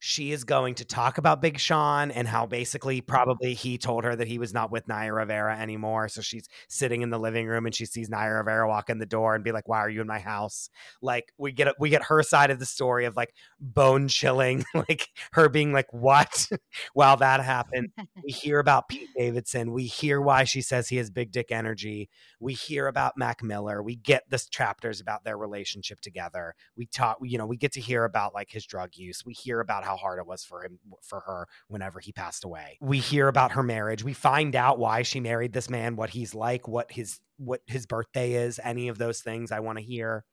She 0.00 0.32
is 0.32 0.44
going 0.44 0.76
to 0.76 0.84
talk 0.84 1.18
about 1.18 1.42
Big 1.42 1.58
Sean 1.58 2.10
and 2.10 2.28
how 2.28 2.46
basically 2.46 3.00
probably 3.00 3.54
he 3.54 3.78
told 3.78 4.04
her 4.04 4.14
that 4.14 4.28
he 4.28 4.38
was 4.38 4.54
not 4.54 4.70
with 4.70 4.86
Naya 4.86 5.12
Rivera 5.12 5.58
anymore. 5.58 6.08
So 6.08 6.20
she's 6.20 6.48
sitting 6.68 7.02
in 7.02 7.10
the 7.10 7.18
living 7.18 7.46
room 7.46 7.66
and 7.66 7.74
she 7.74 7.84
sees 7.84 8.08
Naya 8.08 8.34
Rivera 8.34 8.68
walk 8.68 8.90
in 8.90 8.98
the 8.98 9.06
door 9.06 9.34
and 9.34 9.42
be 9.42 9.52
like, 9.52 9.68
"Why 9.68 9.78
are 9.78 9.90
you 9.90 10.00
in 10.00 10.06
my 10.06 10.20
house?" 10.20 10.70
Like 11.02 11.32
we 11.36 11.52
get 11.52 11.74
we 11.80 11.90
get 11.90 12.04
her 12.04 12.22
side 12.22 12.50
of 12.50 12.58
the 12.58 12.66
story 12.66 13.06
of 13.06 13.16
like 13.16 13.34
bone 13.60 14.08
chilling, 14.08 14.64
like 14.74 15.08
her 15.32 15.48
being 15.48 15.72
like, 15.72 15.92
"What?" 15.92 16.48
while 16.94 17.16
that 17.18 17.40
happened. 17.40 17.90
We 18.24 18.32
hear 18.32 18.58
about 18.58 18.88
Pete 18.88 19.08
Davidson. 19.16 19.72
We 19.72 19.84
hear 19.84 20.20
why 20.20 20.44
she 20.44 20.60
says 20.60 20.88
he 20.88 20.96
has 20.96 21.08
big 21.08 21.30
dick 21.30 21.50
energy. 21.50 22.10
We 22.40 22.52
hear 22.52 22.88
about 22.88 23.16
Mac 23.16 23.42
Miller. 23.42 23.82
We 23.82 23.96
get 23.96 24.24
the 24.28 24.44
chapters 24.50 25.00
about 25.00 25.24
their 25.24 25.38
relationship 25.38 26.00
together. 26.00 26.54
We 26.76 26.86
talk, 26.86 27.18
you 27.22 27.38
know, 27.38 27.46
we 27.46 27.56
get 27.56 27.72
to 27.72 27.80
hear 27.80 28.04
about 28.04 28.34
like 28.34 28.50
his 28.50 28.66
drug 28.66 28.96
use. 28.96 29.24
We 29.24 29.32
hear 29.32 29.60
about 29.60 29.84
how 29.88 29.96
hard 29.96 30.18
it 30.18 30.26
was 30.26 30.44
for 30.44 30.62
him 30.62 30.78
for 31.02 31.20
her 31.20 31.48
whenever 31.68 31.98
he 31.98 32.12
passed 32.12 32.44
away. 32.44 32.76
We 32.80 32.98
hear 32.98 33.26
about 33.26 33.52
her 33.52 33.62
marriage. 33.62 34.04
We 34.04 34.12
find 34.12 34.54
out 34.54 34.78
why 34.78 35.02
she 35.02 35.18
married 35.18 35.54
this 35.54 35.70
man, 35.70 35.96
what 35.96 36.10
he's 36.10 36.34
like, 36.34 36.68
what 36.68 36.92
his 36.92 37.20
what 37.38 37.62
his 37.66 37.86
birthday 37.86 38.34
is, 38.34 38.60
any 38.62 38.88
of 38.88 38.98
those 38.98 39.20
things 39.20 39.50
I 39.50 39.60
want 39.60 39.78
to 39.78 39.84
hear. 39.84 40.24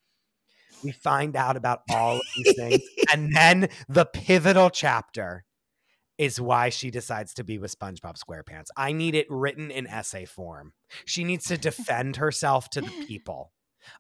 We 0.84 0.92
find 0.92 1.38
out 1.38 1.56
about 1.56 1.82
all 1.90 2.18
of 2.18 2.22
these 2.36 2.56
things. 2.56 2.82
And 3.14 3.34
then 3.34 3.70
the 3.88 4.06
pivotal 4.06 4.70
chapter 4.72 5.46
is 6.18 6.42
why 6.42 6.70
she 6.70 6.90
decides 6.92 7.34
to 7.36 7.44
be 7.44 7.58
with 7.60 7.78
SpongeBob 7.78 8.18
SquarePants. 8.18 8.68
I 8.76 8.92
need 8.92 9.16
it 9.16 9.28
written 9.30 9.70
in 9.70 9.86
essay 9.88 10.26
form. 10.26 10.74
She 11.06 11.24
needs 11.24 11.46
to 11.46 11.58
defend 11.58 12.18
herself 12.18 12.70
to 12.72 12.82
the 12.82 12.92
people 13.08 13.52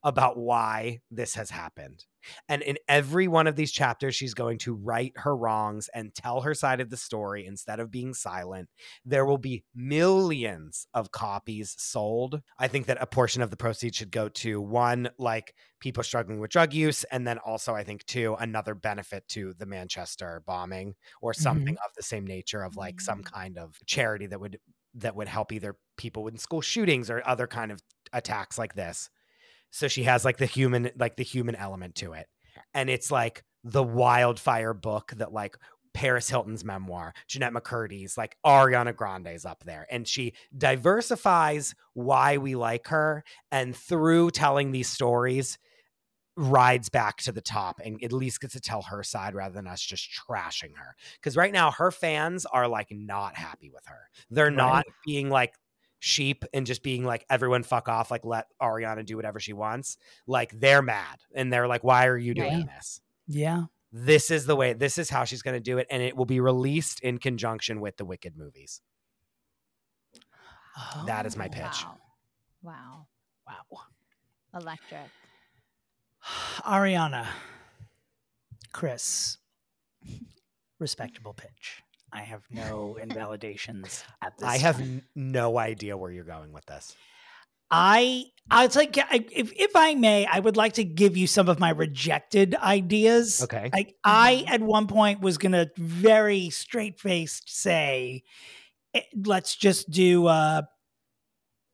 about 0.04 0.38
why 0.38 1.00
this 1.12 1.36
has 1.36 1.50
happened. 1.50 2.06
And 2.50 2.62
in 2.62 2.78
every 2.88 3.28
one 3.28 3.48
of 3.48 3.56
these 3.56 3.72
chapters, 3.72 4.16
she's 4.16 4.34
going 4.34 4.58
to 4.60 4.74
right 4.74 5.14
her 5.18 5.36
wrongs 5.36 5.90
and 5.94 6.14
tell 6.14 6.42
her 6.42 6.54
side 6.54 6.82
of 6.82 6.90
the 6.90 6.98
story 6.98 7.46
instead 7.46 7.80
of 7.80 7.92
being 7.92 8.14
silent. 8.14 8.70
There 9.04 9.26
will 9.26 9.38
be 9.38 9.64
millions 9.76 10.88
of 10.94 11.12
copies 11.12 11.76
sold. 11.78 12.42
I 12.58 12.68
think 12.68 12.88
that 12.88 13.02
a 13.02 13.08
portion 13.08 13.42
of 13.42 13.52
the 13.52 13.58
proceeds 13.58 13.98
should 13.98 14.12
go 14.12 14.30
to 14.30 14.62
one, 14.62 15.10
like 15.18 15.54
people 15.80 16.04
struggling 16.04 16.40
with 16.40 16.52
drug 16.52 16.74
use, 16.74 17.04
and 17.06 17.28
then 17.28 17.38
also, 17.40 17.74
I 17.74 17.84
think, 17.84 18.06
two, 18.06 18.36
another 18.40 18.76
benefit 18.76 19.28
to 19.30 19.54
the 19.58 19.66
Manchester 19.66 20.42
bombing 20.46 20.96
or 21.22 21.34
something 21.34 21.76
mm-hmm. 21.76 21.86
of 21.86 21.94
the 21.96 22.04
same 22.04 22.26
nature 22.26 22.64
of 22.64 22.76
like 22.76 23.02
some 23.02 23.22
mm. 23.22 23.32
kind 23.32 23.58
of 23.58 23.76
charity 23.86 24.28
that 24.28 24.40
would 24.40 24.60
that 24.98 25.16
would 25.16 25.28
help 25.28 25.52
either 25.52 25.76
people 25.98 26.24
with 26.24 26.40
school 26.40 26.62
shootings 26.62 27.10
or 27.10 27.22
other 27.26 27.48
kind 27.48 27.72
of 27.72 27.82
attacks 28.14 28.58
like 28.58 28.76
this 28.76 29.10
so 29.76 29.88
she 29.90 30.04
has 30.04 30.24
like 30.24 30.38
the 30.38 30.46
human 30.46 30.90
like 30.98 31.18
the 31.18 31.24
human 31.24 31.56
element 31.56 31.96
to 31.96 32.14
it 32.14 32.28
and 32.74 32.90
it's 32.90 33.12
like 33.12 33.44
the 33.64 33.84
wildfire 33.84 34.74
book 34.74 35.12
that 35.18 35.34
like 35.34 35.58
Paris 35.94 36.30
Hilton's 36.30 36.66
memoir, 36.66 37.14
Jennette 37.28 37.54
McCurdy's, 37.54 38.18
like 38.18 38.36
Ariana 38.46 38.94
Grande's 38.94 39.46
up 39.46 39.64
there. 39.64 39.88
And 39.90 40.06
she 40.06 40.34
diversifies 40.56 41.74
why 41.94 42.38
we 42.38 42.56
like 42.56 42.88
her. 42.88 43.24
And 43.50 43.74
through 43.74 44.32
telling 44.32 44.72
these 44.72 44.90
stories, 44.90 45.58
rides 46.38 46.90
back 46.90 47.18
to 47.18 47.32
the 47.32 47.42
top 47.42 47.80
and 47.84 48.04
at 48.04 48.12
least 48.12 48.42
gets 48.42 48.54
to 48.54 48.60
tell 48.60 48.82
her 48.82 49.04
side 49.04 49.34
rather 49.34 49.56
than 49.56 49.68
us 49.68 49.82
just 49.82 50.10
trashing 50.30 50.76
her. 50.76 50.96
Because 51.16 51.38
right 51.38 51.54
now, 51.54 51.72
her 51.72 51.92
fans 51.92 52.46
are 52.46 52.68
like 52.68 52.90
not 52.92 53.36
happy 53.36 53.70
with 53.74 53.86
her. 53.86 54.10
They're 54.30 54.48
right. 54.48 54.56
not 54.56 54.86
being 55.06 55.30
like, 55.30 55.54
sheep 56.06 56.46
and 56.54 56.68
just 56.68 56.84
being 56.84 57.04
like 57.04 57.26
everyone 57.32 57.64
fuck 57.64 57.90
off 57.90 58.12
like 58.12 58.24
let 58.24 58.46
ariana 58.62 59.04
do 59.04 59.16
whatever 59.16 59.40
she 59.40 59.54
wants. 59.54 59.98
Like 60.28 60.58
they're 60.60 60.84
mad 60.84 61.20
and 61.34 61.52
they're 61.52 61.68
like 61.68 61.84
why 61.84 62.06
are 62.06 62.18
you 62.18 62.36
doing 62.36 62.68
this? 62.68 63.02
Yeah. 63.28 63.64
This 63.92 64.30
is 64.30 64.46
the 64.46 64.56
way 64.56 64.74
this 64.74 65.00
is 65.00 65.10
how 65.10 65.24
she's 65.24 65.42
going 65.42 65.56
to 65.56 65.60
do 65.60 65.80
it 65.80 65.88
and 65.90 66.04
it 66.04 66.16
will 66.16 66.26
be 66.26 66.40
released 66.40 67.00
in 67.00 67.18
conjunction 67.18 67.82
with 67.82 67.98
the 67.98 68.06
wicked 68.06 68.38
movies. 68.38 68.82
Oh, 70.78 71.04
that 71.08 71.26
is 71.26 71.36
my 71.36 71.48
oh, 71.48 71.50
pitch. 71.50 71.86
wow. 72.62 73.08
Wow. 73.48 73.66
Wow. 73.72 73.80
Electric. 74.60 75.10
Ariana 76.60 77.28
chris 78.72 79.38
respectable 80.80 81.34
pitch 81.34 81.82
I 82.16 82.22
have 82.22 82.44
no 82.50 82.98
invalidations 83.02 84.04
at 84.24 84.38
this. 84.38 84.48
I 84.48 84.58
have 84.58 84.82
no 85.16 85.58
idea 85.58 85.98
where 85.98 86.12
you're 86.12 86.24
going 86.24 86.54
with 86.54 86.66
this. 86.66 86.96
I 87.70 88.26
I 88.50 88.66
was 88.68 88.76
like 88.76 88.96
if 88.98 89.52
if 89.54 89.76
I 89.76 89.96
may, 89.96 90.26
I 90.26 90.40
would 90.40 90.56
like 90.56 90.74
to 90.74 90.84
give 90.84 91.18
you 91.18 91.28
some 91.28 91.50
of 91.50 91.60
my 91.60 91.72
rejected 91.72 92.56
ideas. 92.56 93.42
Okay. 93.44 93.70
Like 93.74 93.96
I 94.04 94.46
mm-hmm. 94.46 94.54
at 94.54 94.62
one 94.62 94.88
point 94.88 95.20
was 95.20 95.38
gonna 95.38 95.68
very 95.76 96.52
straight 96.52 97.00
faced 97.00 97.50
say, 97.50 98.24
eh, 98.94 99.02
let's 99.26 99.56
just 99.56 99.90
do 99.90 100.28
uh 100.28 100.62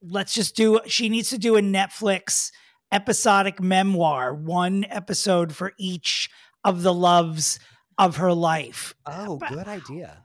let's 0.02 0.34
just 0.34 0.56
do 0.56 0.80
she 0.88 1.10
needs 1.10 1.30
to 1.30 1.38
do 1.38 1.56
a 1.56 1.62
Netflix 1.62 2.52
episodic 2.92 3.62
memoir, 3.62 4.34
one 4.34 4.86
episode 4.90 5.54
for 5.54 5.74
each 5.78 6.30
of 6.64 6.82
the 6.82 6.94
loves 6.94 7.60
of 7.98 8.16
her 8.16 8.34
life. 8.34 8.96
Oh, 9.06 9.38
good 9.38 9.68
idea. 9.68 10.24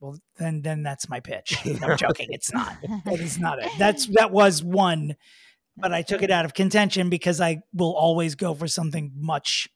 Well, 0.00 0.18
then 0.38 0.62
then 0.62 0.82
that's 0.82 1.08
my 1.08 1.20
pitch. 1.20 1.58
No, 1.64 1.78
I'm 1.88 1.96
joking. 1.96 2.28
It's 2.30 2.52
not. 2.52 2.76
It 2.82 3.20
is 3.20 3.38
not 3.38 3.58
it. 3.58 3.70
That's 3.78 4.06
that 4.12 4.30
was 4.30 4.62
one, 4.62 5.16
but 5.76 5.92
I 5.92 6.02
took 6.02 6.22
it 6.22 6.30
out 6.30 6.44
of 6.44 6.54
contention 6.54 7.10
because 7.10 7.40
I 7.40 7.58
will 7.72 7.94
always 7.94 8.34
go 8.34 8.54
for 8.54 8.68
something 8.68 9.12
much 9.16 9.68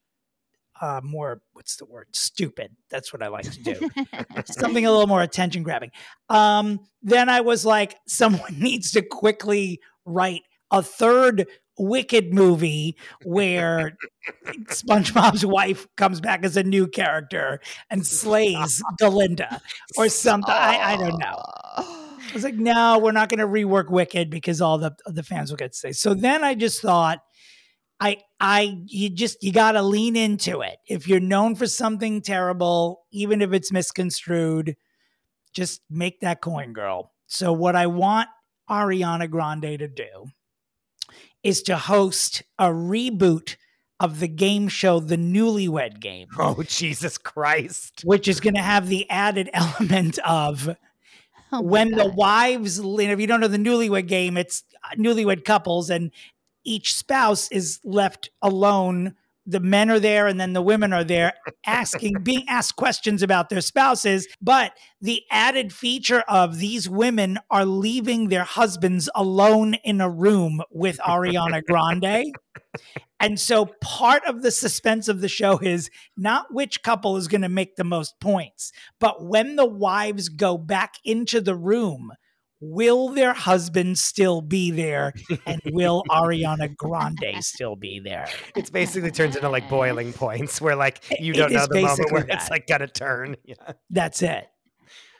uh, 0.80 1.00
more. 1.02 1.42
What's 1.52 1.76
the 1.76 1.86
word? 1.86 2.08
Stupid. 2.12 2.76
That's 2.90 3.12
what 3.12 3.22
I 3.22 3.28
like 3.28 3.50
to 3.50 3.62
do. 3.62 3.90
something 4.46 4.84
a 4.84 4.90
little 4.90 5.06
more 5.06 5.22
attention 5.22 5.62
grabbing. 5.62 5.90
Um, 6.28 6.80
then 7.02 7.28
I 7.28 7.40
was 7.40 7.64
like, 7.64 7.96
someone 8.06 8.58
needs 8.58 8.92
to 8.92 9.02
quickly 9.02 9.80
write 10.04 10.42
a 10.70 10.82
third 10.82 11.46
Wicked 11.78 12.32
movie 12.34 12.96
where 13.24 13.96
SpongeBob's 14.68 15.44
wife 15.44 15.86
comes 15.96 16.20
back 16.20 16.44
as 16.44 16.56
a 16.56 16.62
new 16.62 16.86
character 16.86 17.60
and 17.90 18.06
slays 18.06 18.82
Galinda 19.00 19.60
or 19.96 20.08
something. 20.08 20.52
I, 20.52 20.94
I 20.94 20.96
don't 20.96 21.18
know. 21.18 21.42
I 22.32 22.34
was 22.34 22.44
like, 22.44 22.54
no, 22.54 22.98
we're 22.98 23.12
not 23.12 23.28
going 23.28 23.40
to 23.40 23.46
rework 23.46 23.90
Wicked 23.90 24.30
because 24.30 24.60
all 24.60 24.78
the 24.78 24.94
the 25.06 25.22
fans 25.22 25.50
will 25.50 25.56
get 25.56 25.72
to 25.72 25.78
say. 25.78 25.92
So 25.92 26.14
then 26.14 26.44
I 26.44 26.54
just 26.54 26.80
thought, 26.80 27.20
I 28.00 28.18
I 28.40 28.82
you 28.86 29.10
just 29.10 29.42
you 29.42 29.52
got 29.52 29.72
to 29.72 29.82
lean 29.82 30.16
into 30.16 30.60
it. 30.60 30.78
If 30.88 31.08
you're 31.08 31.20
known 31.20 31.54
for 31.56 31.66
something 31.66 32.22
terrible, 32.22 33.02
even 33.12 33.42
if 33.42 33.52
it's 33.52 33.72
misconstrued, 33.72 34.76
just 35.52 35.82
make 35.90 36.20
that 36.20 36.40
coin, 36.40 36.72
girl. 36.72 37.12
So 37.26 37.52
what 37.52 37.76
I 37.76 37.86
want 37.86 38.28
Ariana 38.68 39.28
Grande 39.28 39.78
to 39.78 39.88
do 39.88 40.26
is 41.42 41.62
to 41.62 41.76
host 41.76 42.42
a 42.58 42.66
reboot 42.66 43.56
of 44.00 44.18
the 44.18 44.28
game 44.28 44.68
show 44.68 44.98
The 45.00 45.16
Newlywed 45.16 46.00
Game. 46.00 46.28
Oh, 46.38 46.62
Jesus 46.62 47.18
Christ. 47.18 48.02
Which 48.04 48.26
is 48.26 48.40
going 48.40 48.54
to 48.54 48.62
have 48.62 48.88
the 48.88 49.08
added 49.08 49.48
element 49.54 50.18
of 50.20 50.76
oh 51.52 51.62
when 51.62 51.90
God. 51.90 51.98
the 51.98 52.08
wives, 52.10 52.78
if 52.80 53.20
you 53.20 53.26
don't 53.26 53.40
know 53.40 53.48
the 53.48 53.58
Newlywed 53.58 54.08
Game, 54.08 54.36
it's 54.36 54.64
uh, 54.84 54.96
newlywed 54.96 55.44
couples, 55.44 55.88
and 55.88 56.10
each 56.64 56.94
spouse 56.94 57.50
is 57.52 57.80
left 57.84 58.30
alone 58.40 59.14
the 59.46 59.60
men 59.60 59.90
are 59.90 59.98
there 59.98 60.26
and 60.26 60.40
then 60.40 60.52
the 60.52 60.62
women 60.62 60.92
are 60.92 61.04
there 61.04 61.32
asking 61.66 62.14
being 62.22 62.44
asked 62.48 62.76
questions 62.76 63.22
about 63.22 63.48
their 63.48 63.60
spouses 63.60 64.28
but 64.40 64.72
the 65.00 65.22
added 65.30 65.72
feature 65.72 66.22
of 66.28 66.58
these 66.58 66.88
women 66.88 67.38
are 67.50 67.64
leaving 67.64 68.28
their 68.28 68.44
husbands 68.44 69.08
alone 69.14 69.74
in 69.84 70.00
a 70.00 70.08
room 70.08 70.62
with 70.70 70.98
Ariana 70.98 71.62
Grande. 71.64 72.32
And 73.20 73.38
so 73.38 73.66
part 73.80 74.24
of 74.26 74.42
the 74.42 74.50
suspense 74.50 75.08
of 75.08 75.20
the 75.20 75.28
show 75.28 75.58
is 75.58 75.90
not 76.16 76.52
which 76.52 76.82
couple 76.82 77.16
is 77.16 77.28
going 77.28 77.42
to 77.42 77.48
make 77.48 77.76
the 77.76 77.84
most 77.84 78.18
points 78.20 78.72
but 78.98 79.24
when 79.24 79.56
the 79.56 79.66
wives 79.66 80.28
go 80.28 80.56
back 80.56 80.94
into 81.04 81.40
the 81.40 81.54
room 81.54 82.12
will 82.62 83.08
their 83.08 83.34
husband 83.34 83.98
still 83.98 84.40
be 84.40 84.70
there 84.70 85.12
and 85.44 85.60
will 85.72 86.04
Ariana 86.10 86.74
Grande 86.76 87.42
still 87.42 87.76
be 87.76 87.98
there? 87.98 88.28
It's 88.54 88.70
basically 88.70 89.10
turns 89.10 89.36
into 89.36 89.48
like 89.48 89.68
boiling 89.70 90.12
points 90.12 90.60
where 90.60 90.76
like 90.76 91.04
you 91.20 91.32
don't 91.32 91.52
know 91.52 91.66
the 91.66 91.82
moment 91.82 92.12
where 92.12 92.22
that. 92.22 92.42
it's 92.42 92.50
like 92.50 92.66
gonna 92.66 92.86
turn. 92.86 93.36
Yeah. 93.44 93.72
That's 93.90 94.22
it. 94.22 94.48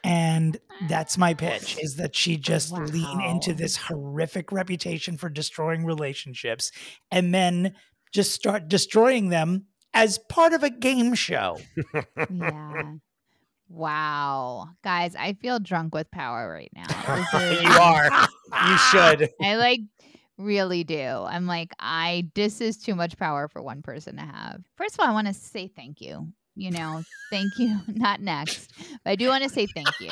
And 0.05 0.59
that's 0.89 1.19
my 1.19 1.35
pitch 1.35 1.79
is 1.81 1.97
that 1.97 2.17
she 2.17 2.37
just 2.37 2.73
wow. 2.73 2.85
lean 2.85 3.21
into 3.21 3.55
this 3.55 3.77
horrific 3.77 4.51
reputation 4.51 5.17
for 5.17 5.29
destroying 5.29 5.85
relationships 5.85 6.73
and 7.11 7.35
then 7.35 7.75
just 8.13 8.33
start 8.33 8.69
destroying 8.69 9.29
them 9.29 9.67
as 9.95 10.19
part 10.29 10.53
of 10.53 10.63
a 10.63 10.71
game 10.71 11.15
show. 11.15 11.59
yeah. 12.31 12.83
Wow. 13.73 14.69
Guys, 14.85 15.17
I 15.17 15.33
feel 15.33 15.59
drunk 15.59 15.95
with 15.95 16.11
power 16.11 16.53
right 16.53 16.71
now. 16.75 17.27
Is, 17.35 17.63
you 17.63 17.71
are. 17.71 18.11
You 18.69 18.77
should. 18.91 19.31
I 19.41 19.57
like 19.57 19.81
really 20.37 20.85
do. 20.85 21.03
I'm 21.03 21.47
like, 21.47 21.73
I 21.79 22.29
this 22.35 22.61
is 22.61 22.77
too 22.77 22.95
much 22.95 23.17
power 23.17 23.49
for 23.49 23.63
one 23.63 23.81
person 23.81 24.17
to 24.17 24.23
have. 24.23 24.63
First 24.77 24.95
of 24.95 25.01
all, 25.01 25.07
I 25.07 25.13
want 25.13 25.29
to 25.29 25.35
say 25.35 25.69
thank 25.69 26.03
you. 26.03 26.29
You 26.55 26.71
know, 26.71 27.03
thank 27.31 27.59
you. 27.59 27.79
Not 27.89 28.21
next, 28.21 28.73
but 29.05 29.11
I 29.11 29.17
do 29.17 29.29
want 29.29 29.43
to 29.43 29.49
say 29.49 29.67
thank 29.67 29.89
you, 30.01 30.11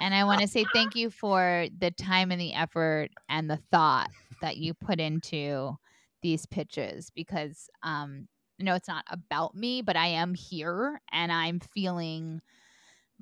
and 0.00 0.14
I 0.14 0.24
want 0.24 0.40
to 0.40 0.48
say 0.48 0.64
thank 0.72 0.96
you 0.96 1.10
for 1.10 1.66
the 1.78 1.90
time 1.90 2.30
and 2.30 2.40
the 2.40 2.54
effort 2.54 3.10
and 3.28 3.50
the 3.50 3.58
thought 3.70 4.08
that 4.40 4.56
you 4.56 4.72
put 4.72 5.00
into 5.00 5.76
these 6.22 6.46
pitches 6.46 7.10
because 7.14 7.68
um 7.82 8.26
you 8.56 8.64
know 8.64 8.74
it's 8.74 8.88
not 8.88 9.04
about 9.10 9.54
me 9.54 9.82
but 9.82 9.94
i 9.94 10.06
am 10.06 10.32
here 10.32 10.98
and 11.12 11.30
i'm 11.30 11.60
feeling 11.60 12.40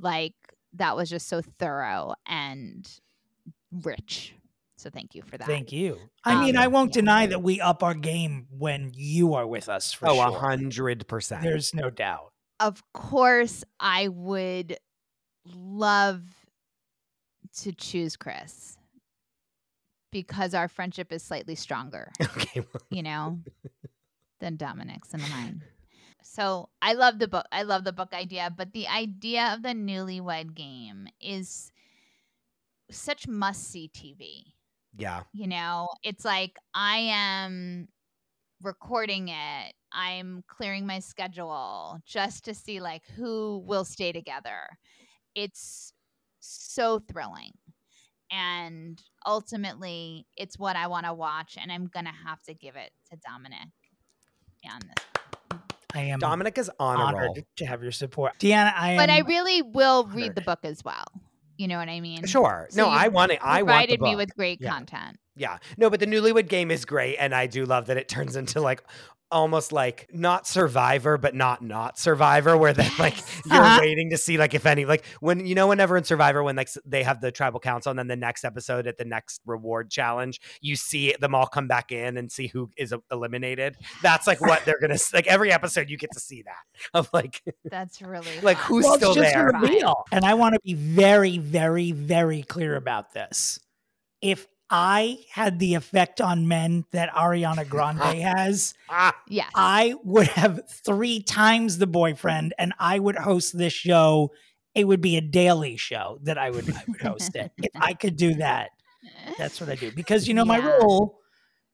like 0.02 0.34
that 0.74 0.94
was 0.96 1.08
just 1.08 1.28
so 1.28 1.40
thorough 1.40 2.12
and 2.26 2.86
rich 3.82 4.34
so 4.76 4.90
thank 4.90 5.14
you 5.14 5.22
for 5.22 5.38
that 5.38 5.46
Thank 5.46 5.70
you. 5.70 5.96
I 6.24 6.34
Um, 6.34 6.40
mean, 6.44 6.56
I 6.56 6.66
won't 6.66 6.90
yeah. 6.90 7.02
deny 7.02 7.26
that 7.28 7.40
we 7.40 7.60
up 7.60 7.84
our 7.84 7.94
game 7.94 8.48
when 8.50 8.90
you 8.94 9.34
are 9.34 9.46
with 9.46 9.68
us 9.68 9.92
for 9.92 10.08
oh, 10.08 10.20
a 10.20 10.30
sure. 10.30 10.38
hundred 10.40 11.06
percent. 11.06 11.42
There's 11.42 11.72
no 11.72 11.88
doubt. 11.88 12.32
of 12.60 12.82
course 12.92 13.62
i 13.80 14.08
would 14.08 14.76
love 15.54 16.22
to 17.58 17.72
choose 17.72 18.16
chris 18.16 18.76
because 20.10 20.52
our 20.54 20.68
friendship 20.68 21.12
is 21.12 21.22
slightly 21.22 21.54
stronger 21.54 22.10
Okay. 22.22 22.60
well, 22.60 22.82
you 22.90 23.02
know, 23.02 23.38
than 24.40 24.56
Dominick's 24.56 25.14
and 25.14 25.22
mine. 25.30 25.62
So 26.22 26.68
I 26.80 26.94
love 26.94 27.18
the 27.18 27.28
book. 27.28 27.46
I 27.52 27.62
love 27.62 27.84
the 27.84 27.92
book 27.92 28.12
idea, 28.12 28.52
but 28.56 28.72
the 28.72 28.88
idea 28.88 29.52
of 29.54 29.62
the 29.62 29.70
newlywed 29.70 30.54
game 30.54 31.08
is 31.20 31.72
such 32.90 33.26
must 33.26 33.70
see 33.70 33.90
TV. 33.94 34.52
Yeah. 34.96 35.22
You 35.32 35.46
know, 35.46 35.88
it's 36.02 36.24
like 36.24 36.58
I 36.74 36.98
am 36.98 37.88
recording 38.62 39.28
it. 39.28 39.74
I'm 39.92 40.44
clearing 40.46 40.86
my 40.86 41.00
schedule 41.00 42.00
just 42.06 42.44
to 42.44 42.54
see 42.54 42.80
like 42.80 43.02
who 43.16 43.62
will 43.66 43.84
stay 43.84 44.12
together. 44.12 44.78
It's 45.34 45.92
so 46.40 46.98
thrilling. 46.98 47.52
And 48.30 49.02
ultimately, 49.26 50.26
it's 50.38 50.58
what 50.58 50.74
I 50.74 50.86
want 50.86 51.04
to 51.04 51.12
watch, 51.12 51.58
and 51.60 51.70
I'm 51.70 51.86
gonna 51.86 52.14
have 52.26 52.40
to 52.44 52.54
give 52.54 52.76
it 52.76 52.90
to 53.10 53.18
Dominick 53.18 53.68
on 54.64 54.80
this. 54.80 55.11
I 55.94 56.00
am 56.02 56.18
Dominick 56.18 56.58
is 56.58 56.70
on 56.78 56.96
a 56.96 56.98
roll. 57.16 57.30
honored 57.30 57.44
to 57.56 57.66
have 57.66 57.82
your 57.82 57.92
support. 57.92 58.38
Deanna, 58.38 58.72
I 58.76 58.92
am. 58.92 58.96
But 58.98 59.10
I 59.10 59.20
really 59.20 59.62
will 59.62 60.06
read 60.06 60.34
the 60.34 60.40
book 60.42 60.60
as 60.64 60.84
well. 60.84 61.04
You 61.58 61.68
know 61.68 61.78
what 61.78 61.88
I 61.88 62.00
mean? 62.00 62.24
Sure. 62.26 62.66
So 62.70 62.82
no, 62.82 62.88
I 62.88 63.08
want 63.08 63.32
it. 63.32 63.38
I 63.42 63.62
want 63.62 63.88
the 63.88 63.96
Provided 63.96 64.00
me 64.00 64.16
with 64.16 64.34
great 64.34 64.60
Yeah. 64.60 64.70
content. 64.70 65.18
Yeah. 65.36 65.58
No, 65.76 65.90
but 65.90 66.00
the 66.00 66.06
newlywed 66.06 66.48
game 66.48 66.70
is 66.70 66.84
great. 66.84 67.16
And 67.18 67.34
I 67.34 67.46
do 67.46 67.64
love 67.66 67.86
that 67.86 67.96
it 67.96 68.08
turns 68.08 68.36
into 68.36 68.60
like 68.60 68.82
almost 69.32 69.72
like 69.72 70.08
not 70.12 70.46
survivor, 70.46 71.18
but 71.18 71.34
not 71.34 71.62
not 71.62 71.98
survivor, 71.98 72.56
where 72.56 72.72
then 72.72 72.90
like 72.98 73.16
you're 73.46 73.60
Uh-huh. 73.62 73.78
waiting 73.80 74.10
to 74.10 74.18
see 74.18 74.36
like 74.38 74.54
if 74.54 74.66
any 74.66 74.84
like 74.84 75.04
when 75.20 75.46
you 75.46 75.54
know 75.54 75.66
whenever 75.68 75.96
in 75.96 76.04
Survivor 76.04 76.42
when 76.42 76.54
like 76.56 76.68
they 76.84 77.02
have 77.02 77.20
the 77.20 77.32
tribal 77.32 77.58
council 77.60 77.90
and 77.90 77.98
then 77.98 78.06
the 78.08 78.16
next 78.16 78.44
episode 78.44 78.86
at 78.86 78.98
the 78.98 79.04
next 79.04 79.40
reward 79.46 79.90
challenge, 79.90 80.40
you 80.60 80.76
see 80.76 81.14
them 81.20 81.34
all 81.34 81.46
come 81.46 81.66
back 81.66 81.90
in 81.90 82.16
and 82.16 82.30
see 82.30 82.46
who 82.46 82.70
is 82.76 82.94
eliminated. 83.10 83.76
That's 84.02 84.26
like 84.26 84.40
what 84.40 84.64
they're 84.64 84.78
gonna 84.80 84.98
like 85.12 85.26
every 85.26 85.50
episode 85.52 85.88
you 85.90 85.96
get 85.96 86.10
to 86.12 86.20
see 86.20 86.42
that 86.42 86.62
of 86.94 87.08
like 87.12 87.42
That's 87.64 88.00
really 88.02 88.28
Like, 88.42 88.58
who's 88.58 88.84
well, 88.84 88.96
still 88.96 89.10
it's 89.12 89.20
just 89.20 89.32
there? 89.34 89.48
a 89.48 89.60
reveal. 89.60 90.04
And 90.12 90.24
I 90.24 90.34
want 90.34 90.54
to 90.54 90.60
be 90.64 90.74
very, 90.74 91.38
very, 91.38 91.92
very 91.92 92.42
clear 92.42 92.76
about 92.76 93.12
this. 93.14 93.58
If 94.20 94.46
I 94.74 95.18
had 95.30 95.58
the 95.58 95.74
effect 95.74 96.20
on 96.22 96.48
men 96.48 96.86
that 96.92 97.12
Ariana 97.12 97.68
Grande 97.68 98.00
has, 98.22 98.72
ah 98.88 99.14
Yes. 99.28 99.50
I 99.54 99.94
would 100.02 100.28
have 100.28 100.60
three 100.68 101.22
times 101.22 101.76
the 101.78 101.86
boyfriend 101.86 102.54
and 102.58 102.72
I 102.78 102.98
would 102.98 103.16
host 103.16 103.56
this 103.56 103.74
show. 103.74 104.32
It 104.74 104.84
would 104.84 105.02
be 105.02 105.18
a 105.18 105.20
daily 105.20 105.76
show 105.76 106.18
that 106.22 106.38
I 106.38 106.48
would 106.50 106.68
I 106.74 106.82
would 106.88 107.00
host 107.02 107.36
it. 107.36 107.52
if 107.58 107.70
I 107.76 107.92
could 108.02 108.16
do 108.16 108.36
that, 108.36 108.70
that's 109.36 109.60
what 109.60 109.68
I 109.68 109.74
do. 109.74 109.92
Because 109.92 110.26
you 110.26 110.32
know 110.32 110.46
my 110.46 110.56
rule, 110.56 111.18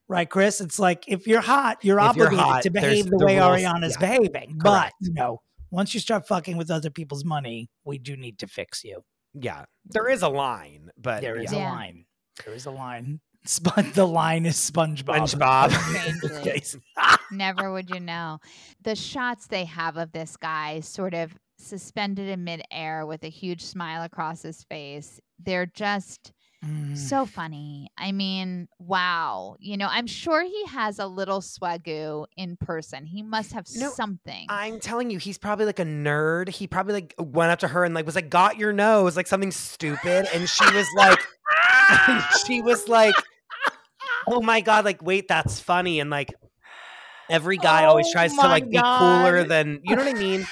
right, 0.09 0.29
Chris? 0.29 0.61
It's 0.61 0.81
like 0.81 1.05
if 1.07 1.29
you're 1.29 1.41
hot, 1.41 1.85
you're 1.85 2.01
If 2.01 2.17
you're 2.17 2.27
obligated 2.27 2.39
hot, 2.45 2.63
to 2.65 2.71
behave 2.71 3.05
the 3.05 3.17
the 3.19 3.27
way 3.27 3.39
rules. 3.39 3.61
Ariana's 3.63 3.97
Yeah. 4.01 4.09
behaving. 4.09 4.59
But 4.61 4.93
you 5.01 5.13
know, 5.15 5.43
once 5.71 5.95
you 5.95 6.01
start 6.01 6.27
fucking 6.27 6.57
with 6.57 6.71
other 6.73 6.91
people's 6.91 7.25
money, 7.25 7.71
we 7.85 7.99
do 7.99 8.17
need 8.17 8.41
to 8.41 8.49
fix 8.49 8.83
you. 8.83 9.05
yeah. 9.35 9.67
There 9.85 10.09
is 10.09 10.23
a 10.23 10.29
line, 10.29 10.91
but 10.99 11.21
There 11.21 11.37
is 11.41 11.53
yeah. 11.53 11.61
a 11.61 11.73
line. 11.73 12.05
There 12.45 12.55
is 12.55 12.67
a 12.67 12.71
line. 12.71 13.21
Spon- 13.45 13.93
the 13.95 14.07
line 14.07 14.47
is 14.47 14.57
SpongeBob. 14.57 15.31
SpongeBob. 15.31 16.81
Never 17.33 17.73
would 17.73 17.89
you 17.91 18.01
know. 18.01 18.41
The 18.83 18.95
shots 18.97 19.47
they 19.47 19.65
have 19.65 19.97
of 19.97 20.13
this 20.13 20.37
guy 20.37 20.81
sort 20.81 21.15
of 21.15 21.35
suspended 21.57 22.29
in 22.29 22.45
midair 22.45 23.07
with 23.07 23.23
a 23.25 23.29
huge 23.29 23.65
smile 23.65 24.03
across 24.03 24.43
his 24.43 24.65
face, 24.65 25.21
they're 25.39 25.67
just 25.67 26.33
Mm. 26.65 26.97
so 26.97 27.25
funny. 27.25 27.89
I 27.97 28.11
mean, 28.11 28.67
wow. 28.81 29.57
You 29.61 29.77
know, 29.77 29.87
I'm 29.89 30.09
sure 30.09 30.43
he 30.43 30.65
has 30.67 30.99
a 30.99 31.07
little 31.07 31.41
swagoo 31.41 32.27
in 32.37 32.57
person. 32.57 33.07
He 33.07 33.23
must 33.23 33.53
have 33.53 33.67
No, 33.77 33.91
something. 33.91 34.47
I'm 34.49 34.81
telling 34.81 35.11
you, 35.11 35.19
he's 35.19 35.39
probably 35.39 35.67
like 35.67 35.79
a 35.79 35.85
nerd. 35.85 36.49
He 36.49 36.67
probably 36.67 36.95
like 36.95 37.15
went 37.19 37.53
up 37.53 37.61
to 37.61 37.69
her 37.69 37.85
and 37.85 37.95
like 37.95 38.07
was 38.07 38.17
like, 38.17 38.29
"Got 38.29 38.59
your 38.59 38.73
nose," 38.73 39.17
like 39.17 39.29
something 39.29 39.53
stupid, 39.53 40.27
and 40.35 40.49
she 40.49 40.65
was 40.75 40.87
like, 40.97 41.19
she 42.47 42.61
was 42.61 42.89
like, 42.89 43.15
"Oh 44.27 44.41
my 44.41 44.61
god!" 44.61 44.85
Like, 44.85 45.01
wait, 45.03 45.29
that's 45.29 45.61
funny, 45.61 46.01
and 46.01 46.11
like. 46.11 46.35
Every 47.31 47.59
guy 47.59 47.85
always 47.85 48.07
Oh 48.09 48.13
tries 48.13 48.35
to 48.35 48.41
like 48.41 48.71
be 48.71 48.81
cooler 48.83 49.45
than 49.45 49.81
you 49.85 49.95
know 49.95 50.03
what 50.03 50.17
I 50.17 50.19
mean. 50.19 50.47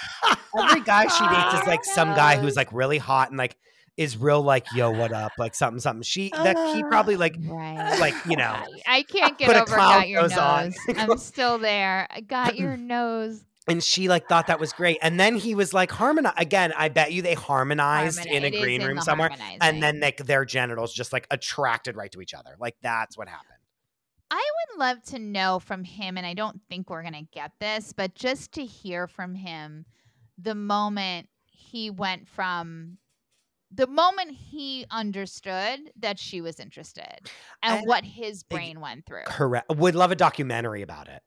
Every 0.59 0.83
guy 0.83 1.07
she 1.07 1.27
dates 1.27 1.63
is 1.63 1.67
like 1.67 1.87
some 1.87 2.15
guy 2.15 2.37
who's 2.37 2.55
like 2.57 2.71
really 2.71 2.99
hot 2.99 3.31
and 3.31 3.39
like 3.39 3.57
is 3.97 4.17
real 4.17 4.43
like 4.43 4.67
yo 4.75 4.91
what 4.91 5.13
up 5.13 5.33
like 5.39 5.55
something 5.55 5.81
something. 5.81 6.03
She 6.03 6.31
that 6.31 6.57
he 6.75 6.83
ah, 6.83 6.89
probably 6.89 7.17
like 7.17 7.37
right. 7.47 7.99
like 7.99 8.15
you 8.27 8.37
know 8.37 8.57
I 8.87 9.03
can't 9.03 9.39
get 9.39 9.51
over 9.51 9.77
got 9.77 10.09
your 10.09 10.23
nose 10.23 10.37
on. 10.37 10.75
I'm 10.97 11.19
still 11.19 11.59
there. 11.59 12.07
I 12.11 12.21
got 12.21 12.57
your 12.59 12.77
nose. 12.77 13.45
and 13.69 13.83
she 13.83 14.09
like 14.09 14.29
thought 14.29 14.47
that 14.47 14.61
was 14.61 14.73
great 14.73 14.99
and 15.03 15.19
then 15.19 15.35
he 15.35 15.55
was 15.55 15.75
like 15.75 15.91
harmonize 15.91 16.35
again 16.37 16.73
i 16.77 16.89
bet 16.89 17.11
you 17.13 17.21
they 17.21 17.35
harmonized 17.35 18.21
Harmoni- 18.21 18.31
in 18.31 18.45
a 18.45 18.51
green 18.51 18.83
room 18.85 19.01
somewhere 19.01 19.31
and 19.61 19.83
then 19.83 19.99
like 19.99 20.19
their 20.19 20.45
genitals 20.45 20.95
just 20.95 21.13
like 21.13 21.27
attracted 21.33 21.97
right 21.97 22.13
to 22.13 22.21
each 22.21 22.33
other 22.33 22.55
like 22.61 22.77
that's 22.81 23.19
what 23.19 23.29
happened 23.29 23.57
I 24.31 24.43
would 24.71 24.81
love 24.81 25.03
to 25.05 25.19
know 25.19 25.61
from 25.61 25.85
him, 25.85 26.17
and 26.17 26.27
I 26.27 26.35
don't 26.35 26.61
think 26.69 26.91
we're 26.91 27.03
going 27.03 27.15
to 27.15 27.29
get 27.33 27.53
this, 27.61 27.93
but 27.93 28.15
just 28.15 28.53
to 28.53 28.65
hear 28.65 29.07
from 29.07 29.35
him 29.35 29.87
the 30.37 30.55
moment 30.55 31.29
he 31.47 31.91
went 31.91 32.29
from 32.29 32.99
the 33.77 33.87
moment 33.87 34.31
he 34.33 34.87
understood 34.91 35.93
that 35.97 36.19
she 36.19 36.41
was 36.41 36.59
interested 36.59 37.19
and 37.63 37.79
And- 37.79 37.87
what 37.87 38.05
his 38.05 38.43
brain 38.43 38.81
went 38.81 39.07
through. 39.07 39.25
correct 39.27 39.69
would 39.77 39.95
love 39.95 40.11
a 40.11 40.17
documentary 40.17 40.83
about 40.83 41.09
it 41.09 41.23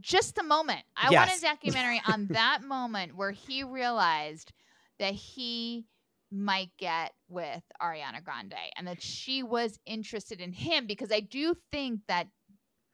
Just 0.00 0.34
the 0.34 0.42
moment. 0.42 0.82
I 0.96 1.10
Yes. 1.10 1.28
want 1.28 1.38
a 1.38 1.42
documentary 1.42 2.00
on 2.06 2.26
that 2.28 2.62
moment 2.62 3.16
where 3.16 3.32
he 3.32 3.64
realized 3.64 4.50
that 4.98 5.12
he 5.14 5.86
might 6.30 6.70
get 6.78 7.12
with 7.28 7.62
Ariana 7.82 8.22
Grande 8.24 8.54
and 8.76 8.86
that 8.88 9.02
she 9.02 9.42
was 9.42 9.78
interested 9.84 10.40
in 10.40 10.52
him 10.54 10.86
because 10.86 11.12
I 11.12 11.20
do 11.20 11.54
think 11.70 12.00
that 12.06 12.28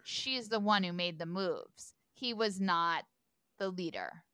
she's 0.02 0.48
the 0.48 0.58
one 0.58 0.82
who 0.82 0.92
made 0.92 1.18
the 1.20 1.26
moves. 1.26 1.94
He 2.14 2.32
was 2.34 2.60
not 2.60 3.04
the 3.58 3.68
leader. 3.68 4.24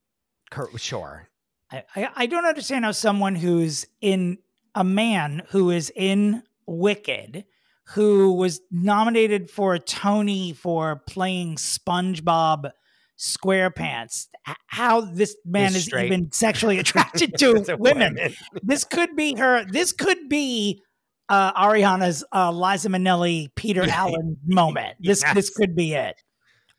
Cor- 0.50 0.76
sure 0.78 1.28
I, 1.70 1.84
I, 1.96 2.08
I 2.16 2.26
don't 2.26 2.44
understand 2.46 2.84
how 2.86 2.92
someone 2.92 3.34
who's 3.34 3.86
in 4.00 4.38
a 4.74 4.84
man 4.84 5.42
who 5.50 5.70
is 5.70 5.92
in 5.94 6.42
Wicked, 6.66 7.44
who 7.88 8.32
was 8.32 8.60
nominated 8.70 9.50
for 9.50 9.74
a 9.74 9.80
Tony 9.80 10.52
for 10.52 11.02
playing 11.08 11.56
SpongeBob 11.56 12.70
SquarePants, 13.18 14.28
how 14.66 15.02
this 15.02 15.36
man 15.44 15.74
Is 15.74 15.92
even 15.92 16.32
sexually 16.32 16.78
attracted 16.80 17.36
to 17.38 17.64
To 17.64 17.76
women. 17.76 18.18
This 18.62 18.84
could 18.84 19.14
be 19.16 19.34
her. 19.36 19.64
This 19.64 19.92
could 19.92 20.28
be 20.28 20.82
uh, 21.28 21.52
Ariana's 21.52 22.24
uh, 22.32 22.50
Liza 22.50 22.88
Minnelli, 22.88 23.48
Peter 23.54 23.82
Allen 23.88 24.36
moment. 24.44 24.96
This 25.00 25.22
this 25.34 25.50
could 25.50 25.74
be 25.76 25.94
it. 25.94 26.16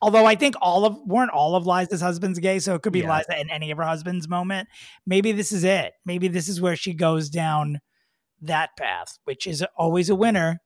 Although 0.03 0.25
I 0.25 0.35
think 0.35 0.55
all 0.61 0.83
of 0.83 0.97
weren't 1.05 1.31
all 1.31 1.55
of 1.55 1.65
Liza's 1.65 2.01
husbands 2.01 2.37
gay, 2.37 2.59
so 2.59 2.75
it 2.75 2.81
could 2.81 2.91
be 2.91 2.99
Yeah. 2.99 3.17
Liza 3.19 3.37
and 3.37 3.49
any 3.49 3.71
of 3.71 3.77
her 3.77 3.85
husbands' 3.85 4.27
moment. 4.27 4.67
Maybe 5.05 5.31
this 5.31 5.53
is 5.53 5.63
it. 5.63 5.93
Maybe 6.05 6.27
this 6.27 6.49
is 6.49 6.59
where 6.59 6.75
she 6.75 6.93
goes 6.93 7.29
down 7.29 7.79
that 8.41 8.71
path, 8.77 9.17
which 9.23 9.47
is 9.47 9.63
always 9.77 10.09
a 10.09 10.15
winner. 10.15 10.59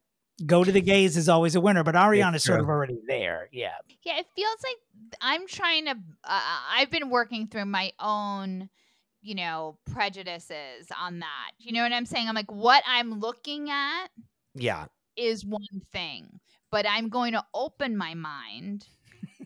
Go 0.44 0.64
to 0.64 0.72
the 0.72 0.82
gays 0.82 1.18
is 1.18 1.30
always 1.30 1.54
a 1.54 1.62
winner, 1.62 1.84
but 1.84 1.94
Ariana's 1.94 2.44
sort 2.44 2.60
of 2.60 2.68
already 2.68 2.98
there. 3.08 3.48
Yeah. 3.52 3.76
Yeah, 4.04 4.18
it 4.18 4.26
feels 4.36 4.58
like 4.64 5.18
I'm 5.22 5.46
trying 5.46 5.86
to. 5.86 5.92
Uh, 6.24 6.42
I've 6.72 6.90
been 6.90 7.12
working 7.12 7.48
through 7.48 7.66
my 7.66 7.92
own, 8.00 8.70
you 9.22 9.36
know, 9.36 9.78
prejudices 9.92 10.88
on 11.00 11.20
that. 11.20 11.52
You 11.60 11.74
know 11.74 11.84
what 11.84 11.94
I'm 11.94 12.08
saying? 12.08 12.28
I'm 12.28 12.34
like, 12.34 12.52
what 12.52 12.84
I'm 12.88 13.20
looking 13.20 13.70
at 13.70 14.08
yeah 14.56 14.86
is 15.16 15.46
one 15.46 15.82
thing, 15.92 16.40
but 16.72 16.88
I'm 16.90 17.10
going 17.10 17.34
to 17.34 17.44
open 17.54 17.96
my 17.96 18.16
mind 18.16 18.88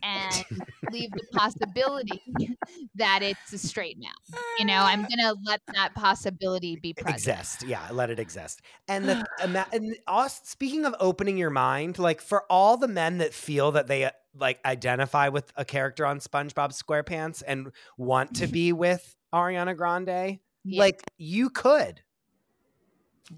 and 0.02 0.44
leave 0.90 1.12
the 1.14 1.24
possibility 1.32 2.20
that 2.94 3.22
it's 3.22 3.52
a 3.52 3.58
straight 3.58 3.98
man. 3.98 4.10
You 4.58 4.66
know, 4.66 4.82
I'm 4.82 5.02
gonna 5.02 5.34
let 5.44 5.60
that 5.74 5.94
possibility 5.94 6.76
be 6.76 6.92
present. 6.94 7.38
exist. 7.38 7.62
Yeah, 7.62 7.88
let 7.90 8.10
it 8.10 8.18
exist. 8.18 8.62
And 8.88 9.08
the 9.08 9.24
and 9.72 9.96
also, 10.06 10.40
speaking 10.44 10.84
of 10.84 10.94
opening 11.00 11.38
your 11.38 11.50
mind, 11.50 11.98
like 11.98 12.20
for 12.20 12.44
all 12.50 12.76
the 12.76 12.88
men 12.88 13.18
that 13.18 13.32
feel 13.34 13.72
that 13.72 13.86
they 13.86 14.04
uh, 14.04 14.10
like 14.34 14.60
identify 14.64 15.28
with 15.28 15.52
a 15.56 15.64
character 15.64 16.06
on 16.06 16.18
SpongeBob 16.20 16.72
SquarePants 16.72 17.42
and 17.46 17.72
want 17.96 18.34
to 18.36 18.46
be 18.48 18.72
with 18.72 19.16
Ariana 19.32 19.76
Grande, 19.76 20.38
Yeah, 20.64 20.80
like 20.80 21.02
you 21.18 21.50
could. 21.50 22.02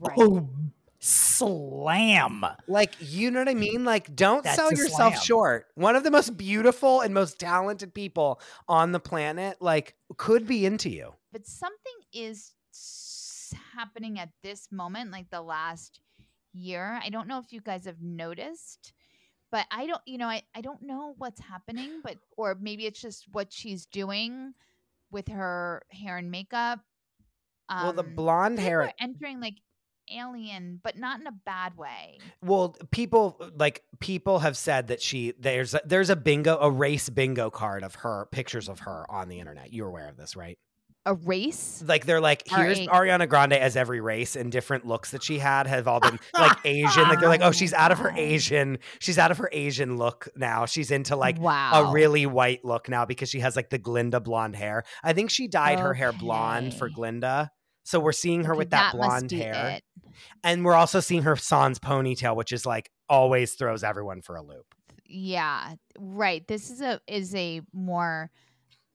right. 0.01 0.19
Oh, 0.19 0.49
slam. 1.07 2.45
Like, 2.67 2.95
you 2.99 3.31
know 3.31 3.41
what 3.41 3.49
I 3.49 3.55
mean? 3.55 3.85
Like, 3.85 4.15
don't 4.17 4.43
That's 4.43 4.57
sell 4.57 4.71
yourself 4.73 5.15
slam. 5.15 5.23
short. 5.25 5.67
One 5.75 5.97
of 5.97 6.03
the 6.03 6.11
most 6.11 6.37
beautiful 6.37 7.01
and 7.03 7.13
most 7.13 7.39
talented 7.39 7.93
people 7.95 8.41
on 8.69 8.93
the 8.93 9.01
planet, 9.01 9.59
like, 9.61 9.95
could 10.17 10.47
be 10.47 10.65
into 10.65 10.89
you. 10.91 11.13
but 11.33 11.47
something 11.47 11.93
is 12.13 12.53
happening 13.75 14.19
at 14.19 14.31
this 14.43 14.69
moment 14.73 15.11
like 15.11 15.29
the 15.31 15.41
last 15.43 16.01
year 16.53 16.99
i 17.05 17.09
don't 17.09 17.29
know 17.29 17.39
if 17.39 17.53
you 17.53 17.61
guys 17.61 17.85
have 17.85 18.01
noticed 18.01 18.93
but 19.53 19.65
i 19.71 19.87
don't 19.87 20.01
you 20.07 20.19
know 20.19 20.27
i, 20.27 20.43
I 20.55 20.61
don't 20.61 20.83
know 20.83 21.15
what's 21.19 21.41
happening 21.41 22.01
but 22.03 22.17
or 22.37 22.57
maybe 22.61 22.87
it's 22.87 23.01
just 23.01 23.27
what 23.33 23.53
she's 23.53 23.87
doing 23.87 24.55
with 25.11 25.29
her 25.29 25.83
hair 25.91 26.17
and 26.17 26.31
makeup 26.31 26.81
well, 27.71 27.93
the 27.93 28.03
Um, 28.05 28.15
blonde 28.15 28.59
hair. 28.59 28.93
entering 29.01 29.41
like 29.41 29.57
alien 30.13 30.81
but 30.83 30.99
not 30.99 31.21
in 31.21 31.27
a 31.27 31.33
bad 31.33 31.77
way 31.77 32.19
Well, 32.43 32.77
people 32.91 33.37
uh, 33.41 33.51
like 33.59 33.83
people 34.01 34.41
have 34.41 34.57
said 34.57 34.89
that 34.89 35.01
she 35.01 35.35
there's 35.39 35.75
a, 35.75 35.81
there's 35.85 36.11
a 36.11 36.17
bingo 36.17 36.59
a 36.61 36.71
race 36.71 37.09
bingo 37.09 37.51
card 37.51 37.83
of 37.83 37.97
her 37.97 38.29
pictures 38.31 38.69
of 38.69 38.81
her 38.81 39.05
on 39.11 39.29
the 39.29 39.41
internet. 39.41 39.73
You're 39.73 39.89
aware 39.89 40.09
of 40.09 40.17
this, 40.17 40.37
right? 40.37 40.59
a 41.07 41.15
race 41.15 41.85
Like 41.87 42.07
they're 42.07 42.21
like 42.21 42.45
here's 42.47 42.81
R8. 42.81 42.89
Ariana 42.89 43.29
Grande 43.29 43.53
as 43.53 43.77
every 43.77 44.01
race 44.01 44.37
and 44.37 44.51
different 44.51 44.87
looks 44.87 45.11
that 45.11 45.23
she 45.23 45.39
had 45.39 45.67
have 45.67 45.87
all 45.87 46.01
been 46.01 46.19
like 46.39 46.57
Asian. 46.65 47.03
Like 47.03 47.21
they're 47.21 47.29
like 47.29 47.43
oh 47.43 47.53
she's 47.53 47.75
out 47.75 47.93
of 47.93 47.99
her 47.99 48.11
Asian 48.17 48.79
she's 49.01 49.19
out 49.19 49.31
of 49.31 49.39
her 49.39 49.51
Asian 49.53 49.99
look 49.99 50.29
now. 50.35 50.65
She's 50.67 50.91
into 50.91 51.15
like 51.17 51.39
wow 51.39 51.91
a 51.91 51.93
really 51.93 52.25
white 52.27 52.65
look 52.65 52.89
now 52.89 53.05
because 53.05 53.29
she 53.29 53.41
has 53.41 53.55
like 53.55 53.69
the 53.69 53.79
Glinda 53.79 54.21
blonde 54.21 54.57
hair. 54.57 54.85
I 55.03 55.13
think 55.13 55.31
she 55.31 55.47
dyed 55.47 55.79
her 55.79 55.93
hair 55.93 56.13
blonde 56.13 56.73
for 56.75 56.89
Glinda. 56.89 57.51
So 57.85 58.01
we're 58.01 58.13
seeing 58.13 58.45
her 58.45 58.53
Okay, 58.55 58.59
with 58.59 58.71
that, 58.71 58.95
must 58.95 59.29
blonde 59.29 59.31
hair. 59.33 59.77
it. 59.77 59.85
And 60.43 60.65
we're 60.65 60.75
also 60.75 61.01
seeing 61.01 61.23
her 61.23 61.37
sans 61.37 61.79
ponytail, 61.79 62.35
which 62.37 62.51
is 62.53 62.65
like 62.67 62.91
always 63.09 63.55
throws 63.55 63.85
everyone 63.85 64.23
for 64.23 64.37
a 64.37 64.43
loop. 64.43 64.75
yeah 65.07 65.75
right 65.99 66.49
this 66.49 66.71
is 66.71 66.81
a 66.81 66.99
is 67.07 67.35
a 67.35 67.61
more 67.75 68.31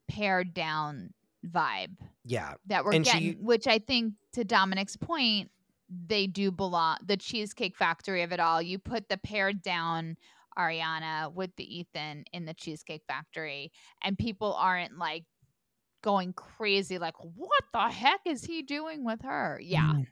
pared 0.07 0.53
down 0.55 1.11
vibe 1.47 1.95
Yeah. 2.25 2.55
that 2.65 2.83
we're 2.83 2.93
And 2.93 3.05
she- 3.05 3.13
getting 3.33 3.45
which 3.45 3.67
i 3.67 3.77
think 3.77 4.15
to 4.33 4.43
dominick's 4.43 4.97
point 4.97 5.51
they 6.07 6.25
do 6.25 6.51
belong 6.51 6.97
the 7.05 7.15
cheesecake 7.15 7.77
factory 7.77 8.23
of 8.23 8.31
it 8.31 8.39
all 8.39 8.59
you 8.61 8.79
put 8.79 9.07
the 9.07 9.17
pared 9.17 9.61
down 9.61 10.17
ariana 10.57 11.31
with 11.31 11.55
the 11.55 11.77
ethan 11.79 12.25
in 12.33 12.45
the 12.45 12.53
cheesecake 12.55 13.03
factory 13.07 13.71
and 14.03 14.17
people 14.17 14.53
aren't 14.55 14.97
like 14.97 15.23
going 16.01 16.33
crazy 16.33 16.97
like 16.97 17.15
what 17.35 17.63
the 17.73 17.89
heck 17.89 18.21
is 18.25 18.43
he 18.45 18.61
doing 18.61 19.03
with 19.03 19.21
her 19.23 19.59
yeah 19.63 19.93
Mm. 19.93 20.07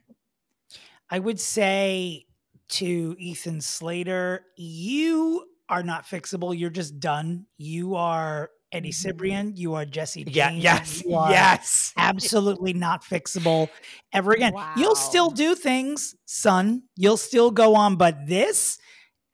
I 1.10 1.18
would 1.18 1.40
say 1.40 2.26
to 2.68 3.16
Ethan 3.18 3.62
Slater, 3.62 4.44
you 4.58 5.46
are 5.70 5.82
not 5.82 6.04
fixable. 6.04 6.58
You're 6.58 6.68
just 6.68 7.00
done. 7.00 7.46
You 7.56 7.94
are 7.94 8.50
Eddie 8.72 8.90
Cibrian. 8.92 9.52
You 9.56 9.72
are 9.74 9.86
Jesse 9.86 10.24
Yeah. 10.28 10.50
James. 10.50 10.62
Yes. 10.64 11.02
You 11.06 11.14
are 11.14 11.30
Yes. 11.30 11.94
Absolutely 11.96 12.74
not 12.74 13.02
fixable 13.02 13.70
ever 14.12 14.32
again. 14.32 14.52
You'll 14.76 14.96
still 14.96 15.30
do 15.30 15.54
things, 15.54 16.14
son. 16.26 16.82
You'll 16.94 17.16
still 17.16 17.50
go 17.50 17.74
on, 17.74 17.96
but 17.96 18.26
this, 18.26 18.78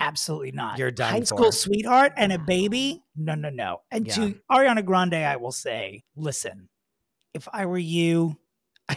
absolutely 0.01 0.53
not. 0.53 0.79
You're 0.79 0.91
done 0.91 1.13
High 1.13 1.21
for. 1.21 1.27
school 1.27 1.53
sweetheart 1.53 2.13
and 2.17 2.33
a 2.33 2.39
baby? 2.39 3.03
No, 3.17 3.35
no, 3.35 3.51
no. 3.51 3.81
And 3.91 4.07
Yeah. 4.07 4.15
to 4.15 4.35
Ariana 4.51 4.85
Grande, 4.85 5.15
I 5.15 5.37
will 5.37 5.53
say, 5.53 6.05
listen, 6.17 6.69
if 7.33 7.49
I 7.53 7.67
were 7.67 7.79
you, 7.79 8.37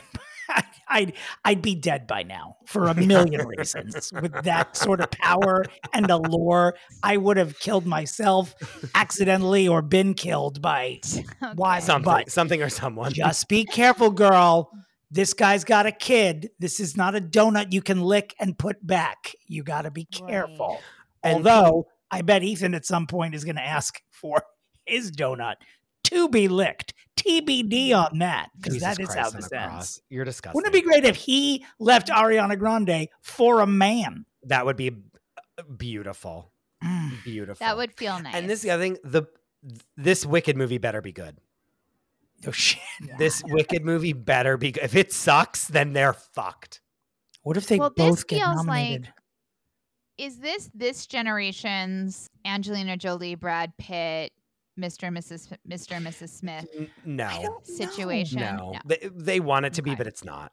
I'd 0.90 1.14
I'd 1.44 1.62
be 1.62 1.76
dead 1.76 2.08
by 2.08 2.24
now 2.24 2.56
for 2.66 2.86
a 2.88 2.94
million 2.96 3.46
reasons. 3.46 4.12
With 4.14 4.32
that 4.44 4.78
sort 4.78 5.02
of 5.02 5.12
power 5.12 5.66
and 5.94 6.10
allure, 6.10 6.76
I 7.04 7.18
would 7.18 7.36
have 7.38 7.60
killed 7.60 7.86
myself 7.86 8.56
accidentally 8.96 9.68
or 9.68 9.82
been 9.82 10.14
killed 10.14 10.62
by 10.62 11.02
why? 11.56 11.80
Something, 11.80 12.06
But 12.06 12.32
something 12.32 12.62
or 12.62 12.70
someone. 12.70 13.12
just 13.12 13.48
be 13.50 13.66
careful, 13.66 14.12
girl. 14.12 14.72
This 15.10 15.34
guy's 15.34 15.64
got 15.64 15.86
a 15.86 15.92
kid. 15.92 16.50
This 16.60 16.80
is 16.80 16.98
not 16.98 17.16
a 17.16 17.22
donut 17.22 17.72
you 17.72 17.82
can 17.82 18.02
lick 18.02 18.36
and 18.40 18.58
put 18.58 18.86
back. 18.86 19.36
You 19.46 19.64
got 19.64 19.84
to 19.84 19.92
be 19.92 20.06
careful. 20.06 20.80
And 21.24 21.38
Although 21.38 21.88
I 22.12 22.22
bet 22.22 22.44
Ethan 22.44 22.74
at 22.76 22.86
some 22.86 23.08
point 23.08 23.36
is 23.36 23.44
going 23.44 23.56
to 23.56 23.66
ask 23.66 24.02
for 24.12 24.44
his 24.86 25.12
donut 25.12 25.56
to 26.06 26.30
be 26.30 26.48
licked. 26.48 26.94
TBD 27.18 27.94
on 27.94 28.20
that 28.20 28.50
because 28.56 28.80
that 28.80 29.00
is 29.00 29.08
how 29.10 29.30
Christ 29.30 29.36
on 29.36 29.42
this 29.42 29.52
ends. 29.52 29.68
cross. 29.68 30.02
You're 30.10 30.24
disgusting. 30.24 30.56
Wouldn't 30.58 30.74
it 30.74 30.78
be 30.78 30.86
great 30.86 31.04
if 31.04 31.16
he 31.16 31.66
left 31.80 32.10
Ariana 32.10 32.58
Grande 32.58 33.10
for 33.22 33.62
a 33.62 33.68
man? 33.68 34.26
That 34.44 34.66
would 34.66 34.78
be 34.78 34.92
beautiful. 35.76 36.52
Mm. 36.84 37.24
Beautiful. 37.24 37.66
that 37.66 37.76
would 37.76 37.98
feel 37.98 38.20
nice 38.22 38.36
And 38.36 38.48
this 38.48 38.60
is 38.60 38.64
the 38.64 38.70
other 38.70 38.84
thing. 38.84 38.98
The 39.04 39.24
this 39.98 40.26
wicked 40.26 40.56
movie 40.56 40.78
better 40.78 41.02
be 41.02 41.12
good. 41.12 41.38
Oh 42.46 42.52
shit! 42.52 42.82
This 43.18 43.42
wicked 43.46 43.84
movie 43.84 44.14
better 44.14 44.58
be. 44.58 44.70
If 44.82 44.96
it 44.96 45.12
sucks, 45.14 45.68
then 45.68 45.94
they're 45.94 46.14
fucked. 46.14 46.82
What 47.44 47.58
if 47.58 47.68
they 47.68 47.78
Well, 47.80 47.92
this 47.96 48.06
both 48.10 48.28
get 48.28 48.40
feels 48.42 48.56
nominated? 48.58 49.04
like- 49.06 49.14
is 50.18 50.40
this 50.40 50.70
this 50.74 51.06
generation's 51.06 52.28
Angelina 52.44 52.98
Jolie, 52.98 53.36
Brad 53.36 53.72
Pitt, 53.78 54.34
Mr. 54.80 55.04
and 55.08 55.16
Mrs. 55.18 55.56
Mr. 55.70 55.96
and 55.96 56.06
Mrs. 56.08 56.30
Smith 56.30 56.66
No. 57.06 57.60
Situation? 57.64 58.40
No. 58.40 58.74
They, 58.86 59.10
they 59.14 59.40
want 59.40 59.68
it 59.68 59.74
to 59.74 59.82
be, 59.84 59.94
but 59.94 60.08
it's 60.08 60.24
not. 60.24 60.52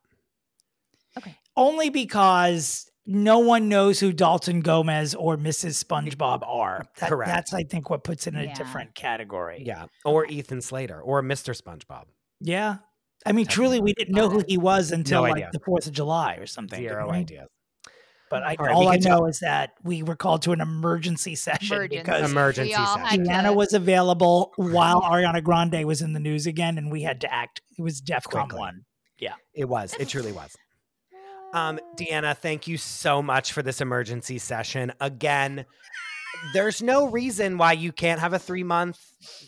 Okay. 1.16 1.34
Only 1.56 1.88
because 1.90 2.90
no 3.06 3.38
one 3.38 3.68
knows 3.68 4.00
who 4.00 4.12
Dalton 4.12 4.60
Gomez 4.60 5.14
or 5.14 5.36
Mrs. 5.36 5.82
SpongeBob 5.84 6.42
are. 6.46 6.84
That- 6.98 7.08
Correct. 7.10 7.28
That's, 7.30 7.54
I 7.54 7.64
think, 7.64 7.90
what 7.90 8.04
puts 8.04 8.26
it 8.26 8.34
in 8.34 8.40
a 8.40 8.54
different 8.54 8.94
category. 8.94 9.62
Yeah. 9.64 9.86
Or 10.04 10.26
Ethan 10.26 10.62
Slater 10.62 11.00
or 11.00 11.22
Mr. 11.22 11.54
SpongeBob. 11.60 12.04
Yeah. 12.40 12.76
I 13.26 13.32
mean, 13.32 13.46
truly, 13.46 13.80
we 13.80 13.94
didn't 13.94 14.14
know 14.14 14.28
who 14.28 14.42
he 14.46 14.58
was 14.58 14.90
until 14.92 15.22
No 15.22 15.28
like 15.28 15.32
idea. 15.36 15.50
the 15.52 15.60
4th 15.60 15.86
of 15.86 15.92
July 15.92 16.34
or 16.36 16.46
something. 16.46 16.78
Zero 16.78 17.10
idea. 17.10 17.46
But 18.30 18.42
I, 18.42 18.56
All 18.58 18.66
right, 18.66 18.74
all 18.74 18.88
I 18.88 18.94
can 18.96 19.02
do- 19.02 19.08
know 19.10 19.26
is 19.26 19.38
that 19.40 19.70
we 19.82 20.02
were 20.02 20.16
called 20.16 20.42
to 20.42 20.52
an 20.52 20.60
emergency 20.60 21.34
session 21.34 21.74
Emergency. 21.76 21.98
because 22.02 22.30
Emergency 22.30 22.72
session. 22.72 23.00
had 23.00 23.20
Deanna 23.20 23.48
to- 23.48 23.52
was 23.52 23.72
available 23.74 24.52
while 24.56 25.02
Ariana 25.02 25.42
Grande 25.42 25.84
was 25.86 26.02
in 26.02 26.12
the 26.14 26.20
news 26.20 26.46
again, 26.46 26.76
and 26.78 26.90
we 26.90 27.02
had 27.02 27.20
to 27.20 27.32
act. 27.32 27.60
It 27.78 27.82
was 27.82 28.00
DEFCON 28.02 28.52
1. 28.58 28.80
Yeah. 29.18 29.34
It 29.54 29.66
was. 29.68 29.94
It 30.00 30.08
truly 30.08 30.32
was. 30.32 30.56
Um, 31.54 31.78
Deanna, 31.96 32.36
thank 32.36 32.66
you 32.66 32.76
so 32.76 33.22
much 33.22 33.52
for 33.52 33.62
this 33.62 33.80
emergency 33.80 34.38
session. 34.38 34.92
Again, 35.00 35.64
there's 36.52 36.82
no 36.82 37.06
reason 37.08 37.58
why 37.58 37.74
you 37.74 37.92
can't 37.92 38.18
have 38.18 38.32
a 38.32 38.40
three 38.40 38.64
month 38.64 38.98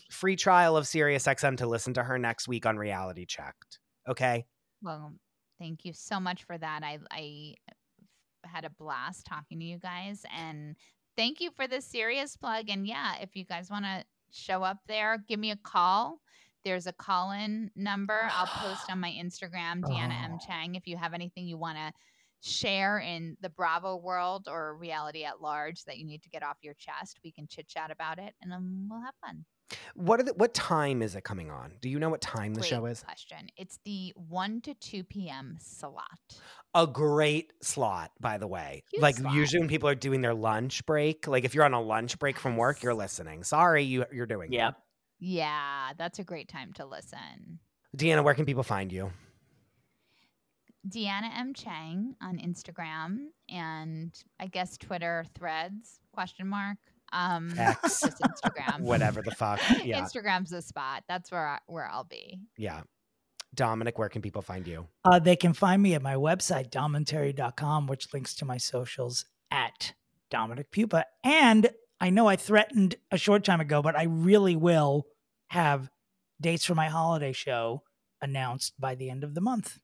free 0.09 0.37
trial 0.37 0.77
of 0.77 0.85
SiriusXM 0.85 1.57
to 1.59 1.67
listen 1.67 1.95
to 1.95 2.05
her 2.05 2.17
next 2.17 2.47
week 2.47 2.65
on 2.65 2.77
Reality 2.79 3.27
Checked. 3.27 3.81
Okay. 4.09 4.47
Well, 4.83 5.15
thank 5.59 5.85
you 5.85 5.93
so 5.93 6.21
much 6.21 6.45
for 6.45 6.57
that. 6.57 6.85
I 6.85 7.01
I 7.11 7.55
had 8.45 8.65
a 8.65 8.71
blast 8.71 9.27
talking 9.27 9.59
to 9.59 9.65
you 9.65 9.79
guys, 9.79 10.25
and 10.33 10.77
thank 11.17 11.41
you 11.41 11.51
for 11.51 11.67
the 11.67 11.81
Sirius 11.81 12.37
plug. 12.37 12.69
And 12.69 12.87
yeah, 12.87 13.15
if 13.21 13.35
you 13.35 13.45
guys 13.45 13.69
want 13.69 13.85
to 13.85 14.05
show 14.31 14.63
up 14.63 14.79
there, 14.87 15.25
give 15.27 15.41
me 15.41 15.51
a 15.51 15.57
call. 15.57 16.21
There's 16.67 16.89
a 16.89 16.93
call 16.93 17.31
in 17.31 17.71
number. 17.77 18.29
I'll 18.33 18.49
post 18.49 18.91
on 18.91 18.99
my 18.99 19.11
Instagram, 19.23 19.83
Deanna 19.83 20.25
M. 20.25 20.33
Oh. 20.35 20.39
Cheng, 20.45 20.75
if 20.75 20.89
you 20.89 20.97
have 20.97 21.15
anything 21.15 21.47
you 21.47 21.57
want 21.57 21.79
to 21.79 21.93
share 22.41 22.99
in 22.99 23.37
the 23.41 23.49
Bravo 23.49 23.95
world 23.97 24.49
or 24.51 24.77
reality 24.77 25.23
at 25.23 25.41
large 25.41 25.85
that 25.85 25.97
you 25.97 26.05
need 26.05 26.25
to 26.25 26.29
get 26.29 26.43
off 26.43 26.57
your 26.63 26.75
chest. 26.75 27.21
We 27.23 27.31
can 27.31 27.47
chit 27.47 27.69
chat 27.69 27.93
about 27.93 28.19
it 28.19 28.35
and 28.43 28.51
then 28.51 28.89
we'll 28.91 29.01
have 29.01 29.15
fun. 29.25 29.45
What 29.95 30.19
are 30.19 30.25
the, 30.25 30.35
what 30.35 30.55
time 30.55 31.03
is 31.03 31.15
it 31.15 31.23
coming 31.23 31.53
on? 31.53 31.75
Do 31.81 31.89
you 31.89 32.01
know 32.01 32.11
what 32.11 32.21
time 32.21 32.55
the 32.55 32.61
Great 32.61 32.71
show 32.71 32.87
is? 32.87 33.03
question. 33.05 33.49
It's 33.57 33.79
the 33.85 34.13
1 34.17 34.61
to 34.63 34.75
2 34.75 35.05
p.m. 35.05 35.59
slot. 35.61 36.19
A 36.75 36.85
great 36.87 37.53
slot, 37.63 38.11
by 38.21 38.39
the 38.39 38.47
way. 38.49 38.83
Huge 38.93 39.03
like 39.03 39.17
slot. 39.17 39.35
usually 39.35 39.61
when 39.61 39.69
people 39.69 39.89
are 39.89 39.95
doing 39.95 40.21
their 40.21 40.35
lunch 40.35 40.85
break, 40.85 41.29
like 41.29 41.45
if 41.45 41.55
you're 41.55 41.65
on 41.65 41.75
a 41.75 41.81
lunch 41.81 42.19
break 42.19 42.39
from 42.39 42.57
work, 42.57 42.83
you're 42.83 42.95
listening. 42.95 43.45
Sorry, 43.45 43.85
you 43.85 44.05
you're 44.13 44.27
doing. 44.27 44.51
that. 44.51 44.77
Yep. 45.19 45.39
Yeah, 45.39 45.93
that's 45.97 46.19
a 46.19 46.25
great 46.25 46.49
time 46.49 46.73
to 46.75 46.85
listen. 46.85 47.61
Deanna, 47.97 48.23
where 48.23 48.35
can 48.35 48.45
people 48.45 48.63
find 48.63 48.93
you? 48.93 49.11
Deanna 50.89 51.37
M. 51.37 51.53
Cheng 51.55 52.15
on 52.23 52.39
Instagram 52.39 53.27
and 53.49 54.13
I 54.39 54.47
guess 54.47 54.77
Twitter 54.77 55.25
threads, 55.37 55.99
question 56.13 56.49
mark. 56.49 56.79
Um, 57.13 57.53
X. 57.59 58.01
just 58.01 58.21
Instagram. 58.21 58.81
Whatever 58.81 59.23
the 59.23 59.31
fuck. 59.33 59.61
Yeah. 59.85 60.01
Instagram's 60.01 60.51
the 60.51 60.63
spot. 60.63 61.05
That's 61.09 61.31
where 61.31 61.47
I, 61.47 61.59
where 61.67 61.87
I'll 61.87 62.05
be. 62.05 62.41
Yeah. 62.57 62.83
Dominick, 63.55 63.99
where 63.99 64.09
can 64.09 64.23
people 64.23 64.43
find 64.43 64.67
you? 64.67 64.87
Uh, 65.05 65.19
they 65.19 65.37
can 65.37 65.53
find 65.55 65.83
me 65.83 65.95
at 65.95 66.03
my 66.03 66.15
website, 66.15 66.71
dommentary.com, 66.71 67.87
which 67.87 68.13
links 68.13 68.35
to 68.35 68.45
my 68.45 68.59
socials 68.59 69.25
at 69.51 69.95
Dominick 70.31 70.71
Pupa. 70.71 71.05
And 71.25 71.71
I 72.01 72.11
know 72.11 72.27
I 72.29 72.37
threatened 72.37 72.97
a 73.11 73.17
short 73.19 73.45
time 73.45 73.61
ago, 73.61 73.83
but 73.83 73.97
I 73.97 74.05
really 74.05 74.57
will 74.57 75.07
have 75.49 75.89
dates 76.41 76.65
for 76.65 76.75
my 76.75 76.89
holiday 76.89 77.33
show 77.33 77.83
announced 78.21 78.75
by 78.79 78.95
the 78.95 79.09
end 79.11 79.25
of 79.25 79.35
the 79.35 79.41
month. 79.41 79.79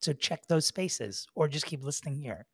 So 0.00 0.12
check 0.12 0.46
those 0.48 0.66
spaces 0.66 1.26
or 1.34 1.48
just 1.48 1.66
keep 1.66 1.82
listening 1.84 2.16
here. 2.16 2.46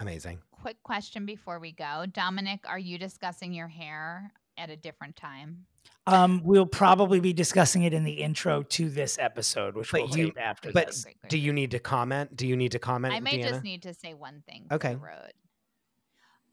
Amazing. 0.00 0.38
Quick 0.52 0.76
question 0.82 1.26
before 1.26 1.58
we 1.58 1.72
go, 1.72 2.04
Dominick. 2.12 2.60
Are 2.68 2.78
you 2.78 2.98
discussing 2.98 3.52
your 3.52 3.66
hair 3.68 4.32
at 4.56 4.70
a 4.70 4.76
different 4.76 5.16
time? 5.16 5.66
Um, 6.06 6.40
we'll 6.44 6.66
probably 6.66 7.20
be 7.20 7.32
discussing 7.32 7.82
it 7.82 7.92
in 7.92 8.04
the 8.04 8.12
intro 8.22 8.62
to 8.62 8.88
this 8.88 9.18
episode, 9.18 9.74
which 9.76 9.90
But 9.92 10.02
we'll 10.02 10.16
you- 10.18 10.26
tape 10.26 10.38
after 10.40 10.72
But 10.72 10.86
this. 10.88 11.04
Great, 11.04 11.20
great, 11.20 11.30
do 11.30 11.38
you 11.38 11.52
need 11.52 11.72
to 11.72 11.78
comment? 11.78 12.34
Do 12.36 12.46
you 12.46 12.56
need 12.56 12.72
to 12.72 12.78
comment? 12.78 13.12
I 13.14 13.20
may 13.20 13.38
Deanna? 13.38 13.48
just 13.48 13.62
need 13.64 13.82
to 13.82 13.92
say 13.94 14.14
one 14.14 14.42
thing. 14.48 14.66
Okay. 14.70 14.94
Road. 14.94 15.32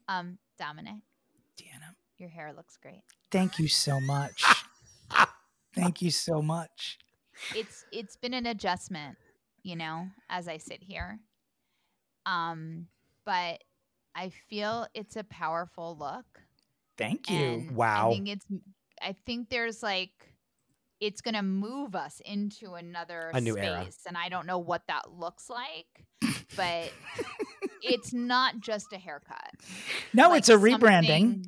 Um, 0.08 0.38
Dominick, 0.58 0.94
Deanna, 0.94 1.00
your 2.18 2.28
hair 2.28 2.52
looks 2.54 2.76
great. 2.76 3.02
thank 3.30 3.58
you 3.58 3.68
so 3.68 4.00
much. 4.00 4.44
thank 5.74 6.00
you 6.02 6.10
so 6.10 6.40
much. 6.42 6.98
It's 7.54 7.84
it's 7.92 8.16
been 8.16 8.32
an 8.34 8.46
adjustment, 8.46 9.16
you 9.62 9.76
know, 9.76 10.06
as 10.30 10.48
I 10.48 10.56
sit 10.58 10.82
here. 10.82 11.20
Um, 12.24 12.86
but 13.24 13.62
I 14.14 14.30
feel 14.48 14.86
it's 14.94 15.16
a 15.16 15.24
powerful 15.24 15.96
look. 15.98 16.24
Thank 16.96 17.28
you. 17.30 17.36
And 17.36 17.70
Wow. 17.76 18.10
I 18.10 18.14
think 18.14 18.28
it's 18.28 18.46
I 19.02 19.14
think 19.26 19.50
there's 19.50 19.82
like 19.82 20.10
it's 20.98 21.20
gonna 21.20 21.42
move 21.42 21.94
us 21.94 22.22
into 22.24 22.72
another 22.74 23.30
A 23.34 23.40
new 23.40 23.52
space. 23.52 23.64
era. 23.64 23.86
And 24.08 24.16
I 24.16 24.30
don't 24.30 24.46
know 24.46 24.58
what 24.58 24.82
that 24.88 25.12
looks 25.12 25.50
like, 25.50 26.06
but 26.56 26.90
it's 27.82 28.14
not 28.14 28.60
just 28.60 28.94
a 28.94 28.98
haircut. 28.98 29.50
no, 30.14 30.30
Like 30.30 30.38
it's 30.38 30.48
a 30.48 30.56
rebranding. 30.56 31.44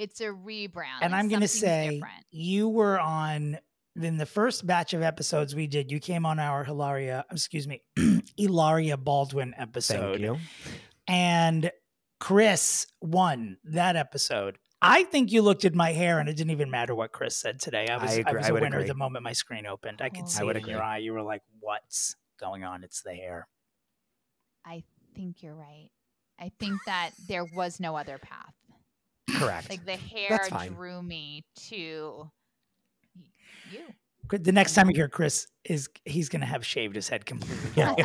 Something- 0.00 0.04
It's 0.04 0.20
a 0.20 0.26
rebrand. 0.26 0.98
and 1.02 1.12
like 1.12 1.20
I'm 1.20 1.28
going 1.28 1.40
to 1.42 1.48
say 1.48 1.90
different. 1.94 2.24
you 2.30 2.68
were 2.68 2.98
on 2.98 3.58
in 4.00 4.16
the 4.16 4.26
first 4.26 4.66
batch 4.66 4.94
of 4.94 5.02
episodes 5.02 5.54
we 5.54 5.66
did. 5.66 5.90
You 5.90 6.00
came 6.00 6.24
on 6.24 6.38
our 6.38 6.64
Hilaria, 6.64 7.24
excuse 7.30 7.66
me, 7.68 7.82
Ilaria 8.38 8.96
Baldwin 8.96 9.52
episode, 9.58 10.12
Thank 10.12 10.20
you. 10.22 10.38
and 11.08 11.70
Chris 12.20 12.86
won 13.00 13.56
that 13.64 13.96
episode. 13.96 14.58
I 14.82 15.04
think 15.04 15.30
you 15.32 15.42
looked 15.42 15.64
at 15.66 15.74
my 15.74 15.92
hair, 15.92 16.20
and 16.20 16.28
it 16.28 16.36
didn't 16.36 16.52
even 16.52 16.70
matter 16.70 16.94
what 16.94 17.12
Chris 17.12 17.36
said 17.36 17.60
today. 17.60 17.88
I 17.90 17.96
was, 18.02 18.12
I, 18.12 18.14
agree- 18.20 18.36
was 18.38 18.46
I 18.46 18.48
a 18.48 18.52
would 18.54 18.62
winner 18.62 18.76
agree. 18.78 18.88
the 18.88 18.94
moment 18.94 19.24
my 19.24 19.32
screen 19.34 19.66
opened. 19.66 20.00
I 20.00 20.08
could 20.08 20.24
I 20.24 20.28
see 20.28 20.44
would 20.44 20.56
it 20.56 20.62
in 20.62 20.68
your 20.70 20.82
eye. 20.82 20.98
You 20.98 21.12
were 21.12 21.22
like, 21.22 21.42
"What's 21.60 22.16
going 22.38 22.64
on? 22.64 22.82
It's 22.84 23.02
the 23.02 23.12
hair." 23.14 23.46
I 24.64 24.84
think 25.14 25.42
you're 25.42 25.54
right. 25.54 25.90
I 26.38 26.50
think 26.58 26.80
that 26.86 27.10
there 27.28 27.44
was 27.44 27.80
no 27.80 27.96
other 27.96 28.16
path. 28.18 28.54
Correct. 29.28 29.70
Like 29.70 29.84
the 29.84 29.96
hair 29.96 30.40
fine. 30.48 30.74
drew 30.74 31.02
me 31.02 31.44
to 31.68 31.76
you. 31.76 32.30
The 34.32 34.52
next 34.52 34.74
time 34.74 34.88
you 34.88 34.94
hear 34.94 35.08
Chris, 35.08 35.48
is 35.64 35.88
he's 36.04 36.28
going 36.28 36.40
to 36.40 36.46
have 36.46 36.64
shaved 36.64 36.94
his 36.94 37.08
head 37.08 37.26
completely. 37.26 37.70
bald. 37.76 38.00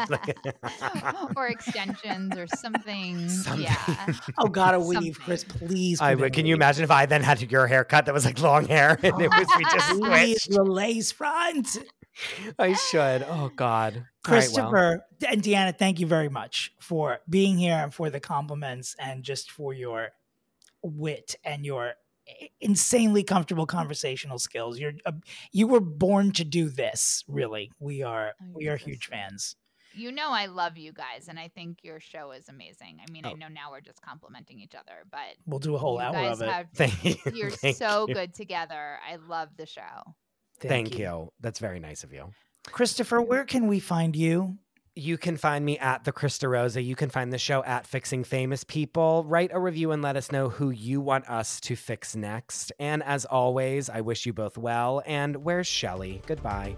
or 1.36 1.48
extensions 1.48 2.36
or 2.36 2.48
something. 2.48 3.30
Something. 3.30 3.66
Yeah. 3.66 4.14
oh 4.40 4.48
God, 4.48 4.74
a 4.74 4.80
weave, 4.80 4.98
Something. 4.98 5.14
Chris, 5.14 5.44
please. 5.44 6.02
I 6.02 6.16
would. 6.16 6.34
Can 6.34 6.46
a 6.46 6.50
you 6.50 6.56
imagine 6.56 6.84
if 6.84 6.92
I 6.92 7.06
then 7.06 7.22
had 7.22 7.42
your 7.52 7.68
haircut 7.68 8.06
that 8.06 8.14
was 8.14 8.26
like 8.26 8.40
long 8.40 8.66
hair 8.66 8.98
and 9.04 9.22
it 9.22 9.30
was 9.30 9.48
we 9.56 9.64
just 9.66 9.90
Please, 9.92 10.42
switched? 10.42 10.52
the 10.52 10.64
lace 10.64 11.12
front. 11.12 11.78
I 12.58 12.74
should. 12.74 13.26
Oh 13.30 13.52
God. 13.56 14.06
All 14.28 14.34
right, 14.34 14.50
well. 14.54 14.70
Christopher 14.70 15.06
and 15.30 15.44
Deanna, 15.44 15.78
thank 15.78 16.00
you 16.00 16.08
very 16.08 16.30
much 16.30 16.72
for 16.80 17.20
being 17.30 17.58
here 17.58 17.76
and 17.76 17.94
for 17.94 18.10
the 18.10 18.20
compliments 18.20 18.96
and 19.00 19.24
just 19.24 19.52
for 19.52 19.74
your 19.74 20.10
wit 20.86 21.36
and 21.44 21.66
your 21.66 21.94
insanely 22.60 23.24
comfortable 23.24 23.66
conversational 23.66 24.40
skills. 24.40 24.80
You're 24.80 24.94
uh, 25.06 25.12
you 25.52 25.68
were 25.68 25.80
born 25.80 26.32
to 26.34 26.44
do 26.44 26.70
this. 26.70 27.24
Really, 27.28 27.72
we 27.80 28.02
are 28.04 28.34
Oh, 28.42 28.46
we 28.54 28.66
you're 28.66 28.78
huge 28.78 29.08
fans. 29.08 29.56
You 29.94 30.12
know 30.12 30.30
I 30.32 30.48
love 30.48 30.78
you 30.78 30.92
guys 30.92 31.28
and 31.30 31.40
I 31.40 31.48
think 31.48 31.78
your 31.84 32.00
show 32.02 32.32
is 32.32 32.50
amazing. 32.50 32.98
I 33.08 33.10
mean, 33.12 33.26
I 33.26 33.32
Oh. 33.32 33.36
know 33.36 33.48
now 33.48 33.72
we're 33.72 33.80
just 33.80 34.02
complimenting 34.02 34.60
each 34.60 34.76
other, 34.76 35.04
but 35.10 35.38
We'll 35.46 35.60
do 35.60 35.76
a 35.76 35.78
whole 35.78 35.96
you 35.96 36.02
hour 36.02 36.32
of 36.32 36.42
it. 36.42 36.50
have 36.50 36.68
Thank 36.76 37.06
you. 37.06 37.16
you're 37.34 37.50
Thank 37.52 37.78
so 37.78 38.06
you. 38.08 38.14
good 38.14 38.34
together. 38.34 39.00
I 39.10 39.16
love 39.16 39.50
the 39.56 39.66
show. 39.66 39.82
Thank, 40.60 40.98
you. 40.98 41.32
That's 41.40 41.60
very 41.60 41.80
nice 41.80 42.04
of 42.04 42.12
you. 42.12 42.32
Christopher. 42.68 43.22
Where 43.22 43.46
can 43.46 43.68
we 43.68 43.80
find 43.80 44.16
you? 44.16 44.58
You 44.98 45.18
can 45.18 45.36
find 45.36 45.66
me 45.66 45.78
at 45.78 46.06
the 46.06 46.14
Chris 46.14 46.38
DeRosa. 46.38 46.82
You 46.84 46.96
can 46.96 47.10
find 47.10 47.34
the 47.34 47.38
show 47.38 47.62
at 47.66 47.86
Fixing 47.86 48.24
Famous 48.24 48.64
People. 48.64 49.26
Write 49.28 49.52
a 49.52 49.60
review 49.60 49.92
and 49.92 50.02
let 50.02 50.16
us 50.16 50.32
know 50.32 50.48
who 50.48 50.70
you 50.70 51.02
want 51.02 51.28
us 51.30 51.60
to 51.62 51.76
fix 51.76 52.16
next. 52.16 52.72
And 52.80 53.04
as 53.04 53.26
always, 53.26 53.90
I 53.90 54.00
wish 54.00 54.26
you 54.26 54.32
both 54.32 54.58
well. 54.58 55.02
And 55.06 55.44
where's 55.44 55.68
Shelly? 55.68 56.22
Goodbye. 56.26 56.78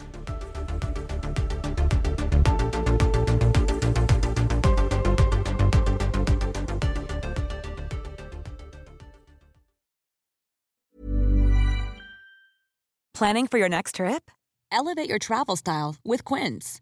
Planning 13.14 13.46
for 13.46 13.60
your 13.60 13.70
next 13.70 13.96
trip? 13.96 14.32
Elevate 14.72 15.08
your 15.08 15.20
travel 15.20 15.56
style 15.56 15.98
with 16.04 16.24
Quince. 16.26 16.82